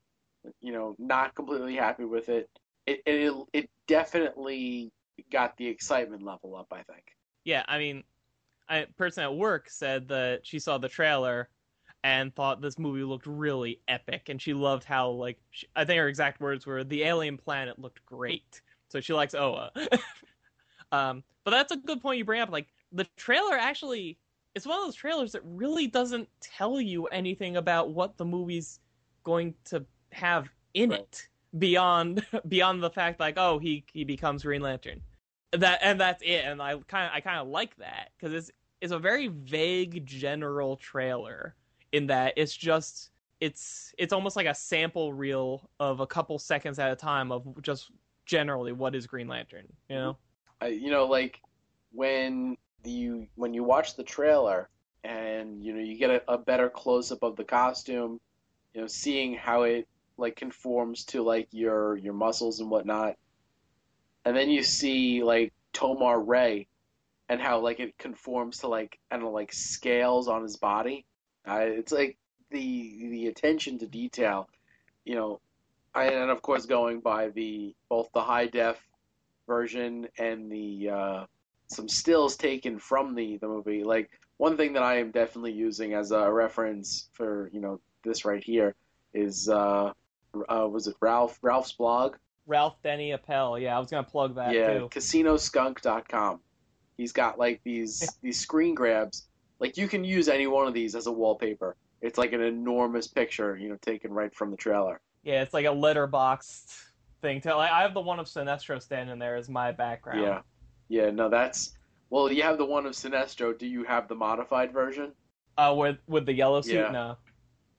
you 0.60 0.72
know, 0.72 0.96
not 0.98 1.34
completely 1.34 1.76
happy 1.76 2.04
with 2.04 2.28
it, 2.28 2.48
it 2.86 3.02
it 3.06 3.34
it 3.52 3.70
definitely 3.86 4.90
got 5.30 5.56
the 5.56 5.66
excitement 5.66 6.22
level 6.22 6.56
up. 6.56 6.68
I 6.72 6.82
think. 6.82 7.04
Yeah, 7.44 7.64
I 7.68 7.78
mean, 7.78 8.04
a 8.70 8.86
person 8.96 9.24
at 9.24 9.34
work 9.34 9.68
said 9.68 10.08
that 10.08 10.46
she 10.46 10.58
saw 10.58 10.78
the 10.78 10.88
trailer 10.88 11.48
and 12.04 12.34
thought 12.34 12.60
this 12.60 12.78
movie 12.78 13.04
looked 13.04 13.26
really 13.26 13.80
epic 13.88 14.28
and 14.28 14.42
she 14.42 14.54
loved 14.54 14.84
how 14.84 15.08
like 15.08 15.38
she, 15.50 15.66
i 15.76 15.84
think 15.84 15.98
her 15.98 16.08
exact 16.08 16.40
words 16.40 16.66
were 16.66 16.82
the 16.82 17.02
alien 17.02 17.36
planet 17.36 17.78
looked 17.78 18.04
great. 18.06 18.60
So 18.88 19.00
she 19.00 19.12
likes 19.14 19.34
oa. 19.34 19.70
Um, 20.92 21.24
but 21.44 21.52
that's 21.52 21.72
a 21.72 21.76
good 21.76 22.02
point 22.02 22.18
you 22.18 22.24
bring 22.26 22.42
up. 22.42 22.50
Like 22.50 22.68
the 22.92 23.06
trailer 23.16 23.56
actually 23.56 24.18
it's 24.54 24.66
one 24.66 24.78
of 24.78 24.84
those 24.84 24.94
trailers 24.94 25.32
that 25.32 25.40
really 25.44 25.86
doesn't 25.86 26.28
tell 26.40 26.78
you 26.78 27.06
anything 27.06 27.56
about 27.56 27.90
what 27.90 28.18
the 28.18 28.24
movie's 28.24 28.80
going 29.24 29.54
to 29.64 29.84
have 30.12 30.50
in 30.74 30.90
right. 30.90 31.00
it 31.00 31.28
beyond 31.58 32.26
beyond 32.48 32.82
the 32.82 32.90
fact 32.90 33.18
like 33.18 33.38
oh 33.38 33.58
he 33.58 33.84
he 33.92 34.04
becomes 34.04 34.42
green 34.42 34.60
lantern. 34.60 35.00
That 35.52 35.80
and 35.82 36.00
that's 36.00 36.22
it 36.22 36.44
and 36.44 36.62
i 36.62 36.76
kind 36.88 37.06
of 37.06 37.12
i 37.14 37.20
kind 37.20 37.38
of 37.38 37.48
like 37.48 37.76
that 37.76 38.10
because 38.16 38.34
it's 38.34 38.50
it's 38.80 38.92
a 38.92 38.98
very 38.98 39.28
vague 39.28 40.04
general 40.06 40.76
trailer 40.76 41.54
in 41.92 42.06
that 42.08 42.34
it's 42.36 42.56
just 42.56 43.10
it's 43.40 43.94
it's 43.98 44.12
almost 44.12 44.36
like 44.36 44.46
a 44.46 44.54
sample 44.54 45.12
reel 45.12 45.68
of 45.80 46.00
a 46.00 46.06
couple 46.06 46.38
seconds 46.38 46.78
at 46.78 46.90
a 46.90 46.96
time 46.96 47.32
of 47.32 47.60
just 47.62 47.90
generally 48.24 48.72
what 48.72 48.94
is 48.94 49.06
Green 49.06 49.28
Lantern, 49.28 49.66
you 49.88 49.96
know? 49.96 50.16
You 50.64 50.90
know, 50.90 51.06
like 51.06 51.40
when 51.92 52.56
you 52.84 53.26
when 53.34 53.52
you 53.54 53.64
watch 53.64 53.96
the 53.96 54.04
trailer 54.04 54.68
and 55.04 55.62
you 55.64 55.74
know 55.74 55.80
you 55.80 55.96
get 55.98 56.10
a, 56.10 56.32
a 56.32 56.38
better 56.38 56.70
close 56.70 57.10
up 57.10 57.22
of 57.22 57.36
the 57.36 57.44
costume, 57.44 58.20
you 58.74 58.80
know, 58.80 58.86
seeing 58.86 59.34
how 59.34 59.62
it 59.62 59.88
like 60.16 60.36
conforms 60.36 61.04
to 61.06 61.22
like 61.22 61.48
your 61.50 61.96
your 61.96 62.14
muscles 62.14 62.60
and 62.60 62.70
whatnot. 62.70 63.16
and 64.24 64.36
then 64.36 64.50
you 64.50 64.62
see 64.62 65.22
like 65.24 65.52
Tomar 65.72 66.20
Re, 66.20 66.68
and 67.28 67.40
how 67.40 67.58
like 67.60 67.80
it 67.80 67.98
conforms 67.98 68.58
to 68.58 68.68
like 68.68 68.98
I 69.10 69.16
don't 69.16 69.24
know 69.24 69.30
like 69.32 69.52
scales 69.52 70.28
on 70.28 70.42
his 70.42 70.56
body. 70.56 71.06
Uh, 71.46 71.60
it's 71.62 71.92
like 71.92 72.16
the 72.50 73.08
the 73.10 73.26
attention 73.26 73.78
to 73.78 73.86
detail, 73.86 74.48
you 75.04 75.14
know, 75.14 75.40
and 75.94 76.30
of 76.30 76.42
course 76.42 76.66
going 76.66 77.00
by 77.00 77.28
the 77.28 77.74
both 77.88 78.10
the 78.12 78.20
high 78.20 78.46
def 78.46 78.80
version 79.46 80.08
and 80.18 80.50
the 80.50 80.90
uh, 80.90 81.24
some 81.66 81.88
stills 81.88 82.36
taken 82.36 82.78
from 82.78 83.14
the 83.14 83.38
the 83.38 83.48
movie. 83.48 83.82
Like 83.84 84.10
one 84.36 84.56
thing 84.56 84.72
that 84.74 84.82
I 84.82 84.98
am 84.98 85.10
definitely 85.10 85.52
using 85.52 85.94
as 85.94 86.10
a 86.12 86.30
reference 86.30 87.08
for 87.12 87.50
you 87.52 87.60
know 87.60 87.80
this 88.04 88.24
right 88.24 88.42
here 88.42 88.74
is 89.14 89.48
uh, 89.48 89.92
uh 90.48 90.68
was 90.68 90.86
it 90.86 90.96
Ralph 91.00 91.38
Ralph's 91.42 91.72
blog? 91.72 92.16
Ralph 92.46 92.80
Denny 92.82 93.12
Appel. 93.12 93.58
Yeah, 93.58 93.76
I 93.76 93.78
was 93.78 93.90
gonna 93.90 94.02
plug 94.02 94.36
that 94.36 94.54
yeah, 94.54 94.78
too. 94.78 94.88
CasinoSkunk.com. 94.90 96.40
He's 96.96 97.12
got 97.12 97.38
like 97.38 97.60
these 97.64 98.08
these 98.22 98.38
screen 98.38 98.74
grabs. 98.74 99.26
Like 99.62 99.76
you 99.76 99.86
can 99.86 100.02
use 100.02 100.28
any 100.28 100.48
one 100.48 100.66
of 100.66 100.74
these 100.74 100.96
as 100.96 101.06
a 101.06 101.12
wallpaper. 101.12 101.76
It's 102.00 102.18
like 102.18 102.32
an 102.32 102.42
enormous 102.42 103.06
picture, 103.06 103.56
you 103.56 103.68
know, 103.68 103.76
taken 103.80 104.12
right 104.12 104.34
from 104.34 104.50
the 104.50 104.56
trailer. 104.56 105.00
Yeah, 105.22 105.42
it's 105.42 105.54
like 105.54 105.66
a 105.66 105.68
letterboxed 105.68 106.82
thing. 107.20 107.40
To 107.42 107.54
like, 107.54 107.70
I 107.70 107.82
have 107.82 107.94
the 107.94 108.00
one 108.00 108.18
of 108.18 108.26
Sinestro 108.26 108.82
standing 108.82 109.20
there 109.20 109.36
as 109.36 109.48
my 109.48 109.70
background. 109.70 110.20
Yeah, 110.20 110.40
yeah. 110.88 111.10
No, 111.10 111.28
that's 111.28 111.74
well. 112.10 112.30
You 112.32 112.42
have 112.42 112.58
the 112.58 112.64
one 112.64 112.86
of 112.86 112.94
Sinestro. 112.94 113.56
Do 113.56 113.68
you 113.68 113.84
have 113.84 114.08
the 114.08 114.16
modified 114.16 114.72
version? 114.72 115.12
Uh, 115.56 115.72
with 115.78 115.98
with 116.08 116.26
the 116.26 116.34
yellow 116.34 116.60
suit. 116.62 116.74
Yeah. 116.74 116.90
No. 116.90 117.16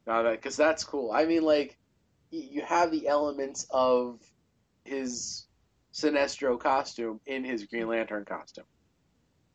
No, 0.08 0.24
that 0.24 0.42
because 0.42 0.56
that's 0.56 0.86
cool. 0.86 1.12
I 1.12 1.26
mean, 1.26 1.44
like 1.44 1.78
you 2.32 2.62
have 2.62 2.92
the 2.92 3.10
elements 3.10 3.68
of 3.72 4.22
his 4.86 5.48
Sinestro 5.94 6.58
costume 6.58 7.20
in 7.26 7.44
his 7.44 7.66
Green 7.66 7.90
Lantern 7.90 8.24
costume. 8.24 8.64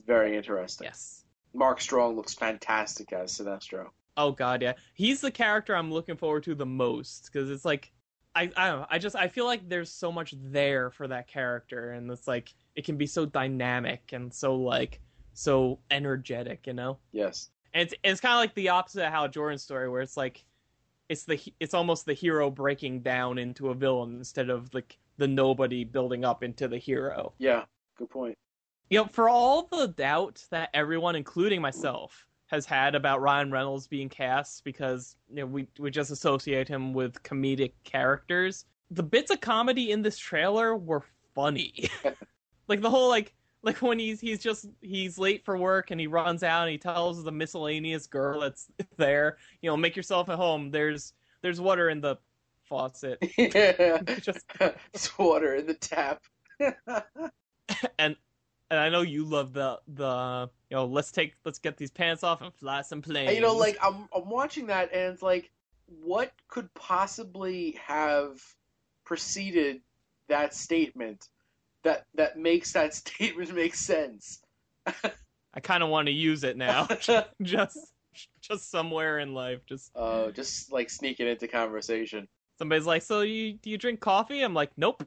Very 0.06 0.36
interesting. 0.36 0.84
Yes. 0.84 1.17
Mark 1.54 1.80
Strong 1.80 2.16
looks 2.16 2.34
fantastic 2.34 3.12
as 3.12 3.38
Sinestro. 3.38 3.88
Oh 4.16 4.32
god, 4.32 4.62
yeah. 4.62 4.72
He's 4.94 5.20
the 5.20 5.30
character 5.30 5.76
I'm 5.76 5.92
looking 5.92 6.16
forward 6.16 6.42
to 6.44 6.54
the 6.54 6.66
most 6.66 7.30
because 7.32 7.50
it's 7.50 7.64
like 7.64 7.92
I 8.34 8.50
I 8.56 8.68
don't 8.68 8.80
know. 8.80 8.86
I 8.90 8.98
just 8.98 9.16
I 9.16 9.28
feel 9.28 9.46
like 9.46 9.68
there's 9.68 9.92
so 9.92 10.10
much 10.12 10.34
there 10.42 10.90
for 10.90 11.08
that 11.08 11.28
character 11.28 11.92
and 11.92 12.10
it's 12.10 12.26
like 12.28 12.52
it 12.74 12.84
can 12.84 12.96
be 12.96 13.06
so 13.06 13.26
dynamic 13.26 14.12
and 14.12 14.32
so 14.32 14.56
like 14.56 15.00
so 15.34 15.78
energetic, 15.90 16.66
you 16.66 16.72
know? 16.72 16.98
Yes. 17.12 17.50
And 17.72 17.82
it's 17.82 17.94
it's 18.02 18.20
kind 18.20 18.34
of 18.34 18.38
like 18.38 18.54
the 18.54 18.70
opposite 18.70 19.06
of 19.06 19.12
Hal 19.12 19.28
Jordan's 19.28 19.62
story 19.62 19.88
where 19.88 20.02
it's 20.02 20.16
like 20.16 20.44
it's 21.08 21.24
the 21.24 21.40
it's 21.60 21.74
almost 21.74 22.04
the 22.04 22.12
hero 22.12 22.50
breaking 22.50 23.00
down 23.00 23.38
into 23.38 23.70
a 23.70 23.74
villain 23.74 24.16
instead 24.16 24.50
of 24.50 24.72
like 24.74 24.98
the 25.16 25.28
nobody 25.28 25.84
building 25.84 26.24
up 26.24 26.42
into 26.42 26.68
the 26.68 26.78
hero. 26.78 27.32
Yeah. 27.38 27.64
Good 27.96 28.10
point. 28.10 28.36
You 28.90 29.00
know, 29.00 29.06
for 29.06 29.28
all 29.28 29.68
the 29.70 29.88
doubt 29.88 30.44
that 30.50 30.70
everyone, 30.72 31.14
including 31.14 31.60
myself, 31.60 32.26
has 32.46 32.64
had 32.64 32.94
about 32.94 33.20
Ryan 33.20 33.50
Reynolds 33.50 33.86
being 33.86 34.08
cast 34.08 34.64
because 34.64 35.16
you 35.28 35.36
know 35.36 35.46
we 35.46 35.68
we 35.78 35.90
just 35.90 36.10
associate 36.10 36.66
him 36.68 36.92
with 36.94 37.22
comedic 37.22 37.72
characters. 37.84 38.64
The 38.90 39.02
bits 39.02 39.30
of 39.30 39.40
comedy 39.40 39.92
in 39.92 40.02
this 40.02 40.18
trailer 40.18 40.74
were 40.76 41.04
funny. 41.34 41.90
like 42.68 42.80
the 42.80 42.90
whole 42.90 43.08
like 43.08 43.34
like 43.62 43.82
when 43.82 43.98
he's 43.98 44.20
he's 44.20 44.42
just 44.42 44.66
he's 44.80 45.18
late 45.18 45.44
for 45.44 45.58
work 45.58 45.90
and 45.90 46.00
he 46.00 46.06
runs 46.06 46.42
out 46.42 46.62
and 46.62 46.70
he 46.70 46.78
tells 46.78 47.22
the 47.22 47.32
miscellaneous 47.32 48.06
girl 48.06 48.40
that's 48.40 48.68
there, 48.96 49.36
you 49.60 49.70
know, 49.70 49.76
make 49.76 49.96
yourself 49.96 50.28
at 50.28 50.36
home. 50.36 50.70
There's 50.70 51.12
there's 51.42 51.60
water 51.60 51.90
in 51.90 52.00
the 52.00 52.16
faucet. 52.64 53.18
yeah. 53.36 54.00
Just 54.20 54.46
it's 54.94 55.18
water 55.18 55.54
in 55.56 55.66
the 55.66 55.74
tap. 55.74 56.22
and 57.98 58.16
and 58.70 58.78
I 58.78 58.88
know 58.88 59.02
you 59.02 59.24
love 59.24 59.52
the 59.52 59.80
the 59.88 60.50
you 60.70 60.76
know 60.76 60.84
let's 60.84 61.10
take 61.10 61.34
let's 61.44 61.58
get 61.58 61.76
these 61.76 61.90
pants 61.90 62.22
off 62.22 62.42
and 62.42 62.52
fly 62.54 62.82
some 62.82 63.02
planes. 63.02 63.28
And, 63.28 63.36
you 63.36 63.42
know, 63.42 63.54
like 63.54 63.78
I'm 63.82 64.08
I'm 64.14 64.28
watching 64.28 64.66
that 64.66 64.92
and 64.92 65.12
it's 65.12 65.22
like, 65.22 65.50
what 65.86 66.32
could 66.48 66.72
possibly 66.74 67.78
have 67.86 68.40
preceded 69.04 69.80
that 70.28 70.54
statement 70.54 71.28
that 71.82 72.06
that 72.14 72.38
makes 72.38 72.72
that 72.72 72.94
statement 72.94 73.54
make 73.54 73.74
sense? 73.74 74.40
I 75.54 75.60
kind 75.60 75.82
of 75.82 75.88
want 75.88 76.06
to 76.06 76.12
use 76.12 76.44
it 76.44 76.56
now, 76.56 76.86
just 77.42 77.78
just 78.40 78.70
somewhere 78.70 79.18
in 79.18 79.34
life. 79.34 79.64
Just 79.66 79.90
uh, 79.96 80.30
just 80.30 80.72
like 80.72 80.90
sneaking 80.90 81.26
into 81.26 81.48
conversation. 81.48 82.28
somebody's 82.58 82.86
like, 82.86 83.02
so 83.02 83.22
you 83.22 83.54
do 83.54 83.70
you 83.70 83.78
drink 83.78 84.00
coffee? 84.00 84.42
I'm 84.42 84.54
like, 84.54 84.70
nope. 84.76 85.02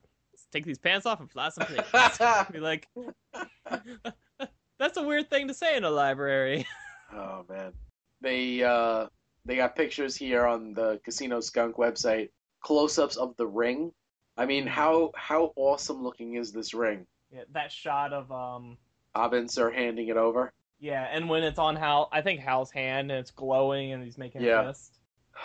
Let's 0.54 0.66
take 0.66 0.66
these 0.66 0.80
pants 0.80 1.06
off 1.06 1.22
and 1.22 1.32
fly 1.32 1.48
some 1.48 1.66
planes. 1.66 2.50
Be 2.52 2.60
like, 2.60 2.86
that's 4.78 4.98
a 4.98 5.02
weird 5.02 5.30
thing 5.30 5.48
to 5.48 5.54
say 5.54 5.78
in 5.78 5.84
a 5.86 5.90
library. 5.90 6.66
Oh 7.14 7.44
man, 7.50 7.74
they 8.22 8.64
uh 8.64 9.08
they 9.44 9.58
got 9.58 9.76
pictures 9.76 10.16
here 10.16 10.46
on 10.48 10.74
the 10.74 10.98
Casino 11.04 11.42
Skunk 11.42 11.76
website, 11.76 12.30
close-ups 12.62 13.18
of 13.18 13.36
the 13.36 13.46
ring. 13.46 13.92
I 14.38 14.46
mean, 14.46 14.66
how 14.66 15.12
how 15.14 15.52
awesome 15.58 16.02
looking 16.02 16.36
is 16.36 16.54
this 16.54 16.74
ring? 16.74 17.06
Yeah, 17.30 17.42
that 17.52 17.70
shot 17.70 18.14
of 18.14 18.32
um 18.32 18.78
Abin 19.14 19.52
Sur 19.52 19.72
handing 19.72 20.08
it 20.08 20.16
over. 20.16 20.54
yeah, 20.80 21.10
and 21.12 21.28
when 21.30 21.44
it's 21.44 21.60
on 21.60 21.76
Hal, 21.76 22.08
I 22.14 22.22
think 22.22 22.40
Hal's 22.40 22.72
hand 22.72 23.12
and 23.12 23.20
it's 23.20 23.32
glowing 23.32 23.92
and 23.92 24.02
he's 24.02 24.18
making 24.18 24.44
Yeah. 24.44 24.62
a 24.62 24.68
fist. 24.70 25.00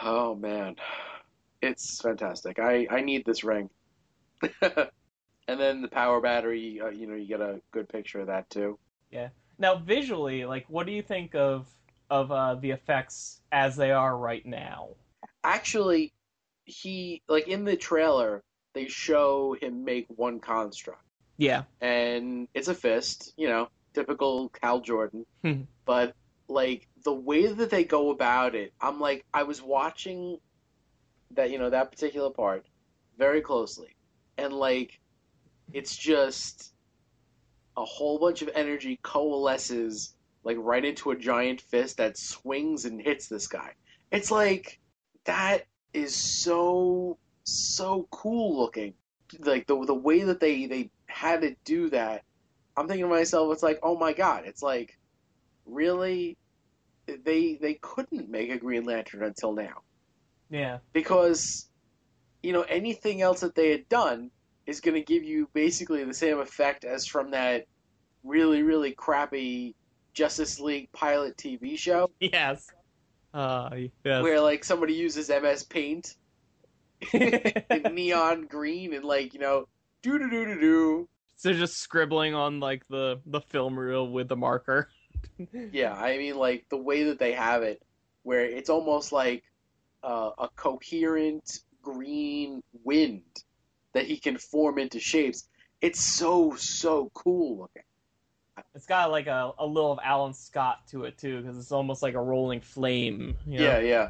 Oh 0.04 0.36
man, 0.36 0.76
it's 1.62 2.00
fantastic. 2.00 2.61
I 2.61 2.86
I 2.92 3.00
need 3.00 3.24
this 3.26 3.42
ring. 3.42 3.68
and 4.62 5.61
then 5.61 5.82
the 5.82 5.89
power 5.89 6.20
battery, 6.20 6.80
uh, 6.82 6.89
you 6.89 7.07
know, 7.07 7.14
you 7.14 7.26
get 7.26 7.41
a 7.41 7.61
good 7.70 7.89
picture 7.89 8.20
of 8.20 8.26
that 8.28 8.49
too. 8.51 8.78
Yeah. 9.11 9.28
Now, 9.59 9.76
visually, 9.76 10.45
like, 10.45 10.66
what 10.68 10.87
do 10.87 10.93
you 10.93 11.03
think 11.03 11.34
of 11.34 11.66
of 12.11 12.30
uh, 12.30 12.55
the 12.55 12.70
effects 12.70 13.41
as 13.51 13.76
they 13.76 13.91
are 13.91 14.16
right 14.16 14.45
now? 14.45 14.91
Actually, 15.43 16.12
he 16.64 17.22
like 17.28 17.49
in 17.49 17.64
the 17.64 17.76
trailer 17.76 18.43
they 18.74 18.89
show 18.89 19.57
him 19.61 19.84
make 19.84 20.07
one 20.09 20.41
construct. 20.41 21.03
Yeah, 21.39 21.64
and 21.80 22.49
it's 22.55 22.68
a 22.68 22.74
fist, 22.74 23.32
you 23.36 23.48
know, 23.48 23.69
typical 23.94 24.52
Hal 24.62 24.81
Jordan. 24.81 25.24
Hmm. 25.43 25.62
but 25.85 26.15
like 26.48 26.89
the 27.05 27.12
way 27.12 27.47
that 27.47 27.70
they 27.70 27.85
go 27.85 28.10
about 28.10 28.55
it, 28.55 28.73
I'm 28.81 29.01
like 29.01 29.24
I 29.32 29.44
was 29.44 29.62
watching 29.62 30.39
that 31.32 31.51
you 31.51 31.59
know 31.59 31.70
that 31.70 31.90
particular 31.90 32.31
part 32.31 32.66
very 33.19 33.40
closely, 33.40 33.95
and 34.38 34.52
like 34.52 35.00
it's 35.72 35.96
just 35.96 36.72
a 37.76 37.84
whole 37.84 38.18
bunch 38.18 38.42
of 38.42 38.50
energy 38.54 38.98
coalesces 39.02 40.14
like 40.44 40.56
right 40.60 40.84
into 40.84 41.10
a 41.10 41.16
giant 41.16 41.60
fist 41.60 41.96
that 41.96 42.16
swings 42.16 42.84
and 42.84 43.00
hits 43.00 43.28
this 43.28 43.48
guy. 43.48 43.72
It's 44.12 44.30
like 44.30 44.78
that 45.24 45.64
is 45.92 46.14
so 46.14 47.18
so 47.44 48.06
cool 48.10 48.58
looking. 48.58 48.94
Like 49.40 49.66
the 49.66 49.84
the 49.84 49.94
way 49.94 50.22
that 50.22 50.40
they 50.40 50.66
they 50.66 50.90
had 51.06 51.42
to 51.42 51.56
do 51.64 51.90
that, 51.90 52.22
I'm 52.76 52.86
thinking 52.86 53.06
to 53.06 53.10
myself, 53.10 53.52
it's 53.52 53.62
like, 53.62 53.80
oh 53.82 53.98
my 53.98 54.12
god, 54.12 54.44
it's 54.46 54.62
like 54.62 54.96
really 55.64 56.38
they 57.06 57.58
they 57.60 57.74
couldn't 57.74 58.30
make 58.30 58.50
a 58.50 58.58
Green 58.58 58.84
Lantern 58.84 59.24
until 59.24 59.52
now 59.52 59.82
yeah, 60.50 60.78
because 60.92 61.68
you 62.47 62.52
know 62.52 62.62
anything 62.62 63.23
else 63.23 63.40
that 63.40 63.56
they 63.56 63.73
had 63.73 63.89
done 63.89 64.31
is 64.66 64.81
going 64.81 64.94
to 64.94 65.02
give 65.02 65.24
you 65.24 65.48
basically 65.52 66.05
the 66.05 66.14
same 66.14 66.39
effect 66.39 66.85
as 66.85 67.05
from 67.05 67.32
that 67.32 67.66
really 68.23 68.62
really 68.62 68.93
crappy 68.93 69.74
Justice 70.14 70.60
League 70.60 70.90
pilot 70.93 71.36
TV 71.36 71.77
show 71.77 72.09
yes, 72.20 72.68
uh, 73.35 73.70
yes. 74.05 74.23
where 74.23 74.40
like 74.40 74.62
somebody 74.62 74.94
uses 74.94 75.28
MS 75.28 75.64
Paint 75.64 76.14
in 77.12 77.82
neon 77.93 78.47
green 78.47 78.94
and 78.94 79.05
like 79.05 79.35
you 79.35 79.40
know 79.40 79.66
do 80.02 80.16
do 80.16 80.31
do 80.31 80.47
do 80.47 80.60
do. 80.60 81.09
so 81.35 81.52
just 81.52 81.78
scribbling 81.78 82.35
on 82.36 82.60
like 82.60 82.86
the 82.89 83.20
the 83.27 83.40
film 83.40 83.77
reel 83.77 84.09
with 84.09 84.28
the 84.28 84.36
marker. 84.36 84.89
Yeah, 85.73 85.94
I 85.94 86.18
mean 86.18 86.36
like 86.36 86.66
the 86.68 86.77
way 86.77 87.05
that 87.05 87.18
they 87.18 87.32
have 87.32 87.62
it, 87.62 87.82
where 88.23 88.44
it's 88.44 88.70
almost 88.70 89.12
like 89.12 89.43
uh, 90.05 90.31
a 90.39 90.48
coherent 90.55 91.60
green 91.86 92.62
wind 92.82 93.22
that 93.92 94.06
he 94.06 94.16
can 94.16 94.36
form 94.36 94.78
into 94.78 94.98
shapes. 94.98 95.48
It's 95.80 96.00
so 96.00 96.54
so 96.56 97.10
cool 97.14 97.58
looking. 97.58 97.82
It's 98.74 98.86
got 98.86 99.10
like 99.10 99.26
a, 99.26 99.52
a 99.58 99.66
little 99.66 99.92
of 99.92 99.98
Alan 100.02 100.34
Scott 100.34 100.86
to 100.88 101.04
it 101.04 101.16
too, 101.16 101.40
because 101.40 101.56
it's 101.58 101.72
almost 101.72 102.02
like 102.02 102.14
a 102.14 102.20
rolling 102.20 102.60
flame. 102.60 103.36
you 103.46 103.58
know? 103.58 103.64
Yeah, 103.64 103.78
yeah. 103.78 104.08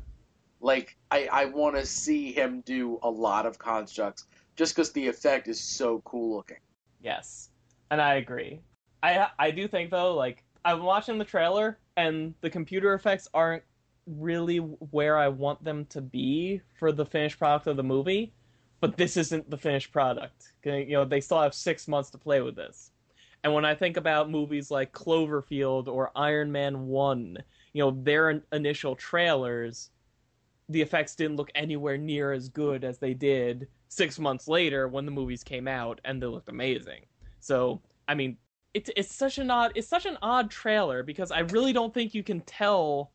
Like 0.61 0.97
I 1.11 1.29
I 1.31 1.45
want 1.47 1.77
to 1.77 1.85
see 1.85 2.33
him 2.33 2.63
do 2.65 2.99
a 3.03 3.11
lot 3.11 3.45
of 3.45 3.59
constructs 3.59 4.25
just 4.57 4.75
because 4.75 4.93
the 4.93 5.07
effect 5.07 5.49
is 5.49 5.61
so 5.61 6.01
cool 6.05 6.37
looking. 6.37 6.59
Yes, 7.03 7.51
and 7.91 8.01
I 8.01 8.15
agree. 8.15 8.61
I 9.03 9.29
I 9.39 9.51
do 9.51 9.69
think 9.69 9.91
though, 9.91 10.15
like 10.15 10.43
I'm 10.65 10.83
watching 10.83 11.19
the 11.19 11.25
trailer, 11.25 11.79
and 11.97 12.35
the 12.41 12.51
computer 12.51 12.95
effects 12.95 13.29
aren't 13.35 13.63
really 14.07 14.59
where 14.59 15.19
I 15.19 15.29
want 15.29 15.65
them 15.65 15.87
to 15.87 16.01
be 16.01 16.61
for 16.79 16.93
the 16.93 17.07
finished 17.07 17.39
product 17.39 17.67
of 17.67 17.77
the 17.77 17.83
movie. 17.83 18.35
but 18.81 18.97
this 18.97 19.17
isn't 19.17 19.51
the 19.51 19.57
finished 19.59 19.93
product. 19.93 20.53
You 20.65 20.87
know, 20.93 21.05
they 21.05 21.21
still 21.21 21.41
have 21.41 21.55
six 21.55 21.89
months 21.89 22.11
to 22.11 22.19
play 22.19 22.43
with 22.43 22.57
this. 22.57 22.93
And 23.45 23.55
when 23.55 23.65
I 23.65 23.75
think 23.75 23.97
about 23.97 24.31
movies 24.31 24.71
like 24.71 24.93
Cloverfield 24.93 25.89
or 25.89 26.11
Iron 26.17 26.53
Man 26.53 26.87
1, 26.87 27.39
you 27.73 27.83
know, 27.85 27.91
their 28.03 28.43
initial 28.53 28.97
trailers, 28.97 29.91
the 30.69 30.83
effects 30.83 31.15
didn't 31.15 31.37
look 31.37 31.51
anywhere 31.55 31.97
near 31.99 32.33
as 32.33 32.49
good 32.49 32.85
as 32.85 32.99
they 32.99 33.15
did 33.15 33.69
six 33.89 34.19
months 34.19 34.49
later 34.49 34.89
when 34.89 35.07
the 35.07 35.13
movies 35.13 35.45
came 35.45 35.69
out 35.69 36.01
and 36.05 36.23
they 36.23 36.27
looked 36.27 36.49
amazing. 36.49 37.07
So, 37.41 37.83
I 38.09 38.15
mean, 38.15 38.39
it's 38.75 38.91
it's 38.97 39.15
such 39.15 39.39
an 39.39 39.51
odd 39.51 39.73
it's 39.75 39.89
such 39.89 40.07
an 40.07 40.19
odd 40.23 40.51
trailer 40.51 41.03
because 41.03 41.31
I 41.31 41.41
really 41.41 41.73
don't 41.73 41.95
think 41.95 42.15
you 42.15 42.23
can 42.23 42.41
tell 42.43 43.13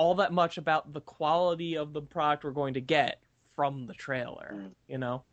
all 0.00 0.14
that 0.14 0.32
much 0.32 0.56
about 0.56 0.94
the 0.94 1.00
quality 1.02 1.76
of 1.76 1.92
the 1.92 2.00
product 2.00 2.42
we're 2.42 2.52
going 2.52 2.72
to 2.72 2.80
get 2.80 3.20
from 3.54 3.86
the 3.86 3.92
trailer, 3.92 4.52
Mm. 4.54 4.70
you 4.88 4.96
know. 4.96 5.24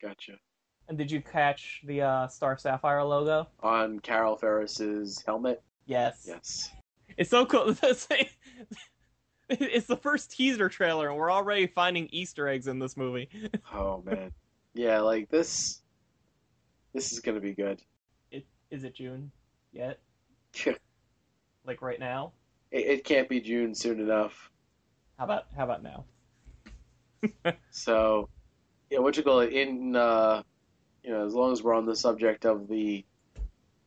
Gotcha. 0.00 0.38
And 0.88 0.96
did 0.96 1.10
you 1.10 1.20
catch 1.20 1.82
the 1.84 2.00
uh, 2.00 2.26
Star 2.28 2.56
Sapphire 2.56 3.04
logo? 3.04 3.46
On 3.60 4.00
Carol 4.00 4.36
Ferris's 4.36 5.22
helmet. 5.26 5.62
Yes. 5.84 6.24
Yes. 6.26 6.70
It's 7.18 7.28
so 7.28 7.44
cool. 7.44 7.76
it's 9.50 9.86
the 9.86 9.96
first 10.00 10.30
teaser 10.30 10.70
trailer, 10.70 11.10
and 11.10 11.18
we're 11.18 11.30
already 11.30 11.66
finding 11.66 12.08
Easter 12.10 12.48
eggs 12.48 12.68
in 12.68 12.78
this 12.78 12.96
movie. 12.96 13.28
Oh 13.74 14.02
man. 14.06 14.32
Yeah, 14.72 15.00
like 15.00 15.28
this. 15.28 15.82
This 16.94 17.12
is 17.12 17.20
gonna 17.20 17.40
be 17.40 17.52
good. 17.52 17.82
It 18.30 18.46
is 18.70 18.82
it 18.84 18.94
June 18.94 19.30
yet? 19.72 19.98
Like 21.66 21.82
right 21.82 22.00
now? 22.00 22.32
It 22.70 23.04
can't 23.04 23.28
be 23.28 23.40
June 23.40 23.74
soon 23.74 24.00
enough. 24.00 24.50
How 25.18 25.24
about 25.24 25.46
how 25.56 25.64
about 25.64 25.82
now? 25.82 26.04
So, 27.70 28.28
yeah, 28.90 29.00
what 29.00 29.16
you 29.16 29.22
call 29.22 29.40
it? 29.40 29.52
In 29.52 29.96
uh, 29.96 30.42
you 31.02 31.10
know, 31.10 31.26
as 31.26 31.34
long 31.34 31.52
as 31.52 31.62
we're 31.62 31.74
on 31.74 31.86
the 31.86 31.96
subject 31.96 32.44
of 32.44 32.68
the 32.68 33.04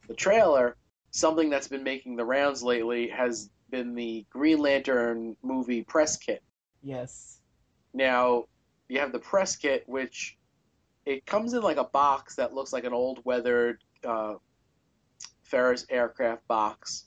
the 0.07 0.13
trailer, 0.13 0.75
something 1.11 1.49
that's 1.49 1.67
been 1.67 1.83
making 1.83 2.15
the 2.15 2.25
rounds 2.25 2.63
lately 2.63 3.07
has 3.09 3.49
been 3.69 3.95
the 3.95 4.25
Green 4.29 4.59
Lantern 4.59 5.37
movie 5.43 5.83
press 5.83 6.17
kit. 6.17 6.43
Yes. 6.81 7.39
Now, 7.93 8.45
you 8.87 8.99
have 8.99 9.11
the 9.11 9.19
press 9.19 9.55
kit, 9.55 9.83
which 9.87 10.37
it 11.05 11.25
comes 11.25 11.53
in 11.53 11.61
like 11.61 11.77
a 11.77 11.83
box 11.83 12.35
that 12.35 12.53
looks 12.53 12.73
like 12.73 12.83
an 12.83 12.93
old 12.93 13.19
weathered 13.23 13.83
uh, 14.05 14.35
Ferris 15.43 15.85
aircraft 15.89 16.47
box, 16.47 17.05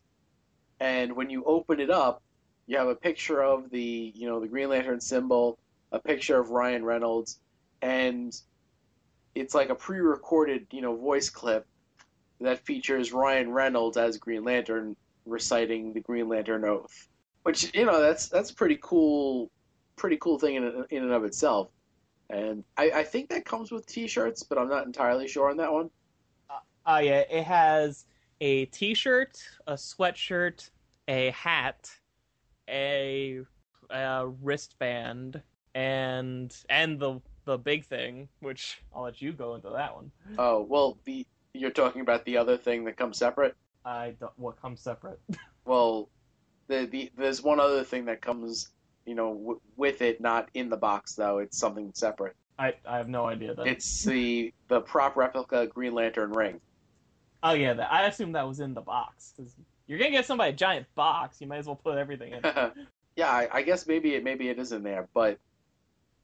and 0.83 1.15
when 1.15 1.31
you 1.31 1.45
open 1.45 1.79
it 1.79 1.91
up, 1.91 2.23
you 2.67 2.77
have 2.77 2.89
a 2.89 2.95
picture 2.97 3.41
of 3.41 3.71
the 3.71 4.13
you 4.17 4.29
know 4.29 4.41
the 4.41 4.49
Green 4.49 4.69
Lantern 4.69 5.01
symbol, 5.01 5.59
a 5.93 6.01
picture 6.01 6.39
of 6.39 6.51
Ryan 6.51 6.85
Reynolds, 6.85 7.39
and 7.81 8.37
it's 9.37 9.55
like 9.55 9.71
a 9.71 9.77
pre-recorded 9.77 10.67
you 10.73 10.83
know 10.83 10.97
voice 10.97 11.31
clip 11.31 11.67
that 12.41 12.67
features 12.67 13.13
Ryan 13.13 13.53
Reynolds 13.53 13.97
as 13.97 14.19
Green 14.19 14.43
Lantern 14.43 14.97
reciting 15.25 15.93
the 15.93 16.01
Green 16.01 16.29
Lantern 16.29 16.65
oath, 16.65 17.09
which 17.45 17.73
you 17.77 17.85
know 17.85 18.03
that's 18.03 18.29
that's 18.29 18.51
a 18.51 18.55
pretty 18.55 18.79
cool 18.83 19.53
pretty 19.95 20.17
cool 20.17 20.41
thing 20.41 20.57
in 20.57 20.85
in 20.91 21.05
and 21.05 21.13
of 21.13 21.25
itself. 21.25 21.69
And 22.29 22.65
I, 22.77 22.91
I 22.91 23.05
think 23.05 23.29
that 23.29 23.45
comes 23.45 23.71
with 23.71 23.87
T-shirts, 23.87 24.43
but 24.43 24.57
I'm 24.59 24.69
not 24.69 24.87
entirely 24.87 25.29
sure 25.29 25.49
on 25.49 25.59
that 25.59 25.73
one. 25.73 25.91
Uh 26.85 27.01
yeah, 27.05 27.23
it 27.31 27.45
has 27.45 28.05
a 28.43 28.67
t-shirt, 28.67 29.41
a 29.69 29.75
sweatshirt, 29.75 30.69
a 31.07 31.31
hat, 31.31 31.89
a, 32.69 33.41
a 33.89 34.27
wristband, 34.27 35.41
and 35.77 36.55
and 36.69 36.99
the 36.99 37.21
the 37.45 37.57
big 37.57 37.85
thing, 37.85 38.29
which 38.41 38.83
I'll 38.95 39.05
let 39.05 39.23
you 39.23 39.33
go 39.33 39.55
into 39.55 39.71
that 39.71 39.95
one. 39.95 40.11
Oh 40.39 40.61
well, 40.69 40.99
the 41.05 41.25
you're 41.55 41.71
talking 41.71 42.01
about 42.01 42.25
the 42.25 42.37
other 42.37 42.57
thing 42.57 42.85
that 42.85 42.97
comes 42.97 43.17
separate. 43.17 43.55
I 43.85 44.15
don't 44.19 44.37
what 44.37 44.61
comes 44.61 44.83
separate. 44.83 45.21
Well, 45.65 46.09
the, 46.67 46.87
the 46.87 47.13
there's 47.17 47.41
one 47.41 47.61
other 47.61 47.85
thing 47.85 48.07
that 48.07 48.21
comes, 48.21 48.71
you 49.07 49.15
know, 49.15 49.33
w- 49.33 49.61
with 49.77 50.03
it, 50.03 50.21
not 50.21 50.49
in 50.55 50.69
the 50.71 50.77
box 50.77 51.15
though. 51.15 51.39
It's 51.39 51.57
something 51.57 51.93
separate. 51.95 52.35
I 52.59 52.75
I 52.85 52.97
have 52.97 53.09
no 53.09 53.27
idea 53.27 53.55
that. 53.55 53.69
It's 53.69 54.03
the 54.03 54.53
the 54.67 54.81
prop 54.81 55.15
replica 55.15 55.69
Green 55.69 55.95
Lantern 55.95 56.33
ring. 56.33 56.61
Oh 57.43 57.53
yeah, 57.53 57.75
that, 57.75 57.93
I 57.93 58.07
assume 58.07 58.33
that 58.33 58.47
was 58.47 58.61
in 58.61 58.75
the 58.75 58.81
box 58.81 59.33
because 59.37 59.53
you're 59.87 59.99
gonna 59.99 60.11
get 60.11 60.27
somebody 60.27 60.51
a 60.51 60.57
giant 60.57 60.87
box. 60.95 61.41
You 61.41 61.47
might 61.47 61.59
as 61.59 61.67
well 61.67 61.77
put 61.77 61.99
everything 61.99 62.33
in. 62.33 62.41
yeah, 63.17 63.31
I, 63.31 63.49
I 63.53 63.63
guess 63.63 63.87
maybe 63.87 64.15
it 64.15 64.25
maybe 64.25 64.49
it 64.49 64.59
is 64.59 64.73
in 64.73 64.83
there, 64.83 65.09
but 65.13 65.39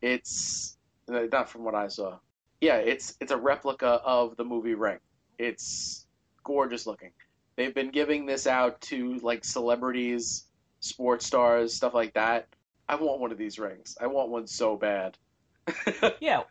it's 0.01 0.77
uh, 1.12 1.23
not 1.32 1.49
from 1.49 1.65
what 1.65 1.74
I 1.74 1.89
saw. 1.89 2.19
Yeah, 2.61 2.77
it's 2.77 3.16
it's 3.20 3.32
a 3.32 3.36
replica 3.36 4.01
of 4.05 4.36
the 4.36 4.45
movie 4.45 4.74
Ring. 4.74 4.99
It's 5.39 6.07
gorgeous 6.45 6.86
looking. 6.86 7.11
They've 7.57 7.74
been 7.74 7.90
giving 7.90 8.27
this 8.27 8.47
out 8.47 8.81
to 8.82 9.19
like 9.19 9.45
celebrities, 9.45 10.45
sports 10.81 11.27
stars, 11.27 11.74
stuff 11.74 11.95
like 11.95 12.15
that. 12.15 12.47
I 12.89 12.95
want 12.95 13.20
one 13.20 13.32
of 13.32 13.39
these 13.39 13.59
rings. 13.59 13.99
I 14.01 14.07
want 14.07 14.31
one 14.31 14.47
so 14.47 14.77
bad. 14.77 15.19
yeah, 16.20 16.43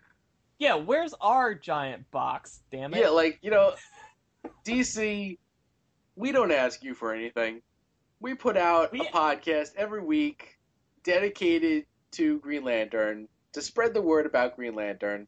yeah. 0.60 0.76
Where's 0.76 1.14
our 1.19 1.56
giant 1.56 2.11
box? 2.11 2.60
Damn 2.72 2.94
it. 2.94 2.99
Yeah, 2.99 3.10
like 3.10 3.39
you 3.41 3.49
know, 3.49 3.73
DC, 4.65 5.38
we 6.15 6.32
don't 6.32 6.52
ask 6.52 6.84
you 6.84 6.94
for 6.94 7.14
anything. 7.14 7.61
We 8.19 8.34
put 8.34 8.57
out 8.57 8.91
We- 8.91 9.02
a 9.02 9.06
podcast 9.06 9.76
every 9.76 10.02
week 10.02 10.57
dedicated 11.03 11.86
to 12.11 12.40
Green 12.40 12.64
Lantern 12.64 13.28
to 13.53 13.61
spread 13.61 13.94
the 13.94 14.02
word 14.02 14.26
about 14.26 14.56
Green 14.56 14.76
Lantern. 14.76 15.28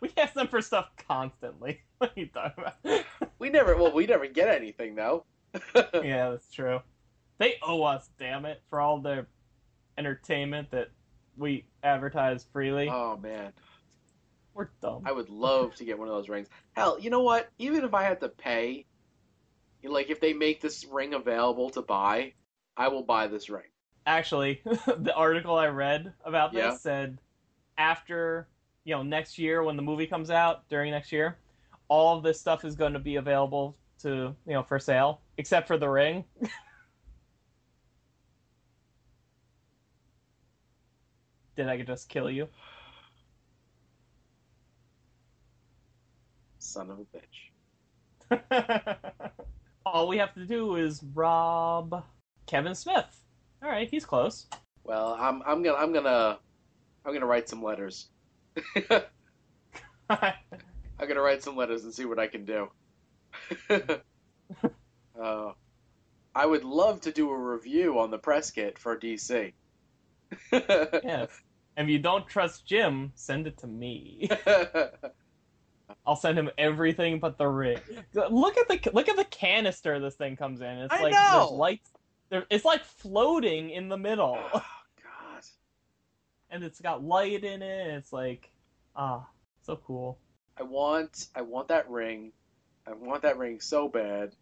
we 0.00 0.10
ask 0.16 0.34
them 0.34 0.48
for 0.48 0.60
stuff 0.62 0.88
constantly. 1.08 1.80
What 2.00 2.16
are 2.16 2.20
you 2.20 2.28
talking 2.28 2.64
about? 2.64 3.04
We 3.38 3.50
never, 3.50 3.76
well, 3.76 3.92
we 3.92 4.06
never 4.06 4.26
get 4.26 4.48
anything 4.48 4.94
though. 4.94 5.26
yeah, 5.74 6.30
that's 6.30 6.50
true. 6.50 6.80
They 7.36 7.56
owe 7.62 7.82
us, 7.82 8.08
damn 8.18 8.46
it, 8.46 8.62
for 8.70 8.80
all 8.80 9.00
their 9.00 9.26
entertainment 9.98 10.70
that 10.70 10.88
we 11.36 11.66
advertise 11.82 12.46
freely. 12.54 12.88
oh 12.88 13.18
man, 13.18 13.52
We're 14.54 14.70
dumb. 14.82 15.02
I 15.04 15.12
would 15.12 15.28
love 15.30 15.74
to 15.76 15.84
get 15.84 15.98
one 15.98 16.08
of 16.08 16.14
those 16.14 16.28
rings. 16.28 16.48
Hell, 16.72 16.98
you 16.98 17.10
know 17.10 17.22
what? 17.22 17.50
Even 17.58 17.84
if 17.84 17.94
I 17.94 18.02
had 18.02 18.20
to 18.20 18.28
pay, 18.28 18.86
like 19.84 20.10
if 20.10 20.20
they 20.20 20.32
make 20.32 20.60
this 20.60 20.84
ring 20.84 21.14
available 21.14 21.70
to 21.70 21.82
buy, 21.82 22.34
I 22.76 22.88
will 22.88 23.04
buy 23.04 23.26
this 23.28 23.48
ring. 23.48 23.64
Actually, 24.06 24.60
the 24.64 25.14
article 25.14 25.56
I 25.56 25.66
read 25.68 26.12
about 26.24 26.52
this 26.52 26.58
Yeah. 26.58 26.76
said 26.76 27.18
after 27.78 28.48
you 28.84 28.94
know 28.94 29.02
next 29.02 29.38
year 29.38 29.62
when 29.62 29.76
the 29.76 29.82
movie 29.82 30.06
comes 30.06 30.30
out 30.30 30.68
during 30.68 30.90
next 30.90 31.12
year, 31.12 31.38
all 31.88 32.16
of 32.16 32.22
this 32.22 32.40
stuff 32.40 32.64
is 32.64 32.74
going 32.74 32.92
to 32.94 32.98
be 32.98 33.16
available 33.16 33.76
to 34.00 34.34
you 34.46 34.52
know 34.54 34.62
for 34.62 34.78
sale 34.78 35.20
except 35.36 35.66
for 35.66 35.76
the 35.78 35.88
ring. 35.88 36.24
Did 41.56 41.68
I 41.68 41.82
just 41.82 42.08
kill 42.08 42.30
you? 42.30 42.48
Son 46.70 46.90
of 46.90 47.00
a 47.00 47.06
bitch. 47.16 48.50
all 49.86 50.06
we 50.06 50.18
have 50.18 50.32
to 50.34 50.46
do 50.46 50.76
is 50.76 51.02
rob 51.14 52.04
Kevin 52.46 52.74
Smith. 52.74 53.24
All 53.62 53.68
right, 53.68 53.90
he's 53.90 54.04
close. 54.04 54.46
Well, 54.84 55.16
I'm 55.18 55.42
I'm 55.44 55.62
gonna 55.62 55.76
I'm 55.76 55.92
gonna 55.92 56.38
I'm 57.04 57.12
gonna 57.12 57.26
write 57.26 57.48
some 57.48 57.62
letters. 57.62 58.08
I'm 58.88 59.02
gonna 61.00 61.20
write 61.20 61.42
some 61.42 61.56
letters 61.56 61.84
and 61.84 61.92
see 61.92 62.04
what 62.04 62.18
I 62.18 62.28
can 62.28 62.44
do. 62.44 62.68
uh, 65.20 65.52
I 66.34 66.46
would 66.46 66.64
love 66.64 67.00
to 67.02 67.12
do 67.12 67.30
a 67.30 67.36
review 67.36 67.98
on 67.98 68.10
the 68.10 68.18
press 68.18 68.50
kit 68.50 68.78
for 68.78 68.96
DC. 68.96 69.52
yes. 70.52 71.28
If 71.76 71.88
you 71.88 71.98
don't 71.98 72.26
trust 72.26 72.66
Jim, 72.66 73.12
send 73.14 73.46
it 73.46 73.58
to 73.58 73.66
me. 73.66 74.28
I'll 76.06 76.16
send 76.16 76.38
him 76.38 76.50
everything 76.58 77.18
but 77.18 77.38
the 77.38 77.46
ring. 77.46 77.78
Look 78.14 78.56
at 78.56 78.68
the 78.68 78.90
look 78.92 79.08
at 79.08 79.16
the 79.16 79.24
canister 79.24 79.98
this 79.98 80.14
thing 80.14 80.36
comes 80.36 80.60
in. 80.60 80.78
It's 80.78 80.92
I 80.92 81.02
like 81.02 81.12
know! 81.12 81.30
there's 81.32 81.50
lights. 81.50 81.90
There, 82.30 82.46
it's 82.50 82.64
like 82.64 82.84
floating 82.84 83.70
in 83.70 83.88
the 83.88 83.96
middle, 83.96 84.38
oh 84.38 84.50
God. 85.02 85.42
and 86.50 86.62
it's 86.62 86.80
got 86.80 87.02
light 87.02 87.44
in 87.44 87.62
it. 87.62 87.94
It's 87.94 88.12
like, 88.12 88.50
ah, 88.94 89.26
so 89.62 89.76
cool. 89.76 90.18
I 90.56 90.62
want 90.62 91.28
I 91.34 91.42
want 91.42 91.68
that 91.68 91.88
ring. 91.90 92.32
I 92.86 92.92
want 92.92 93.22
that 93.22 93.38
ring 93.38 93.60
so 93.60 93.88
bad. 93.88 94.34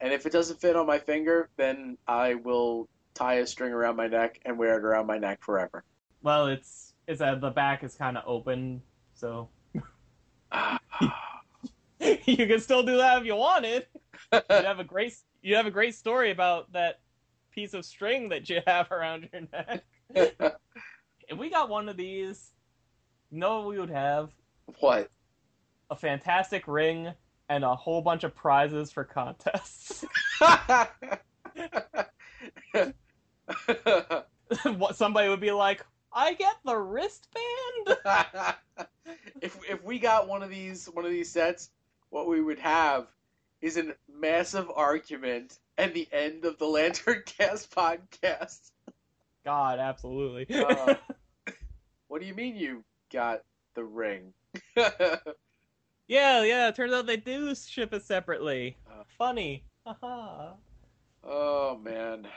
And 0.00 0.12
if 0.12 0.26
it 0.26 0.32
doesn't 0.32 0.60
fit 0.60 0.76
on 0.76 0.86
my 0.86 0.98
finger, 0.98 1.48
then 1.56 1.96
I 2.06 2.34
will 2.34 2.88
tie 3.14 3.34
a 3.34 3.46
string 3.46 3.72
around 3.72 3.96
my 3.96 4.08
neck 4.08 4.40
and 4.44 4.58
wear 4.58 4.76
it 4.76 4.84
around 4.84 5.06
my 5.06 5.18
neck 5.18 5.42
forever. 5.42 5.84
Well, 6.22 6.48
it's 6.48 6.92
it's 7.06 7.20
at 7.20 7.40
the 7.40 7.50
back 7.50 7.84
is 7.84 7.94
kind 7.94 8.16
of 8.16 8.24
open, 8.26 8.82
so 9.14 9.48
you 12.26 12.46
can 12.46 12.60
still 12.60 12.82
do 12.82 12.96
that 12.96 13.18
if 13.18 13.24
you 13.26 13.36
wanted. 13.36 13.86
You 14.32 14.40
have 14.48 14.80
a 14.80 14.84
great 14.84 15.14
you 15.42 15.56
have 15.56 15.66
a 15.66 15.70
great 15.70 15.94
story 15.94 16.30
about 16.30 16.72
that 16.72 17.00
piece 17.50 17.74
of 17.74 17.84
string 17.84 18.30
that 18.30 18.48
you 18.48 18.60
have 18.66 18.90
around 18.90 19.28
your 19.32 19.42
neck. 19.52 19.84
if 21.28 21.38
we 21.38 21.50
got 21.50 21.68
one 21.68 21.88
of 21.88 21.96
these, 21.96 22.52
you 23.30 23.38
know 23.38 23.58
what 23.58 23.68
we 23.68 23.78
would 23.78 23.90
have? 23.90 24.30
What? 24.80 25.10
A 25.90 25.96
fantastic 25.96 26.66
ring 26.66 27.12
and 27.48 27.64
a 27.64 27.74
whole 27.74 28.00
bunch 28.00 28.24
of 28.24 28.34
prizes 28.34 28.90
for 28.90 29.04
contests. 29.04 30.04
what 34.76 34.96
somebody 34.96 35.28
would 35.28 35.40
be 35.40 35.52
like, 35.52 35.84
I 36.14 36.34
get 36.34 36.54
the 36.64 36.76
wristband. 36.76 37.98
if 39.42 39.58
if 39.68 39.82
we 39.82 39.98
got 39.98 40.28
one 40.28 40.42
of 40.42 40.50
these 40.50 40.86
one 40.86 41.04
of 41.04 41.10
these 41.10 41.30
sets, 41.30 41.70
what 42.10 42.28
we 42.28 42.40
would 42.40 42.60
have 42.60 43.08
is 43.60 43.76
a 43.76 43.94
massive 44.08 44.70
argument 44.74 45.58
at 45.76 45.92
the 45.92 46.06
end 46.12 46.44
of 46.44 46.58
the 46.58 46.66
Lantern 46.66 47.22
Cast 47.26 47.74
podcast. 47.74 48.70
God, 49.44 49.78
absolutely. 49.80 50.46
Uh, 50.54 50.94
what 52.08 52.20
do 52.20 52.26
you 52.26 52.34
mean 52.34 52.54
you 52.54 52.84
got 53.12 53.42
the 53.74 53.84
ring? 53.84 54.32
yeah, 54.76 55.18
yeah. 56.06 56.68
It 56.68 56.76
turns 56.76 56.92
out 56.92 57.06
they 57.06 57.16
do 57.16 57.54
ship 57.56 57.92
it 57.92 58.04
separately. 58.04 58.76
Uh. 58.88 59.02
Funny. 59.18 59.64
Haha. 59.84 60.52
oh 61.24 61.76
man. 61.82 62.28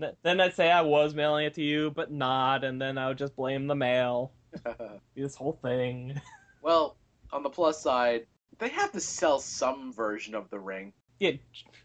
Th- 0.00 0.14
Then 0.22 0.40
I'd 0.40 0.54
say 0.54 0.70
I 0.70 0.80
was 0.82 1.14
mailing 1.14 1.46
it 1.46 1.54
to 1.54 1.62
you, 1.62 1.90
but 1.90 2.10
not, 2.10 2.64
and 2.64 2.80
then 2.80 2.98
I 2.98 3.08
would 3.08 3.18
just 3.18 3.36
blame 3.36 3.66
the 3.66 3.74
mail. 3.74 4.32
This 5.14 5.34
whole 5.36 5.58
thing. 5.62 6.20
well, 6.62 6.96
on 7.32 7.42
the 7.42 7.50
plus 7.50 7.80
side, 7.82 8.26
they 8.58 8.68
have 8.70 8.90
to 8.92 9.00
sell 9.00 9.38
some 9.38 9.92
version 9.92 10.34
of 10.34 10.48
the 10.50 10.58
ring. 10.58 10.92
Yeah, 11.18 11.32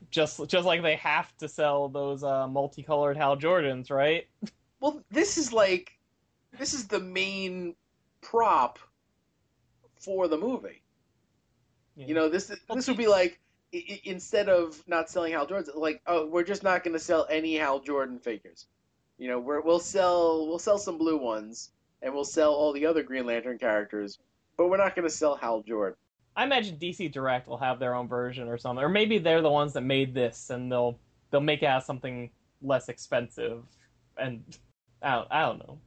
just 0.10 0.40
just 0.48 0.66
like 0.66 0.82
they 0.82 0.96
have 0.96 1.36
to 1.38 1.48
sell 1.50 1.90
those 1.90 2.24
uh, 2.24 2.48
multicolored 2.48 3.18
Hal 3.18 3.36
Jordans, 3.38 3.92
right? 3.92 4.28
Well, 4.80 5.04
this 5.12 5.38
is 5.38 5.52
like 5.52 5.92
this 6.58 6.74
is 6.74 6.88
the 6.88 7.00
main 7.02 7.76
prop 8.22 8.80
for 10.00 10.28
the 10.28 10.38
movie. 10.38 10.82
Yeah. 11.96 12.08
You 12.08 12.14
know, 12.14 12.30
this 12.30 12.52
this 12.74 12.88
would 12.88 12.98
be 12.98 13.08
like 13.08 13.40
i- 13.76 14.02
instead 14.04 14.50
of 14.50 14.82
not 14.88 15.10
selling 15.10 15.34
Hal 15.34 15.48
Jordans, 15.48 15.76
like 15.76 16.02
oh, 16.08 16.26
we're 16.28 16.44
just 16.44 16.64
not 16.64 16.84
going 16.84 16.94
to 16.94 17.00
sell 17.00 17.28
any 17.30 17.56
Hal 17.56 17.80
Jordan 17.80 18.20
figures. 18.20 18.68
You 19.18 19.30
know, 19.30 19.40
we're, 19.40 19.62
we'll 19.62 19.80
sell 19.80 20.48
we'll 20.48 20.60
sell 20.60 20.78
some 20.78 20.98
blue 20.98 21.18
ones, 21.18 21.72
and 22.02 22.14
we'll 22.14 22.24
sell 22.26 22.54
all 22.54 22.74
the 22.74 22.86
other 22.86 23.04
Green 23.04 23.26
Lantern 23.26 23.58
characters, 23.58 24.20
but 24.58 24.70
we're 24.70 24.78
not 24.78 24.96
going 24.96 25.08
to 25.08 25.14
sell 25.14 25.36
Hal 25.36 25.62
Jordan. 25.62 25.98
I 26.36 26.44
imagine 26.44 26.78
DC 26.78 27.12
Direct 27.12 27.48
will 27.48 27.58
have 27.58 27.80
their 27.80 27.96
own 27.96 28.08
version 28.08 28.48
or 28.50 28.58
something, 28.58 28.84
or 28.84 28.90
maybe 28.90 29.18
they're 29.20 29.42
the 29.42 29.50
ones 29.50 29.74
that 29.74 29.82
made 29.82 30.14
this, 30.14 30.50
and 30.50 30.72
they'll 30.72 30.98
they'll 31.32 31.42
make 31.42 31.64
it 31.64 31.68
as 31.68 31.86
something 31.86 32.30
less 32.62 32.90
expensive. 32.90 33.64
And 34.18 34.44
I 35.02 35.16
don't, 35.16 35.28
I 35.32 35.42
don't 35.42 35.60
know. 35.60 35.78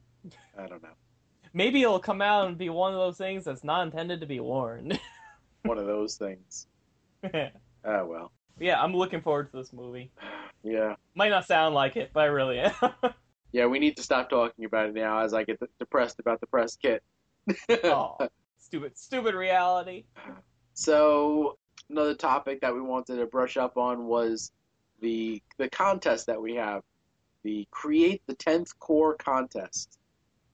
I 0.58 0.66
don't 0.66 0.82
know. 0.82 0.88
Maybe 1.54 1.82
it'll 1.82 1.98
come 1.98 2.20
out 2.22 2.46
and 2.46 2.58
be 2.58 2.68
one 2.68 2.92
of 2.92 2.98
those 2.98 3.16
things 3.16 3.44
that's 3.44 3.64
not 3.64 3.86
intended 3.86 4.20
to 4.20 4.26
be 4.26 4.40
worn. 4.40 4.98
One 5.64 5.78
of 5.78 5.86
those 5.86 6.16
things. 6.16 6.66
Oh 7.84 8.06
well. 8.06 8.32
Yeah, 8.60 8.82
I'm 8.82 8.94
looking 8.94 9.20
forward 9.20 9.50
to 9.52 9.56
this 9.56 9.72
movie. 9.72 10.10
Yeah. 10.62 10.96
Might 11.14 11.28
not 11.28 11.46
sound 11.46 11.74
like 11.74 11.96
it, 11.96 12.10
but 12.12 12.20
I 12.20 12.26
really 12.26 12.58
am. 12.58 12.72
Yeah, 13.52 13.66
we 13.66 13.78
need 13.78 13.96
to 13.96 14.02
stop 14.02 14.28
talking 14.28 14.64
about 14.64 14.90
it 14.90 14.94
now 14.94 15.20
as 15.20 15.32
I 15.32 15.42
get 15.44 15.58
depressed 15.78 16.20
about 16.20 16.40
the 16.40 16.46
press 16.46 16.76
kit. 16.76 17.02
oh, 17.84 18.16
stupid, 18.58 18.98
stupid 18.98 19.34
reality. 19.34 20.04
So 20.74 21.56
another 21.88 22.14
topic 22.14 22.60
that 22.60 22.74
we 22.74 22.80
wanted 22.80 23.16
to 23.16 23.26
brush 23.26 23.56
up 23.56 23.78
on 23.78 24.04
was 24.04 24.52
the 25.00 25.42
the 25.56 25.70
contest 25.70 26.26
that 26.26 26.40
we 26.40 26.56
have, 26.56 26.82
the 27.42 27.66
Create 27.70 28.22
the 28.26 28.34
Tenth 28.34 28.78
Corps 28.78 29.14
contest. 29.14 29.98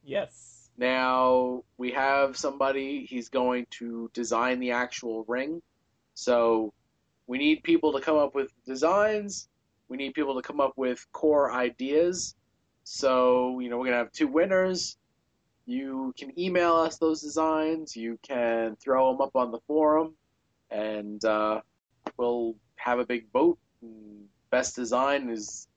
Yes. 0.04 0.70
Now 0.76 1.64
we 1.76 1.90
have 1.92 2.36
somebody. 2.36 3.06
He's 3.06 3.28
going 3.28 3.66
to 3.72 4.08
design 4.14 4.60
the 4.60 4.70
actual 4.70 5.24
ring. 5.26 5.62
So 6.14 6.72
we 7.26 7.38
need 7.38 7.62
people 7.62 7.92
to 7.92 8.00
come 8.00 8.16
up 8.16 8.34
with 8.34 8.52
designs. 8.64 9.48
We 9.88 9.96
need 9.96 10.14
people 10.14 10.34
to 10.34 10.42
come 10.42 10.60
up 10.60 10.72
with 10.76 11.06
corps 11.12 11.52
ideas. 11.52 12.34
So 12.84 13.60
you 13.60 13.70
know 13.70 13.78
we're 13.78 13.86
gonna 13.86 13.98
have 13.98 14.12
two 14.12 14.28
winners. 14.28 14.98
You 15.66 16.12
can 16.18 16.38
email 16.38 16.74
us 16.74 16.98
those 16.98 17.22
designs. 17.22 17.96
You 17.96 18.18
can 18.22 18.76
throw 18.76 19.10
them 19.10 19.22
up 19.22 19.34
on 19.34 19.50
the 19.50 19.60
forum, 19.66 20.14
and 20.70 21.24
uh, 21.24 21.62
we'll 22.18 22.54
have 22.76 22.98
a 22.98 23.06
big 23.06 23.30
vote. 23.32 23.58
Best 24.50 24.76
design 24.76 25.30
is 25.30 25.68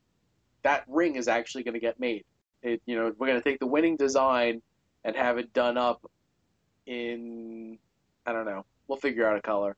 that 0.64 0.84
ring 0.88 1.15
is 1.15 1.28
actually 1.30 1.64
going 1.64 1.74
to 1.74 1.80
get 1.80 1.99
made. 1.99 2.26
It 2.61 2.82
you 2.86 2.95
know 2.98 3.14
we're 3.18 3.28
going 3.28 3.41
to 3.41 3.49
take 3.49 3.60
the 3.60 3.68
winning 3.68 3.95
design 3.95 4.61
and 5.06 5.15
have 5.15 5.38
it 5.38 5.53
done 5.53 5.78
up 5.78 6.10
in 6.86 7.78
I 8.26 8.34
don't 8.34 8.45
know. 8.45 8.65
We'll 8.88 8.98
figure 8.98 9.26
out 9.26 9.38
a 9.38 9.41
color, 9.41 9.78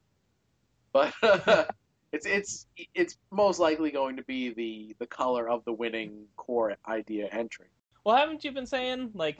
but 0.93 1.13
it's 2.11 2.25
it's 2.25 2.67
it's 2.95 3.17
most 3.31 3.59
likely 3.59 3.91
going 3.91 4.15
to 4.17 4.23
be 4.23 4.53
the 4.53 4.95
the 4.99 5.07
color 5.07 5.49
of 5.49 5.63
the 5.65 5.73
winning 5.73 6.25
corps 6.35 6.75
idea 6.87 7.27
entry. 7.31 7.67
Well, 8.03 8.15
haven't 8.15 8.43
you 8.43 8.51
been 8.51 8.65
saying 8.65 9.11
like, 9.13 9.39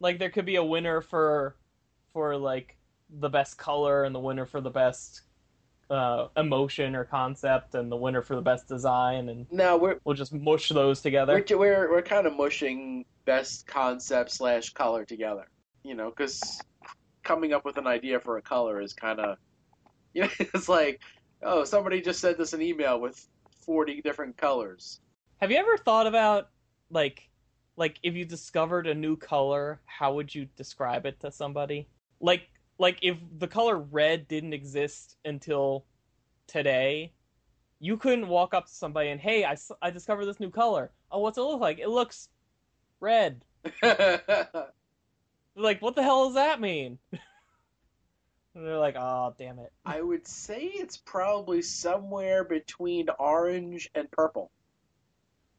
like 0.00 0.18
there 0.18 0.30
could 0.30 0.46
be 0.46 0.56
a 0.56 0.64
winner 0.64 1.00
for, 1.00 1.56
for 2.12 2.36
like 2.36 2.76
the 3.10 3.28
best 3.28 3.58
color 3.58 4.04
and 4.04 4.14
the 4.14 4.20
winner 4.20 4.46
for 4.46 4.60
the 4.60 4.70
best 4.70 5.22
uh, 5.90 6.28
emotion 6.36 6.96
or 6.96 7.04
concept 7.04 7.74
and 7.74 7.90
the 7.90 7.96
winner 7.96 8.22
for 8.22 8.34
the 8.34 8.42
best 8.42 8.66
design, 8.66 9.28
and 9.28 9.46
No, 9.52 9.76
we're 9.76 10.00
we'll 10.04 10.16
just 10.16 10.32
mush 10.32 10.68
those 10.70 11.00
together. 11.00 11.44
we're 11.50 11.58
we're, 11.58 11.90
we're 11.90 12.02
kind 12.02 12.26
of 12.26 12.36
mushing 12.36 13.04
best 13.24 13.66
concept 13.66 14.30
slash 14.30 14.70
color 14.70 15.04
together. 15.04 15.46
You 15.82 15.94
know, 15.94 16.10
because 16.10 16.60
coming 17.22 17.52
up 17.52 17.64
with 17.64 17.76
an 17.76 17.86
idea 17.86 18.18
for 18.20 18.38
a 18.38 18.42
color 18.42 18.80
is 18.80 18.92
kind 18.92 19.20
of 19.20 19.38
you 20.16 20.22
know 20.22 20.28
it's 20.38 20.68
like 20.68 21.00
oh 21.42 21.64
somebody 21.64 22.00
just 22.00 22.20
sent 22.20 22.40
us 22.40 22.52
an 22.52 22.62
email 22.62 22.98
with 23.00 23.28
forty 23.60 24.00
different 24.00 24.36
colors. 24.36 25.00
Have 25.40 25.50
you 25.50 25.58
ever 25.58 25.76
thought 25.76 26.06
about 26.06 26.48
like, 26.90 27.28
like 27.76 27.98
if 28.02 28.14
you 28.14 28.24
discovered 28.24 28.86
a 28.86 28.94
new 28.94 29.16
color, 29.16 29.80
how 29.84 30.14
would 30.14 30.34
you 30.34 30.46
describe 30.56 31.04
it 31.04 31.20
to 31.20 31.30
somebody? 31.30 31.88
Like, 32.20 32.48
like 32.78 32.98
if 33.02 33.18
the 33.38 33.48
color 33.48 33.78
red 33.78 34.28
didn't 34.28 34.54
exist 34.54 35.16
until 35.24 35.84
today, 36.46 37.12
you 37.78 37.98
couldn't 37.98 38.28
walk 38.28 38.54
up 38.54 38.66
to 38.66 38.72
somebody 38.72 39.10
and 39.10 39.20
hey, 39.20 39.44
I, 39.44 39.56
I 39.82 39.90
discovered 39.90 40.24
this 40.24 40.40
new 40.40 40.50
color. 40.50 40.90
Oh, 41.10 41.20
what's 41.20 41.36
it 41.36 41.42
look 41.42 41.60
like? 41.60 41.78
It 41.78 41.88
looks 41.88 42.28
red. 43.00 43.44
Like, 45.58 45.80
what 45.80 45.96
the 45.96 46.02
hell 46.02 46.26
does 46.26 46.34
that 46.34 46.60
mean? 46.60 46.98
and 48.56 48.66
they're 48.66 48.78
like, 48.78 48.96
oh, 48.98 49.34
damn 49.38 49.58
it. 49.58 49.72
I 49.84 50.00
would 50.00 50.26
say 50.26 50.62
it's 50.64 50.96
probably 50.96 51.60
somewhere 51.62 52.42
between 52.42 53.08
orange 53.18 53.90
and 53.94 54.10
purple. 54.10 54.50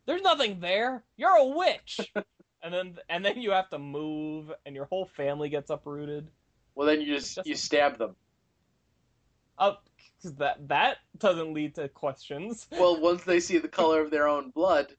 There's 0.07 0.22
nothing 0.24 0.60
there. 0.60 1.03
You're 1.15 1.36
a 1.38 1.45
witch. 1.45 1.99
and 2.64 2.74
then 2.74 2.98
and 3.10 3.24
then 3.24 3.40
you 3.41 3.52
have 3.52 3.69
to 3.69 3.80
move, 3.80 4.52
and 4.65 4.76
your 4.76 4.86
whole 4.86 5.06
family 5.06 5.48
gets 5.49 5.69
uprooted. 5.69 6.28
Well, 6.76 6.88
then 6.88 7.02
you 7.02 7.15
just 7.15 7.36
Just- 7.36 7.48
you 7.48 7.56
stab 7.56 7.98
them. 7.98 8.15
Oh, 9.60 9.78
'cause 10.22 10.36
that 10.36 10.68
that 10.68 10.98
doesn't 11.18 11.53
lead 11.53 11.76
to 11.76 11.90
questions. 11.90 12.68
Well, 12.72 12.99
once 13.02 13.24
they 13.24 13.40
see 13.40 13.57
the 13.60 13.68
color 13.68 14.02
of 14.02 14.11
their 14.11 14.28
own 14.28 14.49
blood, 14.52 14.95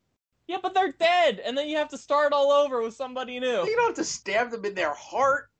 Yeah, 0.47 0.59
but 0.62 0.75
they're 0.75 0.93
dead, 0.93 1.41
and 1.45 1.57
then 1.57 1.69
you 1.69 1.77
have 1.79 1.89
to 1.91 1.99
start 1.99 2.33
all 2.33 2.51
over 2.53 2.83
with 2.83 2.95
somebody 2.95 3.39
new. 3.41 3.65
you 3.65 3.77
don't 3.77 3.87
have 3.89 3.97
to 3.97 4.05
stab 4.05 4.51
them 4.51 4.65
in 4.65 4.75
their 4.75 4.95
heart. 4.95 5.51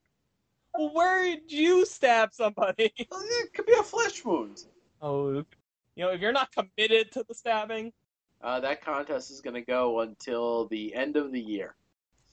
Well, 0.79 0.91
where 0.95 1.25
did 1.25 1.51
you 1.51 1.85
stab 1.85 2.33
somebody? 2.33 2.93
It 2.99 3.53
could 3.53 3.67
be 3.67 3.73
a 3.79 3.83
flesh 3.83 4.25
wound. 4.25 4.63
Oh, 5.03 5.33
you 5.33 6.05
know, 6.05 6.11
if 6.13 6.21
you're 6.21 6.31
not 6.33 6.51
committed 6.53 7.11
to 7.13 7.25
the 7.29 7.35
stabbing, 7.35 7.93
Uh, 8.41 8.61
that 8.61 8.81
contest 8.85 9.33
is 9.33 9.41
going 9.41 9.55
to 9.55 9.63
go 9.63 10.01
until 10.01 10.69
the 10.69 10.95
end 10.95 11.17
of 11.17 11.33
the 11.33 11.41
year. 11.41 11.75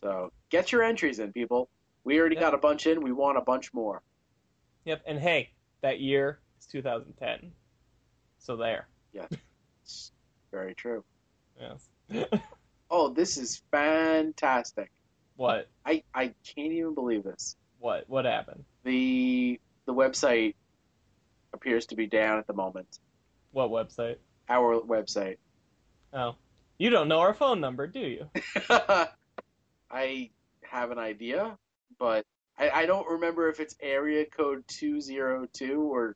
So 0.04 0.30
get 0.52 0.72
your 0.72 0.84
entries 0.84 1.18
in, 1.18 1.34
people. 1.34 1.70
We 2.04 2.20
already 2.20 2.36
Yeah. 2.36 2.42
got 2.42 2.54
a 2.54 2.60
bunch 2.60 2.86
in. 2.86 3.02
We 3.02 3.12
want 3.12 3.40
a 3.40 3.42
bunch 3.42 3.74
more. 3.74 4.04
yep. 4.84 5.02
And 5.08 5.18
hey, 5.20 5.50
that 5.82 6.00
year 6.00 6.40
is 6.60 6.68
2010, 6.68 7.52
so 8.38 8.56
there. 8.56 8.88
It's 9.82 10.12
very 10.52 10.76
true. 10.76 11.04
Yes. 11.60 11.90
Oh, 12.92 13.10
this 13.10 13.38
is 13.38 13.64
fantastic. 13.72 14.92
what? 15.38 15.68
I, 15.84 16.04
I 16.14 16.28
can't 16.46 16.72
even 16.72 16.94
believe 16.94 17.24
this. 17.24 17.58
What? 17.86 18.10
What 18.10 18.26
happened? 18.26 18.64
The 18.84 19.60
the 19.86 19.94
website 19.94 20.56
appears 21.54 21.86
to 21.86 21.96
be 21.96 22.08
down 22.08 22.40
at 22.40 22.48
the 22.48 22.54
moment. 22.54 22.98
What 23.52 23.70
website? 23.70 24.16
Our 24.50 24.82
website. 24.82 25.38
Oh, 26.12 26.34
you 26.80 26.90
don't 26.90 27.08
know 27.08 27.20
our 27.20 27.36
phone 27.36 27.62
number, 27.62 27.86
do 27.86 28.00
you? 28.00 28.28
I 29.92 30.32
have 30.64 30.90
an 30.90 30.98
idea, 30.98 31.60
but 32.00 32.26
I, 32.58 32.72
I 32.72 32.86
don't 32.88 33.08
remember 33.08 33.50
if 33.50 33.60
it's 33.60 33.76
area 33.80 34.26
code 34.26 34.64
202 34.68 35.80
or 35.80 36.16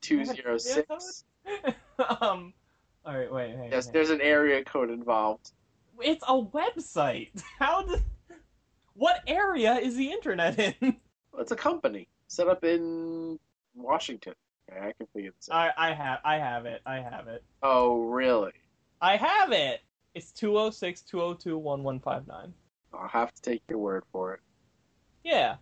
206. 0.00 1.24
um. 2.20 2.52
All 3.06 3.16
right. 3.16 3.32
Wait. 3.32 3.54
Hang, 3.54 3.70
Yes, 3.70 3.86
there's 3.86 4.10
an 4.10 4.20
area 4.20 4.64
code 4.64 4.90
involved. 4.90 5.52
It's 6.02 6.24
a 6.26 6.42
website. 6.42 7.40
How 7.60 7.82
does? 7.82 8.00
What 8.96 9.22
area 9.28 9.74
is 9.74 9.96
the 9.96 10.10
internet 10.10 10.76
in? 10.80 10.96
Well, 11.34 11.42
it's 11.42 11.50
a 11.52 11.56
company. 11.56 12.06
set 12.28 12.46
up 12.48 12.62
in 12.64 13.38
Washington. 13.74 14.34
Okay, 14.70 14.80
I 14.80 14.92
can 14.92 15.06
figure 15.12 15.32
this 15.36 15.48
out. 15.50 15.72
I, 15.76 15.90
I 15.90 15.94
have 15.94 16.20
I 16.24 16.36
have 16.38 16.64
it. 16.64 16.80
I 16.86 16.96
have 17.00 17.26
it. 17.28 17.42
Oh, 17.62 18.02
really? 18.04 18.52
I 19.00 19.16
have 19.16 19.50
it. 19.52 19.80
It's 20.14 20.30
206 20.32 21.02
202 21.02 21.58
1159. 21.58 22.54
I'll 22.94 23.08
have 23.08 23.32
to 23.34 23.42
take 23.42 23.62
your 23.68 23.78
word 23.78 24.04
for 24.12 24.34
it. 24.34 24.40
Yeah. 25.24 25.56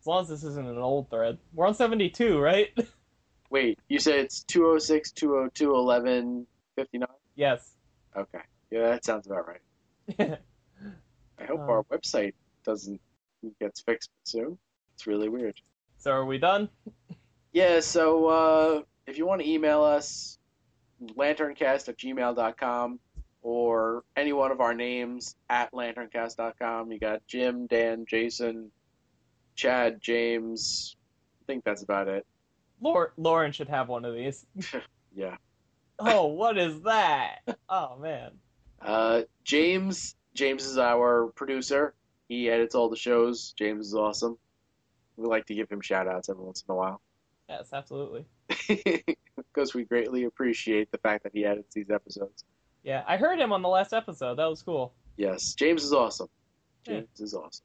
As 0.00 0.06
long 0.06 0.22
as 0.22 0.28
this 0.28 0.42
isn't 0.42 0.66
an 0.66 0.78
old 0.78 1.08
thread. 1.08 1.38
We're 1.54 1.68
on 1.68 1.74
72, 1.74 2.40
right? 2.40 2.76
Wait, 3.50 3.78
you 3.88 4.00
said 4.00 4.16
it's 4.18 4.42
206 4.44 5.12
202 5.12 5.72
1159? 5.72 7.06
yes. 7.36 7.74
Okay. 8.16 8.40
Yeah, 8.72 8.88
that 8.90 9.04
sounds 9.04 9.26
about 9.26 9.46
right. 9.46 9.60
I 11.38 11.44
hope 11.44 11.60
Uh. 11.60 11.72
our 11.72 11.82
website 11.84 12.34
doesn't 12.64 13.00
gets 13.60 13.80
fixed 13.80 14.10
soon. 14.24 14.58
It's 15.02 15.08
really 15.08 15.28
weird. 15.28 15.60
so 15.98 16.12
are 16.12 16.24
we 16.24 16.38
done? 16.38 16.68
Yeah, 17.52 17.80
so 17.80 18.26
uh, 18.28 18.82
if 19.08 19.18
you 19.18 19.26
want 19.26 19.42
to 19.42 19.50
email 19.50 19.82
us, 19.82 20.38
lanterncast 21.18 21.88
at 21.88 21.98
gmail.com 21.98 23.00
or 23.42 24.04
any 24.16 24.32
one 24.32 24.52
of 24.52 24.60
our 24.60 24.74
names 24.74 25.34
at 25.50 25.72
lanterncast.com. 25.72 26.92
You 26.92 27.00
got 27.00 27.26
Jim, 27.26 27.66
Dan, 27.66 28.06
Jason, 28.08 28.70
Chad, 29.56 30.00
James. 30.00 30.94
I 31.42 31.46
think 31.46 31.64
that's 31.64 31.82
about 31.82 32.06
it. 32.06 32.24
Lauren 33.16 33.50
should 33.50 33.68
have 33.70 33.88
one 33.88 34.04
of 34.04 34.14
these. 34.14 34.46
Yeah. 35.16 35.36
Oh, 35.98 36.26
what 36.28 36.56
is 36.56 36.80
that? 36.82 37.40
Oh 37.68 37.98
man. 37.98 38.30
Uh, 38.80 39.22
James, 39.44 40.14
James 40.32 40.64
is 40.64 40.78
our 40.78 41.26
producer. 41.34 41.92
He 42.28 42.48
edits 42.48 42.74
all 42.76 42.88
the 42.88 42.96
shows. 42.96 43.52
James 43.58 43.88
is 43.88 43.94
awesome. 43.94 44.38
We 45.16 45.26
like 45.26 45.46
to 45.46 45.54
give 45.54 45.70
him 45.70 45.80
shout 45.80 46.08
outs 46.08 46.28
every 46.28 46.44
once 46.44 46.64
in 46.66 46.72
a 46.72 46.76
while. 46.76 47.00
Yes, 47.48 47.72
absolutely. 47.72 48.24
because 49.36 49.74
we 49.74 49.84
greatly 49.84 50.24
appreciate 50.24 50.90
the 50.90 50.98
fact 50.98 51.24
that 51.24 51.32
he 51.34 51.44
edits 51.44 51.74
these 51.74 51.90
episodes. 51.90 52.44
Yeah, 52.82 53.04
I 53.06 53.16
heard 53.16 53.38
him 53.38 53.52
on 53.52 53.62
the 53.62 53.68
last 53.68 53.92
episode. 53.92 54.36
That 54.36 54.48
was 54.48 54.62
cool. 54.62 54.94
Yes, 55.16 55.54
James 55.54 55.84
is 55.84 55.92
awesome. 55.92 56.28
Yeah. 56.86 56.94
James 56.94 57.20
is 57.20 57.34
awesome. 57.34 57.64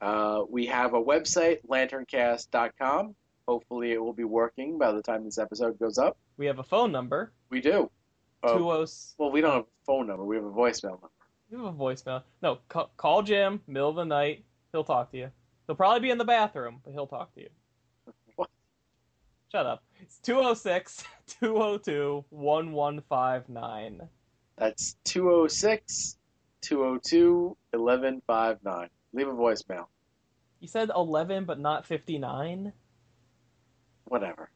Uh, 0.00 0.44
we 0.48 0.66
have 0.66 0.94
a 0.94 1.02
website, 1.02 1.58
lanterncast.com. 1.68 3.14
Hopefully, 3.46 3.92
it 3.92 4.02
will 4.02 4.12
be 4.12 4.24
working 4.24 4.78
by 4.78 4.92
the 4.92 5.02
time 5.02 5.24
this 5.24 5.38
episode 5.38 5.78
goes 5.78 5.98
up. 5.98 6.16
We 6.36 6.46
have 6.46 6.58
a 6.58 6.64
phone 6.64 6.92
number. 6.92 7.32
We 7.50 7.60
do. 7.60 7.90
Two 8.46 8.70
oh. 8.70 8.86
well, 9.18 9.30
we 9.30 9.40
don't 9.40 9.52
have 9.52 9.62
a 9.62 9.84
phone 9.86 10.06
number. 10.06 10.24
We 10.24 10.36
have 10.36 10.44
a 10.44 10.50
voicemail 10.50 10.92
number. 10.92 11.10
We 11.50 11.58
have 11.58 11.66
a 11.66 11.72
voicemail. 11.72 12.22
No, 12.42 12.58
ca- 12.68 12.88
call 12.96 13.22
Jim. 13.22 13.60
Middle 13.66 13.90
of 13.90 13.96
the 13.96 14.04
night. 14.04 14.44
He'll 14.72 14.84
talk 14.84 15.10
to 15.10 15.18
you. 15.18 15.30
He'll 15.70 15.76
probably 15.76 16.00
be 16.00 16.10
in 16.10 16.18
the 16.18 16.24
bathroom, 16.24 16.80
but 16.84 16.92
he'll 16.92 17.06
talk 17.06 17.32
to 17.34 17.42
you. 17.42 17.48
What? 18.34 18.50
Shut 19.52 19.66
up. 19.66 19.84
It's 20.00 20.18
206 20.18 21.04
202 21.28 22.24
1159. 22.30 24.08
That's 24.56 24.96
206 25.04 26.18
202 26.62 27.56
1159. 27.70 28.88
Leave 29.12 29.28
a 29.28 29.30
voicemail. 29.30 29.86
You 30.58 30.66
said 30.66 30.90
11, 30.92 31.44
but 31.44 31.60
not 31.60 31.86
59? 31.86 32.72
Whatever. 34.06 34.50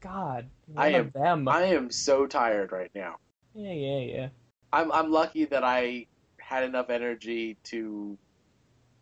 God. 0.00 0.50
I 0.76 0.88
am- 0.88 1.06
of 1.06 1.12
them. 1.12 1.46
I 1.46 1.66
am 1.66 1.88
so 1.92 2.26
tired 2.26 2.72
right 2.72 2.90
now. 2.96 3.18
Yeah, 3.54 3.70
yeah, 3.74 3.98
yeah. 4.00 4.28
I'm 4.72 4.90
I'm 4.90 5.12
lucky 5.12 5.44
that 5.44 5.62
I 5.62 6.06
had 6.40 6.64
enough 6.64 6.90
energy 6.90 7.56
to 7.62 8.18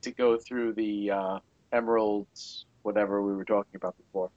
to 0.02 0.10
go 0.12 0.36
through 0.36 0.74
the 0.74 1.10
uh, 1.10 1.38
emeralds, 1.72 2.66
whatever 2.82 3.22
we 3.22 3.34
were 3.34 3.44
talking 3.44 3.74
about 3.76 3.96
before. 3.96 4.30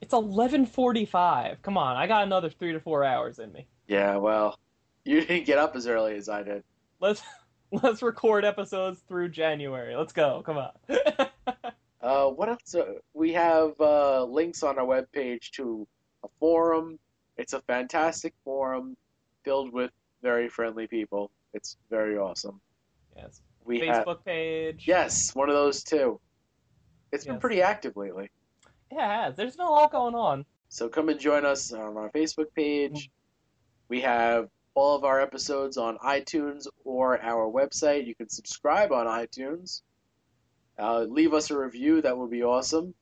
It's 0.00 0.12
11:45. 0.14 1.62
Come 1.62 1.76
on, 1.78 1.96
I 1.96 2.06
got 2.06 2.24
another 2.24 2.50
3 2.50 2.72
to 2.72 2.80
4 2.80 3.04
hours 3.04 3.38
in 3.38 3.52
me. 3.52 3.66
Yeah, 3.88 4.16
well, 4.16 4.58
you 5.04 5.20
didn't 5.20 5.46
get 5.46 5.58
up 5.58 5.74
as 5.76 5.86
early 5.86 6.16
as 6.16 6.28
I 6.28 6.42
did. 6.42 6.62
Let's 7.00 7.22
let's 7.72 8.02
record 8.02 8.44
episodes 8.44 9.00
through 9.08 9.30
January. 9.30 9.96
Let's 9.96 10.12
go. 10.12 10.42
Come 10.44 10.58
on. 10.58 10.72
Uh, 12.02 12.28
what 12.28 12.48
else? 12.48 12.72
Uh, 12.72 12.84
we 13.14 13.32
have 13.32 13.72
uh, 13.80 14.22
links 14.22 14.62
on 14.62 14.78
our 14.78 14.84
webpage 14.86 15.50
to 15.50 15.88
a 16.22 16.28
forum. 16.38 17.00
It's 17.36 17.52
a 17.52 17.60
fantastic 17.62 18.32
forum 18.44 18.96
filled 19.42 19.72
with 19.72 19.90
very 20.22 20.48
friendly 20.48 20.86
people. 20.86 21.32
It's 21.52 21.76
very 21.90 22.16
awesome. 22.16 22.60
yes. 23.16 23.40
We 23.64 23.80
have 23.86 24.04
Facebook 24.04 24.24
page. 24.24 24.84
yes, 24.86 25.34
one 25.34 25.48
of 25.48 25.56
those 25.56 25.82
too. 25.82 26.20
It's 27.12 27.24
been 27.24 27.38
pretty 27.38 27.62
active 27.62 27.96
lately. 27.96 28.30
Yeah, 28.92 29.22
it 29.22 29.24
has. 29.24 29.36
There's 29.36 29.56
been 29.56 29.66
a 29.66 29.70
lot 29.70 29.92
going 29.92 30.14
on. 30.14 30.44
So 30.68 30.88
come 30.88 31.08
and 31.08 31.18
join 31.18 31.44
us 31.44 31.72
on 31.72 31.96
our 31.96 32.10
Facebook 32.10 32.52
page. 32.54 33.10
We 33.88 34.00
have 34.02 34.48
all 34.74 34.96
of 34.96 35.04
our 35.04 35.20
episodes 35.20 35.76
on 35.76 35.96
iTunes 35.98 36.66
or 36.84 37.20
our 37.22 37.50
website. 37.50 38.06
You 38.06 38.14
can 38.14 38.28
subscribe 38.28 38.92
on 38.92 39.06
iTunes. 39.06 39.82
Uh, 40.78 41.06
leave 41.08 41.32
us 41.32 41.50
a 41.50 41.58
review. 41.58 42.02
That 42.02 42.18
would 42.18 42.30
be 42.30 42.42
awesome. 42.42 42.94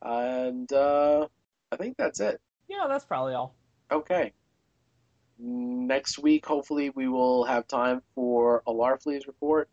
And 0.00 0.72
uh, 0.72 1.26
I 1.70 1.76
think 1.76 1.96
that's 1.96 2.20
it. 2.20 2.40
Yeah, 2.68 2.86
that's 2.88 3.04
probably 3.04 3.34
all. 3.34 3.54
Okay. 3.90 4.32
Next 5.38 6.18
week, 6.18 6.46
hopefully, 6.46 6.90
we 6.90 7.08
will 7.08 7.44
have 7.44 7.66
time 7.66 8.02
for 8.14 8.62
a 8.66 8.72
Larfleeze 8.72 9.26
report. 9.26 9.68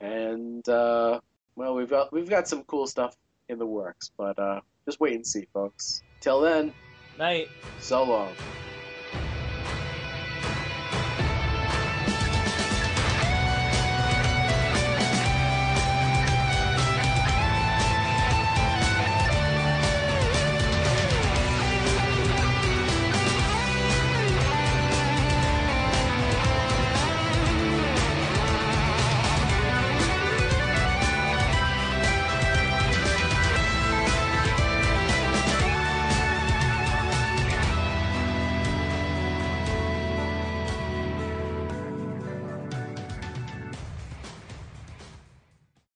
And 0.00 0.68
uh, 0.68 1.20
well, 1.58 1.74
we've 1.74 1.90
got 1.90 2.12
we've 2.12 2.30
got 2.30 2.46
some 2.46 2.62
cool 2.64 2.86
stuff 2.86 3.16
in 3.48 3.58
the 3.58 3.66
works, 3.66 4.12
but 4.16 4.38
uh, 4.38 4.60
just 4.86 5.00
wait 5.00 5.14
and 5.14 5.26
see, 5.26 5.46
folks. 5.52 6.02
Till 6.20 6.40
then, 6.40 6.72
Night. 7.18 7.48
so 7.80 8.04
long. 8.04 8.32